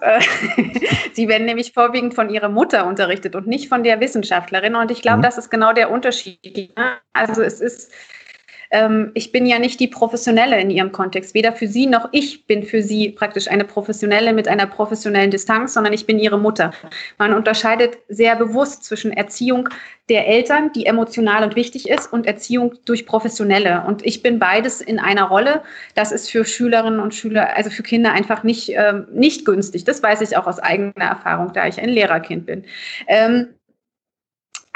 Sie 1.14 1.28
werden 1.28 1.46
nämlich 1.46 1.72
vorwiegend 1.72 2.14
von 2.14 2.28
ihrer 2.28 2.50
Mutter 2.50 2.86
unterrichtet 2.86 3.34
und 3.34 3.46
nicht 3.46 3.70
von 3.70 3.84
der 3.84 4.00
Wissenschaftlerin. 4.00 4.74
Und 4.74 4.90
ich 4.90 5.00
glaube, 5.00 5.18
mhm. 5.18 5.22
das 5.22 5.38
ist 5.38 5.50
genau 5.50 5.72
der 5.72 5.90
Unterschied. 5.90 6.74
Also 7.14 7.40
es 7.40 7.60
ist 7.60 7.90
ähm, 8.70 9.10
ich 9.14 9.32
bin 9.32 9.46
ja 9.46 9.58
nicht 9.58 9.80
die 9.80 9.88
Professionelle 9.88 10.60
in 10.60 10.70
ihrem 10.70 10.92
Kontext. 10.92 11.34
Weder 11.34 11.52
für 11.52 11.68
sie 11.68 11.86
noch 11.86 12.08
ich 12.12 12.46
bin 12.46 12.62
für 12.62 12.82
sie 12.82 13.10
praktisch 13.10 13.48
eine 13.48 13.64
Professionelle 13.64 14.32
mit 14.32 14.48
einer 14.48 14.66
professionellen 14.66 15.30
Distanz, 15.30 15.74
sondern 15.74 15.92
ich 15.92 16.06
bin 16.06 16.18
ihre 16.18 16.38
Mutter. 16.38 16.72
Man 17.18 17.32
unterscheidet 17.32 17.98
sehr 18.08 18.36
bewusst 18.36 18.84
zwischen 18.84 19.12
Erziehung 19.12 19.68
der 20.08 20.28
Eltern, 20.28 20.72
die 20.72 20.86
emotional 20.86 21.42
und 21.42 21.56
wichtig 21.56 21.88
ist, 21.88 22.12
und 22.12 22.26
Erziehung 22.26 22.74
durch 22.84 23.06
Professionelle. 23.06 23.82
Und 23.86 24.06
ich 24.06 24.22
bin 24.22 24.38
beides 24.38 24.80
in 24.80 25.00
einer 25.00 25.24
Rolle. 25.24 25.62
Das 25.94 26.12
ist 26.12 26.30
für 26.30 26.44
Schülerinnen 26.44 27.00
und 27.00 27.14
Schüler, 27.14 27.56
also 27.56 27.70
für 27.70 27.82
Kinder 27.82 28.12
einfach 28.12 28.44
nicht, 28.44 28.70
ähm, 28.70 29.06
nicht 29.12 29.44
günstig. 29.44 29.84
Das 29.84 30.02
weiß 30.02 30.20
ich 30.20 30.36
auch 30.36 30.46
aus 30.46 30.60
eigener 30.60 31.04
Erfahrung, 31.04 31.52
da 31.52 31.66
ich 31.66 31.80
ein 31.80 31.88
Lehrerkind 31.88 32.46
bin. 32.46 32.64
Ähm, 33.08 33.48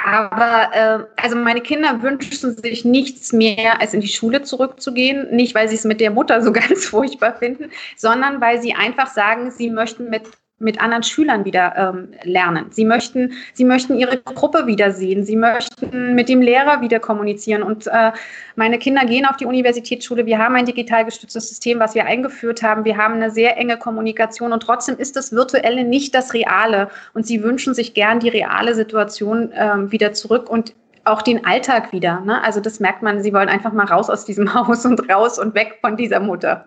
aber 0.04 0.74
äh, 0.74 1.20
also 1.22 1.36
meine 1.36 1.60
Kinder 1.60 2.02
wünschen 2.02 2.56
sich 2.56 2.84
nichts 2.84 3.32
mehr, 3.32 3.80
als 3.80 3.94
in 3.94 4.00
die 4.00 4.08
Schule 4.08 4.42
zurückzugehen. 4.42 5.34
Nicht, 5.34 5.54
weil 5.54 5.68
sie 5.68 5.76
es 5.76 5.84
mit 5.84 6.00
der 6.00 6.10
Mutter 6.10 6.42
so 6.42 6.52
ganz 6.52 6.86
furchtbar 6.86 7.34
finden, 7.34 7.70
sondern 7.96 8.40
weil 8.40 8.60
sie 8.60 8.74
einfach 8.74 9.08
sagen, 9.08 9.50
sie 9.50 9.70
möchten 9.70 10.10
mit 10.10 10.22
mit 10.60 10.80
anderen 10.80 11.02
Schülern 11.02 11.44
wieder 11.44 11.74
ähm, 11.76 12.08
lernen. 12.22 12.66
Sie 12.70 12.84
möchten, 12.84 13.32
sie 13.54 13.64
möchten 13.64 13.98
ihre 13.98 14.18
Gruppe 14.18 14.66
wiedersehen. 14.66 15.24
Sie 15.24 15.36
möchten 15.36 16.14
mit 16.14 16.28
dem 16.28 16.42
Lehrer 16.42 16.82
wieder 16.82 17.00
kommunizieren. 17.00 17.62
Und 17.62 17.86
äh, 17.86 18.12
meine 18.56 18.78
Kinder 18.78 19.06
gehen 19.06 19.24
auf 19.24 19.36
die 19.36 19.46
Universitätsschule. 19.46 20.26
Wir 20.26 20.38
haben 20.38 20.54
ein 20.54 20.66
digital 20.66 21.06
gestütztes 21.06 21.48
System, 21.48 21.80
was 21.80 21.94
wir 21.94 22.04
eingeführt 22.04 22.62
haben. 22.62 22.84
Wir 22.84 22.98
haben 22.98 23.14
eine 23.14 23.30
sehr 23.30 23.56
enge 23.56 23.78
Kommunikation 23.78 24.52
und 24.52 24.62
trotzdem 24.62 24.96
ist 24.98 25.16
das 25.16 25.32
Virtuelle 25.32 25.84
nicht 25.84 26.14
das 26.14 26.34
Reale. 26.34 26.88
Und 27.14 27.26
sie 27.26 27.42
wünschen 27.42 27.72
sich 27.72 27.94
gern 27.94 28.20
die 28.20 28.28
reale 28.28 28.74
Situation 28.74 29.52
äh, 29.52 29.90
wieder 29.90 30.12
zurück 30.12 30.50
und 30.50 30.74
auch 31.04 31.22
den 31.22 31.46
Alltag 31.46 31.92
wieder. 31.92 32.20
Ne? 32.20 32.42
Also 32.44 32.60
das 32.60 32.80
merkt 32.80 33.02
man, 33.02 33.22
sie 33.22 33.32
wollen 33.32 33.48
einfach 33.48 33.72
mal 33.72 33.86
raus 33.86 34.10
aus 34.10 34.26
diesem 34.26 34.52
Haus 34.54 34.84
und 34.84 35.10
raus 35.10 35.38
und 35.38 35.54
weg 35.54 35.78
von 35.80 35.96
dieser 35.96 36.20
Mutter. 36.20 36.66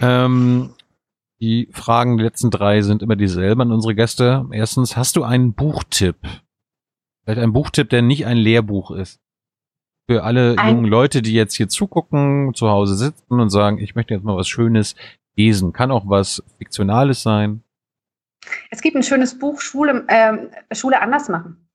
Ähm, 0.00 0.70
die 1.40 1.68
Fragen, 1.72 2.16
die 2.16 2.24
letzten 2.24 2.50
drei 2.50 2.82
sind 2.82 3.02
immer 3.02 3.16
dieselben 3.16 3.60
an 3.60 3.72
unsere 3.72 3.94
Gäste. 3.94 4.46
Erstens, 4.52 4.96
hast 4.96 5.16
du 5.16 5.24
einen 5.24 5.54
Buchtipp? 5.54 6.16
Vielleicht 7.24 7.40
ein 7.40 7.52
Buchtipp, 7.52 7.90
der 7.90 8.02
nicht 8.02 8.26
ein 8.26 8.36
Lehrbuch 8.36 8.90
ist. 8.90 9.20
Für 10.08 10.22
alle 10.22 10.56
ein 10.56 10.76
jungen 10.76 10.86
Leute, 10.86 11.20
die 11.20 11.32
jetzt 11.32 11.54
hier 11.54 11.68
zugucken, 11.68 12.54
zu 12.54 12.68
Hause 12.68 12.94
sitzen 12.94 13.40
und 13.40 13.50
sagen, 13.50 13.78
ich 13.78 13.96
möchte 13.96 14.14
jetzt 14.14 14.22
mal 14.22 14.36
was 14.36 14.48
Schönes 14.48 14.94
lesen. 15.36 15.72
Kann 15.72 15.90
auch 15.90 16.04
was 16.06 16.42
Fiktionales 16.58 17.22
sein. 17.22 17.62
Es 18.70 18.80
gibt 18.80 18.96
ein 18.96 19.02
schönes 19.02 19.38
Buch, 19.38 19.60
Schule, 19.60 20.04
äh, 20.06 20.74
Schule 20.74 21.00
anders 21.00 21.28
machen. 21.28 21.65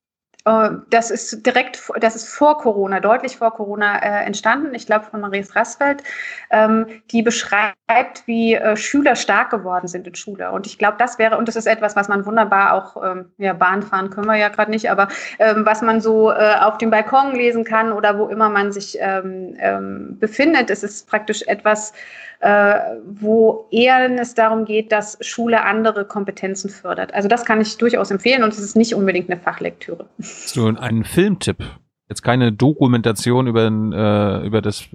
Äh, 0.45 0.69
das 0.89 1.11
ist 1.11 1.45
direkt, 1.45 1.81
das 1.99 2.15
ist 2.15 2.29
vor 2.29 2.57
Corona, 2.57 2.99
deutlich 2.99 3.37
vor 3.37 3.51
Corona 3.51 3.99
äh, 3.99 4.25
entstanden. 4.25 4.73
Ich 4.73 4.85
glaube 4.85 5.05
von 5.05 5.21
Maries 5.21 5.55
Rassfeld, 5.55 6.03
ähm, 6.49 6.87
die 7.11 7.21
beschreibt, 7.21 8.25
wie 8.25 8.55
äh, 8.55 8.75
Schüler 8.75 9.15
stark 9.15 9.49
geworden 9.51 9.87
sind 9.87 10.07
in 10.07 10.15
Schule. 10.15 10.51
Und 10.51 10.65
ich 10.65 10.77
glaube, 10.77 10.95
das 10.97 11.19
wäre, 11.19 11.37
und 11.37 11.47
das 11.47 11.55
ist 11.55 11.67
etwas, 11.67 11.95
was 11.95 12.07
man 12.07 12.25
wunderbar 12.25 12.73
auch, 12.73 13.03
ähm, 13.03 13.31
ja, 13.37 13.53
Bahn 13.53 13.83
fahren 13.83 14.09
können 14.09 14.27
wir 14.27 14.37
ja 14.37 14.49
gerade 14.49 14.71
nicht, 14.71 14.89
aber 14.89 15.07
ähm, 15.39 15.65
was 15.65 15.81
man 15.81 16.01
so 16.01 16.31
äh, 16.31 16.55
auf 16.59 16.77
dem 16.77 16.89
Balkon 16.89 17.35
lesen 17.35 17.63
kann 17.63 17.91
oder 17.91 18.17
wo 18.17 18.27
immer 18.27 18.49
man 18.49 18.71
sich 18.71 18.97
ähm, 18.99 19.55
ähm, 19.59 20.17
befindet. 20.19 20.69
Es 20.69 20.83
ist 20.83 21.09
praktisch 21.09 21.43
etwas, 21.43 21.93
wo 22.41 23.67
eher 23.71 24.09
es 24.19 24.33
darum 24.33 24.65
geht, 24.65 24.91
dass 24.91 25.17
Schule 25.21 25.63
andere 25.63 26.05
Kompetenzen 26.05 26.69
fördert. 26.69 27.13
Also 27.13 27.27
das 27.27 27.45
kann 27.45 27.61
ich 27.61 27.77
durchaus 27.77 28.09
empfehlen 28.09 28.43
und 28.43 28.51
es 28.53 28.59
ist 28.59 28.75
nicht 28.75 28.95
unbedingt 28.95 29.29
eine 29.29 29.39
Fachlektüre. 29.39 30.07
Hast 30.19 30.55
du 30.55 30.67
einen 30.67 31.03
Filmtipp? 31.03 31.63
Jetzt 32.09 32.23
keine 32.23 32.51
Dokumentation 32.51 33.47
über, 33.47 33.67
äh, 33.67 34.45
über 34.45 34.61
das 34.61 34.85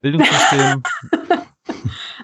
Bildungssystem. 0.00 0.82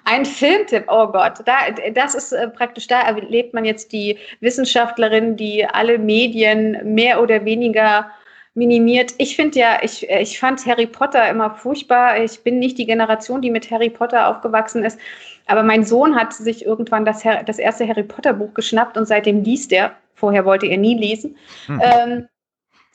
Ein 0.07 0.27
Filmtipp, 0.27 0.85
oh 0.89 1.07
Gott, 1.07 1.39
da, 1.47 1.55
das 1.95 2.15
ist 2.15 2.33
äh, 2.33 2.49
praktisch, 2.49 2.87
da 2.87 3.01
erlebt 3.01 3.55
man 3.55 3.65
jetzt 3.65 3.91
die 3.91 4.19
Wissenschaftlerin, 4.41 5.37
die 5.37 5.65
alle 5.65 5.99
Medien 5.99 6.95
mehr 6.95 7.23
oder 7.23 7.47
weniger 7.47 8.11
minimiert. 8.55 9.15
Ich 9.19 9.37
finde 9.37 9.59
ja, 9.59 9.79
ich, 9.83 10.09
äh, 10.09 10.23
ich 10.23 10.39
fand 10.39 10.65
Harry 10.67 10.87
Potter 10.87 11.29
immer 11.29 11.51
furchtbar. 11.51 12.19
Ich 12.23 12.43
bin 12.43 12.59
nicht 12.59 12.79
die 12.79 12.87
Generation, 12.87 13.43
die 13.43 13.51
mit 13.51 13.71
Harry 13.71 13.91
Potter 13.91 14.29
aufgewachsen 14.29 14.85
ist. 14.85 14.99
Aber 15.47 15.63
mein 15.63 15.85
Sohn 15.85 16.15
hat 16.15 16.33
sich 16.33 16.65
irgendwann 16.65 17.05
das, 17.05 17.23
das 17.47 17.59
erste 17.59 17.87
Harry 17.87 18.05
Potter 18.05 18.33
Buch 18.33 18.55
geschnappt 18.55 18.97
und 18.97 19.07
seitdem 19.07 19.43
liest 19.43 19.73
er. 19.73 19.95
Vorher 20.15 20.45
wollte 20.45 20.67
er 20.67 20.79
nie 20.79 20.97
lesen. 20.97 21.37
Mhm. 21.69 21.83
Ähm, 21.83 22.29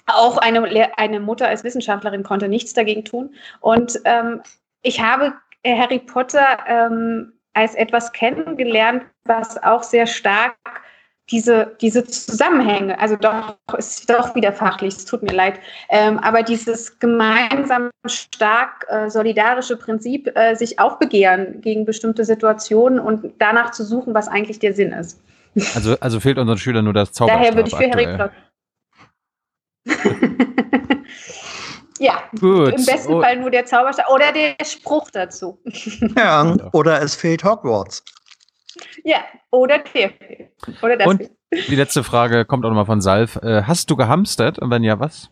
auch 0.07 0.37
eine, 0.37 0.97
eine 0.97 1.19
Mutter 1.19 1.47
als 1.47 1.63
Wissenschaftlerin 1.63 2.23
konnte 2.23 2.47
nichts 2.47 2.73
dagegen 2.73 3.05
tun. 3.05 3.35
Und 3.59 3.99
ähm, 4.05 4.41
ich 4.81 5.01
habe 5.01 5.33
Harry 5.65 5.99
Potter 5.99 6.57
ähm, 6.67 7.33
als 7.53 7.75
etwas 7.75 8.11
kennengelernt, 8.13 9.03
was 9.25 9.61
auch 9.61 9.83
sehr 9.83 10.07
stark 10.07 10.55
diese, 11.31 11.75
diese 11.79 12.03
Zusammenhänge, 12.05 12.99
also 12.99 13.15
doch, 13.15 13.55
ist 13.77 14.09
doch 14.09 14.35
wieder 14.35 14.51
fachlich, 14.51 14.95
es 14.95 15.05
tut 15.05 15.21
mir 15.21 15.33
leid, 15.33 15.59
ähm, 15.89 16.17
aber 16.19 16.43
dieses 16.43 16.99
gemeinsam 16.99 17.91
stark 18.05 18.85
äh, 18.89 19.09
solidarische 19.09 19.77
Prinzip, 19.77 20.31
äh, 20.35 20.55
sich 20.55 20.79
aufbegehren 20.79 21.61
gegen 21.61 21.85
bestimmte 21.85 22.25
Situationen 22.25 22.99
und 22.99 23.33
danach 23.39 23.71
zu 23.71 23.83
suchen, 23.83 24.13
was 24.13 24.27
eigentlich 24.27 24.59
der 24.59 24.73
Sinn 24.73 24.91
ist. 24.91 25.21
Also, 25.75 25.95
also 25.99 26.19
fehlt 26.19 26.37
unseren 26.37 26.57
Schülern 26.57 26.85
nur 26.85 26.93
das 26.93 27.11
Zauberstab 27.11 27.41
Daher 27.41 27.55
würde 27.55 27.69
ich 27.69 27.75
für 27.75 27.85
aktuell. 27.85 28.05
Harry 28.05 28.17
Potter. 28.17 28.33
ja, 31.99 32.23
Gut. 32.39 32.73
im 32.73 32.85
besten 32.85 33.13
oh. 33.13 33.21
Fall 33.21 33.37
nur 33.37 33.49
der 33.49 33.65
Zauberstab 33.65 34.09
oder 34.09 34.31
der 34.31 34.55
Spruch 34.63 35.09
dazu. 35.11 35.59
ja, 36.15 36.55
oder 36.71 37.01
es 37.01 37.15
fehlt 37.15 37.43
Hogwarts. 37.43 38.03
Ja, 39.03 39.23
oder 39.51 39.79
der. 39.79 40.13
Oder 40.81 40.97
das. 40.97 41.07
Und 41.07 41.29
die 41.51 41.75
letzte 41.75 42.03
Frage 42.03 42.45
kommt 42.45 42.65
auch 42.65 42.69
nochmal 42.69 42.85
von 42.85 43.01
Salf. 43.01 43.37
Äh, 43.37 43.63
hast 43.63 43.89
du 43.89 43.95
gehamstert? 43.95 44.59
Und 44.59 44.69
wenn 44.71 44.83
ja, 44.83 44.99
was? 44.99 45.31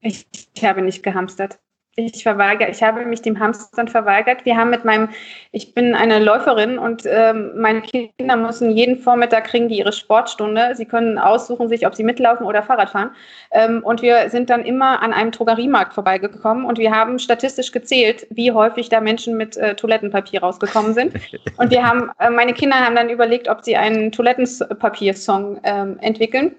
Ich, 0.00 0.26
ich 0.54 0.64
habe 0.64 0.82
nicht 0.82 1.02
gehamstert. 1.02 1.58
Ich 1.96 2.24
verweigere, 2.24 2.70
ich 2.70 2.82
habe 2.82 3.04
mich 3.04 3.22
dem 3.22 3.38
Hamstern 3.38 3.86
verweigert. 3.86 4.44
Wir 4.44 4.56
haben 4.56 4.70
mit 4.70 4.84
meinem, 4.84 5.10
ich 5.52 5.74
bin 5.74 5.94
eine 5.94 6.18
Läuferin 6.18 6.76
und 6.76 7.04
ähm, 7.06 7.52
meine 7.54 7.82
Kinder 7.82 8.36
müssen 8.36 8.72
jeden 8.72 8.98
Vormittag 8.98 9.44
kriegen 9.44 9.68
die 9.68 9.78
ihre 9.78 9.92
Sportstunde. 9.92 10.74
Sie 10.74 10.86
können 10.86 11.18
aussuchen 11.18 11.68
sich, 11.68 11.86
ob 11.86 11.94
sie 11.94 12.02
mitlaufen 12.02 12.46
oder 12.46 12.64
Fahrrad 12.64 12.90
fahren. 12.90 13.10
Ähm, 13.52 13.80
und 13.84 14.02
wir 14.02 14.28
sind 14.30 14.50
dann 14.50 14.64
immer 14.64 15.02
an 15.02 15.12
einem 15.12 15.30
Drogeriemarkt 15.30 15.94
vorbeigekommen 15.94 16.64
und 16.64 16.78
wir 16.78 16.90
haben 16.90 17.20
statistisch 17.20 17.70
gezählt, 17.70 18.26
wie 18.30 18.50
häufig 18.50 18.88
da 18.88 19.00
Menschen 19.00 19.36
mit 19.36 19.56
äh, 19.56 19.76
Toilettenpapier 19.76 20.42
rausgekommen 20.42 20.94
sind. 20.94 21.14
Und 21.58 21.70
wir 21.70 21.86
haben, 21.86 22.10
äh, 22.18 22.28
meine 22.28 22.54
Kinder 22.54 22.76
haben 22.76 22.96
dann 22.96 23.08
überlegt, 23.08 23.48
ob 23.48 23.62
sie 23.64 23.76
einen 23.76 24.10
Toilettenpapier-Song 24.10 25.60
ähm, 25.62 25.98
entwickeln. 26.00 26.56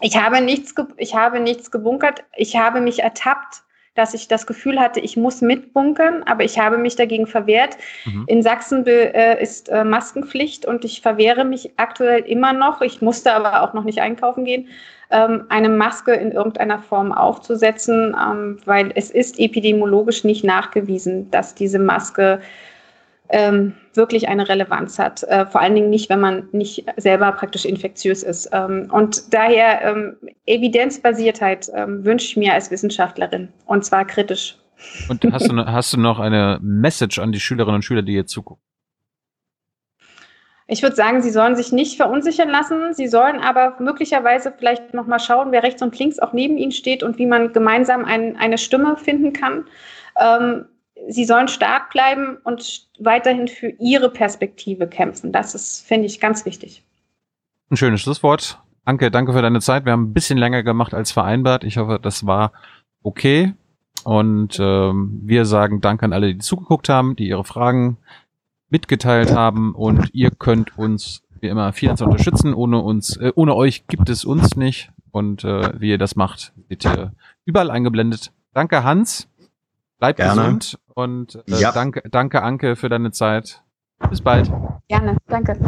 Ich 0.00 0.16
habe 0.16 0.40
nichts, 0.40 0.72
ich 0.96 1.16
habe 1.16 1.40
nichts 1.40 1.72
gebunkert. 1.72 2.22
Ich 2.36 2.56
habe 2.56 2.80
mich 2.80 3.02
ertappt 3.02 3.64
dass 4.00 4.14
ich 4.14 4.28
das 4.28 4.46
Gefühl 4.46 4.80
hatte, 4.80 4.98
ich 4.98 5.18
muss 5.18 5.42
mitbunkern, 5.42 6.22
aber 6.24 6.42
ich 6.42 6.58
habe 6.58 6.78
mich 6.78 6.96
dagegen 6.96 7.26
verwehrt. 7.26 7.76
Mhm. 8.06 8.24
In 8.28 8.42
Sachsen 8.42 8.86
äh, 8.86 9.42
ist 9.42 9.68
äh, 9.68 9.84
Maskenpflicht 9.84 10.64
und 10.64 10.86
ich 10.86 11.02
verwehre 11.02 11.44
mich 11.44 11.72
aktuell 11.76 12.20
immer 12.20 12.54
noch. 12.54 12.80
Ich 12.80 13.02
musste 13.02 13.34
aber 13.34 13.62
auch 13.62 13.74
noch 13.74 13.84
nicht 13.84 14.00
einkaufen 14.00 14.46
gehen, 14.46 14.68
ähm, 15.10 15.44
eine 15.50 15.68
Maske 15.68 16.14
in 16.14 16.32
irgendeiner 16.32 16.78
Form 16.78 17.12
aufzusetzen, 17.12 18.16
ähm, 18.18 18.56
weil 18.64 18.90
es 18.94 19.10
ist 19.10 19.38
epidemiologisch 19.38 20.24
nicht 20.24 20.44
nachgewiesen, 20.44 21.30
dass 21.30 21.54
diese 21.54 21.78
Maske 21.78 22.40
ähm, 23.30 23.74
wirklich 23.94 24.28
eine 24.28 24.48
Relevanz 24.48 24.98
hat. 24.98 25.22
Äh, 25.24 25.46
vor 25.46 25.60
allen 25.60 25.74
Dingen 25.74 25.90
nicht, 25.90 26.10
wenn 26.10 26.20
man 26.20 26.48
nicht 26.52 26.84
selber 26.96 27.32
praktisch 27.32 27.64
infektiös 27.64 28.22
ist. 28.22 28.48
Ähm, 28.52 28.88
und 28.92 29.32
daher 29.32 29.82
ähm, 29.82 30.16
Evidenzbasiertheit 30.46 31.70
ähm, 31.74 32.04
wünsche 32.04 32.26
ich 32.26 32.36
mir 32.36 32.54
als 32.54 32.70
Wissenschaftlerin 32.70 33.48
und 33.66 33.84
zwar 33.84 34.04
kritisch. 34.04 34.56
Und 35.08 35.24
hast 35.32 35.50
du, 35.50 35.56
hast 35.66 35.92
du 35.92 36.00
noch 36.00 36.18
eine 36.18 36.58
Message 36.62 37.18
an 37.18 37.32
die 37.32 37.40
Schülerinnen 37.40 37.76
und 37.76 37.82
Schüler, 37.82 38.02
die 38.02 38.12
hier 38.12 38.26
zugucken? 38.26 38.62
Ich 40.72 40.84
würde 40.84 40.94
sagen, 40.94 41.20
sie 41.20 41.30
sollen 41.30 41.56
sich 41.56 41.72
nicht 41.72 41.96
verunsichern 41.96 42.48
lassen. 42.48 42.94
Sie 42.94 43.08
sollen 43.08 43.40
aber 43.40 43.74
möglicherweise 43.80 44.52
vielleicht 44.56 44.94
nochmal 44.94 45.18
schauen, 45.18 45.50
wer 45.50 45.64
rechts 45.64 45.82
und 45.82 45.98
links 45.98 46.20
auch 46.20 46.32
neben 46.32 46.58
ihnen 46.58 46.70
steht 46.70 47.02
und 47.02 47.18
wie 47.18 47.26
man 47.26 47.52
gemeinsam 47.52 48.04
ein, 48.04 48.36
eine 48.36 48.56
Stimme 48.56 48.96
finden 48.96 49.32
kann. 49.32 49.64
Ähm, 50.16 50.66
sie 51.08 51.24
sollen 51.24 51.48
stark 51.48 51.90
bleiben 51.90 52.38
und 52.44 52.88
weiterhin 52.98 53.48
für 53.48 53.68
ihre 53.78 54.10
Perspektive 54.10 54.86
kämpfen. 54.86 55.32
Das 55.32 55.54
ist, 55.54 55.86
finde 55.86 56.06
ich, 56.06 56.20
ganz 56.20 56.44
wichtig. 56.44 56.84
Ein 57.70 57.76
schönes 57.76 58.00
Schlusswort. 58.00 58.58
Anke, 58.84 59.10
danke 59.10 59.32
für 59.32 59.42
deine 59.42 59.60
Zeit. 59.60 59.84
Wir 59.84 59.92
haben 59.92 60.10
ein 60.10 60.12
bisschen 60.12 60.38
länger 60.38 60.62
gemacht 60.62 60.94
als 60.94 61.12
vereinbart. 61.12 61.64
Ich 61.64 61.76
hoffe, 61.76 61.98
das 62.00 62.26
war 62.26 62.52
okay. 63.02 63.54
Und 64.04 64.58
ähm, 64.58 65.20
wir 65.24 65.44
sagen 65.44 65.80
Danke 65.80 66.06
an 66.06 66.12
alle, 66.12 66.32
die 66.32 66.38
zugeguckt 66.38 66.88
haben, 66.88 67.16
die 67.16 67.28
ihre 67.28 67.44
Fragen 67.44 67.98
mitgeteilt 68.70 69.34
haben. 69.34 69.74
Und 69.74 70.14
ihr 70.14 70.30
könnt 70.30 70.76
uns 70.78 71.22
wie 71.40 71.48
immer 71.48 71.72
finanziell 71.72 72.08
unterstützen. 72.08 72.54
Ohne 72.54 72.78
uns, 72.80 73.16
äh, 73.16 73.32
ohne 73.34 73.54
euch 73.54 73.86
gibt 73.86 74.08
es 74.08 74.24
uns 74.24 74.56
nicht. 74.56 74.90
Und 75.12 75.44
äh, 75.44 75.78
wie 75.80 75.90
ihr 75.90 75.98
das 75.98 76.16
macht, 76.16 76.52
seht 76.68 76.84
ihr 76.84 77.12
überall 77.44 77.70
eingeblendet 77.70 78.32
Danke, 78.52 78.82
Hans. 78.82 79.28
Bleib 79.98 80.16
Gerne. 80.16 80.42
gesund 80.42 80.78
und 81.02 81.36
äh, 81.48 81.60
Ja. 81.60 81.72
danke, 81.72 82.02
danke, 82.10 82.42
Anke, 82.42 82.76
für 82.76 82.88
deine 82.88 83.10
Zeit. 83.10 83.62
Bis 84.08 84.20
bald. 84.22 84.50
Gerne, 84.88 85.16
danke. 85.26 85.58